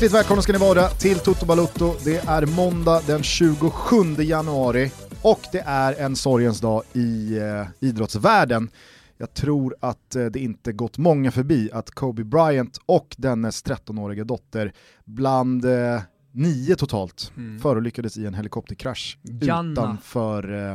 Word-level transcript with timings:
Hjärtligt 0.00 0.18
välkomna 0.18 0.42
ska 0.42 0.52
ni 0.52 0.58
vara 0.58 0.88
till 0.88 1.18
Toto 1.18 1.46
Balutto. 1.46 1.94
Det 2.04 2.16
är 2.16 2.46
måndag 2.46 3.02
den 3.06 3.22
27 3.22 3.96
januari 4.18 4.90
och 5.22 5.40
det 5.52 5.62
är 5.66 6.00
en 6.00 6.16
sorgens 6.16 6.60
dag 6.60 6.82
i 6.92 7.38
eh, 7.38 7.66
idrottsvärlden. 7.80 8.70
Jag 9.18 9.34
tror 9.34 9.76
att 9.80 10.16
eh, 10.16 10.24
det 10.24 10.38
inte 10.38 10.72
gått 10.72 10.98
många 10.98 11.30
förbi 11.30 11.70
att 11.72 11.90
Kobe 11.90 12.24
Bryant 12.24 12.78
och 12.86 13.14
dennes 13.18 13.64
13-åriga 13.64 14.24
dotter 14.24 14.72
bland 15.04 15.64
eh, 15.64 16.00
nio 16.32 16.76
totalt 16.76 17.32
mm. 17.36 17.60
förolyckades 17.60 18.16
i 18.16 18.26
en 18.26 18.34
helikopterkrasch 18.34 19.18
Janna. 19.22 19.72
utanför 19.72 20.70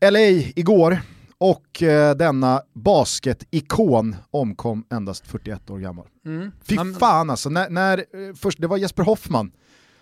eh, 0.00 0.10
LA 0.10 0.20
igår. 0.54 0.98
Och 1.38 1.82
eh, 1.82 2.16
denna 2.16 2.62
basketikon 2.72 4.16
omkom 4.30 4.84
endast 4.90 5.26
41 5.26 5.70
år 5.70 5.78
gammal. 5.78 6.06
Mm. 6.26 6.50
Fy 6.62 6.76
fan 6.98 7.30
alltså, 7.30 7.50
när, 7.50 7.70
när, 7.70 7.98
eh, 7.98 8.34
först, 8.34 8.60
det 8.60 8.66
var 8.66 8.76
Jesper 8.76 9.02
Hoffman 9.02 9.52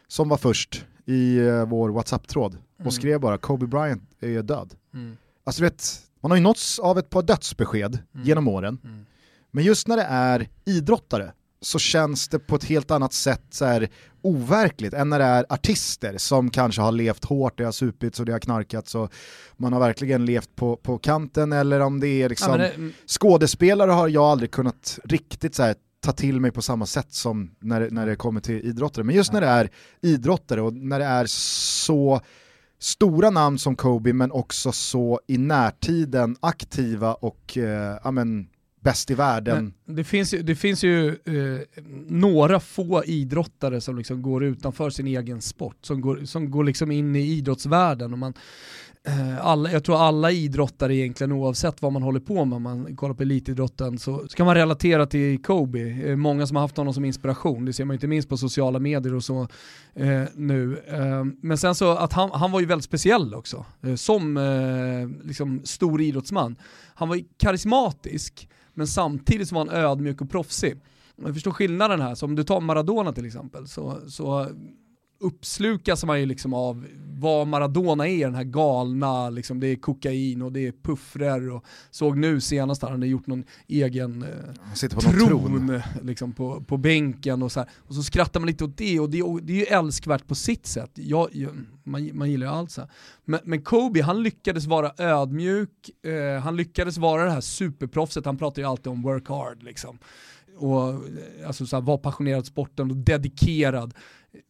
som 0.08 0.28
var 0.28 0.36
först 0.36 0.84
i 1.04 1.38
eh, 1.38 1.66
vår 1.66 1.88
WhatsApp-tråd 1.90 2.52
mm. 2.52 2.86
och 2.86 2.94
skrev 2.94 3.20
bara 3.20 3.38
Kobe 3.38 3.66
Bryant 3.66 4.02
är 4.20 4.42
död. 4.42 4.74
Mm. 4.94 5.16
Alltså 5.44 5.62
vet, 5.62 6.00
man 6.20 6.30
har 6.30 6.38
ju 6.38 6.42
nåtts 6.42 6.78
av 6.78 6.98
ett 6.98 7.10
par 7.10 7.22
dödsbesked 7.22 7.98
mm. 8.14 8.26
genom 8.26 8.48
åren, 8.48 8.78
mm. 8.84 9.06
men 9.50 9.64
just 9.64 9.88
när 9.88 9.96
det 9.96 10.06
är 10.08 10.48
idrottare 10.64 11.32
så 11.62 11.78
känns 11.78 12.28
det 12.28 12.38
på 12.38 12.56
ett 12.56 12.64
helt 12.64 12.90
annat 12.90 13.12
sätt 13.12 13.42
så 13.50 13.64
här 13.64 13.88
overkligt 14.22 14.94
än 14.94 15.08
när 15.08 15.18
det 15.18 15.24
är 15.24 15.46
artister 15.48 16.18
som 16.18 16.50
kanske 16.50 16.82
har 16.82 16.92
levt 16.92 17.24
hårt, 17.24 17.58
det 17.58 17.64
har 17.64 17.72
supits 17.72 18.20
och 18.20 18.26
det 18.26 18.32
har 18.32 18.38
knarkats 18.38 18.94
och 18.94 19.12
man 19.56 19.72
har 19.72 19.80
verkligen 19.80 20.24
levt 20.24 20.56
på, 20.56 20.76
på 20.76 20.98
kanten 20.98 21.52
eller 21.52 21.80
om 21.80 22.00
det 22.00 22.08
är 22.08 22.28
liksom, 22.28 22.50
ja, 22.50 22.56
det... 22.56 22.90
skådespelare 23.06 23.90
har 23.90 24.08
jag 24.08 24.24
aldrig 24.24 24.50
kunnat 24.50 24.98
riktigt 25.04 25.54
så 25.54 25.62
här, 25.62 25.74
ta 26.00 26.12
till 26.12 26.40
mig 26.40 26.50
på 26.50 26.62
samma 26.62 26.86
sätt 26.86 27.12
som 27.12 27.54
när, 27.60 27.90
när 27.90 28.06
det 28.06 28.16
kommer 28.16 28.40
till 28.40 28.66
idrottare. 28.66 29.04
Men 29.04 29.14
just 29.14 29.32
när 29.32 29.40
det 29.40 29.46
är 29.46 29.70
idrottare 30.00 30.62
och 30.62 30.72
när 30.72 30.98
det 30.98 31.04
är 31.04 31.26
så 31.26 32.20
stora 32.78 33.30
namn 33.30 33.58
som 33.58 33.76
Kobe 33.76 34.12
men 34.12 34.32
också 34.32 34.72
så 34.72 35.20
i 35.26 35.38
närtiden 35.38 36.36
aktiva 36.40 37.14
och 37.14 37.58
eh, 37.58 37.96
amen, 38.02 38.48
bäst 38.82 39.10
i 39.10 39.14
världen. 39.14 39.74
Men 39.84 39.96
det 39.96 40.04
finns 40.04 40.34
ju, 40.34 40.42
det 40.42 40.54
finns 40.54 40.84
ju 40.84 41.08
eh, 41.08 41.80
några 42.08 42.60
få 42.60 43.04
idrottare 43.04 43.80
som 43.80 43.98
liksom 43.98 44.22
går 44.22 44.44
utanför 44.44 44.90
sin 44.90 45.06
egen 45.06 45.40
sport, 45.40 45.76
som 45.80 46.00
går, 46.00 46.24
som 46.24 46.50
går 46.50 46.64
liksom 46.64 46.90
in 46.90 47.16
i 47.16 47.20
idrottsvärlden. 47.20 48.12
Och 48.12 48.18
man, 48.18 48.34
eh, 49.06 49.46
alla, 49.46 49.72
jag 49.72 49.84
tror 49.84 49.96
alla 49.96 50.30
idrottare 50.30 50.96
egentligen, 50.96 51.32
oavsett 51.32 51.82
vad 51.82 51.92
man 51.92 52.02
håller 52.02 52.20
på 52.20 52.44
med, 52.44 52.56
om 52.56 52.62
man 52.62 52.96
kollar 52.96 53.14
på 53.14 53.22
elitidrotten, 53.22 53.98
så, 53.98 54.24
så 54.28 54.36
kan 54.36 54.46
man 54.46 54.54
relatera 54.54 55.06
till 55.06 55.42
Kobe. 55.42 55.80
Eh, 55.80 56.16
många 56.16 56.46
som 56.46 56.56
har 56.56 56.62
haft 56.62 56.76
honom 56.76 56.94
som 56.94 57.04
inspiration, 57.04 57.64
det 57.64 57.72
ser 57.72 57.84
man 57.84 57.94
inte 57.94 58.06
minst 58.06 58.28
på 58.28 58.36
sociala 58.36 58.78
medier 58.78 59.14
och 59.14 59.24
så 59.24 59.48
eh, 59.94 60.22
nu. 60.34 60.82
Eh, 60.86 61.24
men 61.42 61.58
sen 61.58 61.74
så 61.74 61.90
att 61.90 62.12
han, 62.12 62.30
han 62.32 62.52
var 62.52 62.60
ju 62.60 62.66
väldigt 62.66 62.84
speciell 62.84 63.34
också, 63.34 63.64
eh, 63.82 63.94
som 63.94 64.36
eh, 64.36 65.26
liksom 65.28 65.60
stor 65.64 66.00
idrottsman. 66.02 66.56
Han 67.02 67.08
var 67.08 67.20
karismatisk, 67.36 68.48
men 68.74 68.86
samtidigt 68.86 69.48
så 69.48 69.54
var 69.54 69.66
han 69.66 69.74
ödmjuk 69.74 70.20
och 70.20 70.30
proffsig. 70.30 70.80
Jag 71.16 71.34
förstår 71.34 71.50
skillnaden 71.50 72.00
här, 72.00 72.14
så 72.14 72.26
om 72.26 72.34
du 72.34 72.44
tar 72.44 72.60
Maradona 72.60 73.12
till 73.12 73.26
exempel, 73.26 73.68
så, 73.68 73.98
så 74.08 74.48
uppslukas 75.22 76.04
man 76.04 76.20
ju 76.20 76.26
liksom 76.26 76.54
av 76.54 76.86
vad 77.18 77.46
Maradona 77.46 78.08
är, 78.08 78.24
den 78.24 78.34
här 78.34 78.44
galna, 78.44 79.30
liksom, 79.30 79.60
det 79.60 79.66
är 79.66 79.76
kokain 79.76 80.42
och 80.42 80.52
det 80.52 80.66
är 80.66 80.72
puffrer 80.82 81.50
och 81.50 81.64
såg 81.90 82.18
nu 82.18 82.40
senast 82.40 82.82
han 82.82 82.92
hade 82.92 83.06
gjort 83.06 83.26
någon 83.26 83.44
egen 83.68 84.22
eh, 84.22 84.88
på 84.94 85.00
tron, 85.00 85.28
tron. 85.28 85.82
Liksom, 86.02 86.32
på, 86.32 86.60
på 86.60 86.76
bänken 86.76 87.42
och 87.42 87.52
så 87.52 87.60
här. 87.60 87.68
Och 87.78 87.94
så 87.94 88.02
skrattar 88.02 88.40
man 88.40 88.46
lite 88.46 88.64
åt 88.64 88.76
det 88.76 89.00
och 89.00 89.10
det, 89.10 89.22
och 89.22 89.42
det 89.42 89.52
är 89.52 89.56
ju 89.56 89.64
älskvärt 89.64 90.26
på 90.26 90.34
sitt 90.34 90.66
sätt. 90.66 90.90
Jag, 90.94 91.28
jag, 91.32 91.50
man, 91.84 92.10
man 92.12 92.30
gillar 92.30 92.46
ju 92.46 92.52
allt 92.52 92.70
så 92.70 92.88
men, 93.24 93.40
men, 93.44 93.62
Kobe, 93.62 94.02
han 94.02 94.22
lyckades 94.22 94.66
vara 94.66 94.92
ödmjuk, 94.98 95.90
eh, 96.06 96.42
han 96.42 96.56
lyckades 96.56 96.98
vara 96.98 97.24
det 97.24 97.30
här 97.30 97.40
superproffset, 97.40 98.24
han 98.24 98.38
pratar 98.38 98.62
ju 98.62 98.68
alltid 98.68 98.86
om 98.86 99.02
work 99.02 99.28
hard 99.28 99.62
liksom 99.62 99.98
och 100.56 100.88
eh, 100.88 101.46
alltså 101.46 101.66
så 101.66 101.76
här, 101.76 101.80
var 101.82 101.98
passionerad 101.98 102.46
sporten 102.46 102.90
och 102.90 102.96
dedikerad 102.96 103.94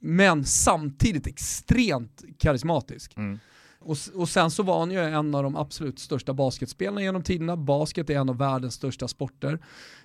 men 0.00 0.44
samtidigt 0.44 1.26
extremt 1.26 2.24
karismatisk. 2.38 3.16
Mm. 3.16 3.38
Och, 3.84 3.96
och 4.14 4.28
sen 4.28 4.50
så 4.50 4.62
var 4.62 4.78
han 4.78 4.90
ju 4.90 4.98
en 4.98 5.34
av 5.34 5.42
de 5.42 5.56
absolut 5.56 5.98
största 5.98 6.34
basketspelarna 6.34 7.02
genom 7.02 7.22
tiderna. 7.22 7.56
Basket 7.56 8.10
är 8.10 8.14
en 8.14 8.28
av 8.28 8.38
världens 8.38 8.74
största 8.74 9.08
sporter, 9.08 9.58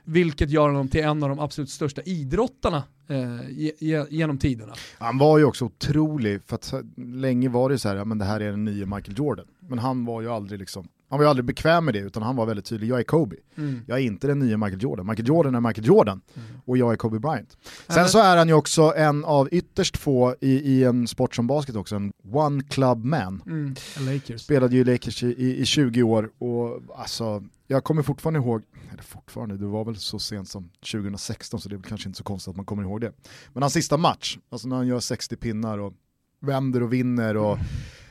vilket 0.04 0.50
gör 0.50 0.68
honom 0.68 0.88
till 0.88 1.04
en 1.04 1.24
av 1.24 1.30
de 1.30 1.40
absolut 1.40 1.70
största 1.70 2.02
idrottarna 2.02 2.84
eh, 3.08 4.06
genom 4.10 4.38
tiderna. 4.38 4.74
Han 4.98 5.18
var 5.18 5.38
ju 5.38 5.44
också 5.44 5.66
otrolig, 5.66 6.42
för 6.46 6.56
att 6.56 6.74
länge 6.96 7.50
var 7.50 7.70
det 7.70 7.80
så 7.80 7.90
här, 7.90 7.96
ja, 7.96 8.06
men 8.06 8.18
det 8.18 8.26
här 8.26 8.40
är 8.40 8.52
den 8.52 8.66
nya 8.66 8.86
Michael 8.86 9.18
Jordan. 9.18 9.46
Men 9.60 9.80
han 9.80 10.06
var 10.06 10.22
ju 10.22 10.30
aldrig 10.30 10.60
liksom 10.60 10.88
han 11.10 11.20
var 11.20 11.26
ju 11.26 11.30
aldrig 11.30 11.46
bekväm 11.46 11.86
med 11.86 11.94
det 11.94 12.00
utan 12.00 12.24
han 12.24 12.36
var 12.36 12.46
väldigt 12.46 12.66
tydlig, 12.66 12.88
jag 12.88 13.00
är 13.00 13.04
Kobe. 13.04 13.36
Mm. 13.56 13.82
Jag 13.88 13.98
är 13.98 14.02
inte 14.02 14.28
den 14.28 14.40
nya 14.40 14.58
Michael 14.58 14.84
Jordan. 14.84 15.08
Michael 15.08 15.28
Jordan 15.28 15.56
är 15.56 15.60
Michael 15.60 15.88
Jordan 15.88 16.22
mm. 16.36 16.48
och 16.66 16.78
jag 16.78 16.94
är 16.94 16.98
Kobe 16.98 17.20
Bryant. 17.20 17.58
Sen 17.88 18.10
så 18.10 18.20
är 18.20 18.38
han 18.38 18.48
ju 18.48 18.54
också 18.54 18.94
en 18.96 19.26
av 19.26 19.50
ytterst 19.52 19.98
få 19.98 20.36
i, 20.42 20.52
i 20.52 20.84
en 20.84 21.08
sport 21.08 21.36
som 21.36 21.48
basket 21.48 21.76
också, 21.76 21.96
en 21.96 22.12
one 22.32 22.64
club 22.64 23.06
man. 23.06 23.44
Mm. 23.46 23.76
Lakers. 24.00 24.42
Spelade 24.42 24.76
ju 24.76 24.84
Lakers 24.84 25.24
i, 25.24 25.28
i, 25.28 25.62
i 25.62 25.66
20 25.66 26.04
år 26.04 26.30
och 26.38 26.82
alltså, 26.96 27.44
jag 27.68 27.84
kommer 27.84 28.04
fortfarande 28.04 28.40
ihåg, 28.40 28.62
eller 28.94 29.04
fortfarande, 29.04 29.58
det 29.58 29.66
var 29.66 29.86
väl 29.86 29.96
så 29.96 30.20
sent 30.20 30.50
som 30.50 30.70
2016 30.92 31.62
så 31.62 31.70
det 31.70 31.76
är 31.76 31.78
väl 31.78 31.90
kanske 31.90 32.10
inte 32.10 32.18
så 32.18 32.24
konstigt 32.24 32.50
att 32.50 32.56
man 32.56 32.66
kommer 32.66 32.84
ihåg 32.84 33.02
det. 33.02 33.14
Men 33.54 33.64
hans 33.64 33.74
sista 33.74 33.98
match, 33.98 34.38
alltså 34.50 34.68
när 34.68 34.76
han 34.76 34.88
gör 34.88 35.00
60 35.00 35.36
pinnar 35.36 35.78
och 35.78 35.94
vänder 36.40 36.84
och 36.84 36.94
vinner 36.94 37.38
och 37.38 37.58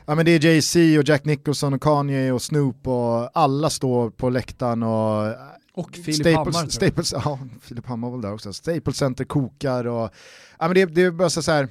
Ja 0.07 0.15
men 0.15 0.25
det 0.25 0.31
är 0.31 0.45
Jay-Z 0.45 0.99
och 0.99 1.09
Jack 1.09 1.25
Nicholson 1.25 1.75
och 1.75 1.83
Kanye 1.83 2.33
och 2.33 2.43
Snoop 2.43 2.87
och 2.87 3.39
alla 3.39 3.71
står 3.71 4.11
på 4.11 4.31
läktaren 4.31 4.83
och 4.83 5.35
och 5.77 5.97
Filip 6.05 6.37
Hammar. 6.37 6.69
Staples, 6.69 7.13
ja, 7.13 7.39
Filip 7.61 7.87
Hammar 7.87 8.11
var 8.11 8.23
där 8.23 8.35
också. 8.35 8.53
Staples 8.53 8.97
Center 8.97 9.25
kokar 9.25 9.87
och, 9.87 10.11
ja 10.59 10.69
men 10.69 10.75
det, 10.75 10.85
det 10.85 11.03
är 11.03 11.11
bara 11.11 11.31
så 11.31 11.53
här, 11.53 11.69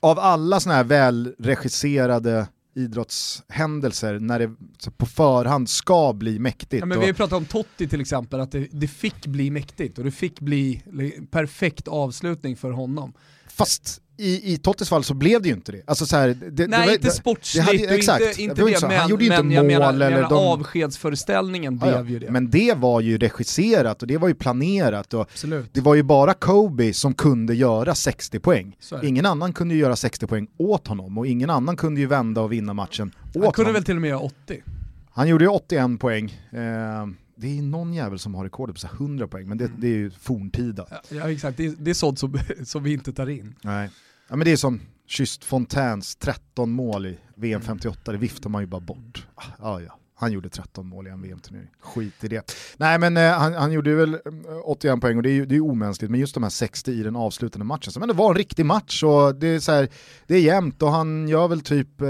av 0.00 0.18
alla 0.18 0.60
sådana 0.60 0.76
här 0.76 0.84
välregisserade 0.84 2.46
idrottshändelser 2.74 4.18
när 4.18 4.38
det 4.38 4.50
på 4.96 5.06
förhand 5.06 5.68
ska 5.68 6.12
bli 6.12 6.38
mäktigt. 6.38 6.80
Ja, 6.80 6.86
men 6.86 7.00
vi 7.00 7.06
har 7.06 7.12
pratat 7.12 7.36
om 7.36 7.44
Totti 7.44 7.88
till 7.88 8.00
exempel, 8.00 8.40
att 8.40 8.52
det, 8.52 8.68
det, 8.72 8.88
fick 8.88 9.26
bli 9.26 9.50
mäktigt 9.50 9.98
och 9.98 10.04
det 10.04 10.10
fick 10.10 10.40
bli 10.40 10.82
perfekt 11.30 11.88
avslutning 11.88 12.56
för 12.56 12.70
honom. 12.70 13.12
Fast 13.48 14.00
i, 14.18 14.52
i 14.52 14.58
Tottis 14.58 14.88
fall 14.88 15.04
så 15.04 15.14
blev 15.14 15.42
det 15.42 15.48
ju 15.48 15.54
inte 15.54 15.72
det. 15.72 15.82
Alltså 15.86 16.06
så 16.06 16.16
här, 16.16 16.28
det 16.50 16.66
Nej, 16.66 16.86
det 16.86 16.94
inte 16.94 17.10
sportsligt 17.10 17.66
hade, 17.66 17.78
exakt, 17.78 18.24
inte, 18.24 18.42
inte 18.42 18.54
det, 18.54 18.70
det 18.70 18.88
men, 18.88 18.98
han 18.98 19.10
gjorde 19.10 19.24
ju 19.24 19.30
inte 19.30 19.42
mål. 19.42 19.54
Jag 19.54 19.66
menar, 19.66 19.92
eller 19.92 20.10
menar, 20.10 20.28
de... 20.28 20.38
avskedsföreställningen 20.38 21.78
blev 21.78 21.92
ja, 21.92 22.04
ju 22.04 22.18
det. 22.18 22.30
Men 22.30 22.50
det 22.50 22.74
var 22.76 23.00
ju 23.00 23.18
regisserat 23.18 24.02
och 24.02 24.08
det 24.08 24.18
var 24.18 24.28
ju 24.28 24.34
planerat. 24.34 25.14
Och 25.14 25.30
det 25.72 25.80
var 25.80 25.94
ju 25.94 26.02
bara 26.02 26.34
Kobe 26.34 26.92
som 26.92 27.14
kunde 27.14 27.54
göra 27.54 27.94
60 27.94 28.38
poäng. 28.38 28.76
Ingen 29.02 29.26
annan 29.26 29.52
kunde 29.52 29.74
ju 29.74 29.80
göra 29.80 29.96
60 29.96 30.26
poäng 30.26 30.48
åt 30.58 30.86
honom 30.86 31.18
och 31.18 31.26
ingen 31.26 31.50
annan 31.50 31.76
kunde 31.76 32.00
ju 32.00 32.06
vända 32.06 32.40
och 32.40 32.52
vinna 32.52 32.74
matchen 32.74 33.08
åt 33.08 33.34
honom. 33.34 33.44
Han 33.44 33.52
kunde 33.52 33.68
honom. 33.68 33.74
väl 33.74 33.84
till 33.84 33.96
och 33.96 34.02
med 34.02 34.08
göra 34.08 34.20
80? 34.20 34.62
Han 35.10 35.28
gjorde 35.28 35.44
ju 35.44 35.50
81 35.50 36.00
poäng. 36.00 36.40
Eh, 36.50 37.06
det 37.36 37.58
är 37.58 37.62
någon 37.62 37.92
jävel 37.92 38.18
som 38.18 38.34
har 38.34 38.44
rekordet 38.44 38.82
på 38.82 38.86
100 38.86 39.28
poäng, 39.28 39.48
men 39.48 39.58
det, 39.58 39.64
mm. 39.64 39.80
det 39.80 39.86
är 39.86 39.96
ju 39.96 40.10
forntida. 40.10 40.86
Ja, 40.90 41.02
ja 41.08 41.30
exakt, 41.30 41.56
det 41.56 41.66
är, 41.66 41.74
det 41.78 41.90
är 41.90 41.94
sånt 41.94 42.18
som, 42.18 42.38
som 42.64 42.82
vi 42.82 42.92
inte 42.92 43.12
tar 43.12 43.30
in. 43.30 43.54
Nej. 43.62 43.90
Ja, 44.28 44.36
men 44.36 44.44
det 44.44 44.52
är 44.52 44.56
som 44.56 44.80
Just 45.08 45.44
Fontaines 45.44 46.16
13 46.16 46.70
mål 46.70 47.06
i 47.06 47.18
VM 47.34 47.60
58, 47.60 48.12
det 48.12 48.18
viftar 48.18 48.50
man 48.50 48.62
ju 48.62 48.66
bara 48.66 48.80
bort. 48.80 49.26
Ah, 49.58 49.80
ja. 49.80 49.98
Han 50.18 50.32
gjorde 50.32 50.48
13 50.48 50.86
mål 50.86 51.06
i 51.06 51.10
en 51.10 51.22
VM-turnering. 51.22 51.68
Skit 51.80 52.24
i 52.24 52.28
det. 52.28 52.52
Nej 52.76 52.98
men 52.98 53.16
eh, 53.16 53.32
han, 53.32 53.54
han 53.54 53.72
gjorde 53.72 53.94
väl 53.94 54.18
81 54.64 54.94
eh, 54.94 55.00
poäng 55.00 55.16
och 55.16 55.22
det 55.22 55.30
är 55.30 55.34
ju 55.34 55.46
det 55.46 55.56
är 55.56 55.60
omänskligt, 55.60 56.10
men 56.10 56.20
just 56.20 56.34
de 56.34 56.42
här 56.42 56.50
60 56.50 56.90
i 56.90 57.02
den 57.02 57.16
avslutande 57.16 57.64
matchen, 57.64 57.92
som 57.92 58.02
ändå 58.02 58.14
var 58.14 58.30
en 58.30 58.36
riktig 58.36 58.66
match 58.66 59.02
och 59.02 59.34
det 59.34 59.46
är, 59.46 59.60
så 59.60 59.72
här, 59.72 59.88
det 60.26 60.34
är 60.34 60.40
jämnt 60.40 60.82
och 60.82 60.90
han 60.90 61.28
gör 61.28 61.48
väl 61.48 61.60
typ 61.60 62.00
eh, 62.00 62.08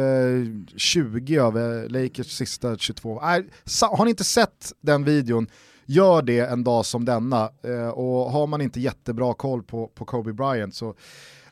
20 0.76 1.38
av 1.38 1.54
Lakers 1.88 2.26
sista 2.26 2.76
22. 2.76 3.12
Äh, 3.12 3.26
har 3.90 4.04
ni 4.04 4.10
inte 4.10 4.24
sett 4.24 4.72
den 4.80 5.04
videon, 5.04 5.46
gör 5.86 6.22
det 6.22 6.40
en 6.40 6.64
dag 6.64 6.86
som 6.86 7.04
denna. 7.04 7.50
Eh, 7.64 7.88
och 7.88 8.32
har 8.32 8.46
man 8.46 8.60
inte 8.60 8.80
jättebra 8.80 9.34
koll 9.34 9.62
på, 9.62 9.86
på 9.86 10.04
Kobe 10.04 10.32
Bryant 10.32 10.74
så 10.74 10.94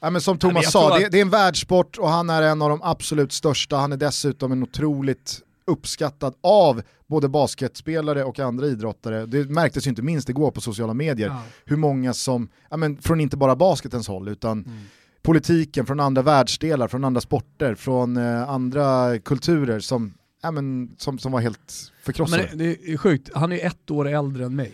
Ja, 0.01 0.11
men 0.11 0.21
som 0.21 0.39
Thomas 0.39 0.73
sa, 0.73 0.95
att... 0.95 1.01
det, 1.01 1.09
det, 1.09 1.19
är 1.19 1.23
en 1.23 1.31
världssport 1.31 1.99
och 1.99 2.09
han 2.09 2.31
är 2.31 2.43
en 2.43 2.63
av 2.63 2.71
de 2.71 2.81
absolut 2.83 3.33
största. 3.33 3.77
Han 3.77 3.93
är 3.93 3.97
dessutom 3.97 4.53
en 4.53 4.63
otroligt 4.63 5.41
uppskattad 5.67 6.35
av 6.41 6.83
både 7.07 7.29
basketspelare 7.29 8.25
och 8.25 8.39
andra 8.39 8.67
idrottare. 8.67 9.27
Det 9.27 9.51
märktes 9.51 9.87
ju 9.87 9.89
inte 9.89 10.03
minst 10.03 10.29
igår 10.29 10.51
på 10.51 10.61
sociala 10.61 10.95
medier, 10.95 11.29
ja. 11.29 11.43
hur 11.65 11.77
många 11.77 12.15
som, 12.15 12.49
ja, 12.71 12.77
men 12.77 12.97
från 12.97 13.21
inte 13.21 13.37
bara 13.37 13.57
basketens 13.57 14.09
håll, 14.09 14.29
utan 14.29 14.65
mm. 14.65 14.79
politiken, 15.23 15.87
från 15.87 16.01
andra 16.01 16.23
världsdelar, 16.23 16.89
från 16.89 17.05
andra 17.05 17.21
sporter, 17.21 17.75
från 17.75 18.17
eh, 18.17 18.51
andra 18.51 19.19
kulturer 19.19 19.81
som, 19.81 20.15
ja, 20.43 20.51
men, 20.51 20.95
som, 20.99 21.19
som 21.19 21.33
var 21.33 21.41
helt 21.41 21.93
förkrossade. 22.03 22.47
Men 22.51 22.59
det, 22.59 22.65
det 22.65 22.93
är 22.93 22.97
sjukt, 22.97 23.31
han 23.35 23.53
är 23.53 23.67
ett 23.67 23.91
år 23.91 24.09
äldre 24.09 24.45
än 24.45 24.57
mig. 24.57 24.73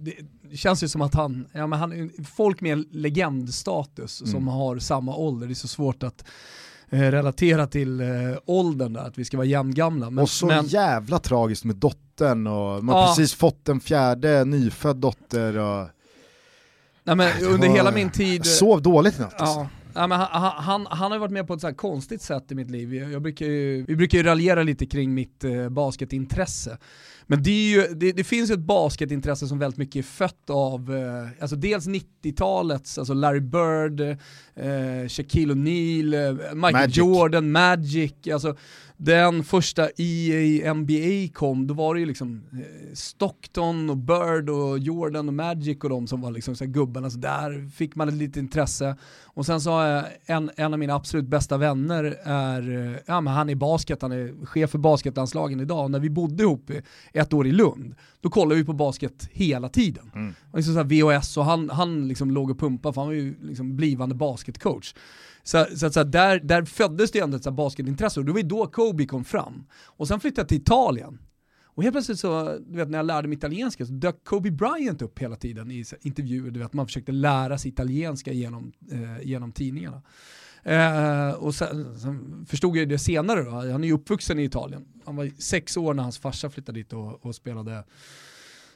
Det, 0.00 0.14
det 0.50 0.56
känns 0.56 0.82
ju 0.82 0.88
som 0.88 1.02
att 1.02 1.14
han, 1.14 1.46
ja, 1.52 1.66
men 1.66 1.78
han 1.78 2.10
folk 2.24 2.60
med 2.60 2.84
legendstatus 2.94 4.20
mm. 4.20 4.32
som 4.32 4.48
har 4.48 4.78
samma 4.78 5.16
ålder, 5.16 5.46
det 5.46 5.52
är 5.52 5.54
så 5.54 5.68
svårt 5.68 6.02
att 6.02 6.24
relatera 6.90 7.66
till 7.66 8.00
eh, 8.00 8.06
åldern 8.44 8.92
där, 8.92 9.00
att 9.00 9.18
vi 9.18 9.24
ska 9.24 9.36
vara 9.36 9.46
jämngamla. 9.46 10.10
Men, 10.10 10.22
och 10.22 10.30
så 10.30 10.46
men... 10.46 10.66
jävla 10.66 11.18
tragiskt 11.18 11.64
med 11.64 11.76
dottern 11.76 12.46
och 12.46 12.84
man 12.84 12.94
har 12.94 13.02
ja. 13.02 13.08
precis 13.08 13.34
fått 13.34 13.68
en 13.68 13.80
fjärde 13.80 14.44
nyfödd 14.44 14.96
dotter. 14.96 15.58
Och... 15.58 15.86
Nej, 17.04 17.16
men 17.16 17.44
under 17.44 17.68
hela 17.68 17.90
min 17.90 18.10
tid... 18.10 18.38
Jag 18.38 18.46
sov 18.46 18.82
dåligt 18.82 19.18
i 19.18 19.20
natt. 19.20 19.34
Ja. 19.38 19.44
Alltså. 19.44 19.66
Ja, 19.94 20.06
men 20.06 20.20
han, 20.20 20.52
han, 20.64 20.86
han 20.90 21.12
har 21.12 21.18
varit 21.18 21.32
med 21.32 21.46
på 21.46 21.54
ett 21.54 21.60
så 21.60 21.74
konstigt 21.74 22.22
sätt 22.22 22.52
i 22.52 22.54
mitt 22.54 22.70
liv. 22.70 22.94
Jag 22.94 23.22
brukar 23.22 23.46
ju, 23.46 23.84
vi 23.84 23.96
brukar 23.96 24.18
ju 24.18 24.24
raljera 24.24 24.62
lite 24.62 24.86
kring 24.86 25.14
mitt 25.14 25.44
eh, 25.44 25.68
basketintresse. 25.68 26.78
Men 27.30 27.42
det, 27.42 27.70
ju, 27.70 27.86
det, 27.94 28.12
det, 28.12 28.24
finns 28.24 28.50
ju 28.50 28.54
ett 28.54 28.60
basketintresse 28.60 29.48
som 29.48 29.58
väldigt 29.58 29.78
mycket 29.78 29.96
är 29.96 30.02
fött 30.02 30.50
av, 30.50 30.96
eh, 30.96 31.42
alltså 31.42 31.56
dels 31.56 31.86
90-talets, 31.86 32.98
alltså 32.98 33.14
Larry 33.14 33.40
Bird, 33.40 34.00
eh, 34.54 35.08
Shaquille 35.08 35.54
O'Neal, 35.54 36.14
eh, 36.14 36.32
Michael 36.54 36.72
Magic. 36.72 36.96
Jordan, 36.96 37.52
Magic, 37.52 38.12
alltså 38.32 38.56
den 39.02 39.44
första 39.44 39.88
EA 39.96 40.74
NBA 40.74 41.32
kom, 41.34 41.66
då 41.66 41.74
var 41.74 41.94
det 41.94 42.00
ju 42.00 42.06
liksom 42.06 42.42
eh, 42.52 42.94
Stockton 42.94 43.90
och 43.90 43.96
Bird 43.96 44.50
och 44.50 44.78
Jordan 44.78 45.28
och 45.28 45.34
Magic 45.34 45.78
och 45.82 45.90
de 45.90 46.06
som 46.06 46.20
var 46.20 46.30
liksom 46.30 46.56
så 46.56 46.66
gubbarna, 46.66 47.10
så 47.10 47.18
där 47.18 47.70
fick 47.70 47.94
man 47.94 48.08
ett 48.08 48.14
litet 48.14 48.36
intresse. 48.36 48.96
Och 49.24 49.46
sen 49.46 49.60
så 49.60 49.70
har 49.70 49.86
jag 49.86 50.04
en, 50.26 50.50
en 50.56 50.72
av 50.72 50.78
mina 50.78 50.94
absolut 50.94 51.26
bästa 51.26 51.56
vänner 51.56 52.04
är, 52.22 52.90
eh, 52.90 52.96
ja 53.06 53.20
men 53.20 53.34
han 53.34 53.50
är 53.50 53.54
basket, 53.54 54.02
han 54.02 54.12
är 54.12 54.46
chef 54.46 54.70
för 54.70 54.78
basketlandslagen 54.78 55.60
idag. 55.60 55.90
När 55.90 56.00
vi 56.00 56.10
bodde 56.10 56.42
ihop 56.42 56.70
ett 57.20 57.32
år 57.32 57.46
i 57.46 57.52
Lund, 57.52 57.94
då 58.20 58.30
kollade 58.30 58.54
vi 58.54 58.64
på 58.64 58.72
basket 58.72 59.28
hela 59.32 59.68
tiden. 59.68 60.10
Mm. 60.14 60.34
Liksom 60.54 60.74
så 60.74 60.82
VHS 60.82 61.36
och 61.36 61.44
han, 61.44 61.70
han 61.70 62.08
liksom 62.08 62.30
låg 62.30 62.50
och 62.50 62.58
pumpade 62.58 62.92
för 62.92 63.00
han 63.00 63.08
var 63.08 63.14
ju 63.14 63.34
liksom 63.42 63.76
blivande 63.76 64.14
basketcoach. 64.14 64.94
Så, 65.42 65.66
så, 65.76 65.90
så 65.90 66.04
där, 66.04 66.40
där 66.40 66.64
föddes 66.64 67.10
det 67.10 67.18
ändå 67.18 67.36
ett 67.36 67.44
så 67.44 67.50
basketintresse 67.50 68.20
och 68.20 68.26
det 68.26 68.32
var 68.32 68.38
ju 68.38 68.46
då 68.46 68.66
Kobe 68.66 69.06
kom 69.06 69.24
fram. 69.24 69.66
Och 69.84 70.08
sen 70.08 70.20
flyttade 70.20 70.40
jag 70.40 70.48
till 70.48 70.60
Italien. 70.60 71.18
Och 71.74 71.82
helt 71.82 71.94
plötsligt 71.94 72.20
så, 72.20 72.58
du 72.66 72.76
vet 72.76 72.90
när 72.90 72.98
jag 72.98 73.06
lärde 73.06 73.28
mig 73.28 73.36
italienska 73.36 73.86
så 73.86 73.92
dök 73.92 74.24
Kobe 74.24 74.50
Bryant 74.50 75.02
upp 75.02 75.18
hela 75.18 75.36
tiden 75.36 75.70
i 75.70 75.84
intervjuer, 76.02 76.50
du 76.50 76.60
vet 76.60 76.72
man 76.72 76.86
försökte 76.86 77.12
lära 77.12 77.58
sig 77.58 77.70
italienska 77.70 78.32
genom, 78.32 78.72
eh, 78.92 79.26
genom 79.26 79.52
tidningarna. 79.52 80.02
Eh, 80.62 81.30
och 81.30 81.54
sen, 81.54 81.98
sen, 81.98 82.46
förstod 82.48 82.76
jag 82.76 82.88
det 82.88 82.98
senare 82.98 83.42
då, 83.42 83.50
han 83.50 83.84
är 83.84 83.88
ju 83.88 83.94
uppvuxen 83.94 84.38
i 84.38 84.44
Italien. 84.44 84.84
Han 85.04 85.16
var 85.16 85.30
sex 85.38 85.76
år 85.76 85.94
när 85.94 86.02
hans 86.02 86.18
farsa 86.18 86.50
flyttade 86.50 86.78
dit 86.78 86.92
och, 86.92 87.26
och 87.26 87.34
spelade 87.34 87.84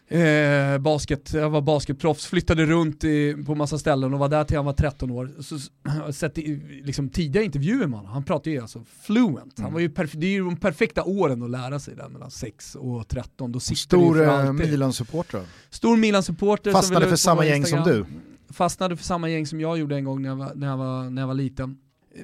eh, 0.09 0.79
basket, 0.79 1.33
jag 1.33 1.51
var 1.51 1.61
basketproffs, 1.61 2.27
flyttade 2.27 2.67
runt 2.67 3.05
i, 3.05 3.45
på 3.47 3.55
massa 3.55 3.79
ställen 3.79 4.15
och 4.15 4.21
var 4.21 4.29
där 4.29 4.45
till 4.45 4.57
han 4.57 4.67
var 4.67 4.73
13 4.73 5.11
år. 5.11 5.31
Så, 5.41 5.59
har 5.91 6.13
sett 6.13 6.37
liksom, 6.83 7.09
tidiga 7.09 7.43
intervjuer 7.43 7.87
med 7.87 7.99
honom, 7.99 8.13
han 8.13 8.25
pratar 8.25 8.51
ju 8.51 8.61
alltså 8.61 8.85
fluent. 9.03 9.59
Han 9.59 9.67
mm. 9.67 9.73
var 9.75 9.81
ju 9.81 9.89
det 10.13 10.27
är 10.27 10.31
ju 10.31 10.45
de 10.45 10.57
perfekta 10.57 11.05
åren 11.05 11.43
att 11.43 11.51
lära 11.51 11.79
sig 11.79 11.97
där 11.97 12.09
mellan 12.09 12.31
6 12.31 12.75
och 12.75 13.09
13. 13.09 13.53
Då 13.53 13.61
Stor 13.61 14.23
eh, 14.23 14.53
Milan-supporter? 14.53 15.43
Stor 15.71 15.97
Milan-supporter. 15.97 16.73
Fastnade 16.73 17.09
för 17.09 17.17
samma 17.17 17.47
gäng 17.47 17.65
som 17.65 17.83
du? 17.85 18.07
Fastnade 18.55 18.97
för 18.97 19.05
samma 19.05 19.29
gäng 19.29 19.47
som 19.47 19.61
jag 19.61 19.79
gjorde 19.79 19.97
en 19.97 20.05
gång 20.05 20.23
när 20.23 20.29
jag 20.29 20.37
var, 20.37 20.53
när 20.55 20.67
jag 20.67 20.77
var, 20.77 21.11
när 21.11 21.23
jag 21.23 21.27
var 21.27 21.35
liten. 21.35 21.79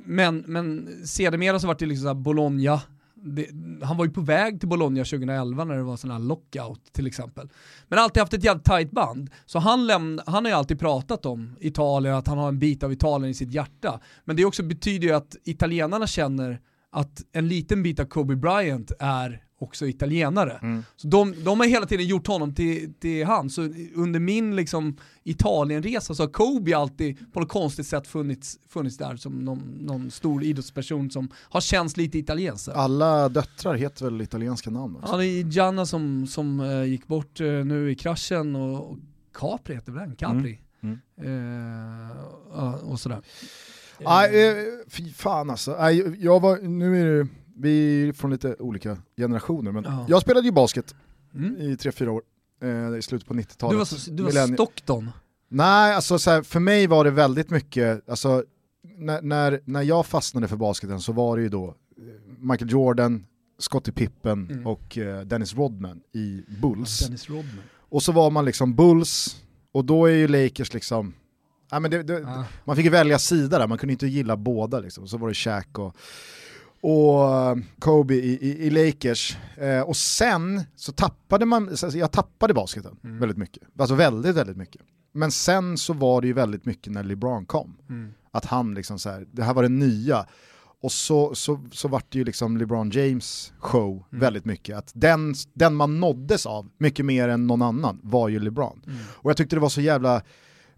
Men, 0.05 0.45
men 0.47 0.89
sedermera 1.05 1.61
så 1.61 1.67
var 1.67 1.77
det 1.79 1.87
liksom 1.87 2.09
så 2.09 2.15
Bologna, 2.15 2.81
det, 3.15 3.47
han 3.83 3.97
var 3.97 4.05
ju 4.05 4.11
på 4.11 4.21
väg 4.21 4.61
till 4.61 4.69
Bologna 4.69 5.05
2011 5.05 5.65
när 5.65 5.77
det 5.77 5.83
var 5.83 5.97
sån 5.97 6.11
här 6.11 6.19
lockout 6.19 6.93
till 6.93 7.07
exempel. 7.07 7.49
Men 7.89 7.99
alltid 7.99 8.21
haft 8.21 8.35
ett 8.35 8.45
jävligt 8.45 8.65
tight 8.65 8.91
band. 8.91 9.31
Så 9.47 9.59
han, 9.59 9.87
lämn, 9.87 10.21
han 10.27 10.45
har 10.45 10.53
ju 10.53 10.57
alltid 10.57 10.81
pratat 10.81 11.27
om 11.27 11.57
Italien, 11.61 12.15
att 12.15 12.27
han 12.27 12.39
har 12.39 12.49
en 12.49 12.59
bit 12.59 12.83
av 12.83 12.93
Italien 12.93 13.31
i 13.31 13.35
sitt 13.35 13.53
hjärta. 13.53 14.01
Men 14.25 14.37
det 14.37 14.45
också 14.45 14.63
betyder 14.63 15.09
ju 15.09 15.15
att 15.15 15.37
italienarna 15.45 16.07
känner 16.07 16.61
att 16.93 17.23
en 17.33 17.49
liten 17.49 17.83
bit 17.83 18.01
av 18.01 18.05
Kobe 18.05 18.37
Bryant 18.37 18.93
är 18.99 19.43
också 19.61 19.87
italienare. 19.87 20.59
Mm. 20.63 20.85
Så 20.97 21.09
de, 21.09 21.35
de 21.45 21.61
har 21.61 21.67
hela 21.67 21.87
tiden 21.87 22.07
gjort 22.07 22.27
honom 22.27 22.55
till, 22.55 22.95
till 22.95 23.27
han. 23.27 23.51
Så 23.51 23.63
under 23.95 24.21
min 24.21 24.57
liksom, 24.57 24.97
Italienresa 25.25 26.15
så 26.15 26.23
har 26.23 26.29
Kobe 26.29 26.77
alltid 26.77 27.33
på 27.33 27.41
något 27.41 27.49
konstigt 27.49 27.87
sätt 27.87 28.07
funnits, 28.07 28.59
funnits 28.69 28.97
där 28.97 29.17
som 29.17 29.45
någon, 29.45 29.59
någon 29.81 30.11
stor 30.11 30.45
idrottsperson 30.45 31.11
som 31.11 31.29
har 31.35 31.61
känts 31.61 31.97
lite 31.97 32.19
italiensk. 32.19 32.69
Alla 32.75 33.29
döttrar 33.29 33.75
heter 33.75 34.05
väl 34.05 34.23
italienska 34.23 34.71
namn 34.71 34.97
också? 34.97 35.13
Ja, 35.13 35.19
det 35.19 35.27
är 35.27 35.45
Gianna 35.45 35.87
som, 35.87 36.27
som 36.27 36.61
uh, 36.61 36.85
gick 36.85 37.07
bort 37.07 37.41
uh, 37.41 37.65
nu 37.65 37.91
i 37.91 37.95
kraschen 37.95 38.57
och, 38.57 38.91
och 38.91 38.99
Capri 39.35 39.75
heter 39.75 39.93
väl 39.93 40.09
den? 40.09 40.17
Capri? 40.17 40.61
Mm. 40.81 40.99
Mm. 41.21 42.11
Uh, 42.53 42.75
och 42.75 43.01
sådär. 43.01 43.23
Nej, 44.05 44.31
fy 44.89 45.13
fan 45.13 45.51
alltså. 45.51 45.91
jag 46.19 46.41
var, 46.41 46.59
nu 46.59 47.01
är 47.01 47.19
det 47.19 47.29
vi 47.57 48.09
är 48.09 48.13
från 48.13 48.31
lite 48.31 48.57
olika 48.59 48.99
generationer, 49.17 49.73
men 49.73 49.85
ja. 49.85 50.07
jag 50.09 50.23
spelade 50.23 50.47
ju 50.47 50.53
basket 50.53 50.95
mm. 51.35 51.57
i 51.57 51.77
tre 51.77 51.93
fyra 51.93 52.13
år, 52.13 52.23
eh, 52.63 52.99
i 52.99 53.03
slutet 53.03 53.29
på 53.29 53.35
90-talet. 53.35 53.73
Du 53.73 53.79
var, 53.79 53.85
så, 53.85 54.11
du 54.11 54.23
var 54.23 54.55
Stockton? 54.55 55.11
Nej, 55.49 55.95
alltså 55.95 56.19
så 56.19 56.31
här, 56.31 56.43
för 56.43 56.61
mig 56.61 56.87
var 56.87 57.05
det 57.05 57.11
väldigt 57.11 57.51
mycket, 57.51 58.09
alltså, 58.09 58.45
när, 58.83 59.23
när, 59.23 59.61
när 59.65 59.83
jag 59.83 60.07
fastnade 60.07 60.49
för 60.49 60.57
basketen 60.57 61.01
så 61.01 61.13
var 61.13 61.37
det 61.37 61.43
ju 61.43 61.49
då 61.49 61.67
eh, 61.67 61.75
Michael 62.39 62.71
Jordan, 62.71 63.27
Scottie 63.59 63.93
Pippen 63.93 64.51
mm. 64.51 64.67
och 64.67 64.97
uh, 64.97 65.21
Dennis 65.21 65.55
Rodman 65.55 66.01
i 66.13 66.45
Bulls. 66.63 66.99
Dennis 66.99 67.29
Rodman. 67.29 67.65
Och 67.79 68.03
så 68.03 68.13
var 68.13 68.31
man 68.31 68.45
liksom 68.45 68.75
Bulls, 68.75 69.43
och 69.73 69.85
då 69.85 70.07
är 70.07 70.13
ju 70.13 70.29
Lakers 70.29 70.75
liksom, 70.75 71.15
ja, 71.71 71.81
men 71.81 71.91
det, 71.91 72.03
det, 72.03 72.25
ah. 72.27 72.45
man 72.65 72.77
fick 72.77 72.85
ju 72.85 72.91
välja 72.91 73.19
sida 73.19 73.59
där, 73.59 73.67
man 73.67 73.79
kunde 73.79 73.93
inte 73.93 74.07
gilla 74.07 74.37
båda 74.37 74.81
liksom. 74.81 75.09
Så 75.09 75.19
var 75.19 75.29
det 75.29 75.35
Shaq 75.35 75.79
och 75.79 75.97
och 76.81 77.35
eh, 77.35 77.57
Kobe 77.79 78.15
i, 78.15 78.39
i, 78.41 78.67
i 78.67 78.71
Lakers. 78.71 79.37
Eh, 79.57 79.81
och 79.81 79.97
sen 79.97 80.63
så 80.77 80.93
tappade 80.93 81.47
man, 81.47 81.69
alltså 81.69 81.99
jag 81.99 82.13
tappade 82.13 82.55
basketen 82.55 82.97
mm. 83.05 83.19
väldigt 83.19 83.39
mycket. 83.39 83.63
Alltså 83.79 83.95
väldigt, 83.95 84.37
väldigt 84.37 84.57
mycket. 84.57 84.83
Men 85.13 85.33
sen 85.33 85.79
så 85.79 85.93
var 85.93 86.21
det 86.21 86.27
ju 86.27 86.33
väldigt 86.33 86.65
mycket 86.65 86.93
när 86.93 87.03
LeBron 87.03 87.47
kom. 87.47 87.77
Mm. 87.89 88.13
Att 88.31 88.45
han 88.45 88.75
liksom 88.75 88.99
så 88.99 89.11
här, 89.11 89.27
det 89.33 89.43
här 89.43 89.55
var 89.55 89.63
det 89.63 89.69
nya. 89.69 90.27
Och 90.83 90.93
så, 90.93 91.35
så, 91.35 91.61
så 91.73 91.89
vart 91.89 92.13
det 92.13 92.19
ju 92.19 92.25
liksom 92.25 92.57
LeBron 92.57 92.91
James 92.91 93.53
show 93.59 93.91
mm. 93.91 94.21
väldigt 94.21 94.45
mycket. 94.45 94.77
Att 94.77 94.93
den, 94.95 95.35
den 95.55 95.75
man 95.75 96.01
nåddes 96.01 96.47
av, 96.47 96.69
mycket 96.79 97.07
mer 97.07 97.29
än 97.29 97.47
någon 97.47 97.63
annan, 97.63 98.01
var 98.03 98.29
ju 98.29 98.41
LeBron. 98.41 98.83
Mm. 98.87 98.99
Och 99.13 99.31
jag 99.31 99.37
tyckte 99.37 99.57
det 99.57 99.61
var 99.61 99.69
så 99.69 99.81
jävla, 99.81 100.23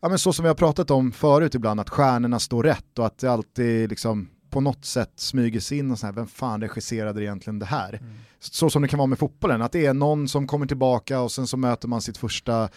ja 0.01 0.09
men 0.09 0.19
så 0.19 0.33
som 0.33 0.43
vi 0.43 0.49
har 0.49 0.55
pratat 0.55 0.91
om 0.91 1.13
förut 1.13 1.55
ibland, 1.55 1.81
att 1.81 1.91
stjärnorna 1.91 2.39
står 2.39 2.63
rätt 2.63 2.99
och 2.99 3.07
att 3.07 3.19
det 3.19 3.33
alltid 3.33 3.91
liksom 3.91 4.29
på 4.53 4.61
något 4.61 4.85
sätt 4.85 5.13
smyger 5.17 5.61
sig 5.61 5.79
in 5.79 5.91
och 5.91 5.99
så 5.99 6.07
här, 6.07 6.13
vem 6.13 6.27
fan 6.27 6.61
regisserade 6.61 7.23
egentligen 7.23 7.59
det 7.59 7.67
här? 7.67 7.93
Mm. 7.95 8.13
Så 8.41 8.71
som 8.71 8.83
det 8.83 8.89
kan 8.89 8.99
vara 8.99 9.07
med 9.07 9.19
fotbollen, 9.19 9.63
att 9.63 9.73
det 9.73 9.87
är 9.87 9.95
någon 9.95 10.29
som 10.29 10.47
kommer 10.47 10.67
tillbaka 10.67 11.21
och 11.21 11.33
sen 11.33 11.47
så 11.47 11.57
möter 11.57 11.89
man 11.89 12.03
sitt 12.03 12.17
första, 12.17 12.69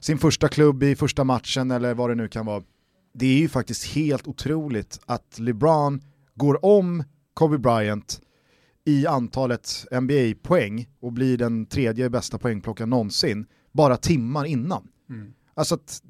sin 0.00 0.18
första 0.18 0.48
klubb 0.48 0.82
i 0.82 0.96
första 0.96 1.24
matchen 1.24 1.70
eller 1.70 1.94
vad 1.94 2.10
det 2.10 2.14
nu 2.14 2.28
kan 2.28 2.46
vara. 2.46 2.62
Det 3.12 3.26
är 3.26 3.38
ju 3.38 3.48
faktiskt 3.48 3.84
helt 3.84 4.26
otroligt 4.26 5.00
att 5.06 5.38
LeBron 5.38 6.00
går 6.34 6.64
om 6.64 7.04
Kobe 7.34 7.58
Bryant 7.58 8.20
i 8.84 9.06
antalet 9.06 9.86
NBA-poäng 9.90 10.88
och 11.00 11.12
blir 11.12 11.38
den 11.38 11.66
tredje 11.66 12.10
bästa 12.10 12.38
poängplockaren 12.38 12.90
någonsin 12.90 13.46
bara 13.72 13.96
timmar 13.96 14.44
innan. 14.44 14.88
Mm. 15.10 15.32
Alltså 15.54 15.74
att, 15.74 16.02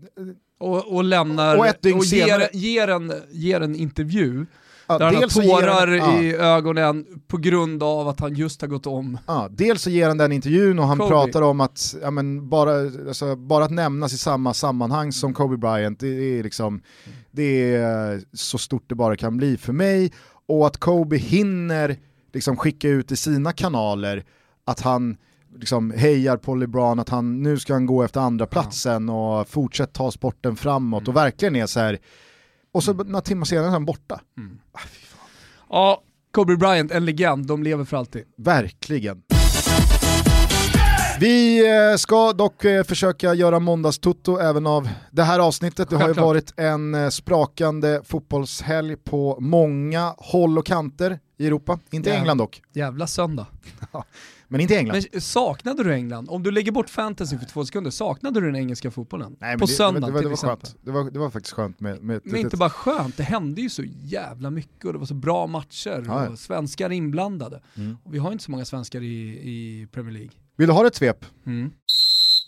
och, 0.59 0.95
och 0.95 1.05
lämnar, 1.05 1.57
och, 1.57 1.97
och 1.97 2.05
ger, 2.05 2.49
ger, 2.53 2.89
en, 2.89 3.12
ger 3.31 3.61
en 3.61 3.77
intervju 3.77 4.47
Ja, 4.90 4.99
där 4.99 5.06
han 5.06 5.14
har 5.14 5.28
tårar 5.28 5.99
han, 5.99 6.25
i 6.25 6.35
ögonen 6.35 7.06
på 7.28 7.37
grund 7.37 7.82
av 7.82 8.09
att 8.09 8.20
han 8.20 8.35
just 8.35 8.61
har 8.61 8.68
gått 8.68 8.87
om. 8.87 9.18
Ja, 9.26 9.49
dels 9.50 9.82
så 9.82 9.90
ger 9.90 10.09
han 10.09 10.18
den 10.18 10.32
intervjun 10.32 10.78
och 10.78 10.87
han 10.87 10.99
Kobe. 10.99 11.11
pratar 11.11 11.42
om 11.42 11.61
att 11.61 11.94
ja, 12.02 12.11
men 12.11 12.49
bara, 12.49 12.73
alltså, 13.09 13.37
bara 13.37 13.64
att 13.64 13.70
nämnas 13.70 14.12
i 14.12 14.18
samma 14.18 14.54
sammanhang 14.54 15.12
som 15.12 15.35
Kobe 15.35 15.56
Bryant, 15.56 16.00
det 16.00 16.38
är, 16.38 16.42
liksom, 16.42 16.82
det 17.30 17.75
är 17.75 18.23
så 18.32 18.59
stort 18.59 18.85
det 18.88 18.94
bara 18.94 19.16
kan 19.16 19.37
bli 19.37 19.56
för 19.56 19.73
mig. 19.73 20.12
Och 20.47 20.66
att 20.66 20.76
Kobe 20.76 21.16
hinner 21.16 21.97
liksom, 22.32 22.56
skicka 22.56 22.88
ut 22.88 23.12
i 23.12 23.16
sina 23.16 23.52
kanaler 23.52 24.25
att 24.64 24.80
han 24.80 25.16
liksom 25.59 25.90
hejar 25.90 26.37
på 26.37 26.54
LeBron, 26.54 26.99
att 26.99 27.09
han, 27.09 27.42
nu 27.42 27.59
ska 27.59 27.73
han 27.73 27.87
gå 27.87 28.02
efter 28.02 28.20
andra 28.20 28.47
platsen 28.47 29.09
och 29.09 29.49
fortsätta 29.49 29.92
ta 29.92 30.11
sporten 30.11 30.56
framåt 30.56 31.02
mm. 31.02 31.11
och 31.11 31.16
verkligen 31.16 31.56
är 31.56 31.66
så 31.66 31.80
här 31.80 31.99
och 32.73 32.85
så 32.85 32.93
några 32.93 33.21
timmar 33.21 33.45
senare 33.45 33.67
är 33.67 33.71
han 33.71 33.85
borta. 33.85 34.21
Mm. 34.39 34.59
Ah, 34.73 34.81
ja, 35.71 36.03
Kobe 36.33 36.57
Bryant, 36.57 36.93
en 36.93 37.05
legend, 37.05 37.47
de 37.47 37.62
lever 37.62 37.85
för 37.85 37.97
alltid. 37.97 38.25
Verkligen. 38.37 39.23
Vi 41.21 41.69
eh, 41.69 41.97
ska 41.97 42.33
dock 42.33 42.65
eh, 42.65 42.85
försöka 42.85 43.35
göra 43.35 43.59
måndagstutto 43.59 44.39
även 44.39 44.67
av 44.67 44.89
det 45.11 45.23
här 45.23 45.39
avsnittet. 45.39 45.91
Det 45.91 45.97
har 45.97 46.09
ju 46.09 46.15
varit 46.15 46.53
en 46.57 46.95
eh, 46.95 47.09
sprakande 47.09 48.00
fotbollshelg 48.05 48.97
på 48.97 49.37
många 49.41 50.15
håll 50.19 50.59
och 50.59 50.67
kanter 50.67 51.19
i 51.39 51.47
Europa. 51.47 51.79
Inte 51.91 52.11
ja. 52.11 52.17
England 52.17 52.39
dock. 52.39 52.62
Jävla 52.73 53.07
söndag. 53.07 53.47
Men 54.52 54.61
inte 54.61 54.78
England. 54.78 55.04
Men 55.12 55.21
saknade 55.21 55.85
du 55.85 55.95
England? 55.95 56.28
Om 56.28 56.42
du 56.42 56.50
lägger 56.50 56.73
bort 56.73 56.90
fantasy 56.90 57.38
för 57.38 57.47
två 57.47 57.64
sekunder, 57.64 57.90
saknade 57.90 58.40
du 58.40 58.47
den 58.47 58.57
engelska 58.57 58.90
fotbollen? 58.90 59.37
Nej, 59.40 59.59
på 59.59 59.66
det, 59.66 59.73
söndagen 59.73 60.02
det, 60.02 60.12
var, 60.12 60.23
det, 60.23 60.28
var 60.28 60.37
till 60.37 60.47
skönt. 60.47 60.76
Det, 60.83 60.90
var, 60.90 61.11
det 61.11 61.19
var 61.19 61.30
faktiskt 61.30 61.54
skönt 61.54 61.80
med, 61.80 62.02
med 62.02 62.21
Men 62.25 62.37
inte 62.37 62.57
bara 62.57 62.71
skönt, 62.71 63.16
det 63.16 63.23
hände 63.23 63.61
ju 63.61 63.69
så 63.69 63.83
jävla 64.02 64.50
mycket 64.50 64.85
och 64.85 64.92
det 64.92 64.99
var 64.99 65.07
så 65.07 65.14
bra 65.14 65.47
matcher 65.47 66.04
ja, 66.07 66.28
och 66.28 66.38
svenskar 66.38 66.92
inblandade. 66.92 67.62
Mm. 67.75 67.97
Och 68.04 68.14
vi 68.14 68.19
har 68.19 68.33
inte 68.33 68.45
så 68.45 68.50
många 68.50 68.64
svenskar 68.64 69.00
i, 69.00 69.28
i 69.28 69.87
Premier 69.92 70.12
League. 70.12 70.33
Vill 70.57 70.66
du 70.66 70.73
ha 70.73 70.87
ett 70.87 70.95
svep? 70.95 71.25
Mm. 71.47 71.73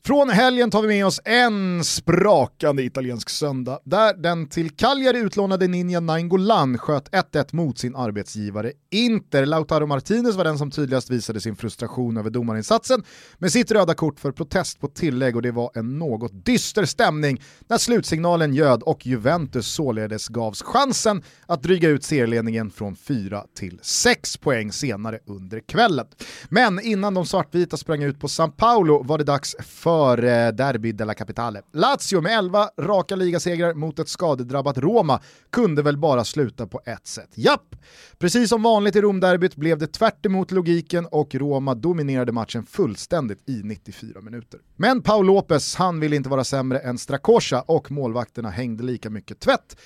Från 0.07 0.31
helgen 0.31 0.71
tar 0.71 0.83
vi 0.83 0.89
med 0.89 1.07
oss 1.07 1.21
en 1.25 1.85
sprakande 1.85 2.83
italiensk 2.83 3.31
söndag 3.31 3.79
där 3.85 4.15
den 4.15 4.49
till 4.49 4.71
Cagliari 4.71 5.19
utlånade 5.19 5.69
Ninja 5.69 6.01
Nainggolan 6.01 6.79
sköt 6.79 7.11
1-1 7.11 7.55
mot 7.55 7.79
sin 7.79 7.97
arbetsgivare 7.97 8.73
Inter. 8.91 9.47
Lautaro 9.47 9.87
Martinez 9.87 10.37
var 10.37 10.45
den 10.45 10.59
som 10.59 10.71
tydligast 10.71 11.11
visade 11.11 11.41
sin 11.41 11.57
frustration 11.57 12.17
över 12.17 12.31
domarinsatsen 12.31 13.03
med 13.39 13.53
sitt 13.53 13.71
röda 13.71 13.95
kort 13.95 14.21
för 14.21 14.33
protest 14.33 14.81
på 14.81 14.89
tillägg 14.89 15.37
och 15.37 15.43
det 15.43 15.51
var 15.51 15.71
en 15.75 15.99
något 15.99 16.45
dyster 16.45 16.85
stämning 16.85 17.43
när 17.69 17.79
slutsignalen 17.79 18.55
ljöd 18.55 18.83
och 18.83 19.07
Juventus 19.07 19.67
således 19.67 20.29
gavs 20.29 20.63
chansen 20.63 21.23
att 21.47 21.63
dryga 21.63 21.89
ut 21.89 22.05
serieledningen 22.05 22.71
från 22.71 22.97
4 22.97 23.45
till 23.55 23.79
6 23.83 24.37
poäng 24.37 24.73
senare 24.73 25.19
under 25.27 25.61
kvällen. 25.61 26.07
Men 26.49 26.81
innan 26.81 27.15
de 27.15 27.27
svartvita 27.27 27.77
sprang 27.77 28.03
ut 28.03 28.21
på 28.21 28.29
San 28.29 28.53
Paolo 28.53 29.03
var 29.03 29.19
det 29.19 29.25
dags 29.25 29.57
för 29.61 29.92
för 29.93 30.25
eh, 30.25 30.49
Derby 30.49 30.93
della 30.93 31.15
Capitale. 31.15 31.63
Lazio 31.73 32.21
med 32.21 32.39
11 32.39 32.71
raka 32.79 33.17
ligasegrar 33.17 33.75
mot 33.75 33.99
ett 33.99 34.09
skadedrabbat 34.09 34.79
Roma 34.79 35.21
kunde 35.51 35.83
väl 35.83 35.97
bara 35.97 36.25
sluta 36.25 36.67
på 36.67 36.81
ett 36.85 37.07
sätt. 37.07 37.31
Japp! 37.35 37.77
Precis 38.19 38.49
som 38.49 38.63
vanligt 38.63 38.97
i 38.97 39.01
Romderbyt 39.01 39.57
blev 39.57 39.79
det 39.79 39.87
tvärt 39.87 40.27
logiken 40.51 41.07
och 41.07 41.35
Roma 41.35 41.75
dominerade 41.75 42.33
matchen 42.33 42.67
fullständigt 42.67 43.49
i 43.49 43.61
94 43.65 44.21
minuter. 44.21 44.61
Men 44.77 45.03
Paul 45.03 45.27
Lopez, 45.27 45.75
han 45.75 46.01
ville 46.01 46.17
inte 46.17 46.29
vara 46.29 46.45
sämre 46.45 46.79
än 46.79 46.99
Strakosha 46.99 47.61
och 47.61 47.91
målvakterna 47.91 48.51
hängde 48.51 48.85
lika 48.85 49.11
mycket 49.11 49.41
tvätt. 49.41 49.77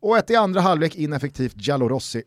Och 0.00 0.18
ett 0.18 0.30
i 0.30 0.36
andra 0.36 0.60
halvlek 0.60 0.94
ineffektivt 0.94 1.54
Giallo 1.56 1.88
Rossi 1.88 2.22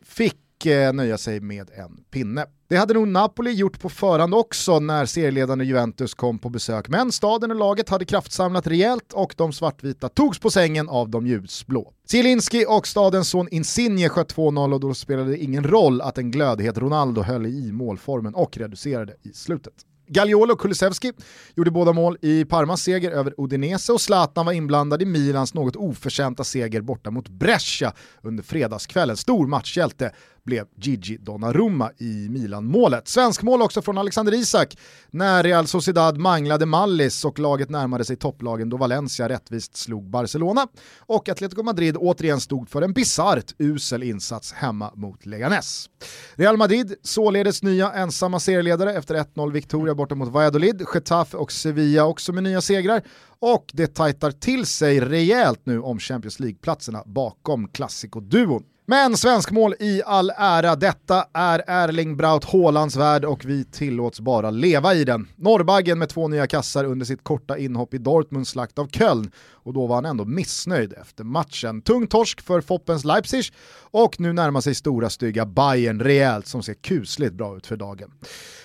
och 0.60 0.66
eh, 0.66 0.92
nöja 0.92 1.18
sig 1.18 1.40
med 1.40 1.70
en 1.74 2.04
pinne. 2.10 2.46
Det 2.68 2.76
hade 2.76 2.94
nog 2.94 3.08
Napoli 3.08 3.50
gjort 3.50 3.80
på 3.80 3.88
förhand 3.88 4.34
också 4.34 4.80
när 4.80 5.06
serieledande 5.06 5.64
Juventus 5.64 6.14
kom 6.14 6.38
på 6.38 6.48
besök, 6.48 6.88
men 6.88 7.12
staden 7.12 7.50
och 7.50 7.56
laget 7.56 7.88
hade 7.88 8.04
kraftsamlat 8.04 8.66
rejält 8.66 9.12
och 9.12 9.34
de 9.36 9.52
svartvita 9.52 10.08
togs 10.08 10.38
på 10.38 10.50
sängen 10.50 10.88
av 10.88 11.10
de 11.10 11.26
ljusblå. 11.26 11.92
Zielinski 12.10 12.64
och 12.68 12.86
stadens 12.86 13.28
son 13.28 13.48
Insigne 13.50 14.08
sköt 14.08 14.34
2-0 14.34 14.74
och 14.74 14.80
då 14.80 14.94
spelade 14.94 15.30
det 15.30 15.38
ingen 15.38 15.64
roll 15.64 16.00
att 16.00 16.18
en 16.18 16.30
glödhet 16.30 16.78
Ronaldo 16.78 17.22
höll 17.22 17.46
i 17.46 17.72
målformen 17.72 18.34
och 18.34 18.56
reducerade 18.56 19.14
i 19.22 19.32
slutet. 19.32 19.74
Gagliolo 20.12 20.52
och 20.52 20.60
Kulusevski 20.60 21.12
gjorde 21.56 21.70
båda 21.70 21.92
mål 21.92 22.16
i 22.22 22.44
Parmas 22.44 22.82
seger 22.82 23.10
över 23.10 23.34
Udinese 23.38 23.92
och 23.92 24.00
Zlatan 24.00 24.46
var 24.46 24.52
inblandad 24.52 25.02
i 25.02 25.04
Milans 25.04 25.54
något 25.54 25.76
oförtjänta 25.76 26.44
seger 26.44 26.80
borta 26.80 27.10
mot 27.10 27.28
Brescia 27.28 27.92
under 28.22 28.42
fredagskvällen. 28.42 29.16
Stor 29.16 29.46
matchhjälte 29.46 30.12
blev 30.44 30.66
Gigi 30.76 31.16
Donnarumma 31.16 31.90
i 31.98 32.28
Milan-målet. 32.28 33.08
Svensk 33.08 33.42
mål 33.42 33.62
också 33.62 33.82
från 33.82 33.98
Alexander 33.98 34.34
Isak 34.34 34.78
när 35.10 35.42
Real 35.42 35.66
Sociedad 35.66 36.18
manglade 36.18 36.66
Mallis 36.66 37.24
och 37.24 37.38
laget 37.38 37.70
närmade 37.70 38.04
sig 38.04 38.16
topplagen 38.16 38.68
då 38.68 38.76
Valencia 38.76 39.28
rättvist 39.28 39.76
slog 39.76 40.10
Barcelona 40.10 40.66
och 40.98 41.28
Atletico 41.28 41.62
Madrid 41.62 41.96
återigen 41.96 42.40
stod 42.40 42.68
för 42.68 42.82
en 42.82 42.92
bisarrt 42.92 43.54
usel 43.58 44.02
insats 44.02 44.52
hemma 44.52 44.92
mot 44.94 45.26
Leganes. 45.26 45.90
Real 46.34 46.56
Madrid 46.56 46.94
således 47.02 47.62
nya 47.62 47.92
ensamma 47.92 48.40
serieledare 48.40 48.94
efter 48.94 49.14
1-0 49.14 49.52
Victoria 49.52 49.94
borta 49.94 50.14
mot 50.14 50.28
Valladolid, 50.28 50.82
Getafe 50.94 51.36
och 51.36 51.52
Sevilla 51.52 52.04
också 52.04 52.32
med 52.32 52.42
nya 52.42 52.60
segrar 52.60 53.02
och 53.38 53.70
det 53.72 53.94
tajtar 53.94 54.30
till 54.30 54.66
sig 54.66 55.00
rejält 55.00 55.60
nu 55.64 55.80
om 55.80 55.98
Champions 55.98 56.40
League-platserna 56.40 57.02
bakom 57.06 57.68
klassikoduon. 57.68 58.64
Men 58.90 59.16
svensk 59.16 59.50
mål 59.50 59.74
i 59.80 60.02
all 60.06 60.32
ära, 60.36 60.76
detta 60.76 61.24
är 61.32 61.62
Erling 61.66 62.16
Braut 62.16 62.44
Haalands 62.44 62.96
värld 62.96 63.24
och 63.24 63.44
vi 63.44 63.64
tillåts 63.64 64.20
bara 64.20 64.50
leva 64.50 64.94
i 64.94 65.04
den. 65.04 65.28
Norrbaggen 65.36 65.98
med 65.98 66.08
två 66.08 66.28
nya 66.28 66.46
kassar 66.46 66.84
under 66.84 67.06
sitt 67.06 67.24
korta 67.24 67.58
inhopp 67.58 67.94
i 67.94 67.98
Dortmunds 67.98 68.50
slakt 68.50 68.78
av 68.78 68.86
Köln 68.86 69.30
och 69.62 69.72
då 69.72 69.86
var 69.86 69.94
han 69.94 70.04
ändå 70.04 70.24
missnöjd 70.24 70.92
efter 70.92 71.24
matchen. 71.24 71.82
Tung 71.82 72.06
torsk 72.06 72.40
för 72.40 72.60
Foppens 72.60 73.04
Leipzig 73.04 73.44
och 73.90 74.20
nu 74.20 74.32
närmar 74.32 74.60
sig 74.60 74.74
stora 74.74 75.10
stygga 75.10 75.46
Bayern 75.46 76.00
rejält 76.00 76.46
som 76.46 76.62
ser 76.62 76.74
kusligt 76.74 77.34
bra 77.34 77.56
ut 77.56 77.66
för 77.66 77.76
dagen. 77.76 78.10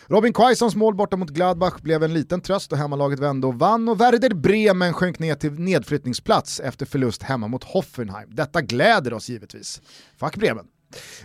Robin 0.07 0.33
Quaisons 0.33 0.75
mål 0.75 0.95
borta 0.95 1.17
mot 1.17 1.29
Gladbach 1.29 1.81
blev 1.81 2.03
en 2.03 2.13
liten 2.13 2.41
tröst 2.41 2.71
och 2.71 2.77
hemmalaget 2.77 3.19
vände 3.19 3.47
och 3.47 3.59
vann 3.59 3.89
och 3.89 4.01
Werder 4.01 4.33
Bremen 4.33 4.93
sjönk 4.93 5.19
ner 5.19 5.35
till 5.35 5.51
nedflyttningsplats 5.51 6.59
efter 6.59 6.85
förlust 6.85 7.23
hemma 7.23 7.47
mot 7.47 7.63
Hoffenheim. 7.63 8.29
Detta 8.31 8.61
gläder 8.61 9.13
oss 9.13 9.29
givetvis. 9.29 9.81
Fuck 10.19 10.35
Bremen. 10.35 10.65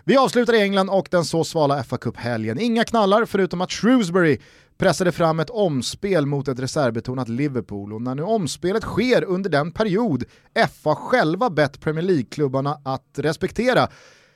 Vi 0.04 0.16
avslutar 0.16 0.54
i 0.54 0.60
England 0.60 0.88
och 0.90 1.08
den 1.10 1.24
så 1.24 1.44
svala 1.44 1.82
fa 1.84 1.96
Cup-helgen. 1.96 2.58
Inga 2.58 2.84
knallar 2.84 3.24
förutom 3.24 3.60
att 3.60 3.70
Shrewsbury 3.70 4.38
pressade 4.78 5.12
fram 5.12 5.40
ett 5.40 5.50
omspel 5.50 6.26
mot 6.26 6.48
ett 6.48 6.58
reservbetonat 6.58 7.28
Liverpool 7.28 7.92
och 7.92 8.02
när 8.02 8.14
nu 8.14 8.22
omspelet 8.22 8.82
sker 8.82 9.24
under 9.24 9.50
den 9.50 9.72
period 9.72 10.24
FA 10.82 10.94
själva 10.94 11.50
bett 11.50 11.80
Premier 11.80 12.04
League-klubbarna 12.04 12.80
att 12.84 13.10
respektera 13.16 13.88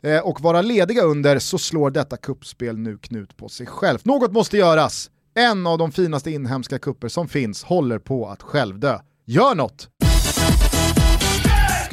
eh, 0.03 0.19
och 0.19 0.41
vara 0.41 0.63
lediga 0.63 1.03
under 1.03 1.39
så 1.39 1.59
slår 1.59 1.91
detta 1.91 2.17
kuppspel 2.17 2.79
nu 2.79 2.99
knut 2.99 3.37
på 3.37 3.49
sig 3.49 3.67
själv. 3.67 3.99
Något 4.03 4.33
måste 4.33 4.57
göras. 4.57 5.11
En 5.35 5.67
av 5.67 5.79
de 5.79 5.93
finaste 5.93 6.31
inhemska 6.31 6.79
kupper 6.79 7.09
som 7.09 7.29
finns 7.29 7.65
håller 7.65 7.99
på 7.99 8.29
att 8.29 8.43
självdö. 8.43 8.99
Gör 9.27 9.55
något! 9.55 9.89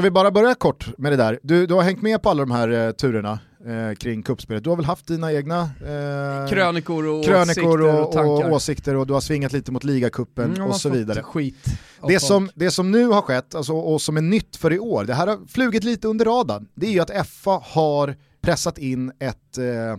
Ska 0.01 0.03
vi 0.03 0.11
bara 0.11 0.31
börja 0.31 0.55
kort 0.55 0.97
med 0.97 1.11
det 1.11 1.15
där? 1.15 1.39
Du, 1.43 1.67
du 1.67 1.73
har 1.73 1.81
hängt 1.81 2.01
med 2.01 2.21
på 2.21 2.29
alla 2.29 2.45
de 2.45 2.51
här 2.51 2.69
eh, 2.69 2.91
turerna 2.91 3.39
eh, 3.65 3.95
kring 3.95 4.23
kuppspelet. 4.23 4.63
Du 4.63 4.69
har 4.69 4.77
väl 4.77 4.85
haft 4.85 5.07
dina 5.07 5.33
egna 5.33 5.61
eh, 5.61 6.49
krönikor, 6.49 7.07
och, 7.07 7.25
krönikor 7.25 7.81
åsikter 7.81 7.81
och, 7.81 8.15
och, 8.15 8.45
och, 8.45 8.51
åsikter 8.51 8.95
och 8.95 9.07
du 9.07 9.13
har 9.13 9.21
svingat 9.21 9.53
lite 9.53 9.71
mot 9.71 9.83
ligacupen 9.83 10.55
mm, 10.55 10.67
och 10.67 10.75
så 10.75 10.89
vidare. 10.89 11.23
Skit 11.23 11.65
det, 12.07 12.19
som, 12.19 12.49
det 12.55 12.71
som 12.71 12.91
nu 12.91 13.07
har 13.07 13.21
skett 13.21 13.55
alltså, 13.55 13.73
och 13.73 14.01
som 14.01 14.17
är 14.17 14.21
nytt 14.21 14.55
för 14.55 14.73
i 14.73 14.79
år, 14.79 15.03
det 15.05 15.13
här 15.13 15.27
har 15.27 15.47
flugit 15.47 15.83
lite 15.83 16.07
under 16.07 16.25
radarn, 16.25 16.67
det 16.75 16.87
är 16.87 16.91
ju 16.91 16.99
att 16.99 17.27
FA 17.27 17.61
har 17.63 18.15
pressat 18.41 18.77
in 18.77 19.11
ett 19.19 19.57
eh, 19.57 19.97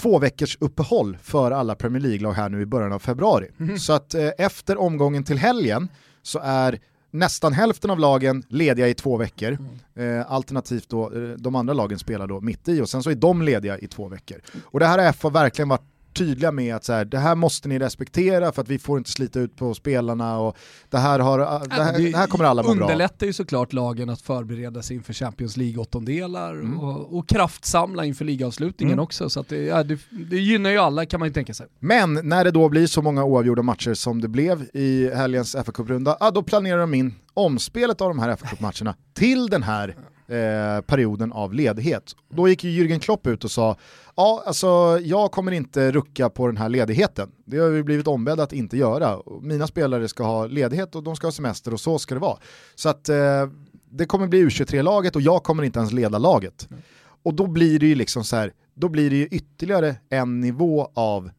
två 0.00 0.18
veckors 0.18 0.56
uppehåll 0.60 1.18
för 1.22 1.50
alla 1.50 1.74
Premier 1.74 2.00
League-lag 2.02 2.32
här 2.32 2.48
nu 2.48 2.62
i 2.62 2.66
början 2.66 2.92
av 2.92 2.98
februari. 2.98 3.48
Mm. 3.60 3.78
Så 3.78 3.92
att 3.92 4.14
eh, 4.14 4.28
efter 4.38 4.80
omgången 4.80 5.24
till 5.24 5.38
helgen 5.38 5.88
så 6.22 6.38
är 6.44 6.78
nästan 7.12 7.52
hälften 7.52 7.90
av 7.90 7.98
lagen 7.98 8.44
lediga 8.48 8.88
i 8.88 8.94
två 8.94 9.16
veckor. 9.16 9.58
Mm. 9.96 10.18
Eh, 10.20 10.32
alternativt 10.32 10.88
då, 10.88 11.12
eh, 11.12 11.30
de 11.38 11.54
andra 11.54 11.74
lagen 11.74 11.98
spelar 11.98 12.26
då 12.26 12.40
mitt 12.40 12.68
i 12.68 12.80
och 12.80 12.88
sen 12.88 13.02
så 13.02 13.10
är 13.10 13.14
de 13.14 13.42
lediga 13.42 13.78
i 13.78 13.86
två 13.86 14.08
veckor. 14.08 14.40
Och 14.64 14.80
det 14.80 14.86
här 14.86 14.98
har 14.98 15.12
FA 15.12 15.30
verkligen 15.30 15.68
varit 15.68 15.91
tydliga 16.14 16.52
med 16.52 16.76
att 16.76 16.84
så 16.84 16.92
här, 16.92 17.04
det 17.04 17.18
här 17.18 17.34
måste 17.34 17.68
ni 17.68 17.78
respektera 17.78 18.52
för 18.52 18.62
att 18.62 18.68
vi 18.68 18.78
får 18.78 18.98
inte 18.98 19.10
slita 19.10 19.40
ut 19.40 19.56
på 19.56 19.74
spelarna 19.74 20.38
och 20.38 20.56
det 20.90 20.98
här, 20.98 21.18
har, 21.18 21.38
det 21.38 21.82
här, 21.82 21.98
det 21.98 22.16
här 22.16 22.26
kommer 22.26 22.44
alla 22.44 22.62
må 22.62 22.68
bra. 22.68 22.74
Det 22.74 22.82
underlättar 22.82 23.26
ju 23.26 23.32
såklart 23.32 23.72
lagen 23.72 24.10
att 24.10 24.20
förbereda 24.20 24.82
sig 24.82 24.96
inför 24.96 25.12
Champions 25.12 25.56
League-åttondelar 25.56 26.52
mm. 26.52 26.80
och, 26.80 27.18
och 27.18 27.28
kraftsamla 27.28 28.04
inför 28.04 28.24
ligavslutningen 28.24 28.92
mm. 28.92 29.02
också. 29.02 29.30
Så 29.30 29.40
att 29.40 29.48
det, 29.48 29.64
ja, 29.64 29.82
det, 29.82 29.98
det, 30.10 30.38
gynnar 30.38 30.70
ju 30.70 30.78
alla 30.78 31.06
kan 31.06 31.20
man 31.20 31.28
ju 31.28 31.32
tänka 31.32 31.54
sig. 31.54 31.66
Men 31.78 32.20
när 32.22 32.44
det 32.44 32.50
då 32.50 32.68
blir 32.68 32.86
så 32.86 33.02
många 33.02 33.24
oavgjorda 33.24 33.62
matcher 33.62 33.94
som 33.94 34.20
det 34.20 34.28
blev 34.28 34.62
i 34.74 35.10
helgens 35.14 35.52
fa 35.52 35.72
Cup-runda, 35.72 36.16
ja, 36.20 36.30
då 36.30 36.42
planerar 36.42 36.80
de 36.80 36.94
in 36.94 37.14
omspelet 37.34 38.00
av 38.00 38.08
de 38.08 38.18
här 38.18 38.36
fa 38.36 38.46
Cup-matcherna 38.46 38.94
till 39.14 39.46
den 39.46 39.62
här 39.62 39.96
eh, 40.26 40.80
perioden 40.80 41.32
av 41.32 41.54
ledighet. 41.54 42.16
Då 42.28 42.48
gick 42.48 42.64
ju 42.64 42.70
Jürgen 42.70 42.98
Klopp 42.98 43.26
ut 43.26 43.44
och 43.44 43.50
sa, 43.50 43.76
ja 44.16 44.42
alltså 44.46 44.98
jag 45.02 45.32
kommer 45.32 45.52
inte 45.52 45.92
rucka 45.92 46.30
på 46.30 46.46
den 46.46 46.56
här 46.56 46.68
ledigheten. 46.68 47.30
Det 47.44 47.58
har 47.58 47.68
vi 47.68 47.82
blivit 47.82 48.06
ombedda 48.06 48.42
att 48.42 48.52
inte 48.52 48.76
göra. 48.76 49.18
Mina 49.40 49.66
spelare 49.66 50.08
ska 50.08 50.24
ha 50.24 50.46
ledighet 50.46 50.94
och 50.94 51.02
de 51.02 51.16
ska 51.16 51.26
ha 51.26 51.32
semester 51.32 51.72
och 51.74 51.80
så 51.80 51.98
ska 51.98 52.14
det 52.14 52.20
vara. 52.20 52.38
Så 52.74 52.88
att 52.88 53.08
eh, 53.08 53.46
det 53.90 54.06
kommer 54.06 54.26
bli 54.26 54.44
U23-laget 54.44 55.16
och 55.16 55.22
jag 55.22 55.42
kommer 55.42 55.62
inte 55.62 55.78
ens 55.78 55.92
leda 55.92 56.18
laget. 56.18 56.66
Mm. 56.70 56.82
Och 57.22 57.34
då 57.34 57.46
blir 57.46 57.78
det 57.78 57.86
ju 57.86 57.94
liksom 57.94 58.24
så 58.24 58.36
här, 58.36 58.52
då 58.74 58.88
blir 58.88 59.10
det 59.10 59.16
ju 59.16 59.26
ytterligare 59.26 59.96
en 60.08 60.40
nivå 60.40 60.90
av 60.94 61.30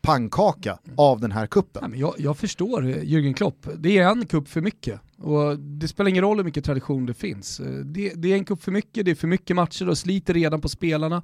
pannkaka 0.00 0.78
av 0.96 1.20
den 1.20 1.32
här 1.32 1.46
kuppen. 1.46 1.94
Jag, 1.96 2.14
jag, 2.18 2.38
förstår 2.38 2.86
eh, 2.86 3.02
Jürgen 3.02 3.34
Klopp, 3.34 3.68
det 3.78 3.98
är 3.98 4.08
en 4.08 4.26
kupp 4.26 4.48
för 4.48 4.60
mycket. 4.60 5.00
Och 5.18 5.58
det 5.58 5.88
spelar 5.88 6.10
ingen 6.10 6.24
roll 6.24 6.36
hur 6.36 6.44
mycket 6.44 6.64
tradition 6.64 7.06
det 7.06 7.14
finns. 7.14 7.60
Eh, 7.60 7.66
det, 7.66 8.12
det 8.14 8.32
är 8.32 8.34
en 8.34 8.44
kupp 8.44 8.62
för 8.62 8.72
mycket, 8.72 9.04
det 9.04 9.10
är 9.10 9.14
för 9.14 9.28
mycket 9.28 9.56
matcher 9.56 9.88
och 9.88 9.98
sliter 9.98 10.34
redan 10.34 10.60
på 10.60 10.68
spelarna 10.68 11.22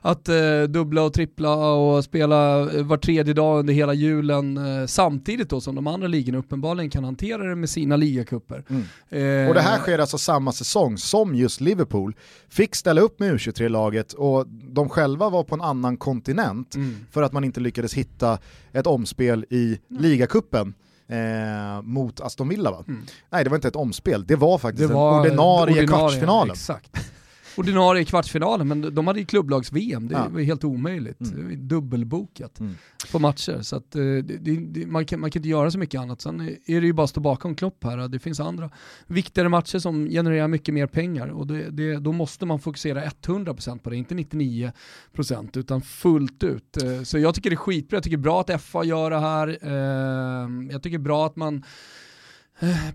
att 0.00 0.28
eh, 0.28 0.62
dubbla 0.68 1.02
och 1.02 1.12
trippla 1.12 1.72
och 1.74 2.04
spela 2.04 2.60
eh, 2.72 2.82
var 2.84 2.96
tredje 2.96 3.34
dag 3.34 3.58
under 3.58 3.74
hela 3.74 3.94
julen 3.94 4.56
eh, 4.56 4.86
samtidigt 4.86 5.50
då 5.50 5.60
som 5.60 5.74
de 5.74 5.86
andra 5.86 6.08
ligorna 6.08 6.38
uppenbarligen 6.38 6.90
kan 6.90 7.04
hantera 7.04 7.42
det 7.42 7.56
med 7.56 7.70
sina 7.70 7.96
ligacuper. 7.96 8.64
Mm. 8.68 8.82
Eh, 9.08 9.48
och 9.48 9.54
det 9.54 9.60
här 9.60 9.78
sker 9.78 9.98
alltså 9.98 10.18
samma 10.18 10.52
säsong 10.52 10.98
som 10.98 11.34
just 11.34 11.60
Liverpool 11.60 12.16
fick 12.48 12.74
ställa 12.74 13.00
upp 13.00 13.20
med 13.20 13.34
U23-laget 13.34 14.12
och 14.12 14.46
de 14.48 14.88
själva 14.88 15.30
var 15.30 15.44
på 15.44 15.54
en 15.54 15.60
annan 15.62 15.96
kontinent 15.96 16.74
mm. 16.74 16.96
för 17.10 17.22
att 17.22 17.32
man 17.32 17.44
inte 17.44 17.60
lyckades 17.60 17.94
hitta 17.94 18.38
ett 18.72 18.86
omspel 18.86 19.44
i 19.50 19.78
mm. 19.90 20.02
ligacupen. 20.02 20.74
Eh, 21.08 21.82
mot 21.82 22.20
Aston 22.20 22.48
Villa 22.48 22.70
va? 22.70 22.84
Mm. 22.88 23.02
Nej 23.30 23.44
det 23.44 23.50
var 23.50 23.56
inte 23.56 23.68
ett 23.68 23.76
omspel, 23.76 24.26
det 24.26 24.36
var 24.36 24.58
faktiskt 24.58 24.88
det 24.88 24.94
var 24.94 25.20
ordinarie, 25.20 25.72
ordinarie 25.72 25.86
kvartsfinalen. 25.86 26.52
Exakt 26.52 26.90
ordinarie 27.56 28.04
kvartsfinalen, 28.04 28.68
men 28.68 28.94
de 28.94 29.06
hade 29.06 29.20
ju 29.20 29.26
klubblags-VM, 29.26 30.08
det 30.08 30.14
ja. 30.14 30.28
var 30.28 30.40
helt 30.40 30.64
omöjligt. 30.64 31.20
Mm. 31.20 31.36
Det 31.36 31.42
var 31.42 31.62
dubbelbokat 31.62 32.60
mm. 32.60 32.74
på 33.12 33.18
matcher. 33.18 33.58
Så 33.62 33.76
att, 33.76 33.96
eh, 33.96 34.02
det, 34.02 34.56
det, 34.60 34.86
man, 34.86 35.06
kan, 35.06 35.20
man 35.20 35.30
kan 35.30 35.40
inte 35.40 35.48
göra 35.48 35.70
så 35.70 35.78
mycket 35.78 36.00
annat. 36.00 36.20
Sen 36.20 36.40
är 36.66 36.80
det 36.80 36.86
ju 36.86 36.92
bara 36.92 37.04
att 37.04 37.10
stå 37.10 37.20
bakom 37.20 37.54
Klopp 37.54 37.84
här, 37.84 38.08
det 38.08 38.18
finns 38.18 38.40
andra 38.40 38.70
viktigare 39.06 39.48
matcher 39.48 39.78
som 39.78 40.08
genererar 40.08 40.48
mycket 40.48 40.74
mer 40.74 40.86
pengar 40.86 41.28
och 41.28 41.46
det, 41.46 41.70
det, 41.70 41.96
då 41.96 42.12
måste 42.12 42.46
man 42.46 42.58
fokusera 42.58 43.04
100% 43.04 43.78
på 43.78 43.90
det, 43.90 43.96
inte 43.96 44.14
99% 44.14 45.58
utan 45.58 45.82
fullt 45.82 46.44
ut. 46.44 46.82
Eh, 46.82 47.02
så 47.02 47.18
jag 47.18 47.34
tycker 47.34 47.50
det 47.50 47.54
är 47.54 47.56
skitbra, 47.56 47.96
jag 47.96 48.04
tycker 48.04 48.16
det 48.16 48.20
är 48.20 48.22
bra 48.22 48.40
att 48.40 48.62
FA 48.62 48.84
gör 48.84 49.10
det 49.10 49.20
här, 49.20 49.48
eh, 49.62 50.70
jag 50.72 50.82
tycker 50.82 50.98
det 50.98 51.02
är 51.02 51.04
bra 51.04 51.26
att 51.26 51.36
man 51.36 51.64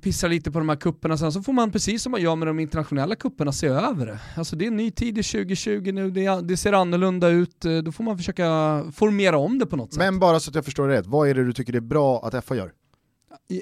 pissar 0.02 0.30
lite 0.30 0.52
på 0.52 0.60
de 0.60 0.70
här 0.70 0.76
kupperna 0.76 1.18
sen 1.18 1.32
så 1.32 1.42
får 1.42 1.54
man 1.54 1.72
precis 1.72 2.04
som 2.04 2.12
man 2.12 2.22
gör 2.22 2.36
med 2.36 2.48
de 2.48 2.60
internationella 2.60 3.16
kupperna 3.16 3.52
se 3.52 3.68
över 3.68 4.06
det. 4.06 4.20
Alltså 4.36 4.56
det 4.56 4.66
är 4.66 4.68
en 4.68 4.78
ny 4.78 4.92
tid 4.92 5.18
i 5.18 5.24
2020 5.24 5.92
nu, 5.94 6.12
det, 6.12 6.42
det, 6.42 6.58
ser 6.58 6.74
annorlunda 6.74 7.30
ut, 7.30 7.66
eh, 7.66 7.78
då 7.78 7.92
får 7.92 8.04
man 8.04 8.18
försöka 8.18 8.46
formera 8.94 9.38
om 9.38 9.60
det 9.60 9.66
på 9.66 9.76
något 9.76 9.94
sätt. 9.94 10.00
Men 10.00 10.20
bara 10.20 10.40
så 10.40 10.52
att 10.52 10.56
jag 10.56 10.66
förstår 10.66 10.88
rätt, 10.88 11.08
vad 11.08 11.30
är 11.30 11.36
det 11.36 11.46
du 11.46 11.54
tycker 11.54 11.72
det 11.74 11.80
är 11.80 11.82
bra 11.82 12.26
att 12.26 12.46
FA 12.46 12.56
gör? 12.56 12.72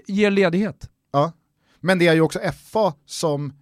Ger 0.07 0.31
ledighet. 0.31 0.89
Ja, 1.11 1.31
men 1.79 1.99
det 1.99 2.07
är 2.07 2.13
ju 2.13 2.21
också 2.21 2.39
FA 2.39 2.93
som 3.05 3.53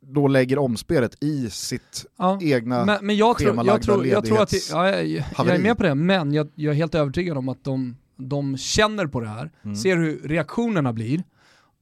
då 0.00 0.28
lägger 0.28 0.58
omspelet 0.58 1.22
i 1.22 1.50
sitt 1.50 2.06
ja, 2.18 2.38
egna 2.42 2.84
men, 2.84 3.06
men 3.06 3.16
jag 3.16 3.38
tror, 3.38 3.66
jag 3.66 3.82
tror, 3.82 4.06
jag 4.06 4.24
tror 4.24 4.42
att 4.42 4.50
det, 4.50 4.70
ja, 4.70 4.90
jag, 4.90 5.06
jag, 5.38 5.48
är 5.48 5.58
med 5.58 5.76
på 5.76 5.82
det, 5.82 5.94
men 5.94 6.32
jag, 6.32 6.48
jag, 6.54 6.70
är 6.70 6.76
helt 6.76 6.94
övertygad 6.94 7.38
om 7.38 7.48
att 7.48 7.64
de, 7.64 7.96
de 8.16 8.56
känner 8.56 9.06
på 9.06 9.20
det 9.20 9.28
här, 9.28 9.50
mm. 9.64 9.76
ser 9.76 9.96
hur 9.96 10.20
reaktionerna 10.24 10.92
blir, 10.92 11.24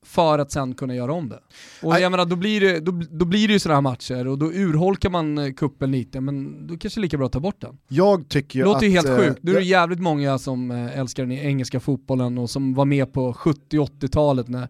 för 0.06 0.38
att 0.38 0.52
sen 0.52 0.74
kunna 0.74 0.94
göra 0.94 1.12
om 1.12 1.28
det. 1.28 1.40
Och 1.82 2.00
jag 2.00 2.10
menar, 2.10 2.24
då 2.24 2.36
blir 2.36 2.60
det, 2.60 2.80
då, 2.80 3.02
då 3.10 3.24
blir 3.24 3.48
det 3.48 3.52
ju 3.52 3.58
sådana 3.58 3.76
här 3.76 3.82
matcher 3.82 4.26
och 4.26 4.38
då 4.38 4.52
urholkar 4.52 5.10
man 5.10 5.38
eh, 5.38 5.52
kuppen 5.52 5.90
lite, 5.92 6.20
men 6.20 6.66
då 6.66 6.76
kanske 6.76 7.00
det 7.00 7.00
är 7.00 7.02
lika 7.02 7.16
bra 7.16 7.26
att 7.26 7.32
ta 7.32 7.40
bort 7.40 7.60
den. 7.60 7.78
Jag 7.88 8.28
tycker 8.28 8.58
ju 8.58 8.64
Låter 8.64 8.86
ju 8.86 8.92
helt 8.92 9.18
sjukt, 9.18 9.42
nu 9.42 9.52
är 9.52 9.60
det 9.60 9.66
jävligt 9.66 10.00
många 10.00 10.38
som 10.38 10.70
eh, 10.70 10.98
älskar 10.98 11.22
den 11.22 11.32
engelska 11.32 11.80
fotbollen 11.80 12.38
och 12.38 12.50
som 12.50 12.74
var 12.74 12.84
med 12.84 13.12
på 13.12 13.32
70-80-talet 13.32 14.48
när 14.48 14.68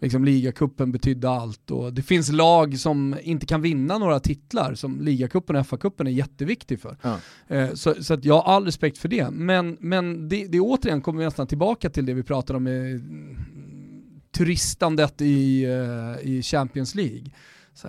liksom, 0.00 0.24
ligacupen 0.24 0.92
betydde 0.92 1.30
allt. 1.30 1.70
Och 1.70 1.92
det 1.92 2.02
finns 2.02 2.32
lag 2.32 2.78
som 2.78 3.16
inte 3.22 3.46
kan 3.46 3.62
vinna 3.62 3.98
några 3.98 4.20
titlar, 4.20 4.74
som 4.74 5.00
ligacupen 5.00 5.56
och 5.56 5.66
FA-cupen 5.66 6.06
är 6.06 6.10
jätteviktig 6.10 6.80
för. 6.80 6.96
Ja. 7.02 7.18
Eh, 7.48 7.72
så, 7.74 7.94
så 8.00 8.14
att 8.14 8.24
jag 8.24 8.34
har 8.34 8.54
all 8.54 8.64
respekt 8.64 8.98
för 8.98 9.08
det. 9.08 9.30
Men, 9.30 9.76
men 9.80 10.28
det, 10.28 10.46
det 10.46 10.60
återigen 10.60 11.00
kommer 11.00 11.18
vi 11.18 11.24
nästan 11.24 11.46
tillbaka 11.46 11.90
till 11.90 12.06
det 12.06 12.14
vi 12.14 12.22
pratade 12.22 12.56
om 12.56 12.64
med 12.64 13.00
turistandet 14.36 15.20
i, 15.20 15.66
uh, 15.66 16.28
i 16.28 16.42
Champions 16.42 16.94
League. 16.94 17.24
Så, 17.74 17.88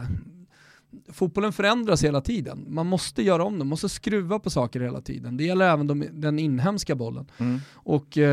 fotbollen 1.09 1.53
förändras 1.53 2.03
hela 2.03 2.21
tiden. 2.21 2.65
Man 2.67 2.87
måste 2.87 3.23
göra 3.23 3.43
om 3.43 3.53
det, 3.53 3.57
man 3.57 3.67
måste 3.67 3.89
skruva 3.89 4.39
på 4.39 4.49
saker 4.49 4.79
hela 4.79 5.01
tiden. 5.01 5.37
Det 5.37 5.43
gäller 5.43 5.69
även 5.69 5.87
de, 5.87 6.05
den 6.11 6.39
inhemska 6.39 6.95
bollen. 6.95 7.31
Mm. 7.37 7.59
Och 7.73 8.17
uh, 8.17 8.23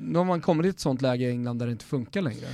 nu 0.00 0.18
har 0.18 0.24
man 0.24 0.40
kommit 0.40 0.64
till 0.64 0.70
ett 0.70 0.80
sånt 0.80 1.02
läge 1.02 1.24
i 1.24 1.30
England 1.30 1.58
där 1.58 1.66
det 1.66 1.72
inte 1.72 1.84
funkar 1.84 2.22
längre. 2.22 2.46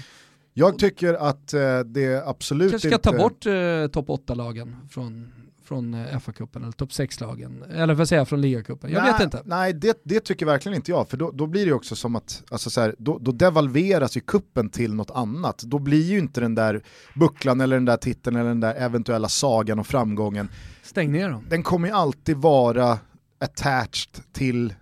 Jag 0.53 0.79
tycker 0.79 1.14
att 1.14 1.55
uh, 1.55 1.81
det 1.81 2.27
absolut 2.27 2.72
inte... 2.72 2.88
kanske 2.88 2.88
ska 2.88 3.12
ta 3.12 3.18
bort 3.18 3.46
uh, 3.46 3.87
topp 3.87 4.09
8-lagen 4.09 4.77
från 4.90 5.33
från 5.64 5.94
eh, 5.94 6.18
FA-cupen 6.18 6.62
eller 6.62 6.72
topp 6.72 6.90
6-lagen, 6.90 7.64
eller 7.70 7.94
vad 7.94 8.09
säger 8.09 8.20
jag, 8.20 8.29
från 8.29 8.40
ligacupen? 8.40 8.92
Jag 8.92 9.03
nej, 9.03 9.12
vet 9.12 9.22
inte. 9.22 9.42
Nej, 9.44 9.72
det, 9.72 10.00
det 10.05 10.20
tycker 10.20 10.46
verkligen 10.46 10.77
inte 10.77 10.90
jag, 10.90 11.09
för 11.09 11.16
då, 11.16 11.31
då 11.31 11.46
blir 11.46 11.66
det 11.66 11.72
också 11.72 11.96
som 11.96 12.16
att, 12.16 12.42
alltså 12.50 12.70
så 12.70 12.81
här, 12.81 12.94
då, 12.98 13.18
då 13.18 13.33
devalveras 13.33 14.16
ju 14.16 14.20
kuppen 14.20 14.70
till 14.70 14.94
något 14.94 15.11
annat. 15.11 15.59
Då 15.59 15.79
blir 15.79 16.03
ju 16.03 16.18
inte 16.18 16.40
den 16.40 16.55
där 16.55 16.83
bucklan 17.14 17.61
eller 17.61 17.77
den 17.77 17.85
där 17.85 17.96
titeln 17.96 18.37
eller 18.37 18.48
den 18.48 18.61
där 18.61 18.74
eventuella 18.74 19.29
sagan 19.29 19.79
och 19.79 19.87
framgången. 19.87 20.48
Stäng 20.83 21.12
ner 21.12 21.29
dem. 21.29 21.46
Den 21.50 21.62
kommer 21.62 21.88
ju 21.88 21.94
alltid 21.94 22.37
vara 22.37 22.98
attached 23.38 24.33
till 24.33 24.74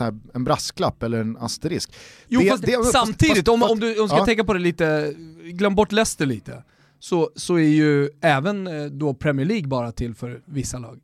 här, 0.00 0.18
en 0.34 0.44
brasklapp 0.44 1.02
eller 1.02 1.20
en 1.20 1.36
asterisk. 1.36 1.94
Jo 2.28 2.40
det, 2.40 2.50
fast 2.50 2.62
det, 2.62 2.84
samtidigt, 2.84 3.36
fast, 3.36 3.48
om, 3.48 3.62
om, 3.62 3.80
du, 3.80 4.00
om 4.00 4.08
ska 4.08 4.18
ja. 4.18 4.24
tänka 4.24 4.44
på 4.44 4.52
det 4.52 4.58
lite, 4.58 5.14
glöm 5.42 5.74
bort 5.74 5.92
Leicester 5.92 6.26
lite 6.26 6.62
så, 7.04 7.30
så 7.36 7.54
är 7.54 7.68
ju 7.68 8.10
även 8.20 8.66
eh, 8.66 8.84
då 8.84 9.14
Premier 9.14 9.46
League 9.46 9.68
bara 9.68 9.92
till 9.92 10.14
för 10.14 10.42
vissa 10.44 10.78
lag. 10.78 11.00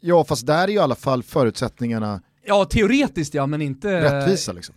Ja 0.00 0.24
fast 0.24 0.46
där 0.46 0.64
är 0.64 0.68
ju 0.68 0.74
i 0.74 0.78
alla 0.78 0.94
fall 0.94 1.22
förutsättningarna 1.22 2.22
Ja 2.46 2.64
teoretiskt 2.64 3.34
ja 3.34 3.46
men 3.46 3.62
inte 3.62 4.00
rättvisa 4.00 4.52
liksom 4.52 4.74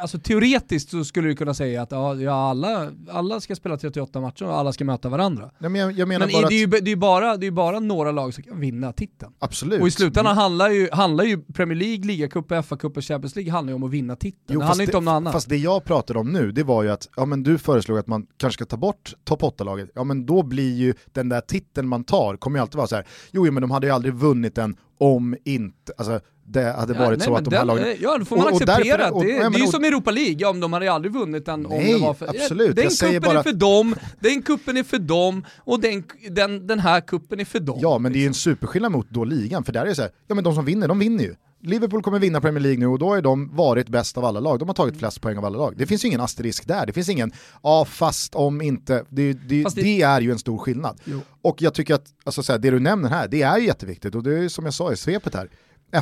alltså 0.00 0.18
teoretiskt 0.18 0.90
så 0.90 1.04
skulle 1.04 1.28
du 1.28 1.36
kunna 1.36 1.54
säga 1.54 1.82
att 1.82 1.90
ja, 2.20 2.50
alla, 2.50 2.92
alla 3.10 3.40
ska 3.40 3.56
spela 3.56 3.76
38 3.76 4.20
matcher 4.20 4.44
och 4.44 4.58
alla 4.58 4.72
ska 4.72 4.84
möta 4.84 5.08
varandra. 5.08 5.50
Ja, 5.58 5.68
men 5.68 5.80
jag, 5.80 5.92
jag 5.92 6.08
men 6.08 6.20
det, 6.20 6.34
är 6.34 6.50
ju, 6.50 6.66
det, 6.66 6.92
är 6.92 6.96
bara, 6.96 7.36
det 7.36 7.46
är 7.46 7.50
bara 7.50 7.80
några 7.80 8.12
lag 8.12 8.34
som 8.34 8.44
kan 8.44 8.60
vinna 8.60 8.92
titeln. 8.92 9.32
Absolut. 9.38 9.80
Och 9.80 9.88
i 9.88 9.90
slutändan 9.90 10.36
handlar, 10.36 10.70
ju, 10.70 10.88
handlar 10.92 11.24
ju 11.24 11.42
Premier 11.42 11.78
League, 11.78 12.04
ligacup, 12.04 12.50
FA-cup 12.50 12.96
och 12.96 13.04
Champions 13.04 13.36
League 13.36 13.52
handlar 13.52 13.70
ju 13.70 13.74
om 13.74 13.82
att 13.82 13.90
vinna 13.90 14.16
titeln. 14.16 14.40
Jo, 14.48 14.60
det 14.60 14.66
handlar 14.66 14.84
inte 14.84 14.96
om 14.96 15.04
något 15.04 15.12
annat. 15.12 15.32
Fast 15.32 15.48
det 15.48 15.56
jag 15.56 15.84
pratade 15.84 16.18
om 16.18 16.32
nu, 16.32 16.52
det 16.52 16.62
var 16.62 16.82
ju 16.82 16.90
att 16.90 17.08
ja, 17.16 17.26
men 17.26 17.42
du 17.42 17.58
föreslog 17.58 17.98
att 17.98 18.06
man 18.06 18.26
kanske 18.36 18.54
ska 18.54 18.64
ta 18.64 18.76
bort 18.76 19.14
topp 19.24 19.42
8-laget. 19.42 19.90
Ja 19.94 20.04
men 20.04 20.26
då 20.26 20.42
blir 20.42 20.74
ju 20.74 20.94
den 21.12 21.28
där 21.28 21.40
titeln 21.40 21.88
man 21.88 22.04
tar, 22.04 22.36
kommer 22.36 22.58
ju 22.58 22.62
alltid 22.62 22.76
vara 22.76 22.86
så 22.86 22.96
här. 22.96 23.06
jo 23.30 23.52
men 23.52 23.60
de 23.60 23.70
hade 23.70 23.86
ju 23.86 23.92
aldrig 23.92 24.14
vunnit 24.14 24.54
den 24.54 24.76
om 24.98 25.36
inte, 25.44 25.92
alltså 25.98 26.20
det 26.46 26.72
hade 26.72 26.94
varit 26.94 27.18
ja, 27.18 27.24
så 27.24 27.36
att 27.36 27.44
de 27.44 27.56
här 27.56 27.64
lagen... 27.64 27.96
Ja, 28.00 28.18
då 28.18 28.24
får 28.24 28.36
man 28.36 28.46
och, 28.46 28.52
acceptera 28.52 29.10
och 29.10 29.24
därför, 29.24 29.42
det. 29.42 29.50
det 29.50 29.58
är 29.58 29.60
ju 29.60 29.66
som 29.66 29.84
Europa 29.84 30.10
League, 30.10 30.36
ja, 30.38 30.50
om 30.50 30.60
de 30.60 30.72
hade 30.72 30.92
aldrig 30.92 31.12
vunnit 31.12 31.46
den 31.46 31.62
nej, 31.62 31.94
om 31.94 32.00
det 32.00 32.06
var 32.06 32.14
för... 32.14 32.26
absolut. 32.28 32.76
Den 32.76 32.90
kuppen 32.90 33.20
bara... 33.20 33.38
är 33.38 33.42
för 33.42 33.52
dem, 33.52 33.94
den 34.20 34.42
kuppen 34.42 34.76
är 34.76 34.82
för 34.82 34.98
dem 34.98 35.44
och 35.58 35.80
den, 35.80 36.04
den, 36.30 36.66
den 36.66 36.78
här 36.78 37.00
kuppen 37.00 37.40
är 37.40 37.44
för 37.44 37.60
dem. 37.60 37.78
Ja, 37.82 37.98
men 37.98 38.12
det 38.12 38.18
är 38.18 38.20
ju 38.20 38.26
en 38.26 38.34
superskillnad 38.34 38.92
mot 38.92 39.10
då 39.10 39.24
ligan, 39.24 39.64
för 39.64 39.72
där 39.72 39.82
är 39.82 39.86
det 39.86 39.94
så 39.94 40.02
här, 40.02 40.10
ja 40.26 40.34
men 40.34 40.44
de 40.44 40.54
som 40.54 40.64
vinner, 40.64 40.88
de 40.88 40.98
vinner 40.98 41.24
ju. 41.24 41.34
Liverpool 41.66 42.02
kommer 42.02 42.18
vinna 42.18 42.40
Premier 42.40 42.60
League 42.60 42.78
nu 42.78 42.86
och 42.86 42.98
då 42.98 43.08
har 43.08 43.22
de 43.22 43.56
varit 43.56 43.88
bäst 43.88 44.18
av 44.18 44.24
alla 44.24 44.40
lag. 44.40 44.58
De 44.58 44.68
har 44.68 44.74
tagit 44.74 44.98
flest 44.98 45.20
poäng 45.20 45.38
av 45.38 45.44
alla 45.44 45.58
lag. 45.58 45.74
Det 45.76 45.86
finns 45.86 46.04
ju 46.04 46.08
ingen 46.08 46.20
asterisk 46.20 46.66
där. 46.66 46.86
Det 46.86 46.92
finns 46.92 47.08
ingen, 47.08 47.32
ja 47.62 47.84
fast 47.84 48.34
om 48.34 48.62
inte, 48.62 49.04
det, 49.08 49.32
det, 49.32 49.62
det... 49.62 49.74
det 49.74 50.02
är 50.02 50.20
ju 50.20 50.30
en 50.30 50.38
stor 50.38 50.58
skillnad. 50.58 51.00
Jo. 51.04 51.20
Och 51.42 51.62
jag 51.62 51.74
tycker 51.74 51.94
att 51.94 52.06
alltså, 52.24 52.42
så 52.42 52.52
här, 52.52 52.58
det 52.58 52.70
du 52.70 52.80
nämner 52.80 53.08
här, 53.08 53.28
det 53.28 53.42
är 53.42 53.58
ju 53.58 53.66
jätteviktigt 53.66 54.14
och 54.14 54.22
det 54.22 54.38
är 54.38 54.48
som 54.48 54.64
jag 54.64 54.74
sa 54.74 54.92
i 54.92 54.96
svepet 54.96 55.34
här. 55.34 55.48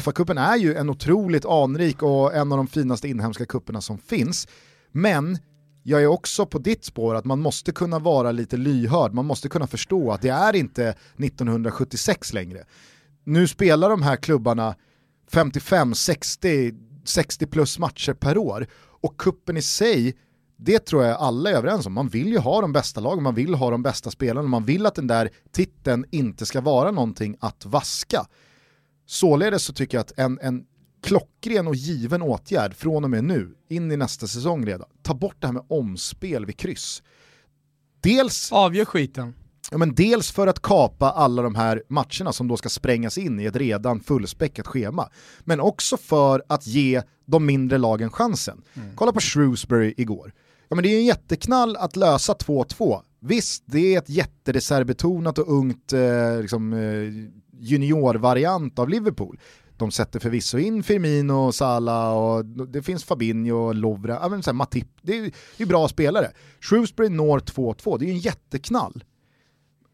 FA-cupen 0.00 0.38
är 0.38 0.56
ju 0.56 0.74
en 0.74 0.90
otroligt 0.90 1.44
anrik 1.44 2.02
och 2.02 2.34
en 2.34 2.52
av 2.52 2.58
de 2.58 2.66
finaste 2.66 3.08
inhemska 3.08 3.46
kupperna 3.46 3.80
som 3.80 3.98
finns. 3.98 4.48
Men 4.92 5.38
jag 5.82 6.02
är 6.02 6.06
också 6.06 6.46
på 6.46 6.58
ditt 6.58 6.84
spår 6.84 7.14
att 7.14 7.24
man 7.24 7.40
måste 7.40 7.72
kunna 7.72 7.98
vara 7.98 8.32
lite 8.32 8.56
lyhörd, 8.56 9.14
man 9.14 9.26
måste 9.26 9.48
kunna 9.48 9.66
förstå 9.66 10.12
att 10.12 10.22
det 10.22 10.28
är 10.28 10.56
inte 10.56 10.94
1976 11.18 12.32
längre. 12.32 12.64
Nu 13.24 13.48
spelar 13.48 13.90
de 13.90 14.02
här 14.02 14.16
klubbarna 14.16 14.74
55, 15.32 15.94
60, 15.94 16.72
60 17.04 17.46
plus 17.46 17.78
matcher 17.78 18.12
per 18.12 18.38
år 18.38 18.66
och 19.00 19.16
kuppen 19.16 19.56
i 19.56 19.62
sig 19.62 20.16
det 20.64 20.78
tror 20.78 21.04
jag 21.04 21.16
alla 21.16 21.50
är 21.50 21.54
överens 21.54 21.86
om. 21.86 21.92
Man 21.92 22.08
vill 22.08 22.28
ju 22.28 22.38
ha 22.38 22.60
de 22.60 22.72
bästa 22.72 23.00
lagen, 23.00 23.22
man 23.22 23.34
vill 23.34 23.54
ha 23.54 23.70
de 23.70 23.82
bästa 23.82 24.10
spelarna, 24.10 24.48
man 24.48 24.64
vill 24.64 24.86
att 24.86 24.94
den 24.94 25.06
där 25.06 25.30
titeln 25.52 26.04
inte 26.10 26.46
ska 26.46 26.60
vara 26.60 26.90
någonting 26.90 27.36
att 27.40 27.66
vaska. 27.66 28.26
Således 29.06 29.62
så 29.62 29.72
tycker 29.72 29.96
jag 29.96 30.02
att 30.02 30.18
en, 30.18 30.38
en 30.42 30.64
klockren 31.02 31.68
och 31.68 31.74
given 31.74 32.22
åtgärd 32.22 32.74
från 32.74 33.04
och 33.04 33.10
med 33.10 33.24
nu, 33.24 33.54
in 33.68 33.92
i 33.92 33.96
nästa 33.96 34.26
säsong 34.26 34.66
redan, 34.66 34.88
ta 35.02 35.14
bort 35.14 35.36
det 35.38 35.46
här 35.46 35.54
med 35.54 35.64
omspel 35.68 36.46
vid 36.46 36.56
kryss. 36.56 37.02
Dels... 38.00 38.52
Avgör 38.52 38.84
skiten. 38.84 39.34
Ja, 39.70 39.78
men 39.78 39.94
dels 39.94 40.30
för 40.30 40.46
att 40.46 40.62
kapa 40.62 41.10
alla 41.10 41.42
de 41.42 41.54
här 41.54 41.82
matcherna 41.88 42.32
som 42.32 42.48
då 42.48 42.56
ska 42.56 42.68
sprängas 42.68 43.18
in 43.18 43.40
i 43.40 43.44
ett 43.44 43.56
redan 43.56 44.00
fullspäckat 44.00 44.66
schema, 44.66 45.08
men 45.40 45.60
också 45.60 45.96
för 45.96 46.42
att 46.48 46.66
ge 46.66 47.02
de 47.26 47.46
mindre 47.46 47.78
lagen 47.78 48.10
chansen. 48.10 48.62
Mm. 48.74 48.96
Kolla 48.96 49.12
på 49.12 49.20
Shrewsbury 49.20 49.94
igår. 49.96 50.32
Ja, 50.68 50.74
men 50.74 50.82
det 50.82 50.88
är 50.88 50.98
en 50.98 51.04
jätteknall 51.04 51.76
att 51.76 51.96
lösa 51.96 52.32
2-2. 52.32 53.00
Visst, 53.20 53.64
det 53.66 53.94
är 53.94 53.98
ett 53.98 54.08
jättereservbetonat 54.08 55.38
och 55.38 55.52
ungt 55.52 55.92
eh, 55.92 56.40
liksom, 56.40 56.72
eh, 56.72 57.41
juniorvariant 57.62 58.78
av 58.78 58.88
Liverpool. 58.88 59.38
De 59.76 59.90
sätter 59.90 60.20
förvisso 60.20 60.58
in 60.58 60.82
Firmino, 60.82 61.52
Salah 61.52 62.16
och 62.16 62.44
det 62.44 62.82
finns 62.82 63.04
Fabinho, 63.04 63.72
Lovra, 63.72 64.18
ja, 64.22 64.28
men 64.28 64.42
så 64.42 64.50
här, 64.50 64.54
Matip. 64.54 64.88
Det 65.02 65.18
är, 65.18 65.22
det 65.56 65.62
är 65.62 65.66
bra 65.66 65.88
spelare. 65.88 66.30
Shrewsbury 66.60 67.08
når 67.08 67.38
2-2, 67.38 67.98
det 67.98 68.04
är 68.04 68.06
ju 68.06 68.12
en 68.12 68.18
jätteknall. 68.18 69.04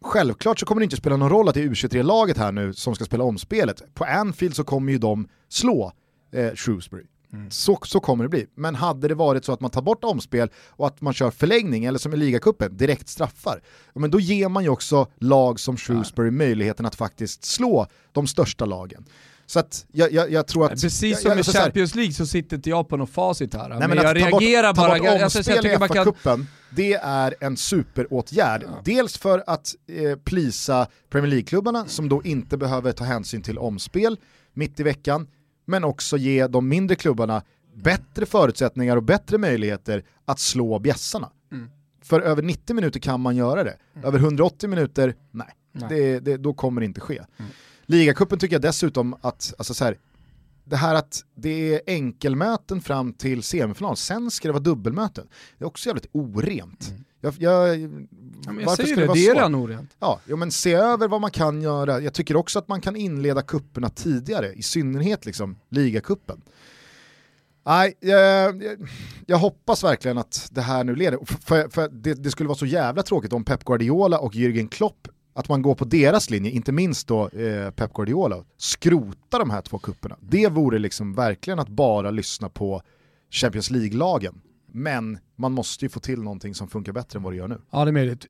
självklart 0.04 0.58
så 0.58 0.66
kommer 0.66 0.80
det 0.80 0.84
inte 0.84 0.96
spela 0.96 1.16
någon 1.16 1.30
roll 1.30 1.48
att 1.48 1.54
det 1.54 1.62
är 1.62 1.68
U23-laget 1.68 2.38
här 2.38 2.52
nu 2.52 2.72
som 2.74 2.94
ska 2.94 3.04
spela 3.04 3.24
omspelet. 3.24 3.94
På 3.94 4.04
Anfield 4.04 4.56
så 4.56 4.64
kommer 4.64 4.92
ju 4.92 4.98
de 4.98 5.28
slå 5.48 5.92
eh, 6.32 6.54
Shrewsbury. 6.54 7.04
Mm. 7.32 7.50
Så, 7.50 7.78
så 7.84 8.00
kommer 8.00 8.24
det 8.24 8.28
bli. 8.28 8.46
Men 8.54 8.74
hade 8.74 9.08
det 9.08 9.14
varit 9.14 9.44
så 9.44 9.52
att 9.52 9.60
man 9.60 9.70
tar 9.70 9.82
bort 9.82 10.04
omspel 10.04 10.50
och 10.68 10.86
att 10.86 11.00
man 11.00 11.14
kör 11.14 11.30
förlängning, 11.30 11.84
eller 11.84 11.98
som 11.98 12.14
i 12.14 12.16
ligacupen, 12.16 12.76
direkt 12.76 13.08
straffar, 13.08 13.62
men 13.94 14.10
då 14.10 14.20
ger 14.20 14.48
man 14.48 14.62
ju 14.62 14.68
också 14.68 15.06
lag 15.18 15.60
som 15.60 15.76
Shrewsbury 15.76 16.30
möjligheten 16.30 16.86
att 16.86 16.94
faktiskt 16.94 17.44
slå 17.44 17.86
de 18.12 18.26
största 18.26 18.64
lagen. 18.64 19.04
Så 19.46 19.58
att 19.58 19.86
jag, 19.92 20.12
jag, 20.12 20.32
jag 20.32 20.46
tror 20.46 20.64
att... 20.66 20.70
Precis 20.80 21.20
som 21.20 21.30
jag, 21.30 21.40
i 21.40 21.42
Champions 21.42 21.94
League 21.94 22.12
så 22.12 22.26
sitter 22.26 22.56
inte 22.56 22.70
jag 22.70 22.88
på 22.88 22.96
något 22.96 23.10
facit 23.10 23.54
här. 23.54 23.68
Nej, 23.68 23.78
men, 23.78 23.90
men 23.90 23.98
jag 23.98 24.16
reagerar 24.16 24.74
bort, 24.74 24.76
bara... 24.76 24.98
Ta 24.98 25.04
bort 25.04 25.34
omspel 25.34 25.66
i 25.66 25.76
FA-cupen, 25.76 26.46
det 26.70 26.94
är 26.94 27.34
en 27.40 27.56
superåtgärd. 27.56 28.62
Ja. 28.66 28.82
Dels 28.84 29.18
för 29.18 29.44
att 29.46 29.74
eh, 29.88 30.18
plisa 30.18 30.86
Premier 31.10 31.30
League-klubbarna 31.30 31.86
som 31.86 32.08
då 32.08 32.22
inte 32.22 32.56
behöver 32.56 32.92
ta 32.92 33.04
hänsyn 33.04 33.42
till 33.42 33.58
omspel 33.58 34.16
mitt 34.54 34.80
i 34.80 34.82
veckan, 34.82 35.26
men 35.68 35.84
också 35.84 36.16
ge 36.16 36.46
de 36.46 36.68
mindre 36.68 36.96
klubbarna 36.96 37.42
bättre 37.74 38.26
förutsättningar 38.26 38.96
och 38.96 39.02
bättre 39.02 39.38
möjligheter 39.38 40.04
att 40.24 40.38
slå 40.38 40.78
bjässarna. 40.78 41.30
Mm. 41.52 41.70
För 42.02 42.20
över 42.20 42.42
90 42.42 42.76
minuter 42.76 43.00
kan 43.00 43.20
man 43.20 43.36
göra 43.36 43.64
det. 43.64 43.76
Mm. 43.94 44.08
Över 44.08 44.18
180 44.18 44.68
minuter, 44.68 45.14
nej. 45.30 45.46
nej. 45.72 45.88
Det, 45.88 46.20
det, 46.20 46.36
då 46.36 46.54
kommer 46.54 46.80
det 46.80 46.84
inte 46.84 47.00
ske. 47.00 47.16
Mm. 47.16 47.50
Ligacupen 47.86 48.38
tycker 48.38 48.54
jag 48.54 48.62
dessutom 48.62 49.16
att, 49.20 49.54
alltså 49.58 49.74
så 49.74 49.84
här, 49.84 49.98
det 50.64 50.76
här 50.76 50.94
att 50.94 51.24
det 51.34 51.74
är 51.74 51.80
enkelmöten 51.86 52.80
fram 52.80 53.12
till 53.12 53.42
semifinal, 53.42 53.96
sen 53.96 54.30
ska 54.30 54.48
det 54.48 54.52
vara 54.52 54.62
dubbelmöten. 54.62 55.26
Det 55.58 55.64
är 55.64 55.66
också 55.66 55.88
jävligt 55.88 56.08
orent. 56.12 56.88
Mm. 56.88 57.04
Jag, 57.20 57.34
jag, 57.38 57.78
ja, 57.78 58.52
jag 58.60 58.76
säger 58.76 58.96
det, 58.96 59.06
det, 59.06 59.12
det 59.12 59.26
är 59.26 59.34
redan 59.34 59.54
orent. 59.54 59.96
Ja, 60.00 60.20
ja, 60.24 60.36
men 60.36 60.50
se 60.50 60.74
över 60.74 61.08
vad 61.08 61.20
man 61.20 61.30
kan 61.30 61.62
göra. 61.62 62.00
Jag 62.00 62.14
tycker 62.14 62.36
också 62.36 62.58
att 62.58 62.68
man 62.68 62.80
kan 62.80 62.96
inleda 62.96 63.42
kupperna 63.42 63.90
tidigare, 63.90 64.52
i 64.52 64.62
synnerhet 64.62 65.26
liksom 65.26 65.56
ligacupen. 65.68 66.42
Nej, 67.66 67.94
jag, 68.00 68.62
jag, 69.26 69.38
hoppas 69.38 69.84
verkligen 69.84 70.18
att 70.18 70.48
det 70.50 70.60
här 70.60 70.84
nu 70.84 70.94
leder, 70.96 71.18
för, 71.24 71.68
för 71.68 71.88
det, 71.88 72.14
det, 72.14 72.30
skulle 72.30 72.48
vara 72.48 72.58
så 72.58 72.66
jävla 72.66 73.02
tråkigt 73.02 73.32
om 73.32 73.44
Pep 73.44 73.64
Guardiola 73.64 74.18
och 74.18 74.34
Jürgen 74.34 74.68
Klopp 74.68 75.08
att 75.34 75.48
man 75.48 75.62
går 75.62 75.74
på 75.74 75.84
deras 75.84 76.30
linje, 76.30 76.50
inte 76.50 76.72
minst 76.72 77.08
då 77.08 77.28
eh, 77.28 77.70
Pep 77.70 77.92
Guardiola, 77.92 78.44
skrota 78.56 79.38
de 79.38 79.50
här 79.50 79.62
två 79.62 79.78
kupperna. 79.78 80.16
Det 80.20 80.48
vore 80.48 80.78
liksom 80.78 81.14
verkligen 81.14 81.58
att 81.58 81.68
bara 81.68 82.10
lyssna 82.10 82.48
på 82.48 82.82
Champions 83.30 83.70
League-lagen. 83.70 84.40
Men 84.72 85.18
man 85.36 85.52
måste 85.52 85.84
ju 85.84 85.88
få 85.88 86.00
till 86.00 86.22
någonting 86.22 86.54
som 86.54 86.68
funkar 86.68 86.92
bättre 86.92 87.16
än 87.16 87.22
vad 87.22 87.32
det 87.32 87.36
gör 87.36 87.48
nu. 87.48 87.60
Ja, 87.70 87.84
det 87.84 87.90
är 87.90 87.92
möjligt. 87.92 88.26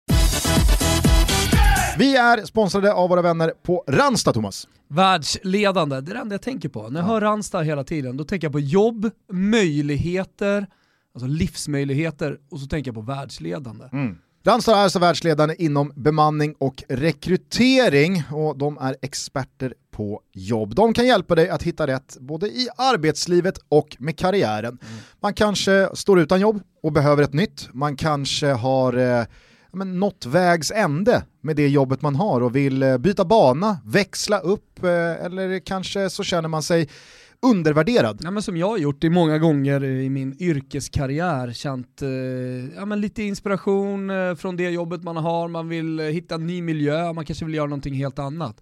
Vi 1.99 2.17
är 2.17 2.45
sponsrade 2.45 2.93
av 2.93 3.09
våra 3.09 3.23
vänner 3.23 3.53
på 3.63 3.85
Ranstad, 3.89 4.33
Thomas. 4.33 4.69
Världsledande, 4.89 6.01
det 6.01 6.13
är 6.13 6.15
det 6.15 6.21
enda 6.21 6.35
jag 6.35 6.43
tänker 6.43 6.69
på. 6.69 6.89
När 6.89 7.01
jag 7.01 7.07
hör 7.07 7.21
Ranstad 7.21 7.63
hela 7.63 7.85
tiden, 7.85 8.17
då 8.17 8.25
tänker 8.25 8.45
jag 8.45 8.53
på 8.53 8.61
jobb, 8.61 9.11
möjligheter, 9.33 10.67
alltså 11.15 11.27
livsmöjligheter 11.27 12.39
och 12.51 12.61
så 12.61 12.67
tänker 12.67 12.89
jag 12.89 12.95
på 12.95 13.01
världsledande. 13.01 13.85
Mm. 13.93 14.19
Randstad 14.45 14.77
är 14.77 14.83
alltså 14.83 14.99
världsledande 14.99 15.55
inom 15.59 15.93
bemanning 15.97 16.55
och 16.59 16.83
rekrytering 16.89 18.23
och 18.33 18.59
de 18.59 18.79
är 18.79 18.97
experter 19.03 19.75
på 19.99 20.21
jobb. 20.33 20.75
De 20.75 20.95
kan 20.95 21.07
hjälpa 21.07 21.35
dig 21.35 21.49
att 21.49 21.63
hitta 21.63 21.87
rätt 21.87 22.17
både 22.21 22.47
i 22.47 22.69
arbetslivet 22.77 23.59
och 23.69 23.97
med 23.99 24.19
karriären. 24.19 24.79
Mm. 24.83 24.99
Man 25.21 25.35
kanske 25.35 25.89
står 25.95 26.21
utan 26.21 26.41
jobb 26.41 26.61
och 26.83 26.93
behöver 26.93 27.23
ett 27.23 27.33
nytt. 27.33 27.69
Man 27.73 27.97
kanske 27.97 28.47
har 28.47 28.97
eh, 28.97 29.25
men, 29.73 30.01
nått 30.01 30.27
vägs 30.27 30.71
ände 30.71 31.23
med 31.41 31.57
det 31.57 31.69
jobbet 31.69 32.03
man 32.03 32.17
har 32.17 32.41
och 32.41 32.57
vill 32.57 32.83
eh, 32.83 32.99
byta 32.99 33.25
bana, 33.25 33.79
växla 33.85 34.39
upp 34.39 34.85
eh, 34.85 35.25
eller 35.25 35.59
kanske 35.59 36.11
så 36.11 36.25
känner 36.25 36.49
man 36.49 36.63
sig 36.63 36.89
undervärderad. 37.43 38.21
Ja, 38.23 38.31
men 38.31 38.43
som 38.43 38.57
jag 38.57 38.69
har 38.69 38.79
gjort 38.79 39.01
det 39.01 39.11
många 39.11 39.39
gånger 39.39 39.85
i 39.85 40.11
min 40.11 40.37
yrkeskarriär, 40.41 41.53
känt 41.53 42.03
eh, 42.03 42.09
ja, 42.77 42.85
men 42.85 43.01
lite 43.01 43.23
inspiration 43.23 44.11
eh, 44.11 44.35
från 44.35 44.57
det 44.57 44.71
jobbet 44.71 45.03
man 45.03 45.17
har, 45.17 45.49
man 45.49 45.69
vill 45.69 46.01
eh, 46.01 46.07
hitta 46.07 46.35
en 46.35 46.47
ny 46.47 46.63
miljö, 46.63 47.13
man 47.13 47.25
kanske 47.25 47.45
vill 47.45 47.55
göra 47.55 47.67
någonting 47.67 47.95
helt 47.95 48.19
annat. 48.19 48.61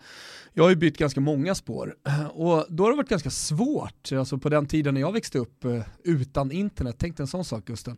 Jag 0.58 0.64
har 0.64 0.70
ju 0.70 0.76
bytt 0.76 0.98
ganska 0.98 1.20
många 1.20 1.54
spår 1.54 1.94
och 2.32 2.66
då 2.68 2.84
har 2.84 2.90
det 2.90 2.96
varit 2.96 3.08
ganska 3.08 3.30
svårt, 3.30 4.12
alltså 4.12 4.38
på 4.38 4.48
den 4.48 4.66
tiden 4.66 4.94
när 4.94 5.00
jag 5.00 5.12
växte 5.12 5.38
upp 5.38 5.64
eh, 5.64 5.82
utan 6.04 6.52
internet, 6.52 6.96
tänk 6.98 7.20
en 7.20 7.26
sån 7.26 7.44
sak 7.44 7.64
Gusten. 7.64 7.96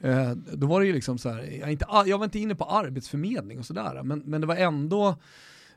Eh, 0.00 0.30
då 0.30 0.66
var 0.66 0.80
det 0.80 0.86
ju 0.86 0.92
liksom 0.92 1.18
så 1.18 1.28
här, 1.28 1.58
jag, 1.60 1.72
inte, 1.72 1.86
jag 2.06 2.18
var 2.18 2.24
inte 2.24 2.38
inne 2.38 2.54
på 2.54 2.64
arbetsförmedling 2.64 3.58
och 3.58 3.66
sådär, 3.66 4.02
men, 4.02 4.18
men 4.18 4.40
det 4.40 4.46
var 4.46 4.56
ändå 4.56 5.16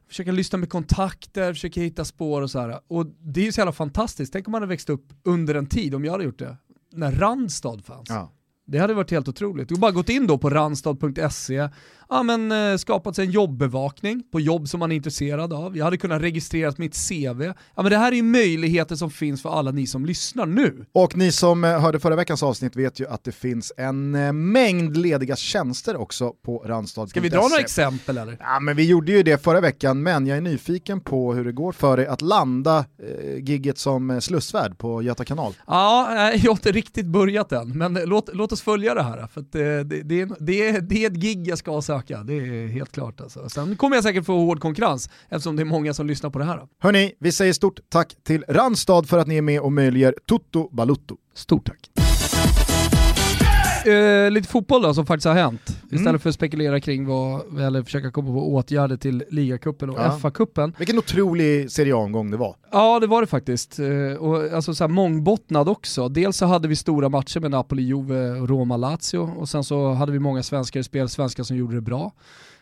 försöka 0.08 0.32
lyssna 0.32 0.58
med 0.58 0.70
kontakter, 0.70 1.54
försöka 1.54 1.82
hitta 1.82 2.06
spår 2.06 2.42
och 2.42 2.52
så 2.52 2.60
här. 2.60 2.80
Och 2.88 3.06
det 3.06 3.42
är 3.42 3.46
ju 3.46 3.52
så 3.52 3.60
jävla 3.60 3.72
fantastiskt, 3.72 4.34
tänk 4.34 4.48
om 4.48 4.52
man 4.52 4.62
hade 4.62 4.70
växt 4.70 4.90
upp 4.90 5.14
under 5.24 5.56
en 5.56 5.66
tid, 5.66 5.96
om 5.96 6.06
jag 6.06 6.12
hade 6.12 6.24
gjort 6.24 6.40
det, 6.40 6.58
när 6.92 7.12
Randstad 7.12 7.80
fanns. 7.84 8.10
Ja. 8.10 8.32
Det 8.66 8.78
hade 8.78 8.94
varit 8.94 9.12
helt 9.12 9.28
otroligt. 9.28 9.70
Du 9.70 9.76
har 9.76 9.80
bara 9.80 9.92
gått 9.92 10.10
in 10.10 10.28
då 10.28 10.38
på 10.38 10.50
randstad.se, 10.50 11.70
ja, 12.12 12.24
men, 12.24 12.52
eh, 12.52 12.78
skapat 12.78 13.16
sig 13.16 13.26
en 13.26 13.32
jobbevakning 13.32 14.24
på 14.32 14.40
jobb 14.40 14.68
som 14.70 14.80
man 14.80 14.92
är 14.92 14.96
intresserad 14.96 15.54
av. 15.54 15.78
Jag 15.78 15.86
hade 15.86 15.98
kunnat 15.98 16.22
registrera 16.22 16.74
mitt 16.78 17.10
CV. 17.10 17.44
Ja, 17.76 17.82
men 17.82 17.90
det 17.92 17.98
här 17.98 18.12
är 18.12 18.16
ju 18.16 18.24
möjligheter 18.24 18.96
som 18.96 19.12
finns 19.12 19.42
för 19.42 19.50
alla 19.50 19.72
ni 19.72 19.88
som 19.88 20.06
lyssnar 20.06 20.46
nu. 20.46 20.86
Och 20.92 21.18
ni 21.18 21.32
som 21.32 21.64
eh, 21.64 21.80
hörde 21.80 22.00
förra 22.00 22.16
veckans 22.16 22.44
avsnitt 22.44 22.76
vet 22.76 23.00
ju 23.00 23.08
att 23.08 23.24
det 23.24 23.32
finns 23.32 23.74
en 23.78 24.16
eh, 24.16 24.34
mängd 24.34 24.98
lediga 24.98 25.36
tjänster 25.36 25.96
också 25.96 26.34
på 26.46 26.58
randstad.se. 26.58 27.10
Ska 27.10 27.22
vi 27.22 27.30
dra 27.30 27.42
några 27.42 27.60
exempel 27.60 28.18
eller? 28.18 28.38
Ja, 28.40 28.60
men 28.60 28.76
vi 28.76 28.88
gjorde 28.88 29.12
ju 29.12 29.24
det 29.24 29.44
förra 29.44 29.62
veckan, 29.62 30.04
men 30.04 30.28
jag 30.28 30.38
är 30.38 30.42
nyfiken 30.42 31.02
på 31.02 31.34
hur 31.34 31.46
det 31.46 31.52
går 31.52 31.72
för 31.72 31.98
dig 31.98 32.08
att 32.08 32.22
landa 32.22 32.78
eh, 32.78 33.44
gigget 33.44 33.78
som 33.78 34.22
slussvärd 34.22 34.78
på 34.78 35.02
Göta 35.02 35.26
kanal. 35.26 35.54
Ja, 35.68 36.32
jag 36.32 36.42
har 36.42 36.52
inte 36.52 36.72
riktigt 36.72 37.06
börjat 37.06 37.52
än, 37.52 37.78
men 37.78 37.94
låt, 37.94 38.30
låt 38.34 38.52
oss 38.52 38.62
följa 38.62 38.94
det 38.94 39.04
här. 39.04 39.28
För 39.28 39.46
det, 39.52 39.84
det, 39.84 40.02
det, 40.02 40.26
det, 40.40 40.80
det 40.80 41.06
är 41.06 41.08
ett 41.08 41.18
gig 41.18 41.48
jag 41.48 41.58
ska 41.58 41.82
söka 41.82 42.01
öka, 42.02 42.24
det 42.24 42.34
är 42.34 42.68
helt 42.68 42.92
klart. 42.92 43.22
Alltså. 43.22 43.50
Sen 43.50 43.76
kommer 43.76 43.96
jag 43.96 44.04
säkert 44.04 44.26
få 44.26 44.46
hård 44.46 44.60
konkurrens 44.60 45.10
eftersom 45.30 45.56
det 45.56 45.64
är 45.64 45.66
många 45.66 45.94
som 45.94 46.08
lyssnar 46.08 46.30
på 46.30 46.40
det 46.40 46.46
här. 46.46 46.68
Hörni, 46.80 47.14
vi 47.20 47.32
säger 47.32 47.54
stort 47.54 47.80
tack 47.90 48.16
till 48.24 48.44
Randstad 48.48 49.04
för 49.04 49.18
att 49.18 49.28
ni 49.28 49.38
är 49.38 49.42
med 49.42 49.62
och 49.62 49.72
möjliggör 49.72 50.16
Toto 50.26 50.70
Balutto. 50.76 51.18
Stort 51.34 51.66
tack. 51.66 51.91
Uh, 53.88 54.32
lite 54.32 54.48
fotboll 54.48 54.82
då 54.82 54.94
som 54.94 55.06
faktiskt 55.06 55.28
har 55.28 55.34
hänt. 55.34 55.62
Istället 55.84 56.08
mm. 56.08 56.20
för 56.20 56.30
att 56.30 56.36
spekulera 56.36 56.80
kring 56.80 57.06
vad, 57.06 57.60
eller 57.60 57.84
försöka 57.84 58.12
komma 58.12 58.28
på 58.28 58.54
åtgärder 58.54 58.98
till 58.98 59.24
ligacupen 59.30 59.90
och 59.90 60.00
ja. 60.00 60.20
FA-cupen. 60.22 60.74
Vilken 60.78 60.98
otrolig 60.98 61.72
Serie 61.72 61.96
A-omgång 61.96 62.32
det 62.32 62.38
var. 62.38 62.56
Ja 62.72 63.00
det 63.00 63.08
var 63.08 63.22
det 63.22 63.28
faktiskt. 63.28 63.80
Uh, 63.80 64.14
och 64.14 64.54
alltså 64.54 64.76
så 64.76 64.84
här 64.84 64.90
mångbottnad 64.90 65.70
också. 65.70 66.10
Dels 66.10 66.38
så 66.38 66.46
hade 66.46 66.68
vi 66.68 66.76
stora 66.76 67.10
matcher 67.10 67.40
med 67.40 67.52
Napoli, 67.52 67.84
Juve, 67.84 68.30
Roma, 68.30 68.78
Lazio 68.78 69.18
och 69.18 69.50
sen 69.50 69.64
så 69.64 69.92
hade 69.94 70.12
vi 70.12 70.20
många 70.20 70.44
svenskar 70.44 70.80
i 70.80 70.84
spel, 70.84 71.10
svenskar 71.10 71.44
som 71.44 71.58
gjorde 71.58 71.76
det 71.76 71.82
bra 71.82 72.12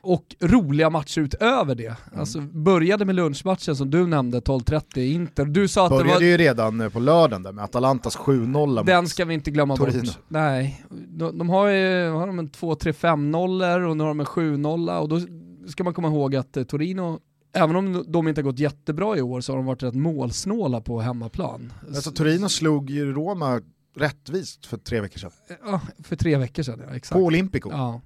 och 0.02 0.36
roliga 0.40 0.90
matcher 0.90 1.22
utöver 1.22 1.76
det. 1.76 1.86
Mm. 1.86 2.20
Alltså, 2.20 2.42
började 2.42 3.06
med 3.06 3.16
lunchmatchen 3.16 3.76
som 3.76 3.90
du 3.90 4.08
nämnde, 4.08 4.40
12.30 4.40 5.00
Inter. 5.00 5.46
Du 5.46 5.68
sa 5.68 5.86
att 5.86 5.90
började 5.90 6.10
det 6.10 6.14
var... 6.14 6.22
ju 6.22 6.38
redan 6.38 6.82
eh, 6.82 6.90
på 6.90 7.00
lördagen 7.00 7.44
där 7.44 7.52
med 7.52 7.64
Atalantas 7.64 8.18
7-0 8.18 8.86
Den 8.86 9.08
ska 9.08 9.26
vi 9.26 9.34
inte 9.34 9.52
glömma 9.52 9.76
Torino. 9.76 10.00
bort. 10.00 10.18
Nej, 10.28 10.86
de, 10.90 11.38
de 11.38 11.50
har 11.50 11.68
ju 11.68 12.10
har 12.10 12.28
de 12.28 12.40
en 12.40 12.50
2-3-5-0 12.50 13.86
och 13.90 13.98
nu 13.98 14.04
har 14.04 14.08
de 14.08 14.20
en 14.20 14.26
7-0 14.26 15.00
och 15.00 15.10
då 15.10 15.20
ska 15.68 15.84
man 15.84 15.94
komma 15.94 16.08
ihåg 16.08 16.36
att 16.36 16.58
eh, 16.58 16.64
Torino 16.64 17.20
Även 17.54 17.76
om 17.76 18.06
de 18.08 18.28
inte 18.28 18.42
har 18.42 18.44
gått 18.44 18.60
jättebra 18.60 19.18
i 19.18 19.22
år 19.22 19.42
så 19.42 19.52
har 19.52 19.58
de 19.58 19.66
varit 19.66 19.84
rätt 19.84 19.96
målsnåla 19.96 20.82
på 20.82 21.00
hemmaplan. 21.00 21.74
Alltså 21.88 22.12
Torino 22.12 22.50
slog 22.50 22.90
ju 22.90 23.14
Roma 23.14 23.62
rättvist 23.96 24.66
för 24.66 24.78
tre 24.78 25.02
veckor 25.02 25.20
sedan. 25.20 25.32
Ja, 25.66 25.82
för 26.04 26.16
tre 26.16 26.38
veckor 26.38 26.64
sedan 26.64 26.82
ja, 26.88 26.96
exakt. 26.96 27.20
På 27.20 27.26
Olympico. 27.26 27.70
Ja. 27.72 28.02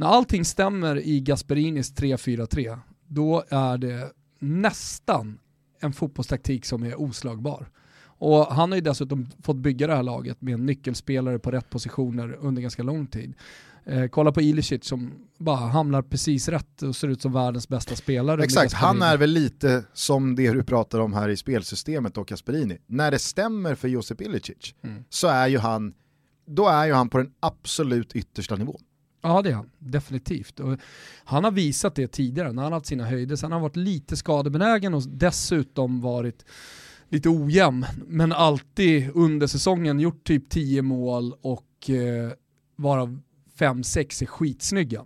När 0.00 0.06
allting 0.06 0.44
stämmer 0.44 0.96
i 0.96 1.20
Gasperinis 1.20 1.94
3-4-3, 1.94 2.78
då 3.06 3.44
är 3.48 3.78
det 3.78 4.12
nästan 4.38 5.38
en 5.80 5.92
fotbollstaktik 5.92 6.64
som 6.64 6.82
är 6.82 7.00
oslagbar. 7.00 7.68
Och 8.02 8.46
han 8.46 8.70
har 8.70 8.76
ju 8.76 8.82
dessutom 8.82 9.30
fått 9.42 9.56
bygga 9.56 9.86
det 9.86 9.94
här 9.94 10.02
laget 10.02 10.42
med 10.42 10.60
nyckelspelare 10.60 11.38
på 11.38 11.50
rätt 11.50 11.70
positioner 11.70 12.38
under 12.40 12.62
ganska 12.62 12.82
lång 12.82 13.06
tid. 13.06 13.34
Eh, 13.84 14.06
kolla 14.06 14.32
på 14.32 14.40
Ilicic 14.40 14.84
som 14.84 15.12
bara 15.38 15.56
hamnar 15.56 16.02
precis 16.02 16.48
rätt 16.48 16.82
och 16.82 16.96
ser 16.96 17.08
ut 17.08 17.22
som 17.22 17.32
världens 17.32 17.68
bästa 17.68 17.96
spelare. 17.96 18.44
Exakt, 18.44 18.72
han 18.72 19.02
är 19.02 19.16
väl 19.16 19.30
lite 19.30 19.84
som 19.92 20.36
det 20.36 20.52
du 20.52 20.62
pratar 20.62 21.00
om 21.00 21.12
här 21.12 21.28
i 21.28 21.36
spelsystemet 21.36 22.16
och 22.16 22.26
Gasperini. 22.26 22.78
När 22.86 23.10
det 23.10 23.18
stämmer 23.18 23.74
för 23.74 23.88
Josip 23.88 24.20
Ilicic 24.20 24.74
mm. 24.82 25.04
så 25.08 25.28
är 25.28 25.48
ju 25.48 25.58
han, 25.58 25.94
då 26.46 26.68
är 26.68 26.86
ju 26.86 26.92
han 26.92 27.08
på 27.08 27.18
den 27.18 27.32
absolut 27.40 28.16
yttersta 28.16 28.56
nivån. 28.56 28.80
Ja 29.22 29.42
det 29.42 29.50
är 29.50 29.54
han, 29.54 29.70
definitivt. 29.78 30.60
Och 30.60 30.78
han 31.24 31.44
har 31.44 31.50
visat 31.50 31.94
det 31.94 32.08
tidigare 32.08 32.52
när 32.52 32.62
han 32.62 32.72
har 32.72 32.78
haft 32.78 32.86
sina 32.86 33.04
höjder. 33.04 33.36
Sen 33.36 33.52
har 33.52 33.58
han 33.58 33.62
varit 33.62 33.76
lite 33.76 34.16
skadebenägen 34.16 34.94
och 34.94 35.02
dessutom 35.08 36.00
varit 36.00 36.44
lite 37.08 37.28
ojämn. 37.28 37.86
Men 38.06 38.32
alltid 38.32 39.10
under 39.14 39.46
säsongen 39.46 40.00
gjort 40.00 40.24
typ 40.24 40.48
10 40.48 40.82
mål 40.82 41.34
och 41.40 41.90
eh, 41.90 42.30
varav 42.76 43.20
5-6 43.58 44.22
är 44.22 44.26
skitsnygga. 44.26 45.04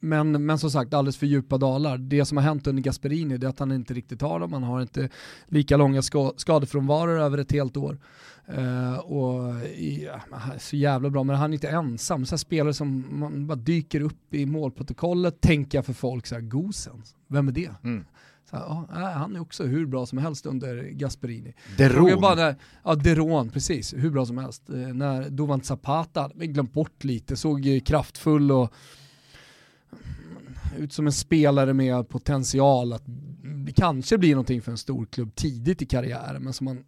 men, 0.00 0.46
men 0.46 0.58
som 0.58 0.70
sagt, 0.70 0.94
alldeles 0.94 1.16
för 1.16 1.26
djupa 1.26 1.58
dalar. 1.58 1.98
Det 1.98 2.24
som 2.24 2.36
har 2.36 2.44
hänt 2.44 2.66
under 2.66 2.82
Gasperini 2.82 3.34
är 3.34 3.44
att 3.44 3.58
han 3.58 3.72
inte 3.72 3.94
riktigt 3.94 4.22
har 4.22 4.40
dem, 4.40 4.52
han 4.52 4.62
har 4.62 4.82
inte 4.82 5.08
lika 5.46 5.76
långa 5.76 6.02
skadefrånvaror 6.36 7.20
över 7.20 7.38
ett 7.38 7.52
helt 7.52 7.76
år. 7.76 7.98
Uh, 8.52 8.98
och 8.98 9.54
ja, 9.78 10.20
så 10.58 10.76
jävla 10.76 11.10
bra, 11.10 11.24
men 11.24 11.36
han 11.36 11.50
är 11.50 11.54
inte 11.54 11.68
ensam. 11.68 12.26
Så 12.26 12.32
här 12.32 12.38
spelare 12.38 12.74
som 12.74 13.18
man 13.20 13.46
bara 13.46 13.56
dyker 13.56 14.00
upp 14.00 14.34
i 14.34 14.46
målprotokollet, 14.46 15.40
tänker 15.40 15.78
jag 15.78 15.86
för 15.86 15.92
folk, 15.92 16.26
så 16.26 16.34
här, 16.34 16.42
Gosen, 16.42 17.02
vem 17.28 17.48
är 17.48 17.52
det? 17.52 17.70
Mm. 17.84 18.04
Så, 18.50 18.56
ja, 18.56 18.86
han 19.14 19.36
är 19.36 19.40
också 19.40 19.64
hur 19.64 19.86
bra 19.86 20.06
som 20.06 20.18
helst 20.18 20.46
under 20.46 20.90
Gasperini. 20.90 21.54
Deron. 21.78 22.20
Bara 22.20 22.54
ja, 22.84 22.94
Deron, 22.94 23.48
precis. 23.48 23.94
Hur 23.94 24.10
bra 24.10 24.26
som 24.26 24.38
helst. 24.38 24.68
Eh, 24.68 24.76
när 24.76 25.30
Dovan 25.30 25.62
Zapata, 25.62 26.30
glömt 26.34 26.72
bort 26.72 27.04
lite, 27.04 27.36
såg 27.36 27.80
kraftfull 27.84 28.52
och 28.52 28.72
ut 30.78 30.92
som 30.92 31.06
en 31.06 31.12
spelare 31.12 31.74
med 31.74 32.08
potential 32.08 32.92
att 32.92 33.04
kanske 33.74 34.18
bli 34.18 34.30
någonting 34.30 34.62
för 34.62 34.72
en 34.72 34.78
stor 34.78 35.06
klubb 35.06 35.34
tidigt 35.34 35.82
i 35.82 35.86
karriären, 35.86 36.44
men 36.44 36.52
som 36.52 36.64
man 36.64 36.84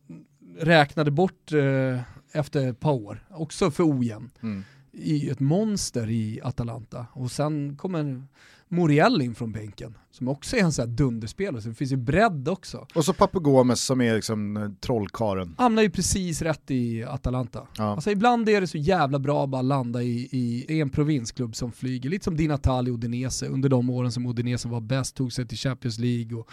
räknade 0.59 1.11
bort 1.11 1.53
eh, 1.53 2.01
efter 2.33 2.69
ett 2.69 2.81
par 2.81 2.93
år, 2.93 3.27
också 3.31 3.71
för 3.71 3.99
ojämn. 3.99 4.31
Mm. 4.43 4.65
I 4.93 5.31
ett 5.31 5.41
monster 5.41 6.11
i 6.11 6.41
Atalanta. 6.43 7.07
Och 7.13 7.31
sen 7.31 7.77
kommer 7.77 8.23
Muriel 8.69 9.23
in 9.23 9.35
från 9.35 9.53
bänken, 9.53 9.95
som 10.11 10.29
också 10.29 10.57
är 10.57 10.61
en 10.61 10.73
sån 10.73 10.89
här 10.89 10.97
dunderspelare, 10.97 11.63
så 11.63 11.69
det 11.69 11.75
finns 11.75 11.93
ju 11.93 11.97
bredd 11.97 12.49
också. 12.49 12.87
Och 12.95 13.05
så 13.05 13.13
Papagomes 13.13 13.85
som 13.85 14.01
är 14.01 14.15
liksom 14.15 14.57
eh, 14.57 14.71
trollkaren. 14.81 15.55
Hamnar 15.59 15.83
ju 15.83 15.91
precis 15.91 16.43
rätt 16.43 16.71
i 16.71 17.05
Atalanta. 17.05 17.67
Ja. 17.77 17.85
Alltså 17.85 18.11
ibland 18.11 18.49
är 18.49 18.61
det 18.61 18.67
så 18.67 18.79
jävla 18.79 19.19
bra 19.19 19.45
att 19.45 19.51
bara 19.51 19.63
landa 19.63 20.03
i, 20.03 20.29
i, 20.69 20.81
en 20.81 20.91
provinsklubb 20.91 21.57
som 21.57 21.73
flyger, 21.73 22.11
lite 22.11 22.25
som 22.25 22.37
Di 22.37 22.49
Natale 22.49 22.91
Udinese 22.91 23.47
under 23.47 23.69
de 23.69 23.91
åren 23.91 24.13
som 24.13 24.27
Udinese 24.27 24.69
var 24.69 24.81
bäst, 24.81 25.17
tog 25.17 25.33
sig 25.33 25.47
till 25.47 25.59
Champions 25.59 25.99
League 25.99 26.39
och 26.39 26.51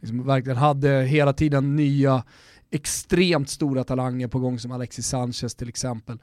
liksom 0.00 0.26
verkligen 0.26 0.58
hade 0.58 1.02
hela 1.02 1.32
tiden 1.32 1.76
nya 1.76 2.24
extremt 2.70 3.50
stora 3.50 3.84
talanger 3.84 4.28
på 4.28 4.38
gång 4.38 4.58
som 4.58 4.72
Alexis 4.72 5.06
Sanchez 5.06 5.54
till 5.54 5.68
exempel. 5.68 6.18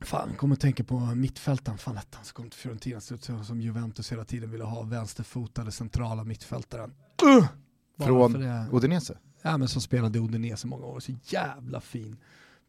Fan, 0.00 0.34
kommer 0.36 0.54
att 0.54 0.60
tänka 0.60 0.84
på 0.84 1.00
mittfältaren, 1.00 1.78
fan 1.78 1.96
hette 1.96 2.16
han 2.16 2.24
som 2.24 2.34
kom 2.34 2.50
till 2.50 2.58
Fiorentina, 2.58 3.00
som 3.44 3.60
Juventus 3.60 4.12
hela 4.12 4.24
tiden 4.24 4.50
ville 4.50 4.64
ha, 4.64 4.82
vänsterfotade 4.82 5.72
centrala 5.72 6.24
mittfältaren. 6.24 6.94
Uh! 7.24 7.46
Från 7.98 8.44
Udinese? 8.72 9.18
Ja 9.42 9.58
men 9.58 9.68
som 9.68 9.82
spelade 9.82 10.18
i 10.18 10.22
Udinese 10.22 10.66
många 10.66 10.86
år, 10.86 11.00
så 11.00 11.12
jävla 11.24 11.80
fin. 11.80 12.16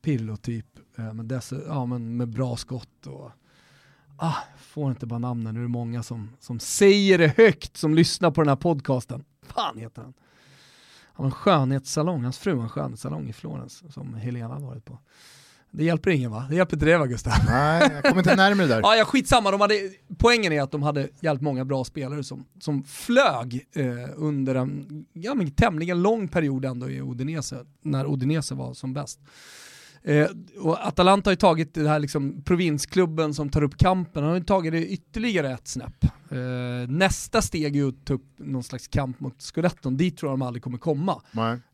Pirlo-typ, 0.01 0.65
eh, 0.97 1.13
men, 1.13 1.27
dess, 1.27 1.53
ja, 1.67 1.85
men 1.85 2.17
med 2.17 2.29
bra 2.29 2.57
skott 2.57 3.07
och 3.07 3.31
ah, 4.17 4.35
får 4.57 4.89
inte 4.89 5.05
bara 5.05 5.19
namnen, 5.19 5.53
nu 5.53 5.59
är 5.59 5.63
det 5.63 5.69
många 5.69 6.03
som, 6.03 6.29
som 6.39 6.59
säger 6.59 7.17
det 7.17 7.37
högt 7.37 7.77
som 7.77 7.95
lyssnar 7.95 8.31
på 8.31 8.41
den 8.41 8.49
här 8.49 8.55
podcasten. 8.55 9.23
Fan 9.41 9.77
heter 9.77 10.01
han. 10.01 10.13
Han 11.17 11.23
har 11.23 11.25
en 11.25 11.31
skönhetssalong, 11.31 12.23
hans 12.23 12.37
fru 12.37 12.55
har 12.55 12.63
en 12.63 12.69
skönhetssalong 12.69 13.29
i 13.29 13.33
Florens 13.33 13.83
som 13.93 14.13
Helena 14.13 14.53
har 14.53 14.61
varit 14.61 14.85
på. 14.85 14.99
Det 15.71 15.83
hjälper 15.83 16.11
ingen 16.11 16.31
va? 16.31 16.45
Det 16.49 16.55
hjälper 16.55 16.75
inte 16.75 16.85
det 16.85 16.97
va 16.97 17.05
Gustav? 17.05 17.33
Nej, 17.47 17.89
jag 17.93 18.03
kommer 18.03 18.17
inte 18.17 18.35
närmare 18.35 18.67
där. 18.67 18.79
ja, 18.83 18.95
ja, 18.95 19.05
skitsamma. 19.05 19.51
De 19.51 19.61
hade, 19.61 19.75
poängen 20.17 20.53
är 20.53 20.61
att 20.61 20.71
de 20.71 20.83
hade 20.83 21.07
hjälpt 21.19 21.41
många 21.41 21.65
bra 21.65 21.83
spelare 21.83 22.23
som, 22.23 22.45
som 22.59 22.83
flög 22.83 23.65
eh, 23.73 23.85
under 24.15 24.55
en 24.55 25.05
ja, 25.13 25.33
men 25.33 25.51
tämligen 25.51 26.01
lång 26.01 26.27
period 26.27 26.65
ändå 26.65 26.89
i 26.89 27.01
Odinese, 27.01 27.65
när 27.81 28.05
Odinese 28.05 28.55
var 28.55 28.73
som 28.73 28.93
bäst. 28.93 29.19
Eh, 30.03 30.27
och 30.59 30.87
Atalanta 30.87 31.27
har 31.29 31.33
ju 31.33 31.37
tagit 31.37 31.73
det 31.73 31.89
här 31.89 31.99
liksom 31.99 32.41
provinsklubben 32.41 33.33
som 33.33 33.49
tar 33.49 33.63
upp 33.63 33.77
kampen, 33.77 34.23
han 34.23 34.31
har 34.31 34.39
ju 34.39 34.43
tagit 34.43 34.71
det 34.71 34.87
ytterligare 34.87 35.51
ett 35.51 35.67
snäpp. 35.67 36.05
Eh, 36.31 36.89
nästa 36.89 37.41
steg 37.41 37.75
är 37.75 37.79
ju 37.79 37.89
att 37.89 38.05
ta 38.05 38.13
upp 38.13 38.25
någon 38.37 38.63
slags 38.63 38.87
kamp 38.87 39.19
mot 39.19 39.41
Scudetton, 39.41 39.97
dit 39.97 40.17
tror 40.17 40.31
jag 40.31 40.39
de 40.39 40.45
aldrig 40.45 40.63
kommer 40.63 40.77
komma. 40.77 41.21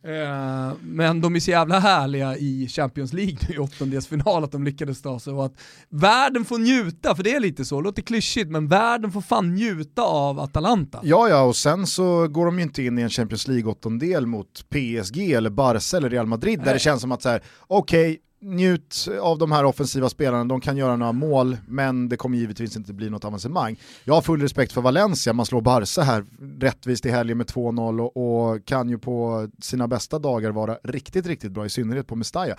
Eh, 0.04 0.74
men 0.82 1.22
de 1.22 1.36
är 1.36 1.40
så 1.40 1.52
jävla 1.52 1.80
härliga 1.80 2.38
i 2.38 2.68
Champions 2.68 3.14
League 3.14 3.38
nu 3.50 3.56
i 3.56 3.58
åttondelsfinal 3.58 4.44
att 4.44 4.52
de 4.52 4.64
lyckades 4.64 5.02
ta 5.02 5.20
sig 5.20 5.34
och 5.34 5.46
att 5.46 5.54
världen 5.90 6.46
får 6.46 6.58
njuta, 6.58 7.16
för 7.16 7.24
det 7.24 7.36
är 7.36 7.40
lite 7.40 7.66
så, 7.66 7.82
låter 7.82 8.02
klyschigt, 8.02 8.50
men 8.50 8.68
världen 8.68 9.12
får 9.12 9.22
fan 9.22 9.56
njuta 9.56 10.02
av 10.02 10.40
Atalanta. 10.40 11.00
Ja, 11.04 11.30
ja, 11.30 11.42
och 11.42 11.56
sen 11.56 11.88
så 11.88 12.28
går 12.28 12.46
de 12.46 12.58
ju 12.58 12.64
inte 12.64 12.84
in 12.84 13.00
i 13.00 13.02
en 13.02 13.10
Champions 13.10 13.48
League-åttondel 13.48 14.26
mot 14.26 14.66
PSG 14.70 15.32
eller 15.32 15.50
Barca 15.50 15.98
eller 15.98 16.10
Real 16.10 16.26
Madrid 16.26 16.60
där 16.60 16.66
Nej. 16.66 16.74
det 16.74 16.80
känns 16.80 17.02
som 17.02 17.12
att 17.12 17.22
så 17.22 17.30
här, 17.30 17.44
okej, 17.68 18.12
okay, 18.12 18.23
njut 18.44 19.08
av 19.22 19.38
de 19.38 19.52
här 19.52 19.66
offensiva 19.66 20.10
spelarna, 20.10 20.46
de 20.46 20.62
kan 20.62 20.78
göra 20.78 20.96
några 20.96 21.12
mål, 21.12 21.58
men 21.68 22.10
det 22.10 22.18
kommer 22.18 22.38
givetvis 22.38 22.78
inte 22.78 22.94
bli 22.94 23.10
något 23.10 23.26
avancemang. 23.26 23.80
Jag 24.04 24.14
har 24.14 24.22
full 24.22 24.42
respekt 24.42 24.72
för 24.72 24.82
Valencia, 24.82 25.34
man 25.34 25.46
slår 25.46 25.62
Barca 25.62 26.02
här 26.02 26.26
rättvist 26.60 27.06
i 27.06 27.10
helgen 27.10 27.38
med 27.38 27.48
2-0 27.48 28.00
och, 28.00 28.18
och, 28.18 28.66
kan 28.66 28.90
ju 28.90 28.98
på 28.98 29.48
sina 29.62 29.88
bästa 29.88 30.20
dagar 30.20 30.52
vara 30.52 30.78
riktigt, 30.84 31.28
riktigt 31.28 31.52
bra, 31.52 31.66
i 31.66 31.70
synnerhet 31.70 32.08
på 32.08 32.16
Mestalla. 32.16 32.56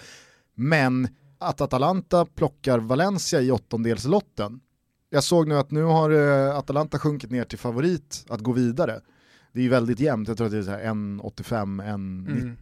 Men 0.55 1.09
att 1.39 1.61
Atalanta 1.61 2.27
plockar 2.27 2.79
Valencia 2.79 3.41
i 3.41 3.51
åttondelslotten, 3.51 4.61
jag 5.11 5.25
såg 5.25 5.49
nu 5.49 5.59
att 5.59 5.71
nu 5.71 5.83
har 5.83 6.11
eh, 6.11 6.57
Atalanta 6.57 6.99
sjunkit 6.99 7.31
ner 7.31 7.45
till 7.45 7.59
favorit 7.59 8.25
att 8.29 8.41
gå 8.41 8.53
vidare. 8.53 9.01
Det 9.53 9.61
är 9.61 9.63
ju 9.63 9.69
väldigt 9.69 10.01
jämnt, 10.01 10.29
jag 10.29 10.37
tror 10.37 10.47
att 10.47 10.53
det 10.67 10.73
är 10.73 10.85
1,85, 10.85 11.83
1,90. 11.83 12.41
Mm. 12.41 12.57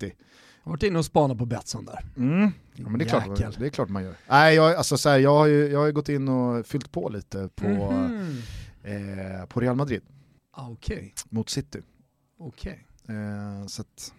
Jag 0.64 0.70
har 0.70 0.72
varit 0.72 0.82
inne 0.82 0.98
och 0.98 1.04
spanat 1.04 1.38
på 1.38 1.46
Betsson 1.46 1.84
där. 1.84 2.04
Mm. 2.16 2.50
Ja, 2.74 2.88
men 2.88 2.98
det, 2.98 3.04
är 3.04 3.08
klart, 3.08 3.58
det 3.58 3.66
är 3.66 3.70
klart 3.70 3.88
man 3.88 4.04
gör. 4.04 4.14
Nej, 4.28 4.54
jag, 4.54 4.74
alltså, 4.74 4.98
så 4.98 5.08
här, 5.08 5.18
jag, 5.18 5.34
har 5.34 5.46
ju, 5.46 5.68
jag 5.68 5.78
har 5.80 5.90
gått 5.90 6.08
in 6.08 6.28
och 6.28 6.66
fyllt 6.66 6.92
på 6.92 7.08
lite 7.08 7.48
på, 7.54 7.66
mm 7.66 8.42
-hmm. 8.82 9.40
eh, 9.40 9.46
på 9.46 9.60
Real 9.60 9.76
Madrid. 9.76 10.02
Ah, 10.52 10.68
okay. 10.68 11.10
Mot 11.28 11.50
City. 11.50 11.80
Okej. 12.38 12.86
Okay. 13.04 13.16
Eh, 13.16 13.66
så 13.66 13.82
att, 13.82 14.12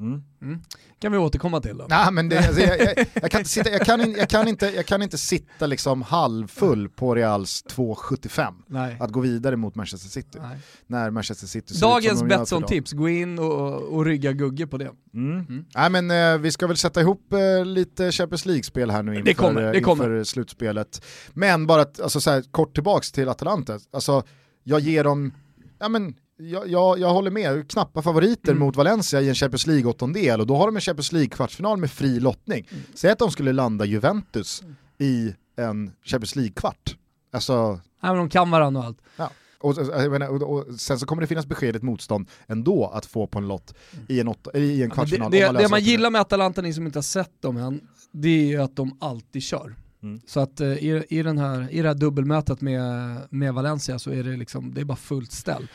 Mm. 0.00 0.22
Mm. 0.42 0.60
Kan 0.98 1.12
vi 1.12 1.18
återkomma 1.18 1.60
till 1.60 1.76
då? 1.78 1.86
Nej, 1.88 2.12
men 2.12 2.28
det, 2.28 2.38
alltså, 2.46 2.60
jag, 2.60 2.80
jag, 2.80 3.06
jag, 3.14 3.30
kan 3.30 3.40
inte 3.40 3.50
sitta, 3.50 3.70
jag, 3.70 3.86
kan 3.86 4.00
in, 4.00 4.14
jag, 4.18 4.28
kan 4.28 4.48
inte, 4.48 4.66
jag 4.66 4.86
kan 4.86 5.02
inte 5.02 5.18
sitta 5.18 5.66
liksom 5.66 6.02
halvfull 6.02 6.88
på 6.88 7.14
Reals 7.14 7.64
2,75 7.68 9.02
att 9.02 9.10
gå 9.10 9.20
vidare 9.20 9.56
mot 9.56 9.74
Manchester 9.74 10.08
City. 10.08 10.38
Nej. 10.42 10.58
När 10.86 11.10
Manchester 11.10 11.46
City 11.46 11.74
Dagens 11.80 12.22
Betsson-tips, 12.22 12.92
gå 12.92 13.08
in 13.08 13.38
och, 13.38 13.82
och 13.82 14.04
rygga 14.04 14.32
Gugge 14.32 14.66
på 14.66 14.78
det. 14.78 14.90
Mm. 15.14 15.38
mm. 15.38 15.64
Nej, 15.74 15.90
men, 15.90 16.10
eh, 16.10 16.38
vi 16.38 16.52
ska 16.52 16.66
väl 16.66 16.76
sätta 16.76 17.00
ihop 17.00 17.32
eh, 17.32 17.64
lite 17.64 18.12
Champions 18.12 18.46
League-spel 18.46 18.90
här 18.90 19.02
nu 19.02 19.14
inför, 19.14 19.24
det 19.24 19.34
kommer, 19.34 19.72
det 19.72 19.80
kommer. 19.80 20.04
inför 20.04 20.24
slutspelet. 20.24 21.04
Men 21.32 21.66
bara 21.66 21.82
att, 21.82 22.00
alltså, 22.00 22.20
så 22.20 22.30
här, 22.30 22.42
kort 22.50 22.74
tillbaks 22.74 23.12
till 23.12 23.28
Atalanta, 23.28 23.78
alltså, 23.92 24.22
jag 24.62 24.80
ger 24.80 25.04
dem 25.04 25.32
ja, 25.80 25.88
men, 25.88 26.14
jag, 26.40 26.68
jag, 26.68 26.98
jag, 26.98 27.12
håller 27.12 27.30
med, 27.30 27.70
knappa 27.70 28.02
favoriter 28.02 28.52
mm. 28.52 28.60
mot 28.60 28.76
Valencia 28.76 29.20
i 29.20 29.28
en 29.28 29.34
Champions 29.34 29.66
League-åttondel 29.66 30.40
och 30.40 30.46
då 30.46 30.56
har 30.56 30.66
de 30.66 30.76
en 30.76 30.80
Champions 30.80 31.12
League-kvartsfinal 31.12 31.76
med 31.76 31.90
fri 31.90 32.20
lottning. 32.20 32.66
Mm. 32.70 32.84
Säg 32.94 33.10
att 33.10 33.18
de 33.18 33.30
skulle 33.30 33.52
landa 33.52 33.84
Juventus 33.84 34.62
mm. 34.62 34.76
i 34.98 35.34
en 35.56 35.90
Champions 36.04 36.36
League-kvart. 36.36 36.96
Alltså... 37.32 37.80
Ja, 38.02 38.08
men 38.08 38.16
de 38.16 38.28
kan 38.28 38.50
varandra 38.50 38.80
och 38.80 38.86
allt. 38.86 38.98
Ja. 39.16 39.30
Och, 39.58 39.78
och, 39.78 40.42
och, 40.42 40.42
och, 40.42 40.80
sen 40.80 40.98
så 40.98 41.06
kommer 41.06 41.22
det 41.22 41.26
finnas 41.26 41.46
beskedet 41.46 41.82
motstånd 41.82 42.28
ändå 42.46 42.90
att 42.94 43.06
få 43.06 43.26
på 43.26 43.38
en 43.38 43.48
lott 43.48 43.74
i 44.08 44.20
en, 44.20 44.28
åtta, 44.28 44.58
i 44.58 44.82
en 44.82 44.90
kvartsfinal. 44.90 45.34
Ja, 45.34 45.46
det, 45.52 45.58
det, 45.58 45.62
det 45.64 45.68
man 45.68 45.80
gillar 45.80 46.10
med 46.10 46.20
Atalanta, 46.20 46.62
ni 46.62 46.72
som 46.72 46.86
inte 46.86 46.98
har 46.98 47.02
sett 47.02 47.42
dem 47.42 47.56
än, 47.56 47.80
det 48.12 48.28
är 48.28 48.46
ju 48.46 48.62
att 48.62 48.76
de 48.76 48.96
alltid 49.00 49.42
kör. 49.42 49.74
Mm. 50.02 50.20
Så 50.26 50.40
att 50.40 50.60
uh, 50.60 50.66
i, 50.66 51.04
i, 51.08 51.22
den 51.22 51.38
här, 51.38 51.70
i 51.70 51.82
det 51.82 51.88
här 51.88 51.94
dubbelmötet 51.94 52.60
med, 52.60 53.16
med 53.30 53.54
Valencia 53.54 53.98
så 53.98 54.10
är 54.10 54.24
det, 54.24 54.36
liksom, 54.36 54.74
det 54.74 54.80
är 54.80 54.84
bara 54.84 54.96
fullt 54.96 55.32
ställ. 55.32 55.68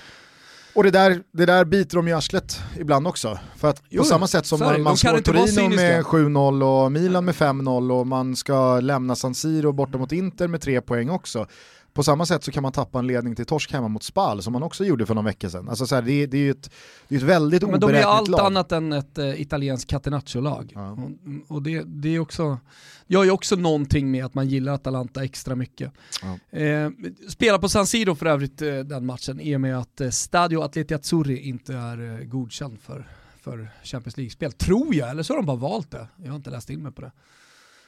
Och 0.75 0.83
det 0.83 0.91
där, 0.91 1.21
det 1.31 1.45
där 1.45 1.65
biter 1.65 1.95
de 1.95 2.07
i 2.07 2.13
arslet 2.13 2.59
ibland 2.79 3.07
också. 3.07 3.39
För 3.57 3.69
att 3.69 3.83
jo, 3.89 4.01
på 4.01 4.05
samma 4.05 4.27
sätt 4.27 4.45
som 4.45 4.59
man, 4.59 4.81
man 4.81 4.97
slår 4.97 5.19
Torino 5.19 5.75
med 5.75 6.03
7-0 6.03 6.83
och 6.83 6.91
Milan 6.91 7.25
med 7.25 7.35
5-0 7.35 7.99
och 7.99 8.07
man 8.07 8.35
ska 8.35 8.79
lämna 8.79 9.15
San 9.15 9.35
Siro 9.35 9.71
borta 9.71 9.97
mot 9.97 10.11
Inter 10.11 10.47
med 10.47 10.61
3 10.61 10.81
poäng 10.81 11.09
också. 11.09 11.47
På 11.95 12.03
samma 12.03 12.25
sätt 12.25 12.43
så 12.43 12.51
kan 12.51 12.63
man 12.63 12.71
tappa 12.71 12.99
en 12.99 13.07
ledning 13.07 13.35
till 13.35 13.45
torsk 13.45 13.71
hemma 13.73 13.87
mot 13.87 14.03
Spal 14.03 14.43
som 14.43 14.53
man 14.53 14.63
också 14.63 14.85
gjorde 14.85 15.05
för 15.05 15.15
någon 15.15 15.25
vecka 15.25 15.49
sedan. 15.49 15.69
Alltså 15.69 15.87
så 15.87 15.95
här, 15.95 16.01
det, 16.01 16.11
är, 16.11 16.27
det 16.27 16.37
är 16.37 16.41
ju 16.41 16.51
ett, 16.51 16.71
det 17.07 17.15
är 17.15 17.19
ett 17.19 17.25
väldigt 17.25 17.61
lag. 17.61 17.71
Men 17.71 17.79
de 17.79 17.89
är 17.89 18.03
allt 18.03 18.27
lag. 18.29 18.45
annat 18.45 18.71
än 18.71 18.93
ett 18.93 19.17
äh, 19.17 19.41
italienskt 19.41 19.89
catenaccio-lag. 19.89 20.71
Ja. 20.75 20.91
Och, 20.91 21.09
och, 21.55 21.61
det, 21.61 21.83
det 21.85 22.09
är 22.09 22.19
också, 22.19 22.59
gör 23.07 23.23
ju 23.23 23.31
också 23.31 23.55
någonting 23.55 24.11
med 24.11 24.25
att 24.25 24.33
man 24.33 24.47
gillar 24.47 24.73
Atalanta 24.73 25.23
extra 25.23 25.55
mycket. 25.55 25.91
Ja. 26.21 26.59
Eh, 26.59 26.89
spelar 27.29 27.59
på 27.59 27.69
San 27.69 27.87
Siro 27.87 28.15
för 28.15 28.25
övrigt 28.25 28.61
eh, 28.61 28.79
den 28.79 29.05
matchen 29.05 29.39
i 29.39 29.55
och 29.55 29.61
med 29.61 29.77
att 29.77 30.01
eh, 30.01 30.09
Stadio 30.09 30.61
Atleti 30.61 30.93
Azzurri 30.93 31.39
inte 31.39 31.73
är 31.73 32.19
eh, 32.19 32.25
godkänd 32.25 32.79
för, 32.79 33.07
för 33.41 33.69
Champions 33.83 34.17
League-spel. 34.17 34.51
Tror 34.51 34.95
jag, 34.95 35.09
eller 35.09 35.23
så 35.23 35.33
har 35.33 35.37
de 35.37 35.45
bara 35.45 35.57
valt 35.57 35.91
det. 35.91 36.07
Jag 36.23 36.29
har 36.29 36.35
inte 36.35 36.49
läst 36.49 36.69
in 36.69 36.83
mig 36.83 36.91
på 36.91 37.01
det. 37.01 37.11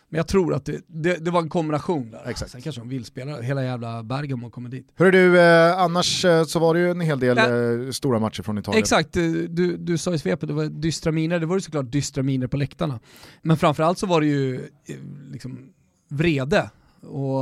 Men 0.09 0.17
jag 0.17 0.27
tror 0.27 0.53
att 0.53 0.65
det, 0.65 0.81
det, 0.87 1.25
det, 1.25 1.31
var 1.31 1.41
en 1.41 1.49
kombination 1.49 2.11
där. 2.11 2.29
Exakt. 2.29 2.51
Sen 2.51 2.61
kanske 2.61 2.81
de 2.81 2.89
vill 2.89 3.05
spela, 3.05 3.41
hela 3.41 3.63
jävla 3.63 4.03
Bergamo 4.03 4.49
kommer 4.49 4.69
dit. 4.69 4.87
Hörru 4.95 5.11
du, 5.11 5.39
eh, 5.41 5.79
annars 5.79 6.25
eh, 6.25 6.43
så 6.43 6.59
var 6.59 6.73
det 6.73 6.79
ju 6.79 6.91
en 6.91 7.01
hel 7.01 7.19
del 7.19 7.37
eh, 7.37 7.91
stora 7.91 8.19
matcher 8.19 8.43
från 8.43 8.57
Italien. 8.57 8.79
Exakt, 8.79 9.17
eh, 9.17 9.23
du, 9.49 9.77
du 9.77 9.97
sa 9.97 10.13
i 10.13 10.19
svepet, 10.19 10.47
det 10.47 10.53
var 10.53 10.65
dystra 10.65 11.11
miner, 11.11 11.39
det 11.39 11.45
var 11.45 11.55
ju 11.55 11.61
såklart 11.61 11.91
dystra 11.91 12.23
miner 12.23 12.47
på 12.47 12.57
läktarna. 12.57 12.99
Men 13.41 13.57
framförallt 13.57 13.97
så 13.97 14.07
var 14.07 14.21
det 14.21 14.27
ju 14.27 14.55
eh, 14.55 14.95
liksom 15.31 15.69
vrede 16.09 16.69
Och 17.01 17.41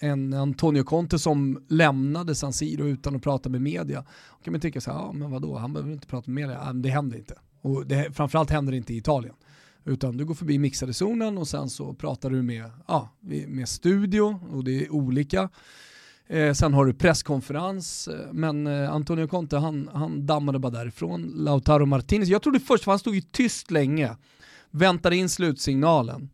en 0.00 0.34
Antonio 0.34 0.82
Conte 0.82 1.18
som 1.18 1.64
lämnade 1.68 2.34
San 2.34 2.52
Siro 2.52 2.86
utan 2.86 3.16
att 3.16 3.22
prata 3.22 3.48
med 3.48 3.60
media. 3.62 4.04
Då 4.38 4.44
kan 4.44 4.52
man 4.52 4.60
tycka 4.60 4.80
så 4.80 4.92
här, 4.92 4.98
ja 4.98 5.12
men 5.12 5.30
vadå, 5.30 5.58
han 5.58 5.72
behöver 5.72 5.92
inte 5.92 6.06
prata 6.06 6.30
med 6.30 6.42
media. 6.42 6.62
Ja, 6.64 6.72
det 6.72 6.88
händer 6.88 7.16
inte. 7.16 7.34
Och 7.62 7.86
det, 7.86 8.16
framförallt 8.16 8.50
händer 8.50 8.70
det 8.72 8.76
inte 8.76 8.94
i 8.94 8.96
Italien. 8.96 9.34
Utan 9.84 10.16
du 10.16 10.24
går 10.24 10.34
förbi 10.34 10.58
mixade 10.58 10.94
zonen 10.94 11.38
och 11.38 11.48
sen 11.48 11.70
så 11.70 11.94
pratar 11.94 12.30
du 12.30 12.42
med, 12.42 12.70
ja, 12.86 13.08
med 13.46 13.68
studio 13.68 14.40
och 14.52 14.64
det 14.64 14.84
är 14.84 14.92
olika. 14.92 15.48
Eh, 16.28 16.52
sen 16.52 16.74
har 16.74 16.86
du 16.86 16.94
presskonferens, 16.94 18.08
eh, 18.08 18.32
men 18.32 18.66
eh, 18.66 18.92
Antonio 18.92 19.26
Conte 19.26 19.56
han, 19.56 19.90
han 19.92 20.26
dammade 20.26 20.58
bara 20.58 20.72
därifrån. 20.72 21.32
Lautaro 21.36 21.86
Martinez, 21.86 22.28
jag 22.28 22.42
trodde 22.42 22.60
först, 22.60 22.84
för 22.84 22.92
han 22.92 22.98
stod 22.98 23.14
ju 23.14 23.20
tyst 23.20 23.70
länge, 23.70 24.16
väntade 24.70 25.16
in 25.16 25.28
slutsignalen 25.28 26.30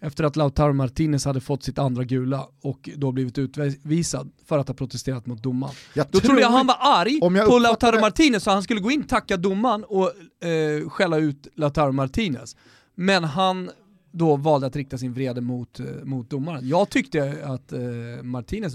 efter 0.00 0.24
att 0.24 0.36
Lautaro 0.36 0.72
Martinez 0.72 1.24
hade 1.24 1.40
fått 1.40 1.62
sitt 1.62 1.78
andra 1.78 2.04
gula 2.04 2.48
och 2.62 2.88
då 2.96 3.12
blivit 3.12 3.38
utvisad 3.38 4.32
för 4.46 4.58
att 4.58 4.68
ha 4.68 4.74
protesterat 4.74 5.26
mot 5.26 5.42
domaren. 5.42 5.74
Jag 5.94 6.06
då 6.10 6.20
trodde 6.20 6.40
jag 6.40 6.48
han 6.48 6.66
var 6.66 6.76
arg 6.80 7.20
på 7.46 7.58
Lautaro 7.58 8.00
Martinez 8.00 8.42
så 8.42 8.50
han 8.50 8.62
skulle 8.62 8.80
gå 8.80 8.90
in, 8.90 9.02
tacka 9.02 9.36
domaren 9.36 9.84
och 9.84 10.12
eh, 10.48 10.88
skälla 10.88 11.16
ut 11.16 11.46
Lautaro 11.54 11.92
Martinez. 11.92 12.56
Men 13.00 13.24
han 13.24 13.70
då 14.12 14.36
valde 14.36 14.66
att 14.66 14.76
rikta 14.76 14.98
sin 14.98 15.12
vrede 15.12 15.40
mot, 15.40 15.80
eh, 15.80 15.86
mot 16.04 16.30
domaren. 16.30 16.68
Jag 16.68 16.90
tyckte 16.90 17.38
att 17.44 17.72
eh, 17.72 17.80
Martinez 18.22 18.74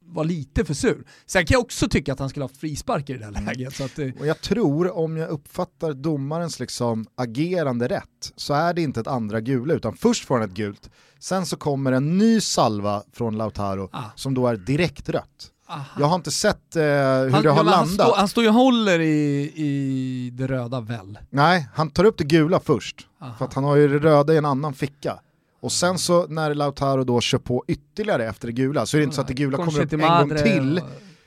var 0.00 0.24
lite 0.24 0.64
för 0.64 0.74
sur. 0.74 1.04
Sen 1.26 1.46
kan 1.46 1.54
jag 1.54 1.60
också 1.60 1.88
tycka 1.88 2.12
att 2.12 2.18
han 2.18 2.28
skulle 2.28 2.44
ha 2.44 2.48
frispark 2.48 3.10
i 3.10 3.12
det 3.12 3.18
där 3.18 3.28
mm. 3.28 3.44
läget. 3.44 3.74
Så 3.74 3.84
att, 3.84 3.98
eh. 3.98 4.08
och 4.18 4.26
jag 4.26 4.40
tror, 4.40 4.96
om 4.96 5.16
jag 5.16 5.28
uppfattar 5.28 5.92
domarens 5.92 6.60
liksom 6.60 7.06
agerande 7.14 7.88
rätt, 7.88 8.32
så 8.36 8.54
är 8.54 8.74
det 8.74 8.82
inte 8.82 9.00
ett 9.00 9.06
andra 9.06 9.40
gula, 9.40 9.74
utan 9.74 9.96
först 9.96 10.24
får 10.24 10.38
han 10.38 10.48
ett 10.48 10.56
gult, 10.56 10.90
sen 11.18 11.46
så 11.46 11.56
kommer 11.56 11.92
en 11.92 12.18
ny 12.18 12.40
salva 12.40 13.02
från 13.12 13.36
Lautaro 13.36 13.88
ah. 13.92 14.04
som 14.14 14.34
då 14.34 14.46
är 14.46 14.56
direkt 14.56 15.08
rött. 15.08 15.50
Aha. 15.74 15.84
Jag 15.98 16.06
har 16.06 16.14
inte 16.14 16.30
sett 16.30 16.76
eh, 16.76 16.82
hur 16.82 17.30
han, 17.30 17.42
det 17.42 17.50
har 17.50 17.64
landat. 17.64 17.74
Han, 17.76 17.88
stå, 17.88 18.14
han 18.14 18.28
står 18.28 18.44
ju 18.44 18.48
och 18.48 18.54
håller 18.54 19.00
i, 19.00 19.52
i 19.54 20.30
det 20.32 20.46
röda 20.46 20.80
väl? 20.80 21.18
Nej, 21.30 21.68
han 21.74 21.90
tar 21.90 22.04
upp 22.04 22.18
det 22.18 22.24
gula 22.24 22.60
först. 22.60 23.06
Aha. 23.22 23.34
För 23.38 23.44
att 23.44 23.54
han 23.54 23.64
har 23.64 23.76
ju 23.76 23.88
det 23.88 23.98
röda 23.98 24.34
i 24.34 24.36
en 24.36 24.44
annan 24.44 24.74
ficka. 24.74 25.18
Och 25.62 25.72
sen 25.72 25.98
så 25.98 26.26
när 26.26 26.54
Lautaro 26.54 27.04
då 27.04 27.20
kör 27.20 27.38
på 27.38 27.64
ytterligare 27.68 28.26
efter 28.26 28.46
det 28.46 28.52
gula 28.52 28.86
så 28.86 28.96
är 28.96 28.98
det 28.98 29.04
inte 29.04 29.16
så 29.16 29.20
att 29.22 29.28
det 29.28 29.34
gula 29.34 29.56
kommer 29.56 29.82
upp 29.82 29.92
en 29.92 30.00
gång 30.00 30.36
till 30.36 30.80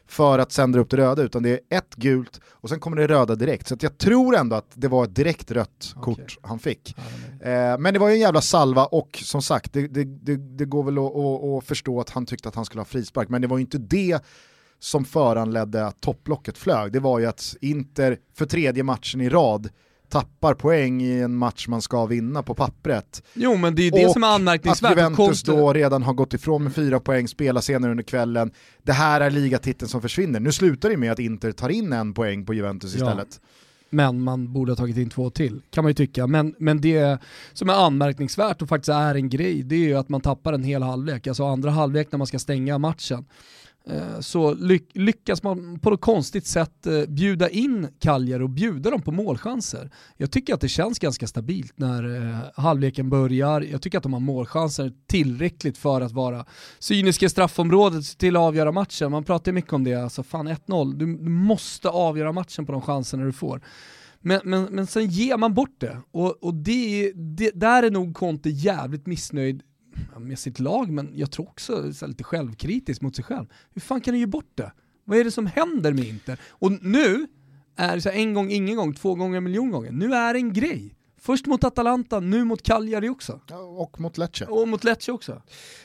för 0.07 0.39
att 0.39 0.51
sända 0.51 0.79
upp 0.79 0.89
det 0.89 0.97
röda 0.97 1.21
utan 1.21 1.43
det 1.43 1.49
är 1.49 1.77
ett 1.77 1.95
gult 1.95 2.41
och 2.47 2.69
sen 2.69 2.79
kommer 2.79 2.97
det 2.97 3.07
röda 3.07 3.35
direkt. 3.35 3.67
Så 3.67 3.77
jag 3.79 3.97
tror 3.97 4.35
ändå 4.35 4.55
att 4.55 4.71
det 4.73 4.87
var 4.87 5.03
ett 5.03 5.15
direkt 5.15 5.51
rött 5.51 5.93
okay. 5.95 6.01
kort 6.01 6.37
han 6.41 6.59
fick. 6.59 6.95
eh, 7.41 7.77
men 7.77 7.93
det 7.93 7.99
var 7.99 8.07
ju 8.07 8.13
en 8.13 8.19
jävla 8.19 8.41
salva 8.41 8.85
och 8.85 9.19
som 9.23 9.41
sagt 9.41 9.73
det, 9.73 9.87
det, 9.87 10.03
det, 10.03 10.35
det 10.35 10.65
går 10.65 10.83
väl 10.83 10.97
att, 10.97 11.15
att, 11.15 11.63
att, 11.63 11.67
förstå 11.67 11.99
att 11.99 12.09
han 12.09 12.25
tyckte 12.25 12.49
att 12.49 12.55
han 12.55 12.65
skulle 12.65 12.79
ha 12.79 12.85
frispark 12.85 13.29
men 13.29 13.41
det 13.41 13.47
var 13.47 13.57
ju 13.57 13.61
inte 13.61 13.77
det 13.77 14.23
som 14.79 15.05
föranledde 15.05 15.85
att 15.85 16.01
topplocket 16.01 16.57
flög. 16.57 16.91
Det 16.91 16.99
var 16.99 17.19
ju 17.19 17.25
att 17.25 17.55
Inter 17.61 18.17
för 18.33 18.45
tredje 18.45 18.83
matchen 18.83 19.21
i 19.21 19.29
rad 19.29 19.69
tappar 20.09 20.53
poäng 20.53 21.01
i 21.01 21.19
en 21.19 21.35
match 21.35 21.67
man 21.67 21.81
ska 21.81 22.05
vinna 22.05 22.43
på 22.43 22.53
pappret. 22.53 23.23
Jo 23.33 23.57
men 23.57 23.75
det 23.75 23.87
är 23.87 23.91
det 23.91 24.05
och 24.05 24.11
som 24.11 24.23
är 24.23 24.27
anmärkningsvärt. 24.27 24.91
att 24.91 24.97
Juventus 24.97 25.43
då 25.43 25.73
redan 25.73 26.03
har 26.03 26.13
gått 26.13 26.33
ifrån 26.33 26.63
med 26.63 26.75
fyra 26.75 26.99
poäng, 26.99 27.27
spelar 27.27 27.61
senare 27.61 27.91
under 27.91 28.03
kvällen. 28.03 28.51
Det 28.83 28.93
här 28.93 29.21
är 29.21 29.29
ligatiteln 29.29 29.89
som 29.89 30.01
försvinner. 30.01 30.39
Nu 30.39 30.51
slutar 30.51 30.89
det 30.89 30.97
med 30.97 31.11
att 31.11 31.19
Inter 31.19 31.51
tar 31.51 31.69
in 31.69 31.93
en 31.93 32.13
poäng 32.13 32.45
på 32.45 32.53
Juventus 32.53 32.95
istället. 32.95 33.27
Ja. 33.31 33.47
Men 33.89 34.21
man 34.21 34.53
borde 34.53 34.71
ha 34.71 34.77
tagit 34.77 34.97
in 34.97 35.09
två 35.09 35.29
till, 35.29 35.61
kan 35.69 35.83
man 35.83 35.89
ju 35.89 35.93
tycka. 35.93 36.27
Men, 36.27 36.55
men 36.59 36.81
det 36.81 37.17
som 37.53 37.69
är 37.69 37.73
anmärkningsvärt 37.73 38.61
och 38.61 38.69
faktiskt 38.69 38.89
är 38.89 39.15
en 39.15 39.29
grej, 39.29 39.63
det 39.63 39.75
är 39.75 39.79
ju 39.79 39.93
att 39.93 40.09
man 40.09 40.21
tappar 40.21 40.53
en 40.53 40.63
hel 40.63 40.83
halvlek. 40.83 41.27
Alltså 41.27 41.45
andra 41.45 41.71
halvlek 41.71 42.11
när 42.11 42.17
man 42.17 42.27
ska 42.27 42.39
stänga 42.39 42.77
matchen 42.77 43.25
Eh, 43.89 44.19
så 44.19 44.37
så 44.37 44.53
lyckas 44.93 45.43
man 45.43 45.79
på 45.79 45.89
något 45.89 46.01
konstigt 46.01 46.47
sätt 46.47 46.87
eh, 46.87 47.01
bjuda 47.07 47.49
in 47.49 47.87
Kaljer 47.99 48.41
och 48.41 48.49
bjuda 48.49 48.89
dem 48.89 49.01
på 49.01 49.11
målchanser. 49.11 49.91
Jag 50.17 50.31
tycker 50.31 50.53
att 50.53 50.61
det 50.61 50.67
känns 50.67 50.99
ganska 50.99 51.27
stabilt 51.27 51.73
när 51.75 52.15
eh, 52.15 52.37
halvleken 52.55 53.09
börjar. 53.09 53.61
Jag 53.61 53.81
tycker 53.81 53.97
att 53.97 54.03
de 54.03 54.13
har 54.13 54.19
målchanser 54.19 54.93
tillräckligt 55.07 55.77
för 55.77 56.01
att 56.01 56.11
vara 56.11 56.45
cyniska 56.79 57.25
i 57.25 57.29
straffområdet 57.29 58.17
till 58.17 58.35
att 58.35 58.41
avgöra 58.41 58.71
matchen. 58.71 59.11
Man 59.11 59.23
pratar 59.23 59.51
ju 59.51 59.53
mycket 59.53 59.73
om 59.73 59.83
det, 59.83 59.95
alltså 59.95 60.23
fan 60.23 60.47
1-0, 60.47 60.93
du, 60.93 61.05
måste 61.29 61.89
avgöra 61.89 62.31
matchen 62.31 62.65
på 62.65 62.71
de 62.71 62.81
chanserna 62.81 63.25
du 63.25 63.33
får. 63.33 63.61
Men, 64.19 64.41
men, 64.43 64.63
men 64.63 64.87
sen 64.87 65.07
ger 65.07 65.37
man 65.37 65.53
bort 65.53 65.75
det 65.77 66.01
och, 66.11 66.43
och 66.43 66.53
det, 66.53 67.11
det, 67.15 67.51
där 67.55 67.83
är 67.83 67.91
nog 67.91 68.15
Conte 68.15 68.49
jävligt 68.49 69.05
missnöjd 69.05 69.63
med 70.19 70.39
sitt 70.39 70.59
lag, 70.59 70.91
men 70.91 71.11
jag 71.15 71.31
tror 71.31 71.47
också 71.49 71.93
så 71.93 72.07
lite 72.07 72.23
självkritisk 72.23 73.01
mot 73.01 73.15
sig 73.15 73.25
själv. 73.25 73.45
Hur 73.73 73.81
fan 73.81 74.01
kan 74.01 74.13
du 74.13 74.19
ge 74.19 74.25
bort 74.25 74.51
det? 74.55 74.71
Vad 75.05 75.17
är 75.17 75.23
det 75.23 75.31
som 75.31 75.45
händer 75.45 75.93
med 75.93 76.05
Inter? 76.05 76.39
Och 76.49 76.71
nu 76.71 77.27
är 77.75 77.95
det 77.95 78.01
så 78.01 78.09
en 78.09 78.33
gång, 78.33 78.51
ingen 78.51 78.75
gång, 78.75 78.93
två 78.93 79.15
gånger, 79.15 79.39
miljon 79.39 79.71
gånger. 79.71 79.91
Nu 79.91 80.13
är 80.13 80.33
det 80.33 80.39
en 80.39 80.53
grej. 80.53 80.93
Först 81.19 81.45
mot 81.45 81.63
Atalanta, 81.63 82.19
nu 82.19 82.43
mot 82.43 82.63
Cagliari 82.63 83.09
också. 83.09 83.41
Ja, 83.47 83.57
och 83.57 83.99
mot 83.99 84.17
Lecce. 84.17 84.45
Och 84.45 84.67
mot 84.67 84.83
Lecce 84.83 85.11
också. 85.11 85.41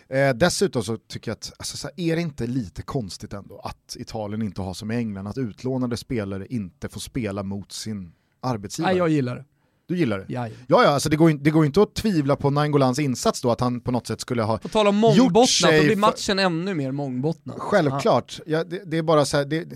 Eh, 0.08 0.34
dessutom 0.34 0.84
så 0.84 0.96
tycker 0.96 1.30
jag 1.30 1.36
att, 1.36 1.52
alltså, 1.58 1.76
så 1.76 1.88
här, 1.88 2.10
är 2.10 2.16
det 2.16 2.22
inte 2.22 2.46
lite 2.46 2.82
konstigt 2.82 3.32
ändå 3.32 3.58
att 3.58 3.96
Italien 3.98 4.42
inte 4.42 4.62
har 4.62 4.74
som 4.74 4.90
i 4.90 4.96
England, 4.96 5.26
att 5.26 5.38
utlånade 5.38 5.96
spelare 5.96 6.46
inte 6.46 6.88
får 6.88 7.00
spela 7.00 7.42
mot 7.42 7.72
sin 7.72 8.12
arbetsgivare? 8.40 8.92
Nej, 8.92 8.98
jag 8.98 9.08
gillar 9.08 9.36
det. 9.36 9.44
Du 9.92 9.98
gillar 9.98 10.18
det? 10.18 10.24
Ja, 10.28 10.48
ja, 10.48 10.82
ja 10.84 10.88
alltså 10.88 11.08
det, 11.08 11.16
går, 11.16 11.30
det 11.30 11.50
går 11.50 11.66
inte 11.66 11.82
att 11.82 11.94
tvivla 11.94 12.36
på 12.36 12.50
Naingolans 12.50 12.98
insats 12.98 13.40
då, 13.40 13.50
att 13.50 13.60
han 13.60 13.80
på 13.80 13.90
något 13.90 14.06
sätt 14.06 14.20
skulle 14.20 14.42
ha 14.42 14.58
På 14.58 14.68
tal 14.68 14.86
om 14.86 14.96
mångbottnat, 14.96 15.72
då 15.78 15.82
blir 15.82 15.96
matchen 15.96 16.36
för... 16.36 16.44
ännu 16.44 16.74
mer 16.74 16.92
mångbottnad. 16.92 17.56
Självklart, 17.58 18.40
ja, 18.46 18.64
det, 18.64 18.82
det, 18.84 18.98
är 18.98 19.02
bara 19.02 19.24
så 19.24 19.36
här, 19.36 19.44
det, 19.44 19.68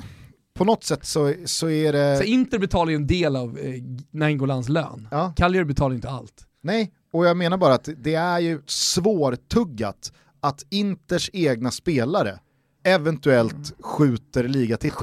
på 0.54 0.64
något 0.64 0.84
sätt 0.84 1.04
så, 1.04 1.34
så 1.44 1.68
är 1.68 1.92
det... 1.92 2.16
Så 2.16 2.22
Inter 2.22 2.58
betalar 2.58 2.90
ju 2.90 2.96
en 2.96 3.06
del 3.06 3.36
av 3.36 3.58
eh, 3.58 3.82
Naingolans 4.10 4.68
lön, 4.68 5.08
ja. 5.10 5.32
Cagliari 5.36 5.64
betalar 5.64 5.94
inte 5.94 6.10
allt. 6.10 6.46
Nej, 6.62 6.92
och 7.12 7.26
jag 7.26 7.36
menar 7.36 7.56
bara 7.56 7.74
att 7.74 7.88
det 7.96 8.14
är 8.14 8.38
ju 8.38 8.62
svårtuggat 8.66 10.12
att 10.40 10.66
Inters 10.70 11.30
egna 11.32 11.70
spelare 11.70 12.38
eventuellt 12.84 13.52
mm. 13.52 13.64
skjuter 13.80 14.48
ligatiteln. 14.48 15.02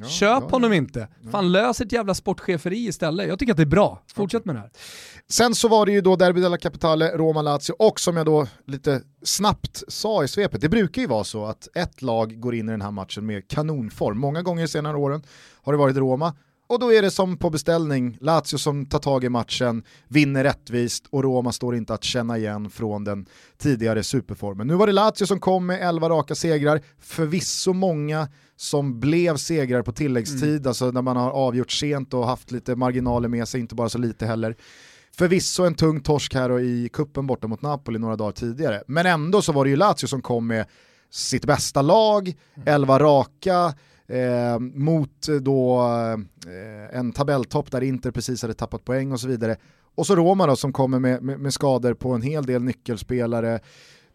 Ja, 0.00 0.06
Köp 0.06 0.42
ja, 0.42 0.48
honom 0.50 0.72
inte. 0.72 1.08
Fan 1.30 1.52
lös 1.52 1.80
ett 1.80 1.92
jävla 1.92 2.14
sportcheferi 2.14 2.86
istället. 2.86 3.28
Jag 3.28 3.38
tycker 3.38 3.52
att 3.52 3.56
det 3.56 3.62
är 3.62 3.66
bra. 3.66 4.02
Fortsätt 4.14 4.44
med 4.44 4.54
det 4.54 4.60
här. 4.60 4.70
Sen 5.28 5.54
så 5.54 5.68
var 5.68 5.86
det 5.86 5.92
ju 5.92 6.00
då 6.00 6.16
Derby 6.16 6.40
della 6.40 6.56
Capitale, 6.58 7.16
Roma-Lazio 7.16 7.72
och 7.78 8.00
som 8.00 8.16
jag 8.16 8.26
då 8.26 8.46
lite 8.66 9.02
snabbt 9.22 9.82
sa 9.88 10.24
i 10.24 10.28
svepet, 10.28 10.60
det 10.60 10.68
brukar 10.68 11.02
ju 11.02 11.08
vara 11.08 11.24
så 11.24 11.44
att 11.46 11.68
ett 11.74 12.02
lag 12.02 12.40
går 12.40 12.54
in 12.54 12.68
i 12.68 12.72
den 12.72 12.82
här 12.82 12.90
matchen 12.90 13.26
med 13.26 13.48
kanonform. 13.48 14.18
Många 14.18 14.42
gånger 14.42 14.64
i 14.64 14.68
senare 14.68 14.96
åren 14.96 15.22
har 15.62 15.72
det 15.72 15.78
varit 15.78 15.96
Roma, 15.96 16.34
och 16.70 16.78
då 16.78 16.92
är 16.92 17.02
det 17.02 17.10
som 17.10 17.36
på 17.36 17.50
beställning, 17.50 18.18
Lazio 18.20 18.58
som 18.58 18.86
tar 18.86 18.98
tag 18.98 19.24
i 19.24 19.28
matchen, 19.28 19.82
vinner 20.08 20.44
rättvist 20.44 21.06
och 21.10 21.22
Roma 21.22 21.52
står 21.52 21.76
inte 21.76 21.94
att 21.94 22.04
känna 22.04 22.38
igen 22.38 22.70
från 22.70 23.04
den 23.04 23.26
tidigare 23.58 24.02
superformen. 24.02 24.66
Nu 24.66 24.74
var 24.74 24.86
det 24.86 24.92
Lazio 24.92 25.26
som 25.26 25.40
kom 25.40 25.66
med 25.66 25.88
11 25.88 26.08
raka 26.08 26.34
segrar, 26.34 26.80
förvisso 26.98 27.72
många 27.72 28.28
som 28.56 29.00
blev 29.00 29.36
segrar 29.36 29.82
på 29.82 29.92
tilläggstid, 29.92 30.56
mm. 30.56 30.68
alltså 30.68 30.90
när 30.90 31.02
man 31.02 31.16
har 31.16 31.30
avgjort 31.30 31.72
sent 31.72 32.14
och 32.14 32.26
haft 32.26 32.50
lite 32.50 32.76
marginaler 32.76 33.28
med 33.28 33.48
sig, 33.48 33.60
inte 33.60 33.74
bara 33.74 33.88
så 33.88 33.98
lite 33.98 34.26
heller. 34.26 34.56
Förvisso 35.16 35.62
en 35.62 35.74
tung 35.74 36.00
torsk 36.00 36.34
här 36.34 36.60
i 36.60 36.88
kuppen 36.92 37.26
borta 37.26 37.46
mot 37.46 37.62
Napoli 37.62 37.98
några 37.98 38.16
dagar 38.16 38.32
tidigare, 38.32 38.82
men 38.86 39.06
ändå 39.06 39.42
så 39.42 39.52
var 39.52 39.64
det 39.64 39.70
ju 39.70 39.76
Lazio 39.76 40.06
som 40.06 40.22
kom 40.22 40.46
med 40.46 40.66
sitt 41.10 41.44
bästa 41.44 41.82
lag, 41.82 42.34
11 42.66 42.98
raka, 42.98 43.74
eh, 44.10 44.58
mot 44.58 45.28
eh, 45.28 45.34
då 45.34 45.80
eh, 46.46 46.98
en 46.98 47.12
tabelltopp 47.12 47.70
där 47.70 47.80
Inter 47.80 48.10
precis 48.10 48.42
hade 48.42 48.54
tappat 48.54 48.84
poäng 48.84 49.12
och 49.12 49.20
så 49.20 49.28
vidare. 49.28 49.56
Och 49.94 50.06
så 50.06 50.16
Roma 50.16 50.46
då 50.46 50.56
som 50.56 50.72
kommer 50.72 50.98
med, 50.98 51.22
med, 51.22 51.40
med 51.40 51.52
skador 51.52 51.94
på 51.94 52.10
en 52.12 52.22
hel 52.22 52.46
del 52.46 52.62
nyckelspelare. 52.62 53.60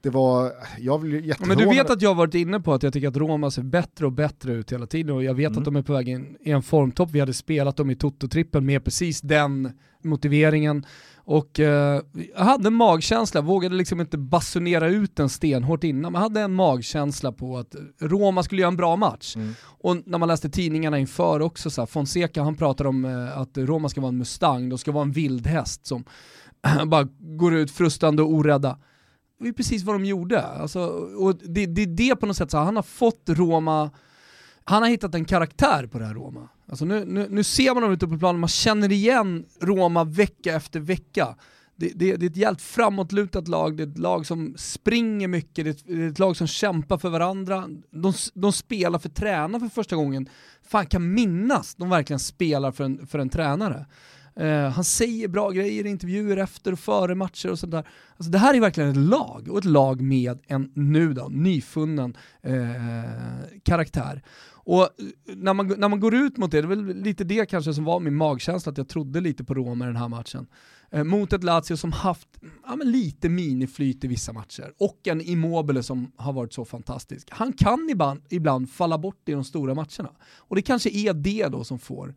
Det 0.06 0.12
var, 0.12 0.52
jag 0.80 1.00
vill 1.00 1.34
Men 1.40 1.58
du 1.58 1.66
vet 1.66 1.90
att 1.90 2.02
jag 2.02 2.10
har 2.10 2.16
varit 2.16 2.36
inne 2.36 2.60
på 2.60 2.74
att 2.74 2.84
jag 2.84 2.94
tycker 2.94 3.08
att 3.08 3.18
Roma 3.18 3.52
ser 3.52 3.64
bättre 3.64 4.06
och 4.06 4.12
bättre 4.12 4.54
ut 4.54 4.72
hela 4.72 4.88
tiden 4.88 5.16
och 5.16 5.24
jag 5.24 5.34
vet 5.34 5.48
mm. 5.48 5.60
att 5.60 5.66
de 5.66 5.76
är 5.76 5.82
på 5.82 5.94
väg 5.94 6.10
in 6.10 6.38
i 6.40 6.52
en 6.52 6.64
formtopp. 6.64 7.12
Vi 7.12 7.20
hade 7.20 7.34
spelat 7.34 7.78
dem 7.78 7.90
i 7.90 7.96
Toto-trippen 7.96 8.66
med 8.66 8.84
precis 8.84 9.22
den 9.22 9.72
motiveringen. 10.04 10.86
Och 11.16 11.60
eh, 11.60 12.02
jag 12.36 12.44
hade 12.44 12.68
en 12.68 12.74
magkänsla, 12.74 13.42
vågade 13.42 13.76
liksom 13.76 14.02
inte 14.02 14.18
basunera 14.18 14.88
ut 14.88 15.16
den 15.16 15.30
stenhårt 15.30 15.84
innan, 15.84 16.12
men 16.12 16.22
hade 16.22 16.42
en 16.42 16.54
magkänsla 16.54 17.32
på 17.32 17.58
att 17.58 17.76
Roma 18.00 18.44
skulle 18.44 18.62
göra 18.62 18.72
en 18.72 18.78
bra 18.78 18.96
match. 18.96 19.36
Mm. 19.36 19.54
Och 19.64 19.98
när 20.06 20.18
man 20.18 20.28
läste 20.28 20.50
tidningarna 20.50 21.00
inför 21.00 21.40
också, 21.40 21.70
så 21.70 21.82
här, 21.82 21.86
Fonseca 21.86 22.44
han 22.44 22.56
pratar 22.56 22.88
om 22.88 23.06
eh, 23.06 23.38
att 23.38 23.58
Roma 23.58 23.90
ska 23.90 24.02
vara 24.02 24.10
en 24.10 24.18
Mustang, 24.18 24.70
de 24.70 24.78
ska 24.78 24.92
vara 24.92 25.04
en 25.04 25.12
vildhäst 25.12 25.86
som 25.86 26.04
bara 26.86 27.08
går 27.20 27.56
ut 27.56 27.72
frustande 27.72 28.22
och 28.22 28.34
orädda. 28.34 28.78
Det 29.40 29.48
är 29.48 29.54
precis 29.54 29.84
vad 29.84 29.96
de 29.96 30.06
gjorde. 30.06 30.42
Alltså, 30.42 30.80
och 31.18 31.36
det, 31.36 31.66
det 31.66 31.82
är 31.82 31.88
det 31.88 32.16
på 32.16 32.26
något 32.26 32.38
sätt, 32.38 32.52
så 32.52 32.58
han 32.58 32.76
har 32.76 32.84
fått 32.84 33.24
Roma, 33.30 33.92
han 34.64 34.82
har 34.82 34.90
hittat 34.90 35.16
en 35.16 35.26
karaktär 35.26 35.88
på 35.88 36.00
det 36.00 36.06
här 36.06 36.14
Roma. 36.14 36.50
Alltså 36.70 36.86
nu, 36.86 37.06
nu, 37.06 37.28
nu 37.30 37.44
ser 37.44 37.74
man 37.74 37.84
dem 37.84 37.92
ute 37.92 38.08
på 38.08 38.18
planen, 38.18 38.40
man 38.40 38.48
känner 38.48 38.92
igen 38.92 39.46
Roma 39.62 40.04
vecka 40.04 40.56
efter 40.56 40.80
vecka. 40.80 41.36
Det, 41.76 41.92
det, 41.96 42.16
det, 42.16 42.26
är 42.26 42.30
ett 42.30 42.38
jävligt 42.38 42.62
framåtlutat 42.62 43.48
lag, 43.48 43.78
det 43.78 43.84
är 43.84 43.88
ett 43.88 43.98
lag 43.98 44.26
som 44.26 44.54
springer 44.58 45.28
mycket, 45.28 45.66
det 45.66 45.70
är 45.70 45.74
ett, 45.74 45.86
det 45.86 46.04
är 46.04 46.10
ett 46.10 46.20
lag 46.20 46.38
som 46.38 46.48
kämpar 46.48 46.98
för 46.98 47.10
varandra. 47.10 47.70
De, 47.92 48.14
de 48.34 48.54
spelar 48.54 49.00
för 49.00 49.10
tränare 49.10 49.60
för 49.60 49.70
första 49.70 49.96
gången. 49.96 50.30
Fan 50.68 50.86
kan 50.86 51.14
minnas 51.14 51.76
de 51.76 51.90
verkligen 51.90 52.20
spelar 52.20 52.72
för 52.72 52.84
en, 52.84 53.08
för 53.08 53.20
en 53.20 53.30
tränare. 53.30 53.86
Eh, 54.40 54.70
han 54.70 54.84
säger 54.84 55.28
bra 55.28 55.50
grejer 55.50 55.86
i 55.86 55.90
intervjuer 55.90 56.38
efter 56.38 56.72
och 56.72 56.80
före 56.80 57.16
matcher 57.16 57.52
och 57.52 57.60
sådär. 57.60 57.88
Alltså 58.18 58.32
det 58.32 58.38
här 58.38 58.54
är 58.54 58.60
verkligen 58.60 58.90
ett 58.90 58.98
lag, 58.98 59.48
och 59.52 59.58
ett 59.58 59.66
lag 59.66 60.02
med 60.02 60.40
en 60.48 60.72
nu 60.74 61.14
då, 61.14 61.28
nyfunnen 61.28 62.18
eh, 62.42 62.54
karaktär. 63.64 64.24
Och 64.48 64.82
eh, 64.82 64.88
när 65.36 65.54
man, 65.54 65.68
när 65.68 65.90
man 65.90 66.00
går 66.00 66.16
ut 66.16 66.38
mot 66.38 66.52
det, 66.52 66.62
det 66.62 66.66
är 66.66 66.68
väl 66.68 67.04
lite 67.04 67.24
det 67.24 67.46
kanske 67.46 67.74
som 67.74 67.84
var 67.84 68.00
min 68.00 68.16
magkänsla, 68.16 68.72
att 68.72 68.78
jag 68.78 68.88
trodde 68.88 69.22
lite 69.22 69.44
på 69.44 69.54
Roma 69.54 69.86
i 69.86 69.88
den 69.88 69.96
här 69.96 70.10
matchen. 70.10 70.48
Eh, 70.92 71.04
mot 71.04 71.34
ett 71.34 71.44
Lazio 71.44 71.78
som 71.78 71.92
haft 71.92 72.28
ja, 72.68 72.76
men 72.76 72.92
lite 72.92 73.30
miniflyt 73.30 74.04
i 74.04 74.08
vissa 74.08 74.34
matcher, 74.34 74.74
och 74.78 75.08
en 75.08 75.22
Immobile 75.22 75.84
som 75.84 76.12
har 76.16 76.34
varit 76.34 76.54
så 76.54 76.66
fantastisk. 76.66 77.28
Han 77.32 77.54
kan 77.54 77.90
ibland, 77.90 78.22
ibland 78.30 78.70
falla 78.70 78.98
bort 78.98 79.30
i 79.30 79.32
de 79.32 79.44
stora 79.44 79.74
matcherna. 79.74 80.12
Och 80.38 80.56
det 80.56 80.62
kanske 80.62 80.90
är 80.90 81.14
det 81.14 81.48
då 81.48 81.64
som 81.64 81.80
får 81.80 82.16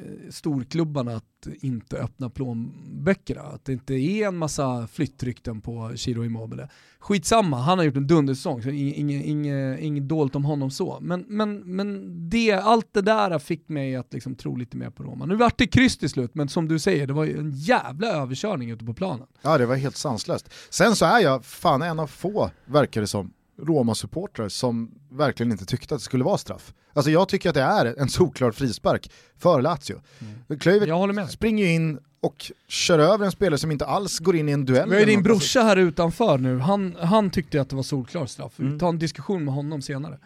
Eh, 0.00 0.30
storklubbarna 0.30 1.16
att 1.16 1.46
inte 1.60 1.98
öppna 1.98 2.30
plånböckerna. 2.30 3.40
Att 3.42 3.64
det 3.64 3.72
inte 3.72 3.94
är 3.94 4.28
en 4.28 4.36
massa 4.36 4.86
flyttrykten 4.86 5.60
på 5.60 5.92
Chiro 5.96 6.24
Immobile. 6.24 6.68
Skitsamma, 6.98 7.56
han 7.56 7.78
har 7.78 7.84
gjort 7.84 7.96
en 7.96 8.06
dundersäsong, 8.06 8.62
så 8.62 8.68
inget, 8.68 8.96
ing, 8.96 9.10
ing, 9.24 9.78
ing 9.78 10.08
dåligt 10.08 10.36
om 10.36 10.44
honom 10.44 10.70
så. 10.70 10.98
Men, 11.00 11.24
men, 11.28 11.76
men 11.76 12.14
det, 12.30 12.52
allt 12.52 12.88
det 12.92 13.02
där 13.02 13.38
fick 13.38 13.68
mig 13.68 13.96
att 13.96 14.12
liksom 14.12 14.34
tro 14.34 14.56
lite 14.56 14.76
mer 14.76 14.90
på 14.90 15.02
Roma. 15.02 15.26
Nu 15.26 15.36
vart 15.36 15.58
det 15.58 15.66
kryss 15.66 15.98
till 15.98 16.10
slut, 16.10 16.34
men 16.34 16.48
som 16.48 16.68
du 16.68 16.78
säger, 16.78 17.06
det 17.06 17.12
var 17.12 17.24
ju 17.24 17.38
en 17.38 17.50
jävla 17.50 18.06
överkörning 18.06 18.70
ute 18.70 18.84
på 18.84 18.94
planen. 18.94 19.26
Ja, 19.42 19.58
det 19.58 19.66
var 19.66 19.76
helt 19.76 19.96
sanslöst. 19.96 20.50
Sen 20.70 20.96
så 20.96 21.04
är 21.04 21.20
jag 21.20 21.44
fan 21.44 21.82
en 21.82 21.98
av 22.00 22.06
få, 22.06 22.50
verkar 22.64 23.00
det 23.00 23.06
som, 23.06 23.32
Roma-supportrar 23.58 24.48
som 24.48 24.90
verkligen 25.10 25.52
inte 25.52 25.64
tyckte 25.64 25.94
att 25.94 26.00
det 26.00 26.04
skulle 26.04 26.24
vara 26.24 26.38
straff. 26.38 26.74
Alltså 26.92 27.10
jag 27.10 27.28
tycker 27.28 27.48
att 27.48 27.54
det 27.54 27.62
är 27.62 28.00
en 28.00 28.08
solklar 28.08 28.52
frispark 28.52 29.10
för 29.38 29.62
Lazio. 29.62 30.00
Mm. 30.48 30.58
Klöivert 30.60 31.30
springer 31.30 31.64
ju 31.64 31.72
in 31.72 31.98
och 32.20 32.52
kör 32.68 32.98
över 32.98 33.24
en 33.24 33.32
spelare 33.32 33.58
som 33.58 33.72
inte 33.72 33.86
alls 33.86 34.18
går 34.18 34.36
in 34.36 34.48
i 34.48 34.52
en 34.52 34.64
duell. 34.64 34.90
Vi 34.90 34.98
har 34.98 35.06
din 35.06 35.22
brorsa 35.22 35.62
här 35.62 35.76
utanför 35.76 36.38
nu, 36.38 36.58
han, 36.58 36.96
han 37.00 37.30
tyckte 37.30 37.60
att 37.60 37.70
det 37.70 37.76
var 37.76 37.82
solklar 37.82 38.26
straff. 38.26 38.52
Vi 38.56 38.66
mm. 38.66 38.78
tar 38.78 38.88
en 38.88 38.98
diskussion 38.98 39.44
med 39.44 39.54
honom 39.54 39.82
senare. 39.82 40.18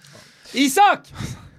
Isak! 0.54 1.14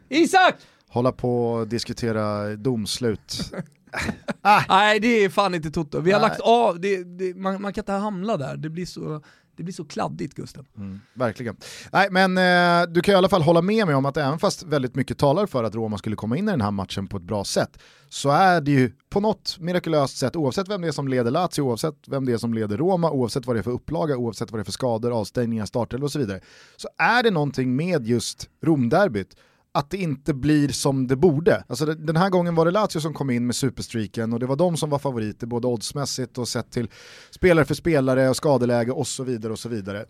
Isak! 0.09 0.55
Hålla 0.87 1.11
på 1.11 1.51
och 1.51 1.67
diskutera 1.67 2.55
domslut. 2.55 3.53
ah. 4.41 4.63
Nej 4.69 4.99
det 4.99 5.07
är 5.07 5.29
fan 5.29 5.55
inte 5.55 5.71
Toto. 5.71 5.99
Vi 5.99 6.11
har 6.11 6.19
Nej. 6.19 6.29
lagt 6.29 6.41
av, 6.41 6.79
det, 6.79 7.03
det, 7.03 7.35
man, 7.35 7.61
man 7.61 7.73
kan 7.73 7.81
inte 7.81 7.91
hamna 7.91 8.37
där, 8.37 8.57
det 8.57 8.69
blir 8.69 8.85
så 8.85 9.23
det 9.55 9.63
blir 9.63 9.73
så 9.73 9.85
kladdigt 9.85 10.35
Gusten. 10.35 10.65
Mm, 10.77 10.99
verkligen. 11.13 11.55
Nej 11.91 12.07
men 12.11 12.37
eh, 12.37 12.93
du 12.93 13.01
kan 13.01 13.13
i 13.13 13.15
alla 13.15 13.29
fall 13.29 13.41
hålla 13.41 13.61
med 13.61 13.85
mig 13.85 13.95
om 13.95 14.05
att 14.05 14.17
även 14.17 14.39
fast 14.39 14.63
väldigt 14.63 14.95
mycket 14.95 15.17
talar 15.17 15.45
för 15.45 15.63
att 15.63 15.75
Roma 15.75 15.97
skulle 15.97 16.15
komma 16.15 16.37
in 16.37 16.47
i 16.47 16.51
den 16.51 16.61
här 16.61 16.71
matchen 16.71 17.07
på 17.07 17.17
ett 17.17 17.23
bra 17.23 17.43
sätt, 17.43 17.77
så 18.09 18.29
är 18.29 18.61
det 18.61 18.71
ju 18.71 18.91
på 19.09 19.19
något 19.19 19.57
mirakulöst 19.59 20.17
sätt, 20.17 20.35
oavsett 20.35 20.69
vem 20.69 20.81
det 20.81 20.87
är 20.87 20.91
som 20.91 21.07
leder 21.07 21.31
Lazio, 21.31 21.61
oavsett 21.61 21.95
vem 22.07 22.25
det 22.25 22.33
är 22.33 22.37
som 22.37 22.53
leder 22.53 22.77
Roma, 22.77 23.11
oavsett 23.11 23.45
vad 23.45 23.55
det 23.55 23.59
är 23.59 23.63
för 23.63 23.71
upplaga, 23.71 24.17
oavsett 24.17 24.51
vad 24.51 24.59
det 24.59 24.61
är 24.61 24.65
för 24.65 24.71
skador, 24.71 25.19
avstängningar, 25.19 25.65
starter 25.65 26.03
och 26.03 26.11
så 26.11 26.19
vidare, 26.19 26.41
så 26.77 26.87
är 26.97 27.23
det 27.23 27.31
någonting 27.31 27.75
med 27.75 28.07
just 28.07 28.49
Romderbyt 28.61 29.35
att 29.73 29.89
det 29.89 29.97
inte 29.97 30.33
blir 30.33 30.67
som 30.69 31.07
det 31.07 31.15
borde. 31.15 31.63
Alltså 31.67 31.85
den 31.85 32.15
här 32.15 32.29
gången 32.29 32.55
var 32.55 32.65
det 32.65 32.71
Lazio 32.71 32.99
som 32.99 33.13
kom 33.13 33.29
in 33.29 33.45
med 33.45 33.55
superstreaken 33.55 34.33
och 34.33 34.39
det 34.39 34.45
var 34.45 34.55
de 34.55 34.77
som 34.77 34.89
var 34.89 34.99
favoriter 34.99 35.47
både 35.47 35.67
oddsmässigt 35.67 36.37
och 36.37 36.47
sett 36.47 36.71
till 36.71 36.89
spelare 37.31 37.65
för 37.65 37.75
spelare 37.75 38.29
och 38.29 38.35
skadeläge 38.35 38.91
och 38.91 39.07
så 39.07 39.23
vidare 39.23 39.53
och 39.53 39.59
så 39.59 39.69
vidare. 39.69 40.05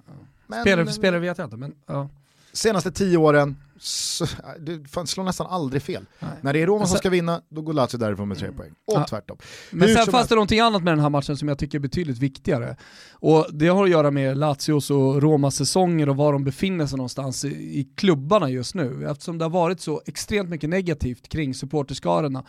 Men, 0.48 0.62
spelare 0.62 0.86
för 0.86 0.94
spelare 0.94 1.20
vet 1.20 1.38
jag 1.38 1.46
inte 1.46 1.58
men 1.58 1.76
ja. 1.88 2.10
Senaste 2.54 2.92
tio 2.92 3.18
åren, 3.18 3.56
så, 3.80 4.26
det 4.60 5.08
slår 5.08 5.24
nästan 5.24 5.48
aldrig 5.48 5.82
fel. 5.82 6.06
Nej. 6.20 6.30
När 6.42 6.54
det 6.54 6.62
är 6.62 6.68
Roma 6.68 6.86
som 6.86 6.98
ska 6.98 7.10
vinna, 7.10 7.42
då 7.50 7.62
går 7.62 7.74
Lazio 7.74 7.98
därifrån 7.98 8.28
med 8.28 8.38
tre 8.38 8.48
mm. 8.48 8.58
poäng. 8.58 8.72
Och 8.72 8.94
ja. 8.94 9.06
tvärtom. 9.10 9.38
Men 9.72 9.88
Hur 9.90 9.96
sen 9.96 10.06
fanns 10.06 10.28
det 10.28 10.36
någonting 10.36 10.60
annat 10.60 10.84
med 10.84 10.92
den 10.92 11.00
här 11.00 11.10
matchen 11.10 11.38
som 11.38 11.48
jag 11.48 11.58
tycker 11.58 11.78
är 11.78 11.80
betydligt 11.80 12.18
viktigare. 12.18 12.76
Och 13.14 13.48
det 13.54 13.68
har 13.68 13.84
att 13.84 13.90
göra 13.90 14.12
med 14.12 14.38
Lazios 14.38 14.92
och 14.92 15.22
Romas 15.22 15.56
säsonger 15.56 16.10
och 16.10 16.16
var 16.16 16.34
de 16.34 16.44
befinner 16.44 16.86
sig 16.88 16.98
någonstans 16.98 17.46
i, 17.46 17.50
i 17.50 17.88
klubbarna 17.96 18.50
just 18.50 18.76
nu. 18.76 19.08
Eftersom 19.10 19.38
det 19.38 19.46
har 19.46 19.50
varit 19.50 19.82
så 19.82 20.02
extremt 20.06 20.50
mycket 20.50 20.70
negativt 20.70 21.30
kring 21.30 21.54
supporterskarorna. 21.54 22.44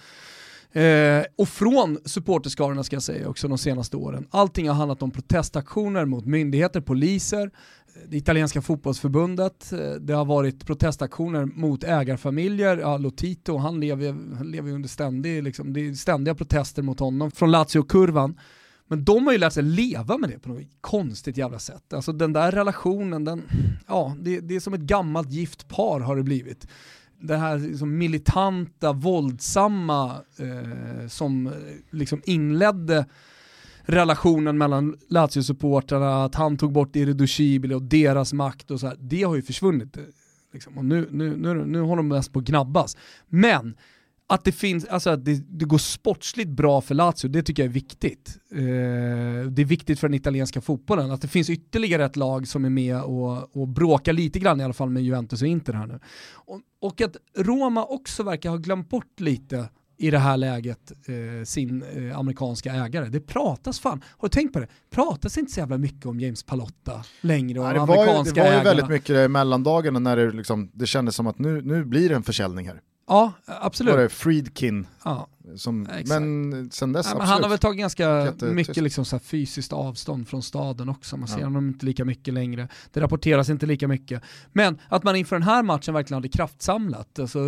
Eh, 0.72 1.24
och 1.38 1.48
från 1.48 1.98
supporterskarorna 2.04 2.84
ska 2.84 2.96
jag 2.96 3.02
säga 3.02 3.28
också 3.28 3.48
de 3.48 3.58
senaste 3.58 3.96
åren. 3.96 4.26
Allting 4.30 4.68
har 4.68 4.74
handlat 4.74 5.02
om 5.02 5.10
protestaktioner 5.10 6.04
mot 6.04 6.26
myndigheter, 6.26 6.80
poliser, 6.80 7.50
det 8.08 8.16
italienska 8.16 8.62
fotbollsförbundet, 8.62 9.72
eh, 9.72 9.78
det 9.78 10.12
har 10.12 10.24
varit 10.24 10.66
protestaktioner 10.66 11.44
mot 11.44 11.84
ägarfamiljer, 11.84 12.76
ja, 12.76 12.98
Lotito 12.98 13.56
han 13.56 13.80
lever, 13.80 14.36
han 14.36 14.50
lever 14.50 14.72
under 14.72 14.88
ständig, 14.88 15.42
liksom, 15.42 15.72
det 15.72 15.80
är 15.80 15.94
ständiga 15.94 16.34
protester 16.34 16.82
mot 16.82 17.00
honom 17.00 17.30
från 17.30 17.50
Lazio-kurvan. 17.50 18.38
Men 18.88 19.04
de 19.04 19.26
har 19.26 19.32
ju 19.32 19.38
lärt 19.38 19.52
sig 19.52 19.62
leva 19.62 20.18
med 20.18 20.30
det 20.30 20.38
på 20.38 20.48
något 20.48 20.62
konstigt 20.80 21.36
jävla 21.36 21.58
sätt. 21.58 21.92
Alltså 21.92 22.12
den 22.12 22.32
där 22.32 22.52
relationen, 22.52 23.24
den, 23.24 23.42
ja, 23.88 24.16
det, 24.20 24.40
det 24.40 24.56
är 24.56 24.60
som 24.60 24.74
ett 24.74 24.80
gammalt 24.80 25.30
gift 25.30 25.68
par 25.68 26.00
har 26.00 26.16
det 26.16 26.22
blivit. 26.22 26.66
Det 27.22 27.36
här 27.36 27.58
liksom 27.58 27.98
militanta, 27.98 28.92
våldsamma 28.92 30.20
eh, 30.36 31.08
som 31.08 31.46
eh, 31.46 31.52
liksom 31.90 32.22
inledde 32.24 33.06
relationen 33.82 34.58
mellan 34.58 34.96
Lazio-supportrarna, 35.08 36.24
att 36.24 36.34
han 36.34 36.56
tog 36.56 36.72
bort 36.72 36.96
Irreducibile 36.96 37.74
och 37.74 37.82
deras 37.82 38.32
makt 38.32 38.70
och 38.70 38.80
så 38.80 38.86
här, 38.86 38.96
det 39.00 39.22
har 39.22 39.34
ju 39.34 39.42
försvunnit. 39.42 39.96
Eh, 39.96 40.02
liksom. 40.52 40.78
Och 40.78 40.84
nu, 40.84 41.08
nu, 41.10 41.36
nu, 41.36 41.64
nu 41.66 41.80
håller 41.80 41.96
de 41.96 42.08
mest 42.08 42.32
på 42.32 42.38
att 42.38 42.44
gnabbas. 42.44 42.96
Men 43.28 43.74
att 44.26 44.44
det 44.44 44.52
finns, 44.52 44.84
alltså 44.84 45.10
att 45.10 45.24
det, 45.24 45.42
det, 45.48 45.64
går 45.64 45.78
sportsligt 45.78 46.50
bra 46.50 46.80
för 46.80 46.94
Lazio, 46.94 47.28
det 47.28 47.42
tycker 47.42 47.62
jag 47.62 47.68
är 47.68 47.74
viktigt. 47.74 48.38
Eh, 48.50 48.58
det 49.50 49.62
är 49.62 49.64
viktigt 49.64 50.00
för 50.00 50.08
den 50.08 50.14
italienska 50.14 50.60
fotbollen, 50.60 51.10
att 51.10 51.22
det 51.22 51.28
finns 51.28 51.50
ytterligare 51.50 52.04
ett 52.04 52.16
lag 52.16 52.48
som 52.48 52.64
är 52.64 52.70
med 52.70 53.02
och, 53.02 53.56
och 53.56 53.68
bråkar 53.68 54.12
lite 54.12 54.38
grann 54.38 54.60
i 54.60 54.64
alla 54.64 54.72
fall 54.72 54.90
med 54.90 55.02
Juventus 55.02 55.42
och 55.42 55.48
Inter 55.48 55.72
här 55.72 55.86
nu. 55.86 56.00
Och, 56.32 56.60
och 56.80 57.00
att 57.00 57.16
Roma 57.36 57.84
också 57.84 58.22
verkar 58.22 58.50
ha 58.50 58.56
glömt 58.56 58.88
bort 58.88 59.20
lite 59.20 59.68
i 60.02 60.10
det 60.10 60.18
här 60.18 60.36
läget 60.36 60.92
eh, 61.06 61.44
sin 61.44 61.82
eh, 61.82 62.18
amerikanska 62.18 62.72
ägare. 62.72 63.08
Det 63.08 63.20
pratas 63.20 63.80
fan, 63.80 64.04
har 64.18 64.28
du 64.28 64.32
tänkt 64.32 64.52
på 64.52 64.60
det? 64.60 64.68
Pratas 64.90 65.38
inte 65.38 65.52
så 65.52 65.60
jävla 65.60 65.78
mycket 65.78 66.06
om 66.06 66.20
James 66.20 66.42
Palotta 66.42 67.04
längre 67.20 67.60
och 67.60 67.66
ja, 67.66 67.72
det 67.72 67.80
amerikanska 67.80 68.40
ju, 68.40 68.44
Det 68.44 68.50
var 68.50 68.58
ju 68.58 68.64
väldigt 68.64 68.88
mycket 68.88 69.16
i 69.16 69.28
mellandagarna 69.28 69.98
när 69.98 70.16
det, 70.16 70.30
liksom, 70.30 70.70
det 70.74 70.86
kändes 70.86 71.16
som 71.16 71.26
att 71.26 71.38
nu, 71.38 71.62
nu 71.62 71.84
blir 71.84 72.08
det 72.08 72.14
en 72.14 72.22
försäljning 72.22 72.68
här. 72.68 72.80
Ja, 73.12 73.32
absolut. 73.46 73.94
Var 73.94 74.02
det 74.02 74.08
Friedkin, 74.08 74.86
ja. 75.04 75.28
Som, 75.56 75.88
men 76.06 76.70
sen 76.70 76.92
dess 76.92 77.06
ja, 77.06 77.10
absolut. 77.12 77.28
Han 77.28 77.42
har 77.42 77.50
väl 77.50 77.58
tagit 77.58 77.78
ganska 77.78 78.24
Jättetyst. 78.24 78.52
mycket 78.54 78.82
liksom 78.82 79.04
så 79.04 79.18
fysiskt 79.18 79.72
avstånd 79.72 80.28
från 80.28 80.42
staden 80.42 80.88
också, 80.88 81.16
man 81.16 81.28
ser 81.28 81.38
Ja. 81.38 81.46
honom 81.46 81.68
inte 81.68 81.86
lika 81.86 82.04
mycket 82.04 82.34
längre. 82.34 82.68
Det 82.92 83.00
rapporteras 83.00 83.48
inte 83.50 83.66
lika 83.66 83.88
mycket. 83.88 84.22
Men 84.52 84.78
att 84.88 85.04
man 85.04 85.16
inför 85.16 85.36
den 85.36 85.42
här 85.42 85.62
matchen 85.62 85.94
verkligen 85.94 86.16
hade 86.16 86.28
kraftsamlat. 86.28 87.18
Alltså, 87.18 87.38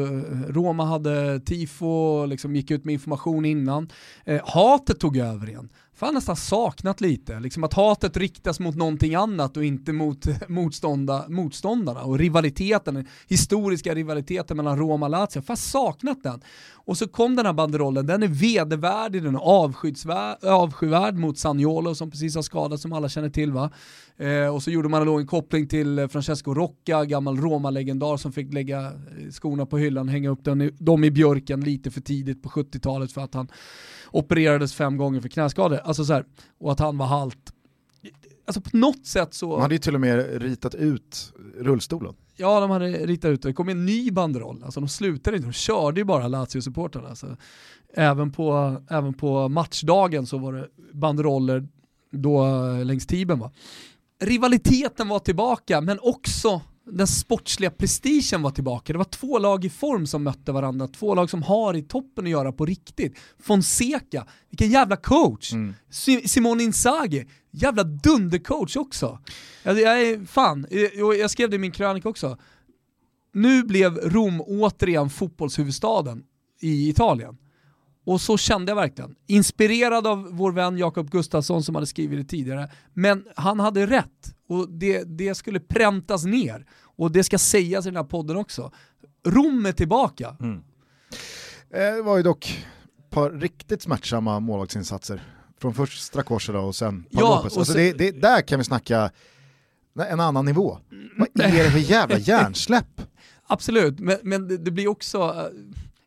Roma 0.48 0.84
hade 0.84 1.40
tifo, 1.40 2.26
liksom 2.26 2.56
gick 2.56 2.70
ut 2.70 2.84
med 2.84 2.92
information 2.92 3.44
innan. 3.44 3.88
Eh, 4.24 4.40
hatet 4.44 5.00
tog 5.00 5.16
över 5.16 5.48
igen. 5.48 5.68
Fan 5.96 6.14
nästan 6.14 6.36
saknat 6.36 7.00
lite, 7.00 7.40
liksom 7.40 7.64
att 7.64 7.74
hatet 7.74 8.16
riktas 8.16 8.60
mot 8.60 8.76
någonting 8.76 9.14
annat 9.14 9.56
och 9.56 9.64
inte 9.64 9.92
mot 9.92 10.26
motstånda, 10.48 11.24
motståndarna 11.28 12.02
och 12.02 12.18
rivaliteten, 12.18 12.94
den 12.94 13.06
historiska 13.28 13.94
rivaliteten 13.94 14.56
mellan 14.56 14.78
Roma 14.78 15.06
och 15.06 15.10
Lazio. 15.10 15.42
Fan 15.42 15.56
saknat 15.56 16.22
den. 16.22 16.40
Och 16.72 16.98
så 16.98 17.08
kom 17.08 17.36
den 17.36 17.46
här 17.46 17.52
banderollen, 17.52 18.06
den 18.06 18.22
är 18.22 18.28
vedervärdig, 18.28 19.22
den 19.22 19.34
är 19.34 19.40
avskyvärd, 20.42 21.14
mot 21.14 21.38
Sagnolo 21.38 21.94
som 21.94 22.10
precis 22.10 22.34
har 22.34 22.42
skadats 22.42 22.82
som 22.82 22.92
alla 22.92 23.08
känner 23.08 23.30
till 23.30 23.52
va. 23.52 23.70
Eh, 24.16 24.54
och 24.54 24.62
så 24.62 24.70
gjorde 24.70 24.88
man 24.88 25.06
då 25.06 25.18
en 25.18 25.26
koppling 25.26 25.68
till 25.68 26.08
Francesco 26.08 26.54
Rocca, 26.54 27.04
gammal 27.04 27.36
Roma-legendar 27.36 28.16
som 28.16 28.32
fick 28.32 28.52
lägga 28.52 28.80
eh, 28.80 29.30
skorna 29.30 29.66
på 29.66 29.78
hyllan, 29.78 30.08
hänga 30.08 30.30
upp 30.30 30.44
den 30.44 30.62
i, 30.62 30.70
dem 30.78 31.04
i 31.04 31.10
björken 31.10 31.60
lite 31.60 31.90
för 31.90 32.00
tidigt 32.00 32.42
på 32.42 32.48
70-talet 32.48 33.12
för 33.12 33.20
att 33.20 33.34
han 33.34 33.48
opererades 34.14 34.74
fem 34.74 34.96
gånger 34.96 35.20
för 35.20 35.28
knäskador. 35.28 35.80
Alltså 35.84 36.04
så 36.04 36.12
här, 36.12 36.24
och 36.58 36.72
att 36.72 36.78
han 36.78 36.98
var 36.98 37.06
halt. 37.06 37.52
Alltså 38.46 38.60
på 38.60 38.76
något 38.76 39.06
sätt 39.06 39.34
så... 39.34 39.48
Man 39.48 39.60
hade 39.60 39.74
ju 39.74 39.78
till 39.78 39.94
och 39.94 40.00
med 40.00 40.42
ritat 40.42 40.74
ut 40.74 41.32
rullstolen. 41.58 42.14
Ja, 42.36 42.60
de 42.60 42.70
hade 42.70 42.86
ritat 42.86 43.28
ut 43.28 43.42
det. 43.42 43.48
Det 43.48 43.52
kom 43.52 43.68
en 43.68 43.86
ny 43.86 44.10
banderoll. 44.10 44.62
Alltså 44.64 44.80
de 44.80 44.88
slutade 44.88 45.36
inte, 45.36 45.48
de 45.48 45.52
körde 45.52 46.00
ju 46.00 46.04
bara 46.04 46.28
Lazio-supportrarna. 46.28 47.08
Alltså, 47.08 47.36
även, 47.94 48.32
på, 48.32 48.76
även 48.88 49.14
på 49.14 49.48
matchdagen 49.48 50.26
så 50.26 50.38
var 50.38 50.52
det 50.52 50.68
banderoller 50.92 51.68
då 52.12 52.46
eh, 52.46 52.84
längs 52.84 53.06
Tiben 53.06 53.38
va. 53.38 53.52
Rivaliteten 54.20 55.08
var 55.08 55.18
tillbaka, 55.18 55.80
men 55.80 55.98
också 56.02 56.60
den 56.86 57.06
sportsliga 57.06 57.70
prestigen 57.70 58.42
var 58.42 58.50
tillbaka. 58.50 58.92
Det 58.92 58.98
var 58.98 59.04
två 59.04 59.38
lag 59.38 59.64
i 59.64 59.70
form 59.70 60.06
som 60.06 60.22
mötte 60.22 60.52
varandra, 60.52 60.88
två 60.88 61.14
lag 61.14 61.30
som 61.30 61.42
har 61.42 61.76
i 61.76 61.82
toppen 61.82 62.24
att 62.24 62.30
göra 62.30 62.52
på 62.52 62.66
riktigt. 62.66 63.18
Fonseca, 63.42 64.26
vilken 64.50 64.70
jävla 64.70 64.96
coach! 64.96 65.52
Mm. 65.52 65.74
Si- 65.90 66.28
Simone 66.28 66.62
Inzaghi, 66.62 67.24
jävla 67.50 67.84
dundercoach 67.84 68.76
också. 68.76 69.18
Jag, 69.62 69.80
jag 69.80 70.02
är, 70.02 70.26
fan, 70.26 70.66
jag, 70.70 71.18
jag 71.18 71.30
skrev 71.30 71.50
det 71.50 71.56
i 71.56 71.58
min 71.58 71.72
krönika 71.72 72.08
också. 72.08 72.38
Nu 73.32 73.62
blev 73.62 73.96
Rom 73.96 74.40
återigen 74.46 75.10
fotbollshuvudstaden 75.10 76.22
i 76.60 76.88
Italien. 76.88 77.36
Och 78.04 78.20
så 78.20 78.36
kände 78.36 78.70
jag 78.70 78.76
verkligen. 78.76 79.14
Inspirerad 79.26 80.06
av 80.06 80.28
vår 80.32 80.52
vän 80.52 80.78
Jakob 80.78 81.10
Gustafsson 81.10 81.62
som 81.62 81.74
hade 81.74 81.86
skrivit 81.86 82.18
det 82.18 82.24
tidigare. 82.30 82.70
Men 82.92 83.24
han 83.36 83.60
hade 83.60 83.86
rätt 83.86 84.34
och 84.48 84.68
det, 84.70 85.04
det 85.18 85.34
skulle 85.34 85.60
präntas 85.60 86.24
ner. 86.24 86.66
Och 86.96 87.12
det 87.12 87.24
ska 87.24 87.38
sägas 87.38 87.86
i 87.86 87.88
den 87.88 87.96
här 87.96 88.04
podden 88.04 88.36
också. 88.36 88.72
Rom 89.26 89.66
är 89.66 89.72
tillbaka. 89.72 90.36
Eh, 90.40 90.56
Det 91.70 92.02
var 92.02 92.16
ju 92.16 92.22
dock 92.22 92.64
ett 92.98 93.10
par 93.10 93.30
riktigt 93.30 93.82
smärtsamma 93.82 94.40
målvaktsinsatser. 94.40 95.22
Från 95.60 95.74
först 95.74 96.02
Strakosha 96.02 96.52
då 96.52 96.58
och 96.60 96.76
sen 96.76 97.02
Paul 97.02 97.08
Ja, 97.10 97.38
och 97.38 97.58
Alltså 97.58 97.72
det, 97.72 97.92
det, 97.92 98.10
där 98.10 98.40
kan 98.40 98.58
vi 98.58 98.64
snacka 98.64 99.10
en 100.10 100.20
annan 100.20 100.44
nivå. 100.44 100.78
Vad 101.18 101.46
är 101.46 101.64
det 101.64 101.70
för 101.70 101.78
jävla 101.78 102.18
hjärnsläpp? 102.28 103.02
Absolut, 103.46 104.00
men, 104.00 104.18
men 104.22 104.48
det, 104.48 104.56
det 104.58 104.70
blir 104.70 104.88
också, 104.88 105.18
eh, 105.18 105.44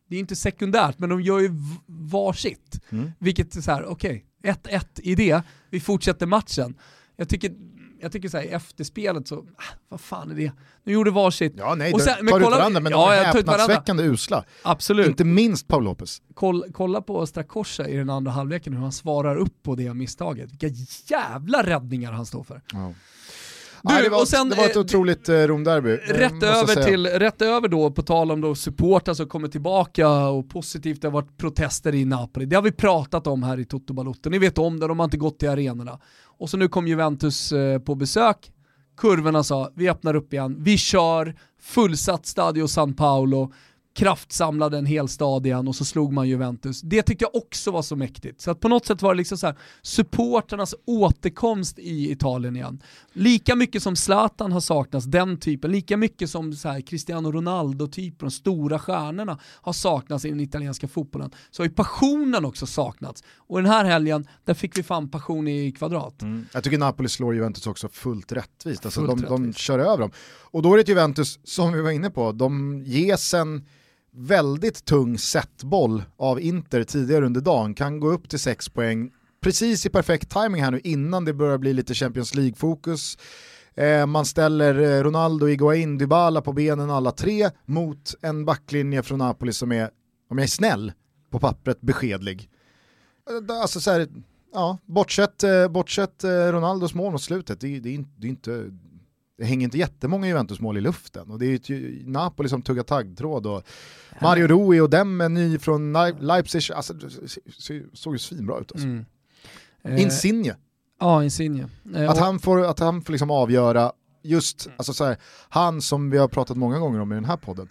det 0.08 0.16
är 0.16 0.20
inte 0.20 0.36
sekundärt, 0.36 0.98
men 0.98 1.08
de 1.08 1.20
gör 1.20 1.38
ju 1.38 1.50
varsitt. 1.86 2.80
Mm. 2.90 3.10
Vilket 3.18 3.56
är 3.56 3.60
så 3.60 3.70
här, 3.70 3.84
okej, 3.84 4.24
1-1 4.42 4.84
i 5.02 5.14
det, 5.14 5.42
vi 5.70 5.80
fortsätter 5.80 6.26
matchen. 6.26 6.74
Jag 7.16 7.28
tycker, 7.28 7.52
jag 8.00 8.12
tycker 8.12 8.28
så 8.28 8.36
här, 8.36 8.44
efterspelet 8.44 9.28
så, 9.28 9.36
ah, 9.38 9.62
vad 9.88 10.00
fan 10.00 10.30
är 10.30 10.34
det? 10.34 10.52
De 10.84 10.92
gjorde 10.92 11.10
varsitt. 11.10 11.54
Ja 11.56 11.74
nej, 11.74 11.92
Och 11.92 12.00
sen- 12.00 12.14
men 12.20 12.32
tar 12.32 12.38
ut 12.38 12.44
kolla- 12.44 12.56
varandra 12.58 12.80
men 12.80 12.92
ja, 12.92 13.10
de 13.10 13.16
är 13.18 13.22
tar 13.32 13.38
ut 13.38 13.46
häpnadsväckande 13.48 14.02
usla. 14.04 14.44
Absolut. 14.62 15.06
Inte 15.06 15.24
minst 15.24 15.68
Paul 15.68 15.84
Lopez. 15.84 16.22
Koll, 16.34 16.64
kolla 16.72 17.02
på 17.02 17.26
Strakosha 17.26 17.88
i 17.88 17.96
den 17.96 18.10
andra 18.10 18.30
halvleken, 18.32 18.72
hur 18.72 18.80
han 18.80 18.92
svarar 18.92 19.36
upp 19.36 19.62
på 19.62 19.74
det 19.74 19.94
misstaget. 19.94 20.52
Vilka 20.52 20.68
jävla 21.06 21.62
räddningar 21.66 22.12
han 22.12 22.26
står 22.26 22.42
för. 22.42 22.62
Ja. 22.72 22.92
Du, 23.82 23.92
Nej, 23.94 24.02
det, 24.02 24.08
var, 24.08 24.20
och 24.20 24.28
sen, 24.28 24.48
det 24.48 24.56
var 24.56 24.64
ett 24.64 24.76
eh, 24.76 24.80
otroligt 24.80 25.28
eh, 25.28 25.34
Romderby. 25.34 25.90
eh, 25.92 25.96
Rätt 26.14 26.42
över, 26.42 26.82
till, 26.84 27.06
rätt 27.06 27.42
över 27.42 27.68
då, 27.68 27.90
på 27.90 28.02
tal 28.02 28.30
om 28.30 28.40
då 28.40 28.54
supportrar 28.54 29.14
som 29.14 29.26
kommer 29.28 29.48
tillbaka 29.48 30.08
och 30.28 30.48
positivt, 30.50 31.02
det 31.02 31.08
har 31.08 31.12
varit 31.12 31.36
protester 31.36 31.94
i 31.94 32.04
Napoli. 32.04 32.46
Det 32.46 32.56
har 32.56 32.62
vi 32.62 32.72
pratat 32.72 33.26
om 33.26 33.42
här 33.42 33.58
i 33.60 33.64
Toto 33.64 33.92
Balotto. 33.94 34.30
Ni 34.30 34.38
vet 34.38 34.58
om 34.58 34.80
det, 34.80 34.86
de 34.88 34.98
har 34.98 35.04
inte 35.04 35.16
gått 35.16 35.38
till 35.38 35.48
arenorna. 35.48 35.98
Och 36.38 36.50
så 36.50 36.56
nu 36.56 36.68
kom 36.68 36.88
Juventus 36.88 37.52
eh, 37.52 37.78
på 37.78 37.94
besök, 37.94 38.52
kurvorna 38.96 39.42
sa 39.42 39.70
vi 39.74 39.88
öppnar 39.88 40.14
upp 40.16 40.32
igen, 40.32 40.56
vi 40.58 40.78
kör, 40.78 41.34
fullsatt 41.60 42.26
Stadio 42.26 42.66
San 42.68 42.94
Paolo, 42.94 43.52
kraftsamlade 43.98 44.78
en 44.78 44.86
hel 44.86 45.08
stad 45.08 45.46
igen 45.46 45.68
och 45.68 45.76
så 45.76 45.84
slog 45.84 46.12
man 46.12 46.28
Juventus. 46.28 46.80
Det 46.80 47.02
tyckte 47.02 47.24
jag 47.24 47.42
också 47.42 47.70
var 47.70 47.82
så 47.82 47.96
mäktigt. 47.96 48.40
Så 48.40 48.50
att 48.50 48.60
på 48.60 48.68
något 48.68 48.86
sätt 48.86 49.02
var 49.02 49.14
det 49.14 49.18
liksom 49.18 49.38
så 49.38 49.46
här, 49.46 49.56
supporternas 49.82 50.74
återkomst 50.84 51.78
i 51.78 52.10
Italien 52.12 52.56
igen. 52.56 52.82
Lika 53.12 53.56
mycket 53.56 53.82
som 53.82 53.96
Zlatan 53.96 54.52
har 54.52 54.60
saknats, 54.60 55.06
den 55.06 55.38
typen, 55.38 55.72
lika 55.72 55.96
mycket 55.96 56.30
som 56.30 56.52
så 56.52 56.68
här 56.68 56.80
Cristiano 56.80 57.32
Ronaldo-typen, 57.32 58.28
de 58.28 58.30
stora 58.30 58.78
stjärnorna 58.78 59.38
har 59.42 59.72
saknats 59.72 60.24
i 60.24 60.28
den 60.28 60.40
italienska 60.40 60.88
fotbollen, 60.88 61.30
så 61.50 61.62
har 61.62 61.68
ju 61.68 61.74
passionen 61.74 62.44
också 62.44 62.66
saknats. 62.66 63.22
Och 63.36 63.62
den 63.62 63.70
här 63.70 63.84
helgen, 63.84 64.26
där 64.44 64.54
fick 64.54 64.78
vi 64.78 64.82
fan 64.82 65.08
passion 65.08 65.48
i 65.48 65.72
kvadrat. 65.72 66.22
Mm. 66.22 66.46
Jag 66.52 66.64
tycker 66.64 66.78
Napoli 66.78 67.08
slår 67.08 67.34
Juventus 67.34 67.66
också 67.66 67.88
fullt 67.88 68.32
rättvist. 68.32 68.84
Alltså 68.84 69.00
Fullt 69.00 69.22
de, 69.22 69.26
de 69.28 69.42
rättvist. 69.42 69.58
kör 69.58 69.78
över 69.78 69.98
dem. 69.98 70.10
Och 70.50 70.62
då 70.62 70.72
är 70.72 70.76
det 70.76 70.82
ett 70.82 70.88
Juventus, 70.88 71.38
som 71.44 71.72
vi 71.72 71.82
var 71.82 71.90
inne 71.90 72.10
på, 72.10 72.32
de 72.32 72.82
ges 72.86 73.34
en 73.34 73.66
väldigt 74.12 74.84
tung 74.84 75.18
setboll 75.18 76.02
av 76.16 76.40
Inter 76.40 76.84
tidigare 76.84 77.26
under 77.26 77.40
dagen, 77.40 77.74
kan 77.74 78.00
gå 78.00 78.12
upp 78.12 78.28
till 78.28 78.38
6 78.38 78.68
poäng, 78.68 79.10
precis 79.40 79.86
i 79.86 79.88
perfekt 79.88 80.30
timing 80.30 80.62
här 80.62 80.70
nu 80.70 80.80
innan 80.84 81.24
det 81.24 81.34
börjar 81.34 81.58
bli 81.58 81.72
lite 81.72 81.94
Champions 81.94 82.34
League-fokus. 82.34 83.18
Eh, 83.74 84.06
man 84.06 84.24
ställer 84.24 84.80
eh, 84.80 85.02
Ronaldo, 85.02 85.48
Iguain, 85.48 85.98
Dybala 85.98 86.40
på 86.40 86.52
benen 86.52 86.90
alla 86.90 87.10
tre 87.10 87.50
mot 87.66 88.14
en 88.22 88.44
backlinje 88.44 89.02
från 89.02 89.18
Napoli 89.18 89.52
som 89.52 89.72
är, 89.72 89.90
om 90.30 90.38
jag 90.38 90.44
är 90.44 90.48
snäll, 90.48 90.92
på 91.30 91.38
pappret 91.38 91.80
beskedlig. 91.80 92.50
Eh, 93.30 93.60
alltså 93.60 93.80
så 93.80 93.90
här, 93.90 94.08
ja, 94.52 94.78
bortsett, 94.86 95.42
eh, 95.44 95.68
bortsett 95.68 96.24
Ronaldos 96.24 96.94
mål 96.94 97.12
mot 97.12 97.22
slutet, 97.22 97.60
det, 97.60 97.80
det, 97.80 97.94
är 97.94 98.04
det, 98.16 98.26
är 98.26 98.30
inte, 98.30 98.70
det 99.38 99.44
hänger 99.44 99.64
inte 99.64 99.78
jättemånga 99.78 100.26
Juventus-mål 100.26 100.76
i 100.78 100.80
luften. 100.80 101.30
Och 101.30 101.38
det 101.38 101.46
är 101.46 101.70
ju 101.70 102.02
Napoli 102.06 102.48
som 102.48 102.62
tuggar 102.62 102.82
taggtråd 102.82 103.46
och 103.46 103.62
Mario 104.20 104.46
Rui 104.46 104.80
och 104.80 104.90
Demme 104.90 105.28
ny 105.28 105.58
från 105.58 105.96
Leip- 105.96 106.20
Leipzig, 106.22 106.72
alltså, 106.72 106.92
det 106.94 107.08
såg 107.92 108.14
ju 108.14 108.18
svinbra 108.18 108.58
ut. 108.58 108.72
Alltså. 108.72 108.86
Mm. 108.86 109.04
Eh, 109.82 110.02
Insigne, 110.02 110.56
Ja, 111.00 111.24
Insigne. 111.24 111.68
Eh, 111.94 112.10
att 112.10 112.18
han 112.18 112.38
får, 112.38 112.64
att 112.64 112.78
han 112.78 113.02
får 113.02 113.12
liksom 113.12 113.30
avgöra 113.30 113.92
just, 114.22 114.68
alltså 114.76 114.92
så 114.92 115.04
här, 115.04 115.16
han 115.48 115.82
som 115.82 116.10
vi 116.10 116.18
har 116.18 116.28
pratat 116.28 116.56
många 116.56 116.78
gånger 116.78 117.00
om 117.00 117.12
i 117.12 117.14
den 117.14 117.24
här 117.24 117.36
podden. 117.36 117.68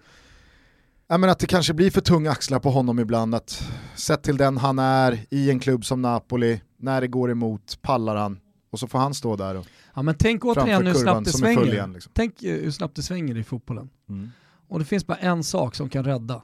Ja, 1.07 1.17
men 1.17 1.29
att 1.29 1.39
det 1.39 1.47
kanske 1.47 1.73
blir 1.73 1.91
för 1.91 2.01
tunga 2.01 2.31
axlar 2.31 2.59
på 2.59 2.69
honom 2.69 2.99
ibland, 2.99 3.35
att 3.35 3.63
sett 3.95 4.23
till 4.23 4.37
den 4.37 4.57
han 4.57 4.79
är 4.79 5.19
i 5.29 5.49
en 5.51 5.59
klubb 5.59 5.85
som 5.85 6.01
Napoli, 6.01 6.61
när 6.77 7.01
det 7.01 7.07
går 7.07 7.31
emot 7.31 7.79
pallar 7.81 8.15
han 8.15 8.39
och 8.71 8.79
så 8.79 8.87
får 8.87 8.99
han 8.99 9.13
stå 9.13 9.35
där 9.35 9.55
och 9.55 9.65
Ja 9.97 10.03
men 10.03 10.15
tänk 10.15 10.45
återigen 10.45 10.87
hur 10.87 10.93
snabbt 10.93 11.25
det 11.25 11.31
svänger. 11.31 11.73
igen. 11.73 11.93
Liksom. 11.93 12.11
Tänk 12.15 12.43
eh, 12.43 12.53
hur 12.53 12.71
snabbt 12.71 12.95
det 12.95 13.01
svänger 13.01 13.37
i 13.37 13.43
fotbollen. 13.43 13.89
Och 14.67 14.79
det 14.79 14.85
finns 14.85 15.07
bara 15.07 15.17
en 15.17 15.43
sak 15.43 15.75
som 15.75 15.89
kan 15.89 16.03
rädda 16.03 16.41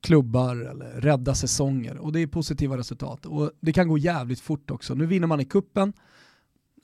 klubbar 0.00 0.56
eller 0.56 1.00
rädda 1.00 1.34
säsonger 1.34 1.96
och 1.96 2.12
det 2.12 2.20
är 2.20 2.26
positiva 2.26 2.76
resultat. 2.76 3.26
Och 3.26 3.50
det 3.60 3.72
kan 3.72 3.88
gå 3.88 3.98
jävligt 3.98 4.40
fort 4.40 4.70
också. 4.70 4.94
Nu 4.94 5.06
vinner 5.06 5.26
man 5.26 5.40
i 5.40 5.44
kuppen 5.44 5.92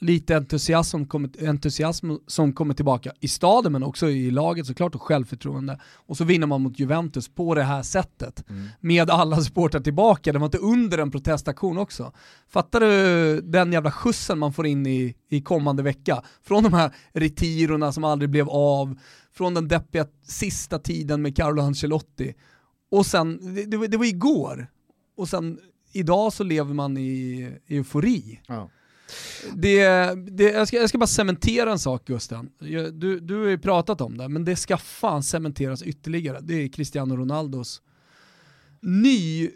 lite 0.00 0.36
entusiasm, 0.36 0.90
som 0.90 1.06
kommer- 1.06 1.48
entusiasm 1.48 2.10
som 2.26 2.52
kommer 2.52 2.74
tillbaka 2.74 3.12
i 3.20 3.28
staden 3.28 3.72
men 3.72 3.82
också 3.82 4.08
i 4.10 4.30
laget 4.30 4.66
såklart 4.66 4.94
och 4.94 5.02
självförtroende. 5.02 5.80
Och 5.94 6.16
så 6.16 6.24
vinner 6.24 6.46
man 6.46 6.62
mot 6.62 6.78
Juventus 6.78 7.28
på 7.28 7.54
det 7.54 7.62
här 7.62 7.82
sättet. 7.82 8.44
Med 8.80 9.10
alla 9.10 9.36
supportrar 9.40 9.80
tillbaka, 9.80 10.32
det 10.32 10.38
var 10.38 10.46
inte 10.46 10.58
under 10.58 10.98
en 10.98 11.10
protestaktion 11.10 11.78
också. 11.78 12.12
Fattar 12.48 12.80
du 12.80 13.40
den 13.40 13.72
jävla 13.72 13.90
skjutsen 13.90 14.38
man 14.38 14.52
får 14.52 14.66
in 14.66 14.86
i, 14.86 15.14
i 15.30 15.42
kommande 15.42 15.82
vecka? 15.82 16.22
Från 16.42 16.62
de 16.64 16.72
här 16.72 16.94
retirorna 17.12 17.92
som 17.92 18.04
aldrig 18.04 18.30
blev 18.30 18.48
av, 18.48 18.98
från 19.32 19.54
den 19.54 19.68
deppiga 19.68 20.06
sista 20.22 20.78
tiden 20.78 21.22
med 21.22 21.36
Carlo 21.36 21.62
Ancelotti. 21.62 22.34
Och 22.90 23.06
sen, 23.06 23.54
det, 23.54 23.64
det, 23.64 23.76
var- 23.76 23.86
det 23.88 23.96
var 23.96 24.04
igår. 24.04 24.66
Och 25.16 25.28
sen 25.28 25.58
idag 25.92 26.32
så 26.32 26.44
lever 26.44 26.74
man 26.74 26.96
i, 26.96 27.00
i 27.66 27.76
eufori. 27.76 28.40
Ja. 28.46 28.70
Det, 29.54 29.84
det, 30.30 30.44
jag, 30.44 30.68
ska, 30.68 30.76
jag 30.76 30.88
ska 30.88 30.98
bara 30.98 31.06
cementera 31.06 31.72
en 31.72 31.78
sak 31.78 32.04
Gusten. 32.04 32.50
Du, 32.92 33.20
du 33.20 33.36
har 33.38 33.46
ju 33.46 33.58
pratat 33.58 34.00
om 34.00 34.18
det, 34.18 34.28
men 34.28 34.44
det 34.44 34.56
ska 34.56 34.76
fan 34.76 35.22
cementeras 35.22 35.82
ytterligare. 35.82 36.40
Det 36.40 36.54
är 36.54 36.68
Cristiano 36.68 37.16
Ronaldos 37.16 37.82
ny 38.86 39.50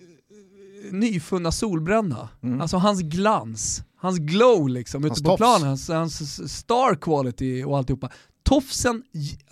nyfunna 0.90 1.53
solbränna. 1.53 2.28
Mm. 2.42 2.61
Alltså 2.61 2.76
hans 2.76 3.01
glans, 3.01 3.82
hans 3.96 4.18
glow 4.18 4.68
liksom 4.68 5.05
ute 5.05 5.22
på 5.22 5.36
planen, 5.36 5.68
hans, 5.68 5.88
hans 5.88 6.53
star 6.53 6.94
quality 6.94 7.64
och 7.64 7.78
alltihopa. 7.78 8.11
Tofsen, 8.42 9.03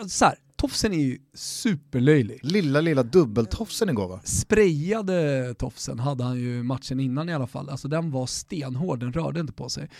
så 0.06 0.24
här, 0.24 0.34
tofsen 0.58 0.92
är 0.92 0.98
ju 0.98 1.18
superlöjlig. 1.34 2.40
Lilla, 2.42 2.80
lilla 2.80 3.02
dubbeltofsen 3.02 3.88
igår 3.88 4.08
va? 4.08 4.20
Sprayade 4.24 5.54
tofsen 5.54 5.98
hade 5.98 6.24
han 6.24 6.38
ju 6.38 6.62
matchen 6.62 7.00
innan 7.00 7.28
i 7.28 7.34
alla 7.34 7.46
fall. 7.46 7.70
Alltså 7.70 7.88
den 7.88 8.10
var 8.10 8.26
stenhård, 8.26 9.00
den 9.00 9.12
rörde 9.12 9.40
inte 9.40 9.52
på 9.52 9.68
sig. 9.68 9.90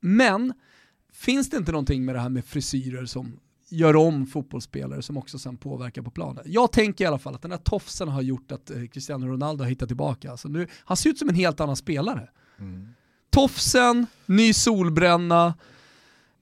Men, 0.00 0.52
finns 1.12 1.50
det 1.50 1.56
inte 1.56 1.72
någonting 1.72 2.04
med 2.04 2.14
det 2.14 2.20
här 2.20 2.28
med 2.28 2.44
frisyrer 2.44 3.06
som 3.06 3.40
gör 3.68 3.96
om 3.96 4.26
fotbollsspelare 4.26 5.02
som 5.02 5.16
också 5.16 5.38
sen 5.38 5.56
påverkar 5.56 6.02
på 6.02 6.10
planen. 6.10 6.44
Jag 6.46 6.72
tänker 6.72 7.04
i 7.04 7.06
alla 7.06 7.18
fall 7.18 7.34
att 7.34 7.42
den 7.42 7.50
här 7.50 7.58
tofsen 7.58 8.08
har 8.08 8.22
gjort 8.22 8.52
att 8.52 8.70
eh, 8.70 8.84
Cristiano 8.92 9.26
Ronaldo 9.26 9.64
har 9.64 9.68
hittat 9.68 9.88
tillbaka. 9.88 10.30
Alltså 10.30 10.48
nu, 10.48 10.66
han 10.84 10.96
ser 10.96 11.10
ut 11.10 11.18
som 11.18 11.28
en 11.28 11.34
helt 11.34 11.60
annan 11.60 11.76
spelare. 11.76 12.28
Mm. 12.58 12.88
Tofsen, 13.30 14.06
ny 14.26 14.52
solbränna, 14.52 15.54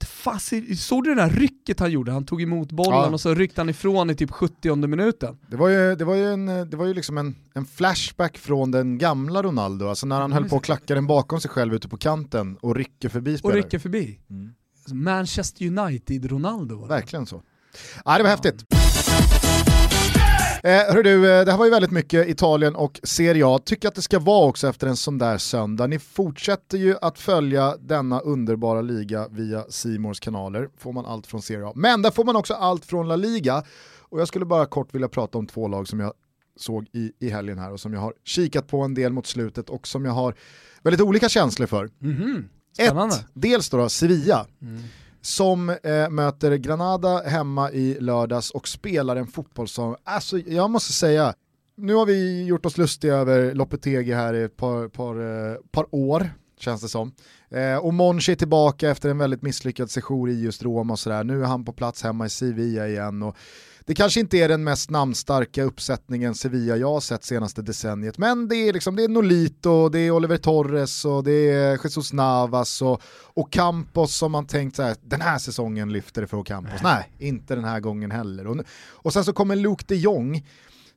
Fan, 0.05 0.39
såg 0.77 1.03
du 1.03 1.15
det 1.15 1.21
där 1.21 1.29
rycket 1.29 1.79
han 1.79 1.91
gjorde? 1.91 2.11
Han 2.11 2.25
tog 2.25 2.41
emot 2.41 2.71
bollen 2.71 2.99
ja. 2.99 3.09
och 3.09 3.21
så 3.21 3.33
ryckte 3.33 3.61
han 3.61 3.69
ifrån 3.69 4.09
i 4.09 4.15
typ 4.15 4.31
70 4.31 4.75
minuten. 4.87 5.37
Det 5.47 5.55
var 5.55 5.69
ju, 5.69 5.95
det 5.95 6.05
var 6.05 6.15
ju, 6.15 6.25
en, 6.25 6.45
det 6.45 6.77
var 6.77 6.85
ju 6.85 6.93
liksom 6.93 7.17
en, 7.17 7.35
en 7.53 7.65
flashback 7.65 8.37
från 8.37 8.71
den 8.71 8.97
gamla 8.97 9.43
Ronaldo, 9.43 9.87
alltså 9.87 10.07
när 10.07 10.21
han 10.21 10.31
höll 10.31 10.49
på 10.49 10.55
att 10.55 10.63
klacka 10.63 10.95
den 10.95 11.07
bakom 11.07 11.41
sig 11.41 11.51
själv 11.51 11.73
ute 11.73 11.89
på 11.89 11.97
kanten 11.97 12.57
och 12.61 12.75
rycker 12.75 13.09
förbi 13.09 13.37
spelare. 13.37 13.57
Och 13.57 13.63
rycker 13.63 13.79
förbi. 13.79 14.19
Mm. 14.29 14.53
Manchester 14.91 15.65
United-Ronaldo. 15.65 16.87
Verkligen 16.87 17.25
så. 17.25 17.43
Ja, 18.05 18.17
det 18.17 18.23
var 18.23 18.29
häftigt. 18.29 18.65
Eh, 20.63 20.93
hör 20.93 21.03
du, 21.03 21.31
eh, 21.31 21.45
det 21.45 21.51
här 21.51 21.57
var 21.57 21.65
ju 21.65 21.71
väldigt 21.71 21.91
mycket 21.91 22.27
Italien 22.27 22.75
och 22.75 22.99
Serie 23.03 23.47
A. 23.47 23.59
Tycker 23.65 23.87
att 23.87 23.95
det 23.95 24.01
ska 24.01 24.19
vara 24.19 24.47
också 24.47 24.67
efter 24.67 24.87
en 24.87 24.95
sån 24.95 25.17
där 25.17 25.37
söndag. 25.37 25.87
Ni 25.87 25.99
fortsätter 25.99 26.77
ju 26.77 26.95
att 27.01 27.19
följa 27.19 27.75
denna 27.79 28.19
underbara 28.19 28.81
liga 28.81 29.27
via 29.27 29.63
Simors 29.69 30.19
kanaler. 30.19 30.69
Får 30.77 30.93
man 30.93 31.05
allt 31.05 31.27
från 31.27 31.41
Serie 31.41 31.65
A. 31.67 31.71
Men 31.75 32.01
där 32.01 32.11
får 32.11 32.23
man 32.23 32.35
också 32.35 32.53
allt 32.53 32.85
från 32.85 33.07
La 33.07 33.15
Liga. 33.15 33.63
Och 33.99 34.21
jag 34.21 34.27
skulle 34.27 34.45
bara 34.45 34.65
kort 34.65 34.95
vilja 34.95 35.07
prata 35.07 35.37
om 35.37 35.47
två 35.47 35.67
lag 35.67 35.87
som 35.87 35.99
jag 35.99 36.13
såg 36.55 36.85
i, 36.93 37.11
i 37.19 37.29
helgen 37.29 37.57
här 37.59 37.71
och 37.71 37.79
som 37.79 37.93
jag 37.93 38.01
har 38.01 38.13
kikat 38.23 38.67
på 38.67 38.81
en 38.81 38.93
del 38.93 39.13
mot 39.13 39.27
slutet 39.27 39.69
och 39.69 39.87
som 39.87 40.05
jag 40.05 40.11
har 40.11 40.35
väldigt 40.83 41.01
olika 41.01 41.29
känslor 41.29 41.67
för. 41.67 41.89
Mm 42.01 42.15
-hmm. 42.17 42.43
Ett, 42.77 43.25
dels 43.33 43.69
då, 43.69 43.77
då 43.77 43.89
Sevilla. 43.89 44.47
Mm 44.61 44.83
som 45.21 45.69
eh, 45.69 46.09
möter 46.09 46.55
Granada 46.55 47.21
hemma 47.25 47.71
i 47.71 47.97
lördags 47.99 48.51
och 48.51 48.67
spelar 48.67 49.15
en 49.15 49.27
fotboll 49.27 49.67
som, 49.67 49.95
alltså 50.03 50.37
jag 50.37 50.69
måste 50.69 50.93
säga, 50.93 51.33
nu 51.77 51.93
har 51.93 52.05
vi 52.05 52.45
gjort 52.45 52.65
oss 52.65 52.77
lustiga 52.77 53.15
över 53.15 53.53
Lopetegi 53.53 54.13
här 54.13 54.33
i 54.33 54.43
ett 54.43 54.57
par, 54.57 54.87
par, 54.87 55.15
eh, 55.51 55.55
par 55.71 55.95
år, 55.95 56.29
känns 56.59 56.81
det 56.81 56.87
som. 56.87 57.11
Eh, 57.49 57.77
och 57.77 57.93
Monchi 57.93 58.31
är 58.31 58.35
tillbaka 58.35 58.89
efter 58.89 59.09
en 59.09 59.17
väldigt 59.17 59.41
misslyckad 59.41 59.91
sejour 59.91 60.29
i 60.29 60.41
just 60.41 60.63
Roma 60.63 60.93
och 60.93 60.99
sådär. 60.99 61.23
Nu 61.23 61.43
är 61.43 61.47
han 61.47 61.65
på 61.65 61.73
plats 61.73 62.03
hemma 62.03 62.25
i 62.25 62.29
Sevilla 62.29 62.87
igen. 62.87 63.23
Och 63.23 63.37
det 63.89 63.95
kanske 63.95 64.19
inte 64.19 64.37
är 64.37 64.47
den 64.47 64.63
mest 64.63 64.89
namnstarka 64.89 65.63
uppsättningen 65.63 66.35
Sevilla 66.35 66.77
jag 66.77 66.93
har 66.93 66.99
sett 66.99 67.23
senaste 67.23 67.61
decenniet, 67.61 68.17
men 68.17 68.47
det 68.47 68.55
är, 68.55 68.73
liksom, 68.73 68.95
det 68.95 69.03
är 69.03 69.07
Nolito, 69.07 69.89
det 69.89 69.99
är 69.99 70.11
Oliver 70.11 70.37
Torres 70.37 71.05
och 71.05 71.23
det 71.23 71.49
är 71.49 71.79
Jesus 71.83 72.13
Navas 72.13 72.81
och, 72.81 73.01
och 73.33 73.51
Campos 73.51 74.15
som 74.15 74.31
man 74.31 74.47
tänkt 74.47 74.75
så 74.75 74.83
här, 74.83 74.95
den 75.01 75.21
här 75.21 75.37
säsongen 75.37 75.91
lyfter 75.91 76.21
det 76.21 76.27
för 76.27 76.43
Campos. 76.43 76.81
Nej, 76.83 77.11
inte 77.17 77.55
den 77.55 77.63
här 77.63 77.79
gången 77.79 78.11
heller. 78.11 78.47
Och, 78.47 78.57
och 78.89 79.13
sen 79.13 79.25
så 79.25 79.33
kommer 79.33 79.55
Luke 79.55 79.85
de 79.87 79.95
Jong 79.95 80.47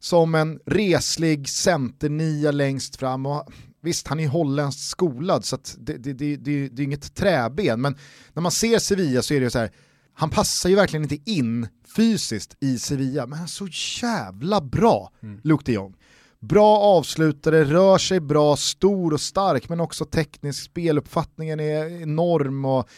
som 0.00 0.34
en 0.34 0.60
reslig 0.66 1.48
centernia 1.48 2.50
längst 2.50 2.96
fram 2.96 3.26
och 3.26 3.48
Visst, 3.84 4.08
han 4.08 4.20
är 4.20 4.28
holländskt 4.28 4.82
skolad 4.82 5.44
så 5.44 5.58
det, 5.78 5.96
det, 5.96 6.12
det, 6.12 6.36
det, 6.36 6.68
det 6.68 6.82
är 6.82 6.84
inget 6.84 7.14
träben, 7.14 7.80
men 7.80 7.96
när 8.32 8.42
man 8.42 8.52
ser 8.52 8.78
Sevilla 8.78 9.22
så 9.22 9.34
är 9.34 9.40
det 9.40 9.50
så 9.50 9.58
här, 9.58 9.70
han 10.14 10.30
passar 10.30 10.68
ju 10.68 10.76
verkligen 10.76 11.02
inte 11.02 11.30
in 11.30 11.68
fysiskt 11.96 12.56
i 12.60 12.78
Sevilla, 12.78 13.26
men 13.26 13.38
han 13.38 13.44
är 13.44 13.48
så 13.48 13.68
jävla 14.02 14.60
bra, 14.60 15.12
mm. 15.22 15.40
Luke 15.44 15.62
de 15.66 15.72
Jong. 15.72 15.94
Bra 16.40 16.78
avslutare, 16.78 17.64
rör 17.64 17.98
sig 17.98 18.20
bra, 18.20 18.56
stor 18.56 19.12
och 19.12 19.20
stark, 19.20 19.68
men 19.68 19.80
också 19.80 20.04
teknisk 20.04 20.62
speluppfattningen 20.64 21.60
är 21.60 22.02
enorm. 22.02 22.64
Och, 22.64 22.88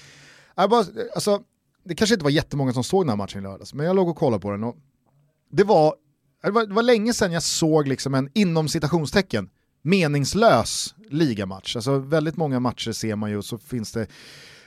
jag 0.55 0.71
bara, 0.71 0.85
alltså, 1.15 1.43
det 1.85 1.95
kanske 1.95 2.15
inte 2.15 2.25
var 2.25 2.31
jättemånga 2.31 2.73
som 2.73 2.85
såg 2.85 3.03
den 3.03 3.09
här 3.09 3.17
matchen 3.17 3.41
i 3.41 3.43
lördags, 3.43 3.75
men 3.75 3.87
jag 3.87 3.97
låg 3.97 4.09
och 4.09 4.17
kollade 4.17 4.41
på 4.41 4.51
den 4.51 4.65
och 4.65 4.77
det 5.51 5.65
var, 5.65 5.95
det 6.43 6.51
var, 6.51 6.67
det 6.67 6.75
var 6.75 6.83
länge 6.83 7.13
sedan 7.13 7.33
jag 7.33 7.43
såg 7.43 7.89
liksom 7.89 8.15
en, 8.15 8.29
inom 8.35 8.69
citationstecken, 8.69 9.51
meningslös 9.83 10.95
ligamatch. 11.11 11.77
Alltså 11.77 11.99
väldigt 11.99 12.37
många 12.37 12.61
matcher 12.61 12.93
ser 12.93 13.17
man 13.17 13.31
ju 13.31 13.37
och 13.37 13.45
så 13.45 13.59
finns 13.59 13.93
det 13.93 14.07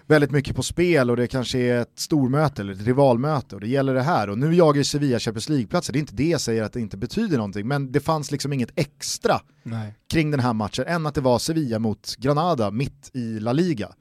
väldigt 0.08 0.32
mycket 0.32 0.56
på 0.56 0.64
spel 0.64 1.10
och 1.10 1.18
det 1.18 1.28
kanske 1.28 1.60
är 1.60 1.82
ett 1.82 2.00
stormöte 2.00 2.62
eller 2.62 2.74
ett 2.74 2.86
rivalmöte 2.86 3.56
och 3.56 3.62
det 3.62 3.68
gäller 3.68 3.94
det 3.94 4.02
här. 4.02 4.30
Och 4.30 4.38
nu 4.38 4.56
jagar 4.56 4.78
ju 4.78 4.84
Sevilla 4.84 5.20
Champions 5.20 5.50
League-platser, 5.50 5.94
det 5.94 5.98
är 5.98 6.02
inte 6.02 6.16
det 6.16 6.30
jag 6.30 6.42
säger 6.42 6.64
att 6.64 6.74
det 6.74 6.80
inte 6.80 6.98
betyder 6.98 7.38
någonting, 7.38 7.68
men 7.68 7.92
det 7.92 8.00
fanns 8.00 8.32
liksom 8.32 8.54
inget 8.54 8.72
extra 8.76 9.42
Nej. 9.64 9.94
kring 10.10 10.32
den 10.32 10.40
här 10.40 10.54
matchen 10.54 10.86
än 10.88 11.06
att 11.06 11.16
det 11.16 11.22
var 11.22 11.40
Sevilla 11.40 11.80
mot 11.80 12.16
Granada 12.16 12.72
mitt 12.72 13.10
i 13.14 13.40
La 13.40 13.54
Liga. 13.54 13.92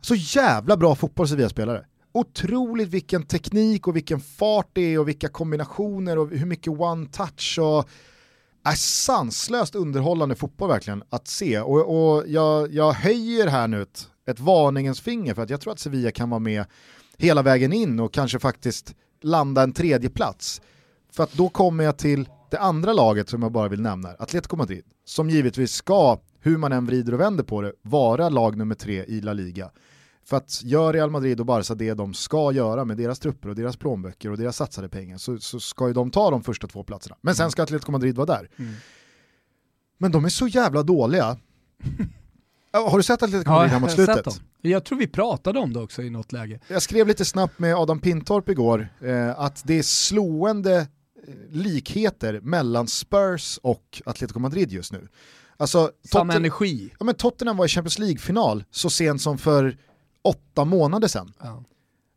Så 0.00 0.14
jävla 0.14 0.76
bra 0.76 0.94
fotboll 0.94 1.28
Sevilla-spelare. 1.28 1.84
Otroligt 2.12 2.88
vilken 2.88 3.22
teknik 3.22 3.88
och 3.88 3.96
vilken 3.96 4.20
fart 4.20 4.70
det 4.72 4.94
är 4.94 4.98
och 4.98 5.08
vilka 5.08 5.28
kombinationer 5.28 6.18
och 6.18 6.30
hur 6.30 6.46
mycket 6.46 6.72
one-touch 6.72 7.58
och 7.58 7.88
är 8.64 8.74
sanslöst 8.76 9.74
underhållande 9.74 10.34
fotboll 10.34 10.68
verkligen 10.68 11.02
att 11.10 11.28
se. 11.28 11.60
Och, 11.60 12.14
och 12.16 12.24
jag, 12.26 12.74
jag 12.74 12.92
höjer 12.92 13.46
här 13.46 13.68
nu 13.68 13.86
ett 14.26 14.40
varningens 14.40 15.00
finger 15.00 15.34
för 15.34 15.42
att 15.42 15.50
jag 15.50 15.60
tror 15.60 15.72
att 15.72 15.78
Sevilla 15.78 16.10
kan 16.10 16.30
vara 16.30 16.40
med 16.40 16.64
hela 17.18 17.42
vägen 17.42 17.72
in 17.72 18.00
och 18.00 18.12
kanske 18.12 18.38
faktiskt 18.38 18.94
landa 19.22 19.62
en 19.62 19.72
tredje 19.72 20.10
plats. 20.10 20.60
För 21.12 21.24
att 21.24 21.32
då 21.32 21.48
kommer 21.48 21.84
jag 21.84 21.98
till 21.98 22.28
det 22.50 22.58
andra 22.58 22.92
laget 22.92 23.28
som 23.28 23.42
jag 23.42 23.52
bara 23.52 23.68
vill 23.68 23.82
nämna, 23.82 24.08
Atletico 24.08 24.56
Madrid, 24.56 24.84
som 25.04 25.30
givetvis 25.30 25.72
ska, 25.72 26.18
hur 26.40 26.56
man 26.56 26.72
än 26.72 26.86
vrider 26.86 27.14
och 27.14 27.20
vänder 27.20 27.44
på 27.44 27.62
det, 27.62 27.72
vara 27.82 28.28
lag 28.28 28.56
nummer 28.56 28.74
tre 28.74 29.04
i 29.04 29.20
La 29.20 29.32
Liga. 29.32 29.70
För 30.24 30.36
att 30.36 30.62
gör 30.62 30.92
Real 30.92 31.10
Madrid 31.10 31.40
och 31.40 31.46
Barca 31.46 31.74
det 31.74 31.94
de 31.94 32.14
ska 32.14 32.52
göra 32.52 32.84
med 32.84 32.96
deras 32.96 33.18
trupper 33.18 33.48
och 33.48 33.54
deras 33.54 33.76
plånböcker 33.76 34.30
och 34.30 34.38
deras 34.38 34.56
satsade 34.56 34.88
pengar 34.88 35.18
så, 35.18 35.38
så 35.38 35.60
ska 35.60 35.88
ju 35.88 35.94
de 35.94 36.10
ta 36.10 36.30
de 36.30 36.42
första 36.42 36.66
två 36.66 36.84
platserna. 36.84 37.16
Men 37.20 37.34
sen 37.34 37.50
ska 37.50 37.62
Atletico 37.62 37.92
Madrid 37.92 38.16
vara 38.16 38.26
där. 38.26 38.50
Mm. 38.56 38.74
Men 39.98 40.12
de 40.12 40.24
är 40.24 40.28
så 40.28 40.48
jävla 40.48 40.82
dåliga 40.82 41.36
Har 42.72 42.96
du 42.96 43.02
sett 43.02 43.22
Atletico 43.22 43.50
Madrid 43.50 43.72
ja, 43.72 43.78
mot 43.78 43.90
slutet? 43.90 44.40
Jag 44.62 44.84
tror 44.84 44.98
vi 44.98 45.06
pratade 45.06 45.58
om 45.58 45.72
det 45.72 45.80
också 45.80 46.02
i 46.02 46.10
något 46.10 46.32
läge. 46.32 46.60
Jag 46.68 46.82
skrev 46.82 47.06
lite 47.06 47.24
snabbt 47.24 47.58
med 47.58 47.74
Adam 47.74 48.00
Pintorp 48.00 48.48
igår 48.48 48.88
eh, 49.00 49.40
att 49.40 49.62
det 49.64 49.78
är 49.78 49.82
slående 49.82 50.76
eh, 50.76 50.86
likheter 51.50 52.40
mellan 52.40 52.86
Spurs 52.86 53.58
och 53.62 54.02
Atletico 54.04 54.38
Madrid 54.38 54.72
just 54.72 54.92
nu. 54.92 55.08
Alltså, 55.56 55.90
Samma 56.12 56.34
energi. 56.34 56.90
Ja, 56.98 57.04
men 57.04 57.14
Tottenham 57.14 57.56
var 57.56 57.64
i 57.64 57.68
Champions 57.68 57.98
League-final 57.98 58.64
så 58.70 58.90
sent 58.90 59.22
som 59.22 59.38
för 59.38 59.76
åtta 60.22 60.64
månader 60.64 61.08
sedan. 61.08 61.32
Ja. 61.40 61.64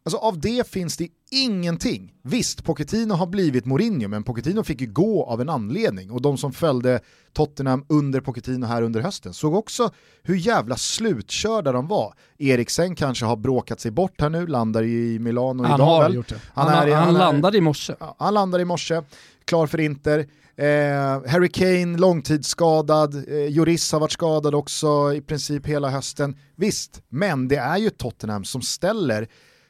Alltså 0.09 0.27
av 0.27 0.39
det 0.39 0.67
finns 0.67 0.97
det 0.97 1.07
ingenting. 1.31 2.13
Visst, 2.23 2.63
Pochettino 2.63 3.13
har 3.13 3.27
blivit 3.27 3.65
Mourinho, 3.65 4.07
men 4.07 4.23
Pochettino 4.23 4.63
fick 4.63 4.81
ju 4.81 4.87
gå 4.87 5.25
av 5.25 5.41
en 5.41 5.49
anledning. 5.49 6.11
Och 6.11 6.21
de 6.21 6.37
som 6.37 6.53
följde 6.53 6.99
Tottenham 7.33 7.85
under 7.89 8.21
Pochettino 8.21 8.65
här 8.65 8.81
under 8.81 9.01
hösten 9.01 9.33
såg 9.33 9.55
också 9.55 9.91
hur 10.23 10.35
jävla 10.35 10.75
slutkörda 10.75 11.71
de 11.71 11.87
var. 11.87 12.13
Eriksen 12.37 12.95
kanske 12.95 13.25
har 13.25 13.35
bråkat 13.35 13.79
sig 13.79 13.91
bort 13.91 14.21
här 14.21 14.29
nu, 14.29 14.47
landar 14.47 14.83
i 14.83 15.19
Milano 15.19 15.63
han 15.63 15.75
idag 15.75 15.85
har 15.85 16.03
väl? 16.03 16.13
Gjort 16.13 16.29
det. 16.29 16.41
Han, 16.53 16.67
han, 16.67 16.87
är, 16.87 16.95
han, 16.95 17.05
han 17.05 17.13
landade 17.13 17.57
i 17.57 17.61
morse. 17.61 17.93
Ja, 17.99 18.15
han 18.19 18.33
landade 18.33 18.61
i 18.61 18.65
morse, 18.65 19.01
klar 19.45 19.67
för 19.67 19.79
Inter. 19.79 20.19
Eh, 20.55 21.31
Harry 21.31 21.49
Kane 21.49 21.97
långtidsskadad, 21.97 23.15
eh, 23.15 23.47
Juris 23.47 23.91
har 23.91 23.99
varit 23.99 24.11
skadad 24.11 24.55
också 24.55 25.13
i 25.13 25.21
princip 25.21 25.65
hela 25.65 25.89
hösten. 25.89 26.37
Visst, 26.55 27.01
men 27.09 27.47
det 27.47 27.57
är 27.57 27.77
ju 27.77 27.89
Tottenham 27.89 28.43
som 28.43 28.61
ställer 28.61 29.27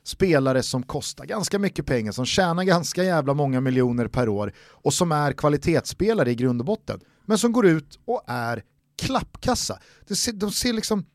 spelare 0.10 0.64
som 0.64 0.84
kostar 0.84 1.26
ganska 1.26 1.60
mycket 1.60 1.86
pengar, 1.86 2.12
som 2.12 2.26
tjänar 2.26 2.64
ganska 2.64 3.04
jävla 3.04 3.34
många 3.34 3.62
miljoner 3.62 4.08
per 4.08 4.30
år 4.30 4.54
och 4.70 4.94
som 4.94 5.12
är 5.12 5.34
kvalitetsspelare 5.34 6.32
i 6.32 6.36
grund 6.36 6.62
och 6.62 6.66
botten, 6.66 7.00
men 7.26 7.38
som 7.38 7.52
går 7.52 7.68
ut 7.68 8.00
och 8.06 8.24
är 8.28 8.64
klappkassa. 9.02 9.80
De 10.08 10.16
ser, 10.16 10.34
de 10.34 10.52
ser 10.52 10.74
liksom 10.74 11.06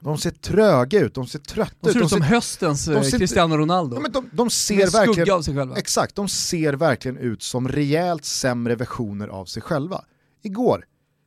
de 0.00 0.18
ser 0.18 0.30
tröga 0.30 1.00
ut, 1.00 1.14
de 1.14 1.26
ser 1.26 1.38
trötta 1.38 1.72
ut. 1.72 1.80
De 1.80 1.92
ser 1.92 2.02
ut 2.02 2.10
som 2.10 2.22
höstens 2.22 2.84
de 2.84 3.04
ser, 3.04 3.18
Cristiano 3.18 3.56
Ronaldo. 3.56 3.96
Ja, 4.02 4.08
de, 4.08 4.30
de 4.32 4.50
ser 4.50 4.90
verkligen, 4.90 5.34
av 5.34 5.42
sig 5.42 5.56
själva. 5.56 5.76
Exakt, 5.76 6.14
de 6.14 6.28
ser 6.28 6.72
verkligen 6.72 7.16
ut 7.16 7.42
som 7.42 7.68
rejält 7.68 8.24
sämre 8.24 8.74
versioner 8.74 9.28
av 9.28 9.44
sig 9.44 9.62
själva. 9.62 10.04
Igår, 10.42 10.84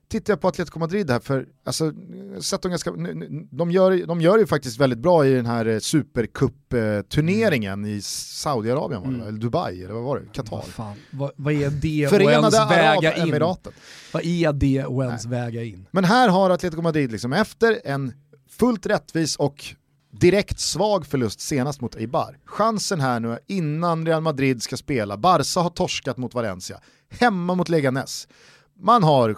tittar 0.09 0.33
jag 0.33 0.41
på 0.41 0.47
Atletico 0.47 0.79
Madrid 0.79 1.11
här, 1.11 1.19
för 1.19 1.47
alltså, 1.63 1.93
sett 2.41 2.61
de, 2.61 2.69
ganska, 2.69 2.91
de, 3.51 3.71
gör, 3.71 4.07
de 4.07 4.21
gör 4.21 4.37
ju 4.37 4.47
faktiskt 4.47 4.79
väldigt 4.79 4.99
bra 4.99 5.25
i 5.25 5.33
den 5.33 5.45
här 5.45 5.65
eh, 5.65 5.79
supercup-turneringen 5.79 7.85
i 7.85 8.01
Saudiarabien, 8.01 9.03
mm. 9.03 9.21
eller 9.21 9.39
Dubai, 9.39 9.83
eller 9.83 9.93
vad 9.93 10.03
var 10.03 10.19
det? 10.19 10.25
Qatar. 10.33 10.65
Vad, 10.77 10.93
vad, 11.11 11.31
vad 11.35 11.53
är 11.53 11.69
det 11.69 12.09
Förenade 12.09 12.57
ens 12.57 12.71
väga 12.71 13.15
in? 13.15 13.29
Emiraten. 13.29 13.73
Vad 14.13 14.25
är 14.25 14.53
det 14.53 14.85
och 14.85 15.03
ens 15.03 15.25
väga 15.25 15.63
in? 15.63 15.85
Men 15.91 16.03
här 16.03 16.29
har 16.29 16.49
Atletico 16.49 16.81
Madrid, 16.81 17.11
liksom, 17.11 17.33
efter 17.33 17.81
en 17.85 18.13
fullt 18.49 18.85
rättvis 18.85 19.35
och 19.35 19.65
direkt 20.11 20.59
svag 20.59 21.05
förlust 21.05 21.39
senast 21.39 21.81
mot 21.81 21.95
Eibar. 21.95 22.37
Chansen 22.45 22.99
här 22.99 23.19
nu 23.19 23.37
innan 23.47 24.05
Real 24.05 24.21
Madrid 24.21 24.63
ska 24.63 24.77
spela, 24.77 25.17
Barca 25.17 25.59
har 25.59 25.69
torskat 25.69 26.17
mot 26.17 26.33
Valencia, 26.33 26.79
hemma 27.09 27.55
mot 27.55 27.69
Leganes. 27.69 28.27
Man 28.81 29.03
har 29.03 29.37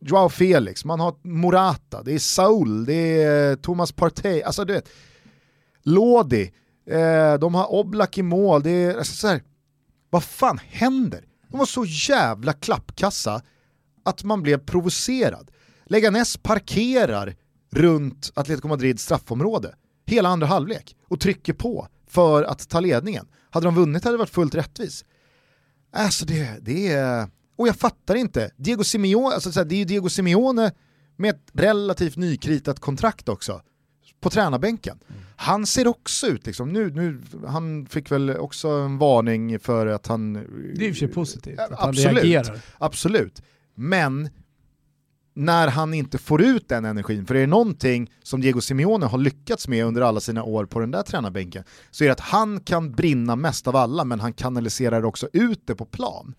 Joao 0.00 0.28
Felix, 0.28 0.84
man 0.84 1.00
har 1.00 1.14
Morata, 1.22 2.02
det 2.02 2.12
är 2.12 2.18
Saul, 2.18 2.84
det 2.84 3.22
är 3.22 3.50
eh, 3.50 3.56
Thomas 3.56 3.92
Partey, 3.92 4.42
alltså 4.42 4.64
du 4.64 4.72
vet, 4.72 4.88
Lodi, 5.82 6.52
eh, 6.90 7.34
de 7.34 7.54
har 7.54 7.74
Oblak 7.74 8.18
i 8.18 8.22
mål, 8.22 8.62
det 8.62 8.70
är 8.70 8.98
alltså, 8.98 9.14
så 9.14 9.28
här, 9.28 9.42
vad 10.10 10.24
fan 10.24 10.58
händer? 10.58 11.24
De 11.48 11.58
var 11.58 11.66
så 11.66 11.84
jävla 11.84 12.52
klappkassa 12.52 13.42
att 14.04 14.24
man 14.24 14.42
blev 14.42 14.58
provocerad. 14.58 15.50
Leganes 15.86 16.36
parkerar 16.36 17.34
runt 17.72 18.32
Atletico 18.34 18.68
Madrids 18.68 19.02
straffområde 19.02 19.74
hela 20.06 20.28
andra 20.28 20.46
halvlek 20.46 20.96
och 21.08 21.20
trycker 21.20 21.52
på 21.52 21.88
för 22.06 22.42
att 22.42 22.68
ta 22.68 22.80
ledningen. 22.80 23.28
Hade 23.50 23.66
de 23.66 23.74
vunnit 23.74 24.04
hade 24.04 24.14
det 24.14 24.18
varit 24.18 24.30
fullt 24.30 24.54
rättvis. 24.54 25.04
Alltså 25.92 26.26
det, 26.26 26.58
det 26.60 26.92
är... 26.92 27.28
Och 27.56 27.68
jag 27.68 27.76
fattar 27.76 28.14
inte, 28.14 28.50
Diego 28.56 28.84
Simeone, 28.84 29.34
alltså 29.34 29.64
det 29.64 29.74
är 29.74 29.78
ju 29.78 29.84
Diego 29.84 30.08
Simeone 30.08 30.72
med 31.16 31.30
ett 31.30 31.50
relativt 31.52 32.16
nykritat 32.16 32.80
kontrakt 32.80 33.28
också 33.28 33.62
på 34.20 34.30
tränarbänken. 34.30 34.98
Mm. 35.08 35.22
Han 35.36 35.66
ser 35.66 35.86
också 35.86 36.26
ut, 36.26 36.46
liksom, 36.46 36.72
nu, 36.72 36.90
nu, 36.90 37.20
han 37.46 37.86
fick 37.86 38.10
väl 38.10 38.30
också 38.30 38.68
en 38.68 38.98
varning 38.98 39.60
för 39.60 39.86
att 39.86 40.06
han... 40.06 40.32
Det 40.74 40.86
är 40.86 40.92
för 40.92 40.98
sig 40.98 41.08
positivt, 41.08 41.58
att 41.58 41.70
absolut, 41.72 42.06
han 42.06 42.14
reagerar. 42.14 42.60
Absolut, 42.78 43.42
men 43.74 44.28
när 45.34 45.68
han 45.68 45.94
inte 45.94 46.18
får 46.18 46.42
ut 46.42 46.68
den 46.68 46.84
energin, 46.84 47.26
för 47.26 47.34
är 47.34 47.40
det 47.40 47.46
någonting 47.46 48.10
som 48.22 48.40
Diego 48.40 48.60
Simeone 48.60 49.06
har 49.06 49.18
lyckats 49.18 49.68
med 49.68 49.84
under 49.84 50.02
alla 50.02 50.20
sina 50.20 50.42
år 50.42 50.66
på 50.66 50.80
den 50.80 50.90
där 50.90 51.02
tränarbänken, 51.02 51.64
så 51.90 52.04
är 52.04 52.08
det 52.08 52.12
att 52.12 52.20
han 52.20 52.60
kan 52.60 52.92
brinna 52.92 53.36
mest 53.36 53.66
av 53.66 53.76
alla, 53.76 54.04
men 54.04 54.20
han 54.20 54.32
kanaliserar 54.32 55.04
också 55.04 55.28
ut 55.32 55.66
det 55.66 55.74
på 55.74 55.84
plan. 55.84 56.34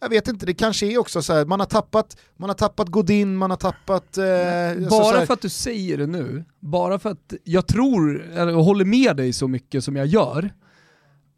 Jag 0.00 0.08
vet 0.08 0.28
inte, 0.28 0.46
det 0.46 0.54
kanske 0.54 0.86
är 0.86 0.98
också 0.98 1.22
så 1.22 1.32
här, 1.32 1.44
man 1.44 1.60
har 1.60 1.66
tappat, 1.66 2.16
man 2.36 2.50
har 2.50 2.54
tappat 2.54 2.88
Godin, 2.88 3.36
man 3.36 3.50
har 3.50 3.56
tappat... 3.56 4.18
Eh, 4.18 4.88
bara 4.90 5.26
för 5.26 5.34
att 5.34 5.42
du 5.42 5.48
säger 5.48 5.98
det 5.98 6.06
nu, 6.06 6.44
bara 6.60 6.98
för 6.98 7.10
att 7.10 7.34
jag 7.44 7.66
tror, 7.66 8.22
eller 8.22 8.52
håller 8.52 8.84
med 8.84 9.16
dig 9.16 9.32
så 9.32 9.48
mycket 9.48 9.84
som 9.84 9.96
jag 9.96 10.06
gör, 10.06 10.50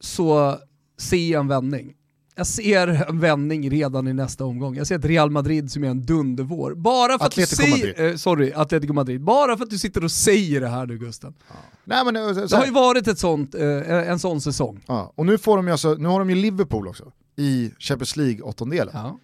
så 0.01 0.59
ser 0.99 1.31
jag 1.31 1.41
en 1.41 1.49
vändning. 1.49 1.95
Jag 2.37 2.47
ser 2.47 2.89
en 2.89 3.21
vändning 3.21 3.71
redan 3.71 4.09
i 4.09 4.13
nästa 4.13 4.45
omgång. 4.45 4.77
Jag 4.77 4.87
ser 4.87 4.99
ett 4.99 5.05
Real 5.05 5.31
Madrid 5.31 5.73
som 5.73 5.85
är 5.85 5.89
en 5.89 6.07
dundervår. 6.07 6.75
Bara 6.75 7.19
för 7.19 7.27
Atletico 7.27 7.63
att 7.63 7.69
du 7.69 7.81
säger, 7.81 8.11
eh, 8.11 8.17
sorry, 8.17 8.53
Atletico 8.53 8.93
Madrid. 8.93 9.21
Bara 9.21 9.57
för 9.57 9.65
att 9.65 9.71
du 9.71 9.79
sitter 9.79 10.05
och 10.05 10.11
säger 10.11 10.61
det 10.61 10.69
här 10.69 10.87
nu 10.87 10.99
Gusten. 10.99 11.35
Ja. 11.49 11.55
Nej, 11.85 12.05
men, 12.05 12.17
eh, 12.17 12.35
så, 12.35 12.41
det 12.41 12.57
har 12.57 12.67
ju 12.67 12.73
varit 12.73 13.09
ett 13.09 13.19
sånt, 13.19 13.55
eh, 13.55 14.11
en 14.11 14.19
sån 14.19 14.41
säsong. 14.41 14.85
Ja. 14.87 15.13
Och 15.15 15.27
nu, 15.27 15.39
får 15.39 15.57
de 15.57 15.67
ju 15.67 15.73
alltså, 15.73 15.95
nu 15.95 16.09
har 16.09 16.19
de 16.19 16.31
ju 16.31 16.37
Liverpool 16.37 16.89
också 16.89 17.13
i 17.37 17.71
Champions 17.79 18.17
League-åttondelen. 18.17 18.95
Ja. 18.95 19.19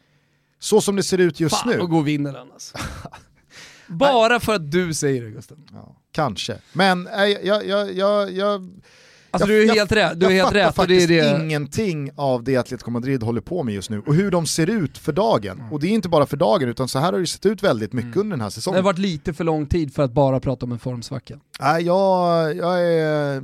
Så 0.59 0.81
som 0.81 0.97
det 0.97 1.03
ser 1.03 1.19
ut 1.19 1.41
just 1.41 1.57
Fan, 1.57 1.69
nu. 1.69 1.79
Fan 1.79 1.91
gå 1.91 1.99
och 1.99 2.09
vinner 2.09 2.33
den 2.33 2.53
alltså. 2.53 2.79
Bara 3.87 4.41
för 4.41 4.55
att 4.55 4.71
du 4.71 4.95
säger 4.95 5.25
det 5.25 5.31
Gusten. 5.31 5.69
Ja, 5.73 5.97
kanske. 6.13 6.59
Men 6.73 7.07
äh, 7.07 7.25
jag, 7.25 7.67
jag, 7.67 7.93
jag, 7.95 8.33
jag 8.33 8.81
Alltså 9.31 9.53
jag, 9.53 9.67
du 9.67 9.71
är 9.71 9.75
helt 9.75 9.93
rätt. 9.93 10.21
Du 10.21 10.27
är 10.27 10.31
helt 10.31 10.55
rätt. 10.55 10.75
faktiskt 10.75 11.09
det 11.09 11.19
är 11.19 11.39
det. 11.39 11.45
ingenting 11.45 12.11
av 12.17 12.45
det 12.45 12.57
Atletico 12.57 12.91
Madrid 12.91 13.23
håller 13.23 13.41
på 13.41 13.63
med 13.63 13.75
just 13.75 13.91
nu 13.91 14.03
och 14.07 14.15
hur 14.15 14.31
de 14.31 14.47
ser 14.47 14.71
ut 14.71 14.99
för 14.99 15.13
dagen. 15.13 15.59
Mm. 15.59 15.73
Och 15.73 15.81
det 15.81 15.87
är 15.87 15.91
inte 15.91 16.09
bara 16.09 16.27
för 16.27 16.37
dagen 16.37 16.69
utan 16.69 16.89
så 16.89 16.99
här 16.99 17.13
har 17.13 17.21
det 17.21 17.27
sett 17.27 17.47
ut 17.47 17.63
väldigt 17.63 17.93
mycket 17.93 18.15
mm. 18.15 18.21
under 18.21 18.37
den 18.37 18.41
här 18.41 18.51
säsongen. 18.51 18.75
Det 18.77 18.83
har 18.83 18.93
varit 18.93 18.99
lite 18.99 19.35
för 19.35 19.45
lång 19.45 19.67
tid 19.67 19.95
för 19.95 20.03
att 20.03 20.13
bara 20.13 20.41
prata 20.41 20.67
om 20.67 20.73
en 20.73 20.79
formsvacka. 20.79 21.39
Nej, 21.61 21.83
jag, 21.85 22.57
jag 22.57 22.85
är 22.85 23.43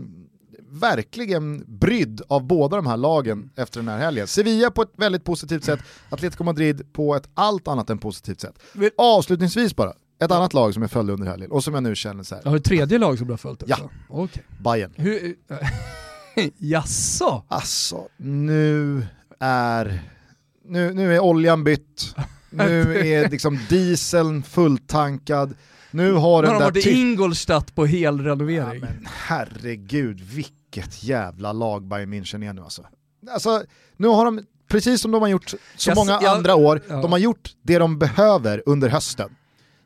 verkligen 0.72 1.64
brydd 1.66 2.20
av 2.28 2.46
båda 2.46 2.76
de 2.76 2.86
här 2.86 2.96
lagen 2.96 3.50
efter 3.56 3.80
den 3.80 3.88
här 3.88 3.98
helgen. 3.98 4.26
Sevilla 4.26 4.70
på 4.70 4.82
ett 4.82 4.92
väldigt 4.96 5.24
positivt 5.24 5.64
sätt, 5.64 5.80
Atletico 6.10 6.44
Madrid 6.44 6.92
på 6.92 7.14
ett 7.14 7.28
allt 7.34 7.68
annat 7.68 7.90
än 7.90 7.98
positivt 7.98 8.40
sätt. 8.40 8.54
Avslutningsvis 8.98 9.76
bara, 9.76 9.92
ett 10.24 10.30
annat 10.30 10.54
lag 10.54 10.74
som 10.74 10.82
jag 10.82 10.90
följde 10.90 11.12
under 11.12 11.26
helgen 11.26 11.50
och 11.50 11.64
som 11.64 11.74
jag 11.74 11.82
nu 11.82 11.94
känner 11.94 12.22
så 12.22 12.34
här. 12.34 12.42
Har 12.42 12.50
du 12.50 12.56
ett 12.56 12.64
tredje 12.64 12.98
lag 12.98 13.18
som 13.18 13.26
du 13.26 13.32
har 13.32 13.38
följt 13.38 13.62
också? 13.62 13.90
Ja, 14.08 14.16
okay. 14.16 14.42
Bayern. 14.60 14.92
Hur, 14.96 15.34
Jaså? 16.58 17.44
Alltså, 17.48 18.08
nu 18.16 19.06
är, 19.40 20.02
nu, 20.64 20.92
nu 20.94 21.14
är 21.14 21.20
oljan 21.20 21.64
bytt, 21.64 22.14
nu 22.50 22.98
är 23.06 23.28
liksom 23.28 23.58
dieseln 23.68 24.42
fulltankad, 24.42 25.54
nu 25.92 26.12
har 26.12 26.42
den 26.42 26.52
där... 26.52 26.60
Har 26.60 26.70
de 26.70 26.80
varit 26.80 26.86
i 26.86 27.00
Ingolstadt 27.00 27.74
på 27.74 27.86
helrenovering? 27.86 28.80
Ja, 28.82 28.88
men 28.88 29.08
herregud, 29.12 30.20
vilket 30.20 31.02
jävla 31.02 31.52
lag 31.52 31.86
Bayern 31.86 32.14
München 32.14 32.48
är 32.48 32.52
nu 32.52 32.62
alltså. 32.62 32.86
Alltså, 33.30 33.64
nu 33.96 34.08
har 34.08 34.24
de, 34.24 34.40
precis 34.68 35.00
som 35.00 35.10
de 35.10 35.22
har 35.22 35.28
gjort 35.28 35.54
så 35.76 35.90
yes, 35.90 35.96
många 35.96 36.18
jag, 36.22 36.36
andra 36.36 36.54
år, 36.54 36.80
ja. 36.88 37.02
de 37.02 37.12
har 37.12 37.18
gjort 37.18 37.50
det 37.62 37.78
de 37.78 37.98
behöver 37.98 38.62
under 38.66 38.88
hösten. 38.88 39.30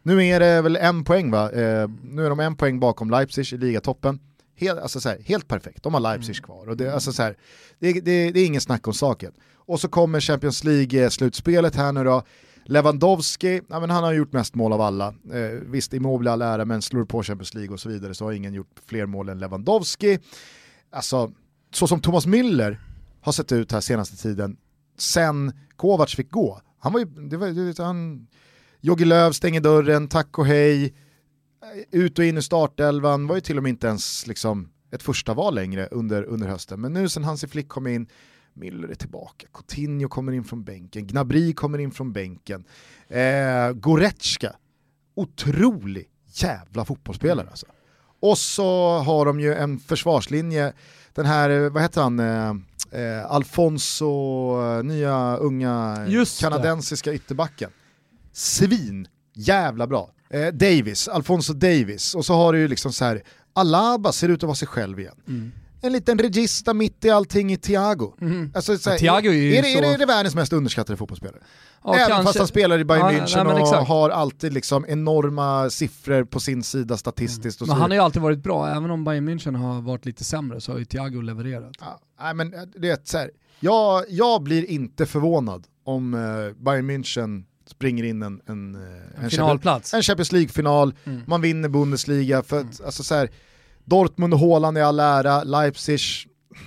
Nu 0.02 0.26
är 0.26 0.40
det 0.40 0.62
väl 0.62 0.76
en 0.76 1.04
poäng 1.04 1.30
va? 1.30 1.52
Eh, 1.52 1.88
nu 2.02 2.26
är 2.26 2.30
de 2.30 2.40
en 2.40 2.56
poäng 2.56 2.80
bakom 2.80 3.10
Leipzig 3.10 3.52
i 3.52 3.56
ligatoppen. 3.58 4.20
Helt, 4.58 4.80
alltså 4.80 5.00
så 5.00 5.08
här, 5.08 5.18
helt 5.24 5.48
perfekt, 5.48 5.82
de 5.82 5.94
har 5.94 6.00
Leipzig 6.00 6.36
mm. 6.36 6.42
kvar. 6.42 6.68
Och 6.68 6.76
det, 6.76 6.94
alltså 6.94 7.12
så 7.12 7.22
här, 7.22 7.36
det, 7.78 7.92
det, 7.92 8.30
det, 8.30 8.40
är 8.40 8.46
ingen 8.46 8.60
snack 8.60 8.86
om 8.86 8.94
saken. 8.94 9.32
Och 9.54 9.80
så 9.80 9.88
kommer 9.88 10.20
Champions 10.20 10.64
League-slutspelet 10.64 11.76
här 11.76 11.92
nu 11.92 12.04
då. 12.04 12.22
Lewandowski, 12.68 13.60
ja, 13.68 13.80
men 13.80 13.90
han 13.90 14.04
har 14.04 14.12
gjort 14.12 14.32
mest 14.32 14.54
mål 14.54 14.72
av 14.72 14.80
alla. 14.80 15.06
Eh, 15.32 15.60
visst, 15.62 15.94
Immobile 15.94 16.32
all 16.32 16.42
ära, 16.42 16.64
men 16.64 16.82
slår 16.82 17.04
på 17.04 17.22
Champions 17.22 17.54
League 17.54 17.74
och 17.74 17.80
så 17.80 17.88
vidare 17.88 18.14
så 18.14 18.24
har 18.24 18.32
ingen 18.32 18.54
gjort 18.54 18.80
fler 18.86 19.06
mål 19.06 19.28
än 19.28 19.38
Lewandowski. 19.38 20.18
Alltså, 20.90 21.32
så 21.74 21.86
som 21.86 22.00
Thomas 22.00 22.26
Müller 22.26 22.76
har 23.20 23.32
sett 23.32 23.52
ut 23.52 23.72
här 23.72 23.80
senaste 23.80 24.16
tiden, 24.16 24.56
sen 24.98 25.52
Kovacs 25.76 26.16
fick 26.16 26.30
gå. 26.30 26.60
Han 26.78 26.92
var 26.92 27.00
ju, 27.00 27.06
det 27.06 27.36
var, 27.36 27.48
det, 27.48 27.82
han, 27.82 28.26
Jogge 28.80 29.04
Löw 29.04 29.32
stänger 29.32 29.60
dörren, 29.60 30.08
tack 30.08 30.38
och 30.38 30.46
hej, 30.46 30.84
eh, 30.84 30.90
ut 32.00 32.18
och 32.18 32.24
in 32.24 32.38
i 32.38 32.42
startelvan, 32.42 33.26
var 33.26 33.34
ju 33.34 33.40
till 33.40 33.56
och 33.56 33.62
med 33.62 33.70
inte 33.70 33.86
ens 33.86 34.26
liksom 34.26 34.68
ett 34.90 35.02
första 35.02 35.34
val 35.34 35.54
längre 35.54 35.86
under, 35.90 36.22
under 36.22 36.48
hösten. 36.48 36.80
Men 36.80 36.92
nu 36.92 37.08
sen 37.08 37.24
Hansi 37.24 37.48
Flick 37.48 37.68
kom 37.68 37.86
in, 37.86 38.06
Müller 38.56 38.88
är 38.88 38.94
tillbaka, 38.94 39.46
Coutinho 39.52 40.08
kommer 40.08 40.32
in 40.32 40.44
från 40.44 40.64
bänken, 40.64 41.06
Gnabry 41.06 41.52
kommer 41.52 41.78
in 41.78 41.90
från 41.90 42.12
bänken, 42.12 42.64
eh, 43.08 43.72
Goretzka, 43.72 44.56
otrolig 45.14 46.08
jävla 46.26 46.84
fotbollsspelare 46.84 47.48
alltså. 47.50 47.66
Och 48.20 48.38
så 48.38 48.98
har 48.98 49.26
de 49.26 49.40
ju 49.40 49.54
en 49.54 49.78
försvarslinje, 49.78 50.72
den 51.12 51.26
här, 51.26 51.70
vad 51.70 51.82
heter 51.82 52.02
han, 52.02 52.20
eh, 52.20 52.50
eh 53.00 53.26
Alfonso, 53.26 54.82
nya 54.82 55.36
unga 55.36 56.06
Just 56.08 56.40
kanadensiska 56.40 57.10
det. 57.10 57.16
ytterbacken. 57.16 57.70
Svin, 58.32 59.08
jävla 59.34 59.86
bra. 59.86 60.10
Eh, 60.30 60.46
Davis, 60.46 61.08
Alfonso 61.08 61.52
Davis, 61.52 62.14
och 62.14 62.24
så 62.24 62.34
har 62.34 62.52
du 62.52 62.58
ju 62.58 62.68
liksom 62.68 62.92
så 62.92 63.04
här, 63.04 63.22
Alaba 63.52 64.12
ser 64.12 64.28
ut 64.28 64.42
att 64.42 64.46
vara 64.46 64.54
sig 64.54 64.68
själv 64.68 65.00
igen. 65.00 65.14
Mm. 65.28 65.52
En 65.86 65.92
liten 65.92 66.18
regista 66.18 66.74
mitt 66.74 67.04
i 67.04 67.10
allting 67.10 67.52
i 67.52 67.56
Thiago. 67.56 68.14
Mm. 68.20 68.52
Alltså, 68.54 68.78
så 68.78 68.90
här, 68.90 68.96
ja, 68.96 68.98
Thiago 68.98 69.34
är, 69.34 69.58
är, 69.58 69.62
det, 69.62 69.68
så... 69.68 69.78
är, 69.78 69.82
det, 69.82 69.88
är 69.88 69.98
det 69.98 70.06
världens 70.06 70.34
mest 70.34 70.52
underskattade 70.52 70.96
fotbollsspelare? 70.96 71.40
Ja, 71.84 71.94
Även 71.94 72.08
kanske... 72.08 72.24
fast 72.24 72.38
han 72.38 72.48
spelar 72.48 72.78
i 72.78 72.84
Bayern 72.84 73.14
ja, 73.14 73.20
München 73.20 73.44
nej, 73.44 73.62
och 73.62 73.86
har 73.86 74.10
alltid 74.10 74.52
liksom 74.52 74.84
enorma 74.88 75.70
siffror 75.70 76.24
på 76.24 76.40
sin 76.40 76.62
sida 76.62 76.96
statistiskt. 76.96 77.60
Mm. 77.60 77.68
men 77.68 77.80
han 77.80 77.90
har 77.90 77.96
ju 77.96 78.02
alltid 78.02 78.22
varit 78.22 78.42
bra, 78.42 78.68
även 78.68 78.90
om 78.90 79.04
Bayern 79.04 79.28
München 79.28 79.56
har 79.56 79.82
varit 79.82 80.06
lite 80.06 80.24
sämre 80.24 80.60
så 80.60 80.72
har 80.72 80.78
ju 80.78 80.84
Thiago 80.84 81.20
levererat. 81.20 81.72
Ja, 81.80 82.00
nej, 82.20 82.34
men 82.34 82.54
eh, 82.54 82.60
det 82.76 83.08
så 83.08 83.18
här, 83.18 83.30
jag, 83.60 84.04
jag 84.08 84.42
blir 84.42 84.70
inte 84.70 85.06
förvånad 85.06 85.66
om 85.84 86.14
uh, 86.14 86.52
Bayern 86.52 86.90
München 86.90 87.44
springer 87.66 88.04
in 88.04 88.22
en, 88.22 88.40
en, 88.46 88.74
eh, 88.74 89.24
en, 89.24 89.30
finalplats. 89.30 89.94
en 89.94 90.02
Champions 90.02 90.32
League-final, 90.32 90.94
mm. 91.04 91.22
man 91.26 91.40
vinner 91.40 91.68
Bundesliga, 91.68 92.42
för 92.42 92.56
att, 92.56 92.62
mm. 92.62 92.86
alltså 92.86 93.02
så 93.02 93.14
här, 93.14 93.30
Dortmund 93.86 94.34
och 94.34 94.40
Haaland 94.40 94.78
är 94.78 94.82
all 94.82 95.00
ära, 95.00 95.42
Leipzig, 95.42 96.00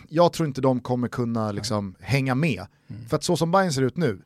jag 0.09 0.33
tror 0.33 0.47
inte 0.47 0.61
de 0.61 0.79
kommer 0.79 1.07
kunna 1.07 1.51
liksom, 1.51 1.95
hänga 1.99 2.35
med. 2.35 2.65
Mm. 2.89 3.09
För 3.09 3.15
att 3.15 3.23
så 3.23 3.37
som 3.37 3.51
Bayern 3.51 3.73
ser 3.73 3.81
ut 3.81 3.97
nu, 3.97 4.21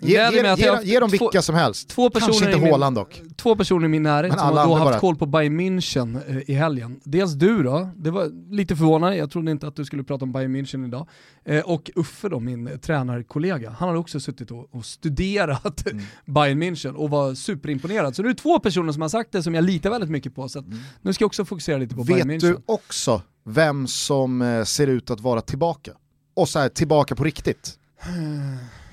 Ge, 0.00 0.30
ge, 0.32 0.54
ge, 0.56 0.78
ge 0.82 1.00
dem 1.00 1.10
vilka 1.10 1.42
som 1.42 1.54
helst. 1.54 1.88
Två 1.88 2.10
personer 2.10 2.32
Kanske 2.32 2.52
inte 2.52 2.70
Haaland 2.70 2.96
dock. 2.96 3.22
Två 3.36 3.56
personer 3.56 3.84
i 3.84 3.88
min 3.88 4.02
närhet 4.02 4.32
som 4.32 4.56
har 4.56 4.66
då 4.66 4.74
haft 4.74 4.90
bara... 4.90 4.98
koll 4.98 5.16
på 5.16 5.26
Bayern 5.26 5.60
München 5.60 6.20
eh, 6.28 6.50
i 6.50 6.54
helgen. 6.54 7.00
Dels 7.04 7.32
du 7.32 7.62
då, 7.62 7.90
det 7.96 8.10
var 8.10 8.52
lite 8.54 8.76
förvånande, 8.76 9.16
jag 9.16 9.30
trodde 9.30 9.50
inte 9.50 9.68
att 9.68 9.76
du 9.76 9.84
skulle 9.84 10.04
prata 10.04 10.24
om 10.24 10.32
Bayern 10.32 10.56
München 10.56 10.86
idag. 10.86 11.08
Eh, 11.44 11.60
och 11.60 11.90
Uffe 11.94 12.28
då, 12.28 12.40
min 12.40 12.78
tränarkollega, 12.82 13.70
han 13.70 13.88
har 13.88 13.96
också 13.96 14.20
suttit 14.20 14.50
och, 14.50 14.74
och 14.74 14.84
studerat 14.84 15.90
mm. 15.90 16.04
Bayern 16.26 16.62
München 16.62 16.92
och 16.94 17.10
var 17.10 17.34
superimponerad. 17.34 18.16
Så 18.16 18.22
nu 18.22 18.28
är 18.28 18.34
två 18.34 18.58
personer 18.58 18.92
som 18.92 19.02
har 19.02 19.08
sagt 19.08 19.32
det 19.32 19.42
som 19.42 19.54
jag 19.54 19.64
litar 19.64 19.90
väldigt 19.90 20.10
mycket 20.10 20.34
på. 20.34 20.48
Så 20.48 20.58
mm. 20.58 20.78
nu 21.02 21.12
ska 21.12 21.22
jag 21.22 21.26
också 21.26 21.44
fokusera 21.44 21.78
lite 21.78 21.94
på 21.94 22.02
Vet 22.02 22.14
Bayern 22.14 22.30
München. 22.30 22.48
Vet 22.48 22.66
du 22.66 22.72
också 22.72 23.22
vem 23.44 23.86
som 23.86 24.42
eh, 24.42 24.64
ser 24.64 24.86
ut 24.86 25.10
att 25.10 25.20
vara 25.20 25.40
tillbaka? 25.40 25.92
Och 26.34 26.48
så 26.48 26.58
här, 26.58 26.68
tillbaka 26.68 27.14
på 27.14 27.24
riktigt. 27.24 27.78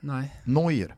Nej. 0.00 0.40
Neuer. 0.44 0.94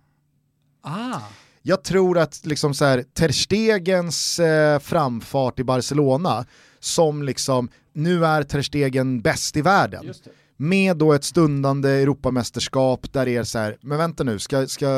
Ah. 0.82 1.20
Jag 1.62 1.82
tror 1.84 2.18
att 2.18 2.46
liksom 2.46 2.74
så 2.74 2.84
här, 2.84 3.02
Ter 3.02 3.28
Stegens 3.28 4.38
eh, 4.38 4.78
framfart 4.78 5.58
i 5.58 5.64
Barcelona, 5.64 6.46
som 6.80 7.22
liksom, 7.22 7.68
nu 7.92 8.26
är 8.26 8.42
Ter 8.42 8.62
Stegen 8.62 9.20
bäst 9.20 9.56
i 9.56 9.62
världen. 9.62 10.14
Med 10.56 10.96
då 10.96 11.12
ett 11.12 11.24
stundande 11.24 11.90
Europamästerskap 11.90 13.12
där 13.12 13.26
det 13.26 13.36
är 13.36 13.44
så 13.44 13.58
här, 13.58 13.76
men 13.80 13.98
vänta 13.98 14.24
nu, 14.24 14.38
ska, 14.38 14.66
ska, 14.66 14.88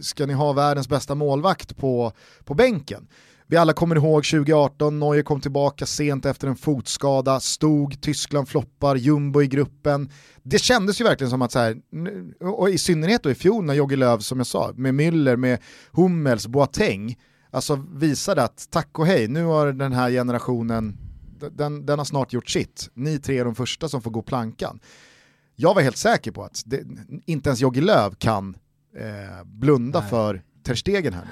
ska 0.00 0.26
ni 0.26 0.32
ha 0.32 0.52
världens 0.52 0.88
bästa 0.88 1.14
målvakt 1.14 1.76
på, 1.76 2.12
på 2.44 2.54
bänken? 2.54 3.08
Vi 3.48 3.56
alla 3.56 3.72
kommer 3.72 3.96
ihåg 3.96 4.24
2018, 4.24 4.98
Neuer 4.98 5.22
kom 5.22 5.40
tillbaka 5.40 5.86
sent 5.86 6.26
efter 6.26 6.48
en 6.48 6.56
fotskada, 6.56 7.40
stod, 7.40 8.00
Tyskland 8.00 8.48
floppar, 8.48 8.96
jumbo 8.96 9.42
i 9.42 9.46
gruppen. 9.46 10.10
Det 10.42 10.58
kändes 10.58 11.00
ju 11.00 11.04
verkligen 11.04 11.30
som 11.30 11.42
att 11.42 11.52
så 11.52 11.58
här, 11.58 11.76
och 12.40 12.70
i 12.70 12.78
synnerhet 12.78 13.22
då 13.22 13.30
i 13.30 13.34
fjol 13.34 13.64
när 13.64 13.74
Jogi 13.74 13.96
Löw, 13.96 14.18
som 14.18 14.38
jag 14.38 14.46
sa, 14.46 14.72
med 14.76 14.94
Müller, 14.94 15.36
med 15.36 15.58
Hummels, 15.92 16.46
Boateng, 16.46 17.16
alltså 17.50 17.84
visade 17.92 18.42
att 18.42 18.68
tack 18.70 18.98
och 18.98 19.06
hej, 19.06 19.28
nu 19.28 19.44
har 19.44 19.72
den 19.72 19.92
här 19.92 20.10
generationen, 20.10 20.98
den, 21.52 21.86
den 21.86 21.98
har 21.98 22.04
snart 22.04 22.32
gjort 22.32 22.48
sitt. 22.48 22.90
Ni 22.94 23.18
tre 23.18 23.38
är 23.38 23.44
de 23.44 23.54
första 23.54 23.88
som 23.88 24.02
får 24.02 24.10
gå 24.10 24.22
plankan. 24.22 24.80
Jag 25.56 25.74
var 25.74 25.82
helt 25.82 25.96
säker 25.96 26.30
på 26.32 26.44
att 26.44 26.62
det, 26.66 26.84
inte 27.26 27.48
ens 27.48 27.60
Jogi 27.60 27.80
Löw 27.80 28.14
kan 28.18 28.56
eh, 28.96 29.44
blunda 29.44 30.00
Nej. 30.00 30.10
för 30.10 30.42
Ter 30.62 30.74
Stegen 30.74 31.12
här. 31.12 31.26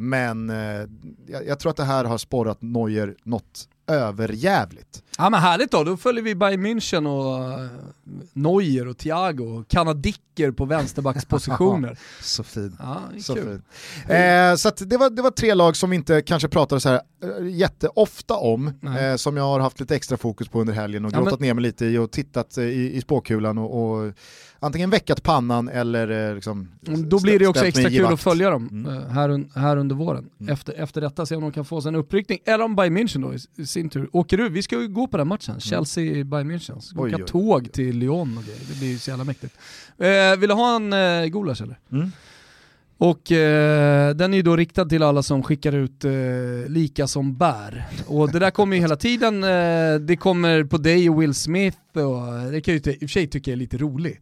Men 0.00 0.50
eh, 0.50 0.86
jag, 1.26 1.46
jag, 1.46 1.58
tror 1.58 1.70
att 1.70 1.76
det 1.76 1.84
här 1.84 2.04
har 2.04 2.18
sporrat 2.18 2.62
Neuer 2.62 3.16
något 3.22 3.68
överjävligt. 3.86 5.02
Ja 5.18 5.30
men 5.30 5.40
härligt 5.40 5.70
då, 5.70 5.84
då 5.84 5.96
följer 5.96 6.22
vi 6.22 6.34
Bayern 6.34 6.66
München 6.66 7.06
och 7.06 7.60
uh, 7.60 7.70
Neuer 8.32 8.88
och 8.88 8.98
Thiago 8.98 9.42
och 9.42 9.68
kanadicker 9.68 10.50
på 10.50 10.64
vänsterbackspositioner. 10.64 11.98
så 12.20 12.42
fin. 12.42 12.76
Ja, 12.78 13.02
så 13.22 13.34
fin. 13.34 13.62
Eh, 14.08 14.54
så 14.54 14.70
det, 14.70 14.96
var, 14.96 15.10
det 15.10 15.22
var 15.22 15.30
tre 15.30 15.54
lag 15.54 15.76
som 15.76 15.90
vi 15.90 15.96
inte 15.96 16.22
kanske 16.22 16.48
pratade 16.48 16.80
så 16.80 16.88
här 16.88 17.00
uh, 17.24 17.50
jätteofta 17.50 18.34
om, 18.34 18.66
eh, 19.00 19.16
som 19.16 19.36
jag 19.36 19.44
har 19.44 19.60
haft 19.60 19.80
lite 19.80 19.96
extra 19.96 20.16
fokus 20.16 20.48
på 20.48 20.60
under 20.60 20.74
helgen 20.74 21.04
och 21.04 21.12
ja, 21.12 21.18
grottat 21.18 21.40
men... 21.40 21.46
ner 21.46 21.54
mig 21.54 21.62
lite 21.62 21.86
i 21.86 21.98
och 21.98 22.10
tittat 22.10 22.58
eh, 22.58 22.64
i, 22.64 22.96
i 22.96 23.00
spåkulan 23.00 23.58
och, 23.58 23.82
och 23.82 24.12
antingen 24.60 24.90
väckat 24.90 25.22
pannan 25.22 25.68
eller 25.68 26.28
eh, 26.28 26.34
liksom 26.34 26.68
Då 26.80 27.20
blir 27.20 27.38
det 27.38 27.46
också 27.46 27.66
extra 27.66 27.90
kul 27.90 28.06
att 28.06 28.20
följa 28.20 28.50
dem 28.50 28.68
mm. 28.72 28.96
Eh, 28.96 29.08
här, 29.08 29.58
här 29.58 29.76
under 29.76 29.96
våren. 29.96 30.30
Mm. 30.40 30.52
Efter, 30.52 30.72
efter 30.72 31.00
detta, 31.00 31.26
se 31.26 31.36
om 31.36 31.42
de 31.42 31.52
kan 31.52 31.64
få 31.64 31.80
sig 31.80 31.88
en 31.88 31.94
uppryckning. 31.94 32.38
Eller 32.44 32.64
om 32.64 32.76
Bayern 32.76 32.98
München 32.98 33.22
då 33.22 33.64
sin 33.80 33.90
tur 33.90 34.08
åker 34.12 34.40
ur. 34.40 34.50
Vi 34.50 34.62
ska 34.62 34.80
ju 34.80 34.88
gå 34.88 35.06
på 35.06 35.16
den 35.16 35.28
matchen, 35.28 35.50
mm. 35.50 35.60
Chelsea-Bayern 35.60 36.52
München. 36.52 36.80
Ska 36.80 37.00
åka 37.00 37.18
tåg 37.18 37.72
till 37.72 37.98
Lyon 37.98 38.38
och 38.38 38.44
grejer. 38.44 38.60
Det 38.68 38.78
blir 38.78 38.88
ju 38.88 38.98
så 38.98 39.10
jävla 39.10 39.24
mäktigt. 39.24 39.54
Eh, 39.98 40.36
vill 40.38 40.48
du 40.48 40.54
ha 40.54 40.76
en 40.76 40.92
eh, 40.92 41.26
gulasch 41.26 41.62
eller? 41.62 41.78
Mm. 41.92 42.12
Och 42.98 43.32
eh, 43.32 44.14
den 44.14 44.32
är 44.32 44.36
ju 44.36 44.42
då 44.42 44.56
riktad 44.56 44.84
till 44.84 45.02
alla 45.02 45.22
som 45.22 45.42
skickar 45.42 45.72
ut 45.72 46.04
eh, 46.04 46.12
lika 46.68 47.06
som 47.06 47.36
bär. 47.36 47.86
Och 48.06 48.32
det 48.32 48.38
där 48.38 48.50
kommer 48.50 48.76
ju 48.76 48.82
hela 48.82 48.96
tiden, 48.96 49.44
eh, 49.44 49.94
det 49.94 50.16
kommer 50.16 50.64
på 50.64 50.78
dig 50.78 51.10
och 51.10 51.22
Will 51.22 51.34
Smith 51.34 51.78
och 51.92 52.52
det 52.52 52.60
kan 52.60 52.74
ju 52.74 52.80
i 52.80 52.94
och 52.94 53.00
för 53.00 53.06
sig 53.06 53.26
tycka 53.26 53.52
är 53.52 53.56
lite 53.56 53.78
roligt. 53.78 54.20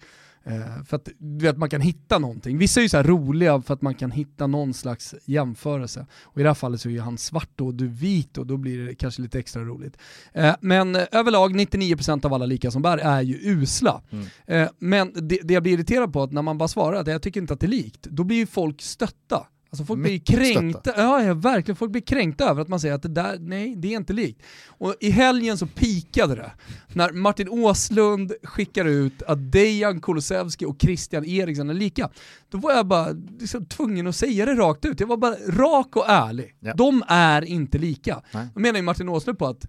Eh, 0.48 0.84
för 0.84 0.96
att 0.96 1.08
du 1.18 1.46
vet, 1.46 1.56
man 1.56 1.70
kan 1.70 1.80
hitta 1.80 2.18
någonting. 2.18 2.58
Vissa 2.58 2.80
är 2.80 2.82
ju 2.82 2.88
så 2.88 3.02
roliga 3.02 3.62
för 3.62 3.74
att 3.74 3.82
man 3.82 3.94
kan 3.94 4.10
hitta 4.10 4.46
någon 4.46 4.74
slags 4.74 5.14
jämförelse. 5.24 6.06
Och 6.22 6.40
i 6.40 6.42
det 6.42 6.48
här 6.48 6.54
fallet 6.54 6.80
så 6.80 6.90
är 6.90 7.00
han 7.00 7.18
svart 7.18 7.60
och 7.60 7.74
du 7.74 7.88
vit 7.88 8.38
och 8.38 8.46
då 8.46 8.56
blir 8.56 8.86
det 8.86 8.94
kanske 8.94 9.22
lite 9.22 9.38
extra 9.38 9.62
roligt. 9.62 9.96
Eh, 10.32 10.54
men 10.60 10.96
överlag 10.96 11.56
99% 11.56 12.26
av 12.26 12.34
alla 12.34 12.46
lika 12.46 12.70
som 12.70 12.82
bär 12.82 12.98
är 12.98 13.22
ju 13.22 13.34
usla. 13.34 14.02
Mm. 14.10 14.26
Eh, 14.46 14.68
men 14.78 15.28
det, 15.28 15.40
det 15.42 15.54
jag 15.54 15.62
blir 15.62 15.72
irriterad 15.72 16.12
på 16.12 16.20
är 16.20 16.24
att 16.24 16.32
när 16.32 16.42
man 16.42 16.58
bara 16.58 16.68
svarar 16.68 17.00
att 17.00 17.06
jag 17.06 17.22
tycker 17.22 17.40
inte 17.40 17.54
att 17.54 17.60
det 17.60 17.66
är 17.66 17.68
likt, 17.68 18.06
då 18.10 18.24
blir 18.24 18.36
ju 18.36 18.46
folk 18.46 18.82
stötta. 18.82 19.46
Alltså 19.70 19.84
folk 19.84 20.00
blir 20.02 20.18
kränkta, 20.18 20.92
ja, 20.96 21.22
ja, 21.22 21.34
verkligen, 21.34 21.76
folk 21.76 21.92
blir 21.92 22.02
kränkta 22.02 22.50
över 22.50 22.62
att 22.62 22.68
man 22.68 22.80
säger 22.80 22.94
att 22.94 23.02
det 23.02 23.08
där, 23.08 23.38
nej 23.40 23.74
det 23.76 23.92
är 23.92 23.96
inte 23.96 24.12
likt. 24.12 24.42
Och 24.66 24.94
i 25.00 25.10
helgen 25.10 25.58
så 25.58 25.66
pikade 25.66 26.34
det 26.34 26.52
när 26.92 27.12
Martin 27.12 27.48
Åslund 27.48 28.32
skickar 28.42 28.84
ut 28.84 29.22
att 29.22 29.52
Dejan 29.52 30.00
Kulusevski 30.00 30.64
och 30.64 30.76
Christian 30.82 31.24
Eriksson 31.24 31.70
är 31.70 31.74
lika. 31.74 32.10
Då 32.48 32.58
var 32.58 32.72
jag 32.72 32.86
bara 32.86 33.08
liksom 33.38 33.64
tvungen 33.64 34.06
att 34.06 34.16
säga 34.16 34.46
det 34.46 34.54
rakt 34.54 34.84
ut, 34.84 35.00
jag 35.00 35.06
var 35.06 35.16
bara 35.16 35.34
rak 35.34 35.96
och 35.96 36.08
ärlig. 36.08 36.54
Ja. 36.60 36.74
De 36.74 37.02
är 37.08 37.44
inte 37.44 37.78
lika. 37.78 38.22
Nej. 38.32 38.48
Då 38.54 38.60
menar 38.60 38.76
ju 38.78 38.82
Martin 38.82 39.08
Åslund 39.08 39.38
på 39.38 39.46
att 39.46 39.66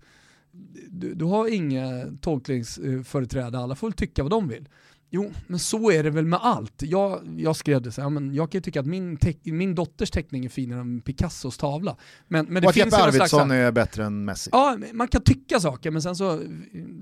du, 0.90 1.14
du 1.14 1.26
har 1.26 1.54
inga 1.54 2.06
tolkningsföreträde, 2.22 3.60
alla 3.60 3.76
får 3.76 3.88
väl 3.88 3.94
tycka 3.94 4.24
vad 4.24 4.32
de 4.32 4.48
vill. 4.48 4.68
Jo, 5.12 5.32
men 5.48 5.60
så 5.60 5.92
är 5.92 6.04
det 6.04 6.10
väl 6.10 6.26
med 6.26 6.40
allt. 6.42 6.74
Jag, 6.78 7.22
jag 7.38 7.56
skrev 7.56 7.82
det 7.82 7.92
så 7.92 8.02
här, 8.02 8.10
men 8.10 8.34
jag 8.34 8.52
kan 8.52 8.58
ju 8.58 8.62
tycka 8.62 8.80
att 8.80 8.86
min, 8.86 9.18
min 9.44 9.76
dotters 9.76 10.12
teckning 10.12 10.46
är 10.46 10.50
finare 10.50 10.80
än 10.82 11.02
Picassos 11.02 11.58
tavla. 11.58 11.98
Men, 12.28 12.46
men 12.46 12.62
det 12.62 12.68
och 12.68 12.74
finns 12.74 12.86
Jeppe 12.86 13.04
Arvidsson 13.04 13.52
är 13.52 13.72
bättre 13.72 14.06
än 14.06 14.26
Messi. 14.26 14.50
Ja, 14.54 14.78
man 14.94 15.08
kan 15.08 15.22
tycka 15.22 15.60
saker, 15.60 15.92
men 15.92 16.02
sen 16.02 16.16
så 16.16 16.42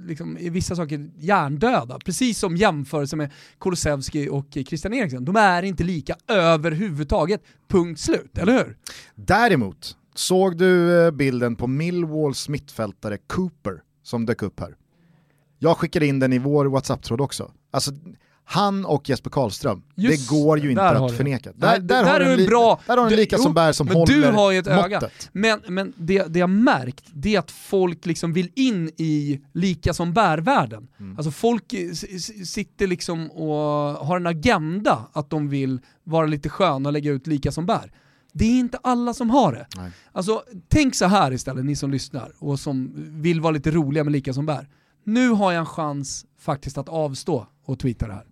liksom, 0.02 0.38
är 0.38 0.50
vissa 0.50 0.76
saker 0.76 1.10
hjärndöda. 1.16 2.00
Precis 2.06 2.40
som 2.40 2.56
jämförelse 2.56 3.16
med 3.16 3.32
Kulusevski 3.60 4.30
och 4.30 4.48
Christian 4.52 4.94
Eriksen. 4.94 5.26
De 5.26 5.36
är 5.36 5.64
inte 5.64 5.84
lika 5.84 6.16
överhuvudtaget, 6.28 7.42
punkt 7.68 8.00
slut, 8.00 8.38
eller 8.38 8.54
hur? 8.54 8.78
Däremot, 9.16 9.98
såg 10.20 10.58
du 10.58 11.06
eh, 11.06 11.12
bilden 11.12 11.56
på 11.56 11.68
Millwalls 11.68 12.50
mittfältare 12.50 13.18
Cooper 13.28 13.82
som 14.04 14.26
dök 14.26 14.42
upp 14.42 14.60
här? 14.60 14.76
Jag 15.60 15.78
skickade 15.78 16.06
in 16.06 16.20
den 16.20 16.34
i 16.34 16.40
vår 16.40 16.66
WhatsApp-tråd 16.66 17.22
också. 17.22 17.52
Alltså, 17.72 17.92
han 18.50 18.86
och 18.86 19.10
Jesper 19.10 19.30
Karlström, 19.30 19.84
Just, 19.96 20.30
det 20.30 20.36
går 20.36 20.60
ju 20.60 20.70
inte 20.70 20.84
att 20.84 21.12
förneka. 21.12 21.52
Där, 21.56 21.80
där, 21.80 21.80
där, 21.80 22.04
har 22.04 22.20
du 22.20 22.26
en 22.26 22.46
bra, 22.46 22.80
där 22.88 22.98
har 22.98 23.06
du 23.06 23.14
en 23.14 23.20
lika 23.20 23.38
som 23.38 23.54
bär 23.54 23.72
som 23.72 23.88
men 23.88 23.96
håller 23.96 24.14
du 24.14 24.24
har 24.24 24.52
ju 24.52 24.60
ett 24.60 24.66
måttet. 24.66 24.86
öga. 24.86 25.10
Men, 25.32 25.62
men 25.68 25.94
det, 25.98 26.24
det 26.24 26.40
jag 26.40 26.50
märkt, 26.50 27.06
det 27.14 27.36
är 27.36 27.40
att 27.40 27.52
folk 27.52 28.06
liksom 28.06 28.34
vill 28.34 28.52
in 28.56 28.92
i 28.98 29.42
lika 29.54 29.94
som 29.94 30.14
bär-världen. 30.14 30.88
Mm. 31.00 31.18
Alltså 31.18 31.32
folk 31.32 31.74
sitter 32.46 32.88
liksom 32.88 33.32
och 33.32 33.56
har 34.06 34.18
en 34.18 34.28
agenda 34.28 35.08
att 35.14 35.30
de 35.30 35.50
vill 35.50 35.80
vara 36.04 36.26
lite 36.26 36.50
sköna 36.50 36.90
och 36.90 36.94
lägga 36.94 37.12
ut 37.12 37.28
lika 37.28 37.52
som 37.52 37.66
bär. 37.66 37.92
Det 38.38 38.46
är 38.46 38.60
inte 38.60 38.80
alla 38.84 39.14
som 39.14 39.30
har 39.30 39.52
det. 39.52 39.68
Nej. 39.76 39.92
Alltså, 40.12 40.44
tänk 40.68 40.96
så 40.96 41.06
här 41.06 41.34
istället, 41.34 41.66
ni 41.66 41.76
som 41.76 41.92
lyssnar 41.92 42.32
och 42.40 42.60
som 42.60 42.94
vill 42.96 43.42
vara 43.42 43.52
lite 43.52 43.72
roliga 43.72 44.04
med 44.04 44.14
lika 44.14 44.34
som 44.34 44.46
bär 44.46 44.68
nu 45.08 45.30
har 45.30 45.52
jag 45.52 45.60
en 45.60 45.66
chans 45.66 46.26
faktiskt 46.40 46.78
att 46.78 46.90
avstå 46.90 47.48
och 47.66 47.80
tweeta 47.80 48.08
det 48.08 48.14
här. 48.14 48.26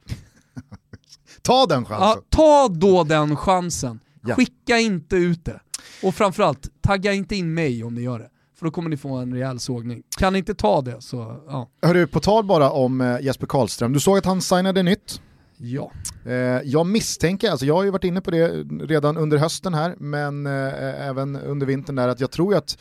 ta 1.41 1.65
den 1.65 1.85
chansen. 1.85 2.07
Ja, 2.07 2.21
ta 2.29 2.67
då 2.67 3.03
den 3.03 3.35
chansen. 3.35 3.99
Ja. 4.21 4.35
Skicka 4.35 4.77
inte 4.77 5.15
ut 5.15 5.45
det. 5.45 5.59
Och 6.03 6.15
framförallt, 6.15 6.69
tagga 6.81 7.13
inte 7.13 7.35
in 7.35 7.53
mig 7.53 7.83
om 7.83 7.95
ni 7.95 8.01
gör 8.01 8.19
det. 8.19 8.29
För 8.59 8.65
då 8.65 8.71
kommer 8.71 8.89
ni 8.89 8.97
få 8.97 9.15
en 9.15 9.33
rejäl 9.33 9.59
sågning. 9.59 10.03
Kan 10.17 10.33
ni 10.33 10.39
inte 10.39 10.55
ta 10.55 10.81
det 10.81 11.01
så, 11.01 11.43
ja. 11.47 11.69
Hörru, 11.81 12.07
på 12.07 12.19
tal 12.19 12.45
bara 12.45 12.71
om 12.71 13.01
eh, 13.01 13.19
Jesper 13.21 13.47
Karlström, 13.47 13.93
du 13.93 13.99
såg 13.99 14.17
att 14.17 14.25
han 14.25 14.41
signade 14.41 14.83
nytt. 14.83 15.21
Ja. 15.57 15.91
Eh, 16.25 16.33
jag 16.63 16.85
misstänker, 16.85 17.51
alltså 17.51 17.65
jag 17.65 17.75
har 17.75 17.83
ju 17.83 17.89
varit 17.89 18.03
inne 18.03 18.21
på 18.21 18.31
det 18.31 18.47
redan 18.63 19.17
under 19.17 19.37
hösten 19.37 19.73
här, 19.73 19.95
men 19.97 20.45
eh, 20.45 21.07
även 21.07 21.35
under 21.35 21.65
vintern 21.65 21.95
där, 21.95 22.07
att 22.07 22.19
jag 22.19 22.31
tror 22.31 22.55
att 22.55 22.77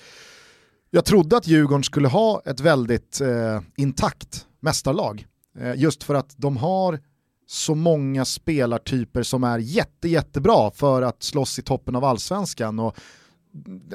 jag 0.90 1.04
trodde 1.04 1.36
att 1.36 1.46
Djurgården 1.46 1.84
skulle 1.84 2.08
ha 2.08 2.42
ett 2.44 2.60
väldigt 2.60 3.20
eh, 3.20 3.60
intakt 3.76 4.46
mästarlag. 4.60 5.26
Eh, 5.58 5.74
just 5.76 6.02
för 6.04 6.14
att 6.14 6.34
de 6.36 6.56
har 6.56 7.00
så 7.46 7.74
många 7.74 8.24
spelartyper 8.24 9.22
som 9.22 9.44
är 9.44 9.58
jätte, 9.58 10.08
jättebra 10.08 10.70
för 10.70 11.02
att 11.02 11.22
slåss 11.22 11.58
i 11.58 11.62
toppen 11.62 11.96
av 11.96 12.04
allsvenskan. 12.04 12.78
Och, 12.78 12.96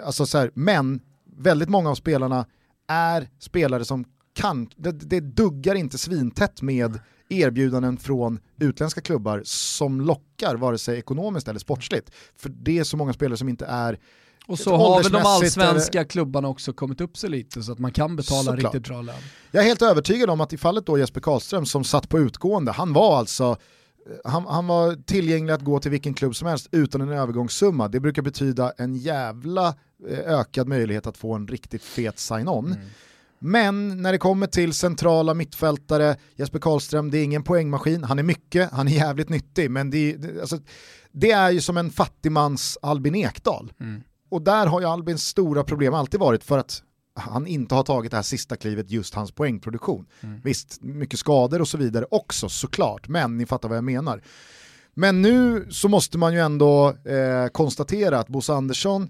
alltså 0.04 0.26
så 0.26 0.38
här, 0.38 0.52
men 0.54 1.02
väldigt 1.38 1.70
många 1.70 1.90
av 1.90 1.96
spelarna 1.96 2.46
är 2.88 3.30
spelare 3.40 3.86
som 3.86 4.06
kan, 4.34 4.70
det, 4.76 4.92
det 4.92 5.20
duggar 5.20 5.76
inte 5.76 5.98
svintätt 5.98 6.62
med 6.62 7.00
erbjudanden 7.30 7.98
från 7.98 8.40
utländska 8.60 9.02
klubbar 9.02 9.42
som 9.46 10.02
lockar 10.02 10.56
vare 10.56 10.78
sig 10.78 11.00
ekonomiskt 11.00 11.48
eller 11.48 11.60
sportsligt. 11.60 12.12
För 12.36 12.50
det 12.50 12.80
är 12.80 12.84
så 12.84 12.98
många 12.98 13.14
spelare 13.14 13.38
som 13.38 13.50
inte 13.50 13.66
är 13.66 14.00
och 14.48 14.60
så 14.60 14.76
har 14.76 15.04
väl 15.04 15.12
de 15.12 15.18
allsvenska 15.18 16.06
klubbarna 16.06 16.48
också 16.48 16.74
kommit 16.74 17.02
upp 17.02 17.18
sig 17.18 17.30
lite 17.30 17.64
så 17.64 17.72
att 17.72 17.80
man 17.80 17.92
kan 17.92 18.16
betala 18.16 18.44
Såklart. 18.44 18.74
riktigt 18.74 18.88
bra 18.88 19.02
lön. 19.02 19.16
Jag 19.52 19.64
är 19.64 19.68
helt 19.68 19.82
övertygad 19.82 20.30
om 20.30 20.42
att 20.42 20.54
i 20.54 20.58
fallet 20.58 20.86
då 20.86 20.98
Jesper 20.98 21.22
Karlström 21.22 21.66
som 21.66 21.84
satt 21.84 22.10
på 22.10 22.20
utgående, 22.20 22.72
han 22.72 22.94
var 22.94 23.18
alltså 23.18 23.58
han, 24.24 24.46
han, 24.46 24.68
var 24.68 24.96
tillgänglig 24.96 25.54
att 25.54 25.62
gå 25.62 25.80
till 25.80 25.92
vilken 25.92 26.14
klubb 26.14 26.36
som 26.36 26.48
helst 26.48 26.68
utan 26.72 27.02
en 27.02 27.10
övergångssumma. 27.10 27.88
Det 27.88 28.00
brukar 28.00 28.22
betyda 28.22 28.74
en 28.78 28.96
jävla 28.96 29.68
eh, 30.10 30.20
ökad 30.20 30.68
möjlighet 30.68 31.08
att 31.08 31.18
få 31.18 31.34
en 31.34 31.48
riktigt 31.48 31.84
fet 31.84 32.20
sign-on. 32.20 32.66
Mm. 32.66 32.80
Men 33.40 34.02
när 34.02 34.12
det 34.12 34.18
kommer 34.18 34.48
till 34.48 34.74
centrala 34.74 35.34
mittfältare, 35.34 36.16
Jesper 36.36 36.60
Karlström, 36.60 37.12
det 37.12 37.18
är 37.18 37.24
ingen 37.24 37.44
poängmaskin, 37.44 38.04
han 38.04 38.20
är 38.20 38.24
mycket, 38.24 38.72
han 38.72 38.88
är 38.88 38.92
jävligt 38.92 39.30
nyttig, 39.30 39.72
men 39.72 39.90
det, 39.90 40.16
det, 40.16 40.42
alltså, 40.42 40.60
det 41.12 41.32
är 41.32 41.52
ju 41.52 41.62
som 41.62 41.78
en 41.78 41.92
fattigmans 41.92 42.78
Albin 42.82 43.16
Ekdal. 43.16 43.74
Mm. 43.80 44.02
Och 44.30 44.42
där 44.42 44.68
har 44.68 44.82
ju 44.82 44.88
Albins 44.88 45.26
stora 45.26 45.64
problem 45.64 45.94
alltid 45.94 46.20
varit 46.20 46.44
för 46.44 46.58
att 46.58 46.84
han 47.16 47.48
inte 47.48 47.76
har 47.76 47.84
tagit 47.84 48.12
det 48.12 48.18
här 48.18 48.24
sista 48.24 48.56
klivet 48.56 48.92
just 48.92 49.14
hans 49.14 49.32
poängproduktion. 49.32 50.06
Mm. 50.22 50.42
Visst, 50.44 50.82
mycket 50.82 51.20
skador 51.20 51.62
och 51.62 51.68
så 51.68 51.78
vidare 51.78 52.06
också 52.12 52.50
såklart, 52.50 53.08
men 53.08 53.38
ni 53.38 53.46
fattar 53.46 53.70
vad 53.70 53.78
jag 53.78 53.84
menar. 53.84 54.24
Men 54.94 55.22
nu 55.22 55.68
så 55.72 55.88
måste 55.88 56.18
man 56.18 56.34
ju 56.34 56.40
ändå 56.40 56.90
eh, 56.90 57.48
konstatera 57.52 58.20
att 58.20 58.28
Bosse 58.28 58.54
Andersson 58.54 59.10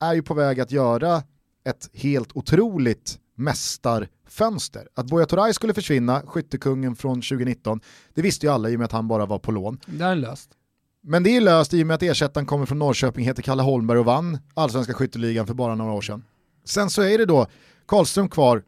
är 0.00 0.14
ju 0.14 0.22
på 0.22 0.34
väg 0.34 0.60
att 0.60 0.72
göra 0.72 1.22
ett 1.64 1.90
helt 1.92 2.28
otroligt 2.34 3.18
mästarfönster. 3.36 4.88
Att 4.94 5.06
Buya 5.06 5.26
Turay 5.26 5.52
skulle 5.52 5.74
försvinna, 5.74 6.22
skyttekungen 6.26 6.96
från 6.96 7.14
2019, 7.16 7.80
det 8.14 8.22
visste 8.22 8.46
ju 8.46 8.52
alla 8.52 8.70
i 8.70 8.74
och 8.74 8.78
med 8.78 8.84
att 8.84 8.92
han 8.92 9.08
bara 9.08 9.26
var 9.26 9.38
på 9.38 9.52
lån. 9.52 9.78
Det 9.86 10.04
är 10.04 10.14
löst. 10.14 10.50
Men 11.02 11.22
det 11.22 11.36
är 11.36 11.40
löst 11.40 11.74
i 11.74 11.82
och 11.82 11.86
med 11.86 11.94
att 11.94 12.02
ersättaren 12.02 12.46
kommer 12.46 12.66
från 12.66 12.78
Norrköping, 12.78 13.24
heter 13.24 13.42
Kalle 13.42 13.62
Holmberg 13.62 13.98
och 13.98 14.04
vann 14.04 14.38
allsvenska 14.54 14.94
skytteligan 14.94 15.46
för 15.46 15.54
bara 15.54 15.74
några 15.74 15.92
år 15.92 16.00
sedan. 16.00 16.24
Sen 16.64 16.90
så 16.90 17.02
är 17.02 17.18
det 17.18 17.26
då 17.26 17.46
Karlström 17.86 18.28
kvar. 18.28 18.62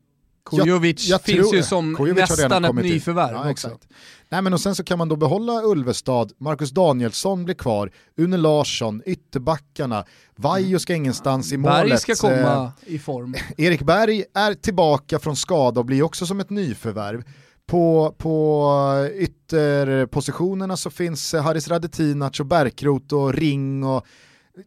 Kujovic 0.51 1.09
jag, 1.09 1.15
jag 1.15 1.23
finns 1.23 1.55
ju 1.55 1.63
som 1.63 1.97
Kujovic 1.97 2.31
nästan 2.31 2.65
ett 2.65 2.75
nyförvärv 2.75 3.33
ja, 3.33 3.51
också. 3.51 3.67
Exakt. 3.69 3.89
Nej, 4.29 4.43
men 4.43 4.53
och 4.53 4.61
sen 4.61 4.75
så 4.75 4.85
kan 4.85 4.99
man 4.99 5.09
då 5.09 5.17
behålla 5.17 5.63
Ulvestad, 5.63 6.33
Marcus 6.39 6.71
Danielsson 6.71 7.45
blir 7.45 7.55
kvar, 7.55 7.91
Une 8.17 8.37
Larsson, 8.37 9.03
ytterbackarna, 9.07 10.05
Vaiho 10.37 10.79
ska 10.79 10.95
ingenstans 10.95 11.53
i 11.53 11.57
målet. 11.57 11.89
Berg 11.89 11.99
ska 11.99 12.15
komma 12.15 12.73
eh, 12.87 12.95
i 12.95 12.99
form. 12.99 13.35
Erik 13.57 13.83
Berg 13.83 14.25
är 14.35 14.55
tillbaka 14.55 15.19
från 15.19 15.37
skada 15.37 15.81
och 15.81 15.87
blir 15.87 16.03
också 16.03 16.27
som 16.27 16.41
ett 16.41 16.51
nyförvärv. 16.51 17.23
På, 17.67 18.15
på 18.19 19.11
ytterpositionerna 19.15 20.77
så 20.77 20.91
finns 20.91 21.33
Haris 21.33 21.69
Radetinac 21.69 22.41
och 22.41 22.47
Bärkrot 22.47 23.13
och 23.13 23.35
Ring 23.35 23.85
och 23.85 24.07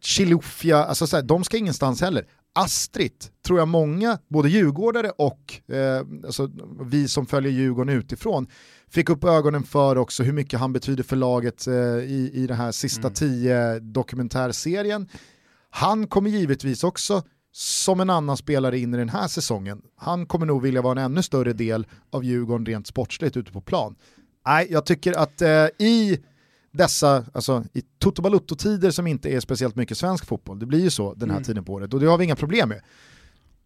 Chilufya, 0.00 0.84
alltså 0.84 1.06
så 1.06 1.16
här, 1.16 1.22
de 1.22 1.44
ska 1.44 1.56
ingenstans 1.56 2.00
heller. 2.00 2.26
Astrid 2.54 3.24
tror 3.46 3.58
jag 3.58 3.68
många, 3.68 4.18
både 4.28 4.48
djurgårdare 4.48 5.10
och 5.10 5.72
eh, 5.74 6.06
alltså, 6.26 6.50
vi 6.80 7.08
som 7.08 7.26
följer 7.26 7.52
Djurgården 7.52 7.96
utifrån, 7.96 8.46
fick 8.88 9.10
upp 9.10 9.24
ögonen 9.24 9.62
för 9.62 9.98
också 9.98 10.22
hur 10.22 10.32
mycket 10.32 10.60
han 10.60 10.72
betyder 10.72 11.02
för 11.02 11.16
laget 11.16 11.66
eh, 11.66 11.74
i, 11.74 12.30
i 12.34 12.46
den 12.46 12.56
här 12.56 12.72
sista 12.72 13.00
mm. 13.00 13.14
tio 13.14 13.78
dokumentärserien. 13.78 15.08
Han 15.70 16.06
kommer 16.06 16.30
givetvis 16.30 16.84
också 16.84 17.22
som 17.52 18.00
en 18.00 18.10
annan 18.10 18.36
spelare 18.36 18.78
in 18.78 18.94
i 18.94 18.96
den 18.96 19.08
här 19.08 19.28
säsongen. 19.28 19.82
Han 19.96 20.26
kommer 20.26 20.46
nog 20.46 20.62
vilja 20.62 20.82
vara 20.82 21.00
en 21.00 21.04
ännu 21.12 21.22
större 21.22 21.52
del 21.52 21.86
av 22.10 22.24
Djurgården 22.24 22.66
rent 22.66 22.86
sportsligt 22.86 23.36
ute 23.36 23.52
på 23.52 23.60
plan. 23.60 23.94
Nej, 24.46 24.66
jag 24.70 24.86
tycker 24.86 25.12
att 25.12 25.42
eh, 25.42 25.66
i 25.78 26.18
dessa, 26.72 27.24
alltså 27.32 27.64
i 27.72 27.82
Toto 27.98 28.22
Balutto-tider 28.22 28.90
som 28.90 29.06
inte 29.06 29.30
är 29.30 29.40
speciellt 29.40 29.76
mycket 29.76 29.98
svensk 29.98 30.26
fotboll, 30.26 30.58
det 30.58 30.66
blir 30.66 30.80
ju 30.80 30.90
så 30.90 31.14
den 31.14 31.30
här 31.30 31.36
mm. 31.36 31.44
tiden 31.44 31.64
på 31.64 31.72
året 31.72 31.94
och 31.94 32.00
det 32.00 32.06
har 32.06 32.18
vi 32.18 32.24
inga 32.24 32.36
problem 32.36 32.68
med. 32.68 32.82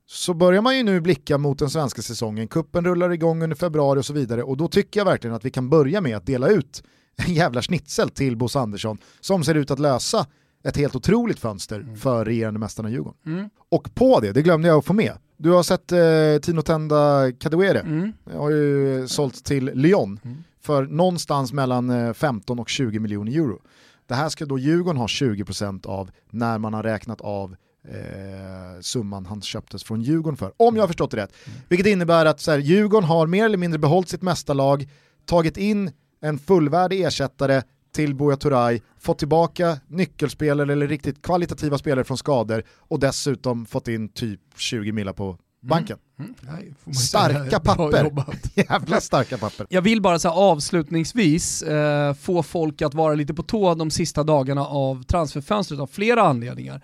Så 0.09 0.35
börjar 0.35 0.63
man 0.63 0.77
ju 0.77 0.83
nu 0.83 1.01
blicka 1.01 1.39
mot 1.39 1.59
den 1.59 1.71
svenska 1.71 2.03
säsongen, 2.03 2.49
kuppen 2.49 2.85
rullar 2.85 3.11
igång 3.11 3.43
under 3.43 3.57
februari 3.57 4.01
och 4.01 4.07
så 4.07 4.13
vidare 4.13 4.43
och 4.43 4.57
då 4.57 4.69
tycker 4.69 5.01
jag 5.01 5.05
verkligen 5.05 5.37
att 5.37 5.45
vi 5.45 5.51
kan 5.51 5.71
börja 5.71 6.01
med 6.01 6.17
att 6.17 6.27
dela 6.27 6.49
ut 6.49 6.83
en 7.17 7.35
jävla 7.35 7.63
schnitzel 7.63 8.11
till 8.11 8.37
Bosse 8.37 8.59
Andersson 8.59 8.99
som 9.21 9.45
ser 9.45 9.55
ut 9.55 9.71
att 9.71 9.79
lösa 9.79 10.27
ett 10.67 10.77
helt 10.77 10.97
otroligt 10.97 11.39
fönster 11.39 11.81
mm. 11.81 11.97
för 11.97 12.25
regerande 12.25 12.61
mästarna 12.61 12.91
Djurgården. 12.91 13.19
Mm. 13.27 13.51
Och 13.69 13.95
på 13.95 14.21
det, 14.21 14.33
det 14.33 14.43
glömde 14.43 14.69
jag 14.69 14.79
att 14.79 14.85
få 14.85 14.93
med, 14.93 15.13
du 15.37 15.51
har 15.51 15.63
sett 15.63 15.93
eh, 15.93 15.99
Tino 16.43 16.63
Tenda 16.63 17.33
Kadewere, 17.33 17.81
mm. 17.81 18.13
har 18.33 18.51
ju 18.51 19.09
sålt 19.09 19.45
till 19.45 19.65
Lyon 19.65 20.21
mm. 20.25 20.37
för 20.61 20.83
någonstans 20.87 21.53
mellan 21.53 22.15
15 22.15 22.59
eh, 22.59 22.63
och 22.63 22.69
20 22.69 22.99
miljoner 22.99 23.33
euro. 23.33 23.63
Det 24.07 24.15
här 24.15 24.29
ska 24.29 24.47
då 24.47 24.59
Djurgården 24.59 25.01
ha 25.01 25.07
20% 25.07 25.87
av 25.87 26.11
när 26.31 26.59
man 26.59 26.75
har 26.75 26.83
räknat 26.83 27.21
av 27.21 27.57
eh, 27.89 28.81
summan 28.81 29.27
han 29.27 29.43
köptes 29.43 29.85
från 29.85 30.03
Djurgården 30.03 30.37
för, 30.37 30.53
om 30.57 30.77
jag 30.77 30.83
har 30.83 30.89
förstått 30.89 31.11
det 31.11 31.17
rätt. 31.17 31.33
Mm. 31.47 31.59
Vilket 31.69 31.87
innebär 31.87 32.27
att 32.27 32.41
så 32.41 32.51
här, 32.51 32.59
Djurgården 32.59 33.09
har 33.09 33.27
mer 33.27 33.45
eller 33.45 33.59
mindre 33.59 33.79
behållit 33.79 34.09
sitt 34.09 34.23
mästarlag, 34.23 34.89
tagit 35.25 35.57
in 35.57 35.91
en 36.21 36.39
fullvärdig 36.39 37.05
ersättare 37.05 37.63
till 37.97 38.15
Buya 38.15 38.37
Turay, 38.37 38.81
fått 38.99 39.19
tillbaka 39.19 39.81
nyckelspelare 39.89 40.73
eller 40.73 40.89
riktigt 40.89 41.23
kvalitativa 41.23 41.79
spelare 41.79 42.05
från 42.05 42.19
skador 42.19 42.63
och 42.79 43.01
dessutom 43.01 43.67
fått 43.67 43.89
in 43.89 44.09
typ 44.09 44.41
20 44.57 44.93
millar 44.93 45.13
på 45.13 45.25
mm. 45.25 45.39
banken. 45.61 45.99
Mm. 46.19 46.35
Mm. 46.49 46.95
starka 46.95 47.61
papper. 47.61 48.13
Jävla 48.55 49.01
starka 49.01 49.39
papper. 49.39 49.67
Jag 49.71 49.83
vill 49.83 50.03
bara 50.03 50.19
så 50.19 50.29
avslutningsvis 50.29 51.63
eh, 51.63 52.15
få 52.15 52.43
folk 52.43 52.83
att 52.83 52.95
vara 52.95 53.15
lite 53.15 53.35
på 53.35 53.43
tå 53.43 53.75
de 53.75 53.91
sista 53.91 54.23
dagarna 54.23 54.67
av 54.67 55.03
transferfönstret 55.03 55.81
av 55.81 55.87
flera 55.87 56.23
anledningar. 56.23 56.83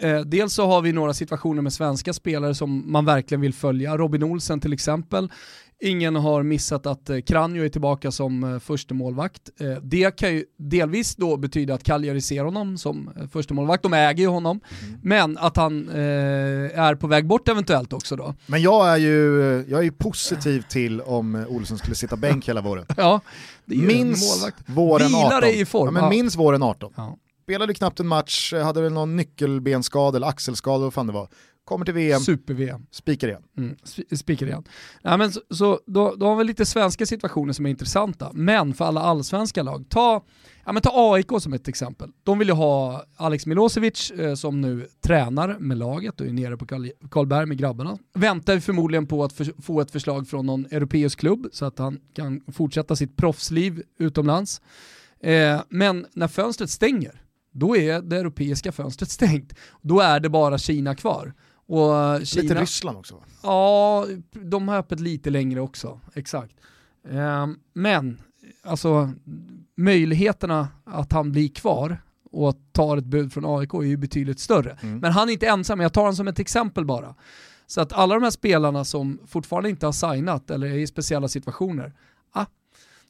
Eh, 0.00 0.20
dels 0.20 0.54
så 0.54 0.66
har 0.66 0.82
vi 0.82 0.92
några 0.92 1.14
situationer 1.14 1.62
med 1.62 1.72
svenska 1.72 2.12
spelare 2.12 2.54
som 2.54 2.92
man 2.92 3.04
verkligen 3.04 3.40
vill 3.40 3.54
följa. 3.54 3.96
Robin 3.96 4.22
Olsen 4.22 4.60
till 4.60 4.72
exempel. 4.72 5.28
Ingen 5.80 6.16
har 6.16 6.42
missat 6.42 6.86
att 6.86 7.10
eh, 7.10 7.20
Kranjo 7.20 7.64
är 7.64 7.68
tillbaka 7.68 8.10
som 8.10 8.44
eh, 8.44 8.58
första 8.58 8.94
målvakt. 8.94 9.50
Eh, 9.60 9.82
det 9.82 10.16
kan 10.16 10.34
ju 10.34 10.44
delvis 10.58 11.16
då 11.16 11.36
betyda 11.36 11.74
att 11.74 11.82
Cagliari 11.82 12.20
ser 12.20 12.44
honom 12.44 12.78
som 12.78 13.10
första 13.32 13.54
målvakt. 13.54 13.82
de 13.82 13.92
äger 13.92 14.22
ju 14.22 14.28
honom, 14.28 14.60
mm. 14.82 15.00
men 15.02 15.38
att 15.38 15.56
han 15.56 15.88
är 15.88 16.94
på 16.94 17.06
väg 17.06 17.26
bort 17.26 17.48
eventuellt 17.48 17.92
också 17.92 18.16
då. 18.16 18.34
Men 18.46 18.62
jag 18.62 18.88
är 18.88 18.96
ju, 18.96 19.64
jag 19.68 19.80
är 19.80 19.84
ju 19.84 19.92
positiv 19.92 20.64
till 20.68 21.00
om 21.00 21.46
Olsson 21.48 21.78
skulle 21.78 21.94
sitta 21.94 22.16
bänk 22.16 22.48
hela 22.48 22.60
våren. 22.60 22.86
ja, 22.96 23.20
minns 23.64 24.50
våren 24.66 25.14
18. 25.14 25.48
i 25.48 25.64
form. 25.64 25.86
Ja, 25.86 25.90
men 25.90 26.02
ja. 26.02 26.10
minns 26.10 26.36
våren 26.36 26.62
18. 26.62 26.92
Ja. 26.96 27.16
Spelade 27.42 27.74
knappt 27.74 28.00
en 28.00 28.06
match, 28.06 28.52
hade 28.52 28.82
väl 28.82 28.92
någon 28.92 29.16
nyckelbenskada 29.16 30.16
eller 30.16 30.26
axelskada, 30.26 30.84
vad 30.84 30.94
fan 30.94 31.06
det 31.06 31.12
var 31.12 31.28
kommer 31.66 31.84
till 31.84 31.94
VM, 31.94 32.20
super-VM. 32.20 32.86
Spikar 32.90 33.28
igen. 33.28 33.42
Mm, 33.58 33.76
spikar 34.16 34.46
igen. 34.46 34.64
Ja, 35.02 35.16
men 35.16 35.32
så, 35.32 35.40
så 35.50 35.80
då, 35.86 36.14
då 36.14 36.26
har 36.26 36.36
vi 36.36 36.44
lite 36.44 36.66
svenska 36.66 37.06
situationer 37.06 37.52
som 37.52 37.66
är 37.66 37.70
intressanta, 37.70 38.30
men 38.34 38.74
för 38.74 38.84
alla 38.84 39.00
allsvenska 39.00 39.62
lag, 39.62 39.84
ta, 39.88 40.24
ja, 40.64 40.72
men 40.72 40.82
ta 40.82 41.12
AIK 41.14 41.30
som 41.40 41.52
ett 41.52 41.68
exempel. 41.68 42.10
De 42.22 42.38
vill 42.38 42.48
ju 42.48 42.54
ha 42.54 43.04
Alex 43.16 43.46
Milosevic 43.46 44.10
eh, 44.10 44.34
som 44.34 44.60
nu 44.60 44.86
tränar 45.00 45.58
med 45.58 45.78
laget 45.78 46.20
och 46.20 46.26
är 46.26 46.32
nere 46.32 46.56
på 46.56 46.66
Karlberg 47.10 47.46
med 47.46 47.58
grabbarna. 47.58 47.98
Väntar 48.14 48.58
förmodligen 48.60 49.06
på 49.06 49.24
att 49.24 49.32
för, 49.32 49.62
få 49.62 49.80
ett 49.80 49.90
förslag 49.90 50.28
från 50.28 50.46
någon 50.46 50.66
europeisk 50.70 51.18
klubb 51.18 51.48
så 51.52 51.64
att 51.64 51.78
han 51.78 52.00
kan 52.14 52.40
fortsätta 52.52 52.96
sitt 52.96 53.16
proffsliv 53.16 53.82
utomlands. 53.98 54.60
Eh, 55.20 55.60
men 55.68 56.06
när 56.12 56.28
fönstret 56.28 56.70
stänger, 56.70 57.22
då 57.52 57.76
är 57.76 58.02
det 58.02 58.16
europeiska 58.16 58.72
fönstret 58.72 59.10
stängt. 59.20 59.54
Då 59.82 60.00
är 60.00 60.20
det 60.20 60.28
bara 60.28 60.58
Kina 60.58 60.94
kvar. 60.94 61.34
Och 61.66 62.26
Kina, 62.26 62.42
lite 62.42 62.60
Ryssland 62.60 62.98
också? 62.98 63.22
Ja, 63.42 64.06
de 64.30 64.68
har 64.68 64.76
öppet 64.76 65.00
lite 65.00 65.30
längre 65.30 65.60
också, 65.60 66.00
exakt. 66.14 66.56
Um, 67.08 67.58
men, 67.72 68.20
alltså 68.64 69.12
möjligheterna 69.76 70.68
att 70.84 71.12
han 71.12 71.32
blir 71.32 71.48
kvar 71.48 71.98
och 72.32 72.56
tar 72.72 72.96
ett 72.96 73.04
bud 73.04 73.32
från 73.32 73.58
AIK 73.58 73.74
är 73.74 73.82
ju 73.82 73.96
betydligt 73.96 74.40
större. 74.40 74.78
Mm. 74.80 74.98
Men 74.98 75.12
han 75.12 75.28
är 75.28 75.32
inte 75.32 75.46
ensam, 75.46 75.80
jag 75.80 75.92
tar 75.92 76.02
honom 76.02 76.16
som 76.16 76.28
ett 76.28 76.38
exempel 76.38 76.84
bara. 76.84 77.14
Så 77.66 77.80
att 77.80 77.92
alla 77.92 78.14
de 78.14 78.22
här 78.22 78.30
spelarna 78.30 78.84
som 78.84 79.20
fortfarande 79.26 79.70
inte 79.70 79.86
har 79.86 79.92
signat 79.92 80.50
eller 80.50 80.66
är 80.66 80.78
i 80.78 80.86
speciella 80.86 81.28
situationer, 81.28 81.92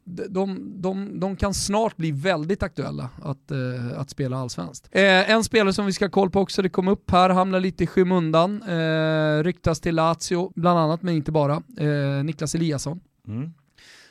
de, 0.07 0.73
de, 0.83 1.21
de 1.21 1.37
kan 1.37 1.55
snart 1.55 1.97
bli 1.97 2.11
väldigt 2.11 2.63
aktuella 2.63 3.09
att, 3.23 3.51
eh, 3.51 3.99
att 3.99 4.11
spela 4.11 4.39
allsvenskt. 4.39 4.89
Eh, 4.93 5.31
en 5.31 5.45
spelare 5.45 5.73
som 5.73 5.87
vi 5.87 5.93
ska 5.93 6.05
ha 6.05 6.11
koll 6.11 6.31
på 6.31 6.41
också, 6.41 6.63
det 6.63 6.69
kom 6.69 6.89
upp 6.89 7.11
här, 7.11 7.31
hamnar 7.31 7.61
lite 7.61 7.85
i 7.85 7.87
skymundan, 7.87 8.63
eh, 8.63 9.43
ryktas 9.43 9.81
till 9.81 9.95
Lazio, 9.95 10.53
bland 10.55 10.79
annat 10.79 11.03
men 11.03 11.15
inte 11.15 11.33
bara, 11.33 11.63
eh, 11.79 12.25
Niklas 12.25 12.55
Eliasson. 12.55 13.01
Mm. 13.29 13.53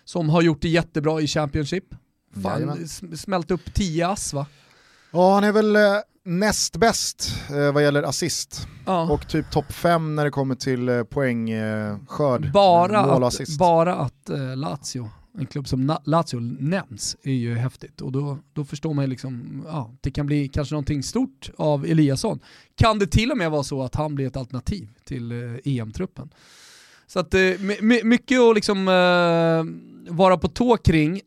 Som 0.04 0.30
har 0.30 0.42
gjort 0.42 0.62
det 0.62 0.70
jättebra 0.70 1.22
i 1.22 1.28
Championship. 1.28 1.86
Fan, 2.44 2.88
smält 3.18 3.52
upp 3.52 3.74
10 3.74 4.08
ass 4.08 4.34
va? 4.34 4.46
Ja, 5.12 5.34
han 5.34 5.44
är 5.44 5.52
väl 5.52 5.76
eh, 5.76 5.82
näst 6.26 6.78
bäst 6.78 7.32
eh, 7.50 7.74
vad 7.74 7.84
gäller 7.84 8.04
assist. 8.04 8.68
Ja. 8.86 9.12
Och 9.12 9.28
typ 9.28 9.52
topp 9.52 9.72
5 9.72 10.16
när 10.16 10.26
det 10.26 10.32
kommer 10.32 10.56
till 10.56 10.90
eh, 10.90 11.04
poängskörd. 11.04 12.52
Bara, 12.52 13.00
att, 13.00 13.58
bara 13.60 13.96
att 13.96 14.30
Lazio 14.56 15.10
en 15.38 15.46
klubb 15.46 15.68
som 15.68 15.98
Lazio 16.04 16.40
nämns 16.60 17.18
är 17.24 17.32
ju 17.32 17.56
häftigt 17.56 18.02
och 18.02 18.12
då, 18.12 18.38
då 18.54 18.66
förstår 18.66 18.94
man 18.94 19.06
ju 19.06 19.10
liksom, 19.10 19.64
ja, 19.68 19.92
det 20.02 20.12
kan 20.12 20.26
bli 20.26 20.48
kanske 20.48 20.74
någonting 20.74 21.04
stort 21.04 21.50
av 21.58 21.86
Eliasson. 21.86 22.40
Kan 22.76 23.00
det 23.00 23.08
till 23.08 23.32
och 23.32 23.38
med 23.38 23.52
vara 23.52 23.64
så 23.64 23.84
att 23.84 23.96
han 23.96 24.16
blir 24.16 24.28
ett 24.28 24.38
alternativ 24.38 24.90
till 25.04 25.32
eh, 25.32 25.38
EM-truppen? 25.64 26.30
Så 27.08 27.20
att 27.20 27.34
eh, 27.34 27.40
mycket 28.04 28.40
att 28.40 28.56
liksom 28.56 28.88
eh, 28.88 30.14
vara 30.16 30.38
på 30.38 30.48
tå 30.48 30.78
kring. 30.78 31.22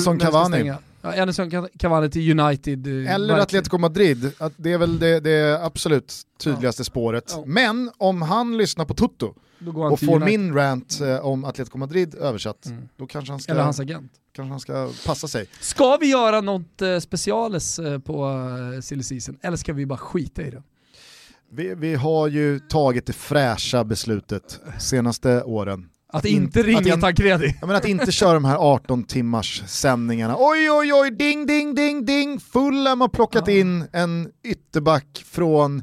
Som 0.00 0.18
Cavani? 0.18 0.72
Ja, 1.02 1.14
Edinson 1.14 1.68
Cavani 1.78 2.10
till 2.10 2.40
United. 2.40 2.86
Eller. 2.86 3.38
Atletico 3.38 3.78
Madrid, 3.78 4.32
att 4.38 4.52
det 4.56 4.72
är 4.72 4.78
väl 4.78 4.98
det, 4.98 5.20
det 5.20 5.64
absolut 5.64 6.14
tydligaste 6.38 6.80
ja. 6.80 6.84
spåret. 6.84 7.24
Ja. 7.28 7.42
Men 7.46 7.90
om 7.96 8.22
han 8.22 8.56
lyssnar 8.56 8.84
på 8.84 8.94
Tutto 8.94 9.34
och 9.68 10.00
får 10.00 10.22
United. 10.22 10.40
min 10.40 10.54
rant 10.54 11.00
eh, 11.00 11.26
om 11.26 11.44
Atletico 11.44 11.78
Madrid 11.78 12.14
översatt, 12.14 12.66
mm. 12.66 12.88
då 12.96 13.06
kanske 13.06 13.32
han 13.32 13.40
ska... 13.40 13.52
Eller 13.52 13.62
hans 13.62 13.80
agent. 13.80 14.12
Kanske 14.32 14.50
han 14.50 14.60
ska 14.60 14.90
passa 15.06 15.28
sig. 15.28 15.46
Ska 15.60 15.96
vi 15.96 16.06
göra 16.06 16.40
något 16.40 16.82
eh, 16.82 16.98
speciales 16.98 17.78
eh, 17.78 17.98
på 17.98 18.30
eh, 18.74 18.80
silly 18.80 19.02
season, 19.02 19.38
eller 19.42 19.56
ska 19.56 19.72
vi 19.72 19.86
bara 19.86 19.98
skita 19.98 20.42
i 20.42 20.50
det? 20.50 20.62
Vi, 21.50 21.74
vi 21.74 21.94
har 21.94 22.28
ju 22.28 22.58
tagit 22.58 23.06
det 23.06 23.12
fräscha 23.12 23.84
beslutet 23.84 24.60
senaste 24.78 25.42
åren 25.42 25.88
att 26.14 26.24
inte 26.24 26.62
ringa 26.62 26.96
Tancredi? 26.96 27.56
Ja, 27.60 27.66
men 27.66 27.76
att 27.76 27.84
inte 27.84 28.12
köra 28.12 28.34
de 28.34 28.44
här 28.44 28.56
18 28.56 29.04
timmars 29.04 29.62
sändningarna. 29.66 30.36
Oj 30.38 30.70
oj 30.70 30.92
oj, 30.94 31.10
ding 31.10 31.46
ding 31.46 31.74
ding 31.74 32.04
ding, 32.04 32.40
Fulham 32.40 33.00
har 33.00 33.08
plockat 33.08 33.48
ja. 33.48 33.54
in 33.54 33.84
en 33.92 34.28
ytterback 34.44 35.24
från 35.26 35.82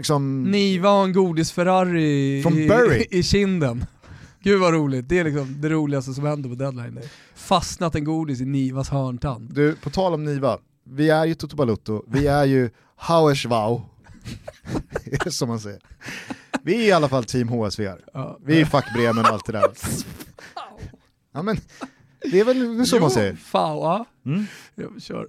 liksom... 0.00 0.42
Niva 0.42 0.88
har 0.88 1.04
en 1.04 1.12
godis-Ferrari 1.12 2.42
från 2.42 2.58
i, 2.58 3.06
i 3.18 3.22
kinden. 3.22 3.84
Gud 4.42 4.60
vad 4.60 4.74
roligt, 4.74 5.08
det 5.08 5.18
är 5.18 5.24
liksom 5.24 5.60
det 5.60 5.68
roligaste 5.68 6.14
som 6.14 6.24
händer 6.24 6.48
på 6.48 6.54
deadline 6.54 6.94
day. 6.94 7.08
Fastnat 7.34 7.94
en 7.94 8.04
godis 8.04 8.40
i 8.40 8.44
Nivas 8.44 8.88
hörntand. 8.88 9.54
Du, 9.54 9.76
på 9.76 9.90
tal 9.90 10.14
om 10.14 10.24
Niva, 10.24 10.58
vi 10.84 11.10
är 11.10 11.24
ju 11.24 11.34
Toto 11.34 11.56
Balutto, 11.56 12.04
vi 12.08 12.26
är 12.26 12.44
ju 12.44 12.70
Hauerswau, 12.96 13.80
som 15.30 15.48
man 15.48 15.60
säger. 15.60 15.80
Vi 16.62 16.74
är 16.74 16.88
i 16.88 16.92
alla 16.92 17.08
fall 17.08 17.24
team 17.24 17.48
HSV. 17.48 17.92
Ja. 18.12 18.38
Vi 18.44 18.60
är 18.60 18.64
fackbremen 18.64 19.24
och 19.24 19.30
allt 19.30 19.46
det 19.46 19.52
där. 19.52 19.70
Ja 21.34 21.42
men, 21.42 21.56
det 22.30 22.40
är 22.40 22.44
väl 22.44 22.86
så 22.86 22.96
jo, 22.96 23.00
man 23.00 23.10
säger? 23.10 23.36
Fau, 23.36 24.04
mm. 24.26 24.46
Jag 24.74 25.02
kör. 25.02 25.28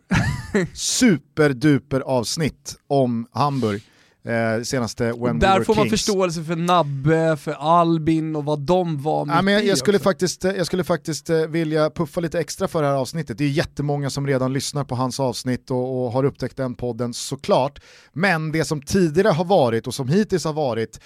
Superduper 0.73 1.99
avsnitt 1.99 2.75
om 2.87 3.27
Hamburg. 3.31 3.83
Eh, 4.23 4.63
senaste 4.63 5.11
When 5.11 5.39
Där 5.39 5.59
We 5.59 5.65
får 5.65 5.75
man 5.75 5.85
Kings. 5.85 6.01
förståelse 6.05 6.43
för 6.43 6.55
Nabbe, 6.55 7.37
för 7.37 7.51
Albin 7.51 8.35
och 8.35 8.45
vad 8.45 8.59
de 8.59 9.01
var 9.01 9.27
ja, 9.27 9.41
men 9.41 9.53
jag, 9.53 9.65
jag 9.65 9.77
skulle 9.77 9.99
faktiskt, 9.99 10.43
jag 10.43 10.65
skulle 10.65 10.83
faktiskt 10.83 11.29
eh, 11.29 11.37
vilja 11.37 11.89
puffa 11.89 12.19
lite 12.21 12.39
extra 12.39 12.67
för 12.67 12.81
det 12.81 12.87
här 12.87 12.95
avsnittet. 12.95 13.37
Det 13.37 13.43
är 13.43 13.49
jättemånga 13.49 14.09
som 14.09 14.27
redan 14.27 14.53
lyssnar 14.53 14.83
på 14.83 14.95
hans 14.95 15.19
avsnitt 15.19 15.71
och, 15.71 16.05
och 16.05 16.11
har 16.11 16.23
upptäckt 16.23 16.57
den 16.57 16.75
podden 16.75 17.13
såklart. 17.13 17.79
Men 18.13 18.51
det 18.51 18.65
som 18.65 18.81
tidigare 18.81 19.27
har 19.27 19.45
varit 19.45 19.87
och 19.87 19.93
som 19.93 20.07
hittills 20.07 20.45
har 20.45 20.53
varit 20.53 20.99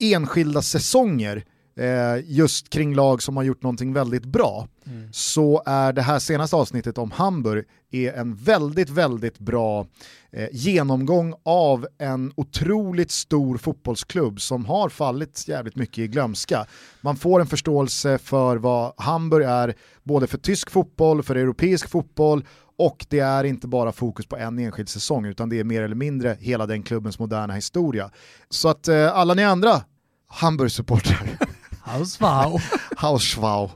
enskilda 0.00 0.62
säsonger 0.62 1.44
eh, 1.76 2.24
just 2.24 2.70
kring 2.70 2.94
lag 2.94 3.22
som 3.22 3.36
har 3.36 3.44
gjort 3.44 3.62
någonting 3.62 3.92
väldigt 3.92 4.24
bra, 4.24 4.68
mm. 4.86 5.08
så 5.12 5.62
är 5.66 5.92
det 5.92 6.02
här 6.02 6.18
senaste 6.18 6.56
avsnittet 6.56 6.98
om 6.98 7.10
Hamburg 7.10 7.64
är 7.90 8.12
en 8.12 8.34
väldigt, 8.34 8.90
väldigt 8.90 9.38
bra 9.38 9.86
eh, 10.32 10.48
genomgång 10.52 11.34
av 11.42 11.86
en 11.98 12.32
otroligt 12.36 13.10
stor 13.10 13.56
fotbollsklubb 13.56 14.40
som 14.40 14.66
har 14.66 14.88
fallit 14.88 15.48
jävligt 15.48 15.76
mycket 15.76 15.98
i 15.98 16.08
glömska. 16.08 16.66
Man 17.00 17.16
får 17.16 17.40
en 17.40 17.46
förståelse 17.46 18.18
för 18.18 18.56
vad 18.56 18.92
Hamburg 18.96 19.44
är, 19.44 19.74
både 20.02 20.26
för 20.26 20.38
tysk 20.38 20.70
fotboll, 20.70 21.22
för 21.22 21.36
europeisk 21.36 21.88
fotboll 21.88 22.44
och 22.78 23.06
det 23.08 23.18
är 23.18 23.44
inte 23.44 23.68
bara 23.68 23.92
fokus 23.92 24.26
på 24.26 24.36
en 24.36 24.58
enskild 24.58 24.88
säsong 24.88 25.26
utan 25.26 25.48
det 25.48 25.60
är 25.60 25.64
mer 25.64 25.82
eller 25.82 25.94
mindre 25.94 26.36
hela 26.40 26.66
den 26.66 26.82
klubbens 26.82 27.18
moderna 27.18 27.54
historia. 27.54 28.10
Så 28.50 28.68
att 28.68 28.88
eh, 28.88 29.16
alla 29.16 29.34
ni 29.34 29.44
andra 29.44 29.82
Hamburg-supportrar 30.28 31.38
Hauswau. 31.86 32.58
Hauswau. 32.96 33.70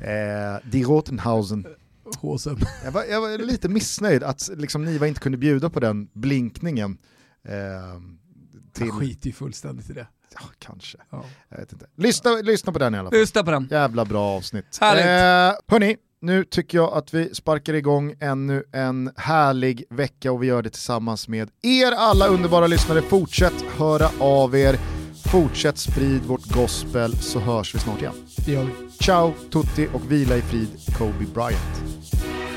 Eh, 0.00 0.70
Die 0.70 0.84
Rotenhausen. 0.84 1.66
HSM. 2.20 2.56
Jag 2.84 2.92
var, 2.92 3.04
jag 3.04 3.20
var 3.20 3.38
lite 3.38 3.68
missnöjd 3.68 4.22
att 4.22 4.50
liksom, 4.56 4.84
Niva 4.84 5.06
inte 5.06 5.20
kunde 5.20 5.38
bjuda 5.38 5.70
på 5.70 5.80
den 5.80 6.08
blinkningen. 6.12 6.98
Eh, 7.48 7.54
till... 8.72 8.86
Jag 8.86 8.94
skiter 8.94 9.26
ju 9.26 9.32
fullständigt 9.32 9.90
i 9.90 9.92
det. 9.92 10.06
Ja, 10.34 10.40
kanske. 10.58 10.98
Ja. 11.10 11.24
Jag 11.48 11.58
vet 11.58 11.72
inte. 11.72 11.86
Lyssna, 11.96 12.30
lyssna 12.30 12.72
på 12.72 12.78
den 12.78 12.94
i 12.94 12.98
alla 12.98 13.10
fall. 13.10 13.18
Lyssna 13.18 13.42
på 13.44 13.50
den. 13.50 13.68
Jävla 13.70 14.04
bra 14.04 14.36
avsnitt. 14.36 14.78
Härligt. 14.80 15.04
Eh, 15.04 15.72
hörni, 15.72 15.96
nu 16.20 16.44
tycker 16.44 16.78
jag 16.78 16.92
att 16.92 17.14
vi 17.14 17.34
sparkar 17.34 17.74
igång 17.74 18.14
ännu 18.20 18.64
en 18.72 19.10
härlig 19.16 19.84
vecka 19.90 20.32
och 20.32 20.42
vi 20.42 20.46
gör 20.46 20.62
det 20.62 20.70
tillsammans 20.70 21.28
med 21.28 21.50
er 21.62 21.92
alla 21.92 22.26
underbara 22.26 22.66
lyssnare. 22.66 23.02
Fortsätt 23.02 23.62
höra 23.78 24.08
av 24.18 24.56
er. 24.56 25.01
Fortsätt 25.32 25.78
sprid 25.78 26.22
vårt 26.22 26.44
gospel 26.46 27.16
så 27.16 27.40
hörs 27.40 27.74
vi 27.74 27.78
snart 27.78 28.00
igen. 28.00 28.14
Det 28.36 28.52
gör 28.52 28.64
vi. 28.64 29.04
Ciao 29.04 29.32
Tutti 29.52 29.88
och 29.94 30.12
vila 30.12 30.36
i 30.36 30.42
frid 30.42 30.68
Kobe 30.98 31.24
Bryant. 31.34 31.82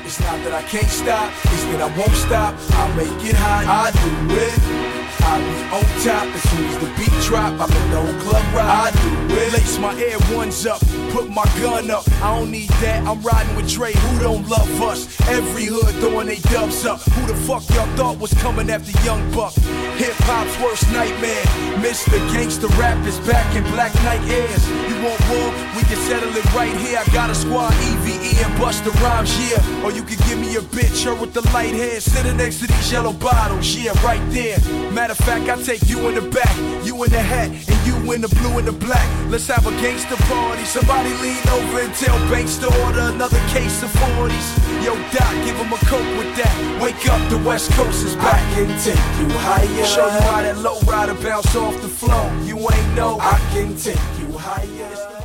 It's 0.06 0.20
not 0.20 0.44
that 0.44 0.62
I 0.62 0.76
can't 0.76 0.90
stop, 0.90 1.30
it's 1.44 1.72
that 1.72 1.90
I 1.90 2.00
won't 2.00 2.16
stop. 2.16 2.54
I'll 2.70 2.96
make 2.96 3.30
it 3.30 3.36
hot, 3.36 3.64
I 3.64 3.92
do 3.92 4.34
it. 4.34 5.05
I 5.22 5.38
be 5.38 5.56
on 5.76 5.84
top 6.04 6.26
as 6.34 6.42
soon 6.50 6.64
as 6.66 6.78
the 6.78 6.90
beat 6.96 7.16
drop. 7.24 7.52
I'm 7.60 7.70
in 7.70 7.90
the 7.90 8.00
whole 8.00 8.20
club 8.20 8.44
ride. 8.54 8.66
I 8.68 9.28
do 9.28 9.34
it. 9.34 9.52
Lace 9.52 9.78
my 9.78 9.94
air 10.00 10.18
ones 10.36 10.66
up, 10.66 10.80
put 11.10 11.30
my 11.30 11.44
gun 11.60 11.90
up. 11.90 12.04
I 12.22 12.36
don't 12.36 12.50
need 12.50 12.68
that. 12.82 13.06
I'm 13.06 13.20
riding 13.22 13.54
with 13.56 13.68
Dre. 13.68 13.92
Who 13.92 14.18
don't 14.20 14.48
love 14.48 14.82
us? 14.82 15.06
Every 15.28 15.64
hood 15.64 15.94
throwing 15.96 16.26
they 16.26 16.40
dubs 16.50 16.84
up. 16.84 17.00
Who 17.00 17.26
the 17.26 17.34
fuck 17.34 17.62
y'all 17.70 17.86
thought 17.96 18.18
was 18.18 18.32
coming 18.34 18.70
after 18.70 18.92
Young 19.04 19.22
Buck? 19.32 19.54
Hip 19.96 20.14
hop's 20.26 20.58
worst 20.60 20.90
nightmare. 20.92 21.44
Mr. 21.80 22.18
Gangsta 22.30 22.68
rap 22.78 22.98
is 23.06 23.18
back 23.20 23.46
in 23.56 23.62
Black 23.74 23.94
night 24.04 24.22
airs. 24.28 24.68
You 24.68 24.96
want 25.04 25.20
war? 25.30 25.48
We 25.76 25.82
can 25.84 25.98
settle 26.08 26.34
it 26.36 26.44
right 26.54 26.74
here. 26.76 26.98
I 26.98 27.04
got 27.12 27.30
a 27.30 27.34
squad, 27.34 27.72
EVE 27.74 28.42
and 28.44 28.52
Busta 28.60 28.92
Rhymes, 29.00 29.32
yeah. 29.50 29.84
Or 29.84 29.90
you 29.92 30.02
can 30.02 30.18
give 30.28 30.38
me 30.38 30.56
a 30.56 30.60
bitch, 30.60 31.04
her 31.04 31.14
with 31.14 31.32
the 31.32 31.42
light 31.52 31.74
hair, 31.74 32.00
sitting 32.00 32.36
next 32.36 32.60
to 32.60 32.66
these 32.66 32.92
yellow 32.92 33.12
bottles, 33.12 33.74
yeah, 33.76 33.92
right 34.04 34.22
there. 34.30 34.58
Matter 35.06 35.22
of 35.22 35.46
fact, 35.46 35.48
I 35.48 35.62
take 35.62 35.88
you 35.88 36.08
in 36.08 36.16
the 36.16 36.30
back, 36.34 36.56
you 36.84 37.04
in 37.04 37.12
the 37.12 37.22
hat, 37.22 37.46
and 37.46 37.78
you 37.86 38.12
in 38.12 38.22
the 38.22 38.28
blue 38.28 38.58
and 38.58 38.66
the 38.66 38.72
black. 38.72 39.06
Let's 39.30 39.46
have 39.46 39.64
a 39.64 39.70
gangster 39.78 40.16
party. 40.26 40.64
Somebody 40.64 41.10
lean 41.22 41.38
over 41.48 41.78
and 41.78 41.94
tell 41.94 42.18
Banks 42.28 42.56
to 42.56 42.66
order 42.82 43.14
another 43.14 43.38
case 43.54 43.84
of 43.84 43.90
40s. 43.90 44.48
Yo, 44.82 44.96
Doc, 45.14 45.30
give 45.46 45.54
him 45.54 45.72
a 45.72 45.78
coke 45.86 46.10
with 46.18 46.34
that. 46.34 46.82
Wake 46.82 47.08
up, 47.08 47.22
the 47.30 47.38
West 47.46 47.70
Coast 47.78 48.04
is 48.04 48.16
back. 48.16 48.42
I 48.50 48.54
can 48.54 48.66
take 48.82 49.06
you 49.20 49.30
higher. 49.38 49.86
Show 49.86 50.06
you 50.06 50.20
how 50.26 50.42
that 50.42 50.58
low 50.58 50.80
rider 50.80 51.14
bounce 51.22 51.54
off 51.54 51.80
the 51.82 51.88
floor. 51.88 52.28
You 52.42 52.58
ain't 52.58 52.94
know 52.96 53.16
I 53.20 53.38
can 53.54 53.76
take 53.76 54.02
you 54.18 54.36
higher. 54.36 55.15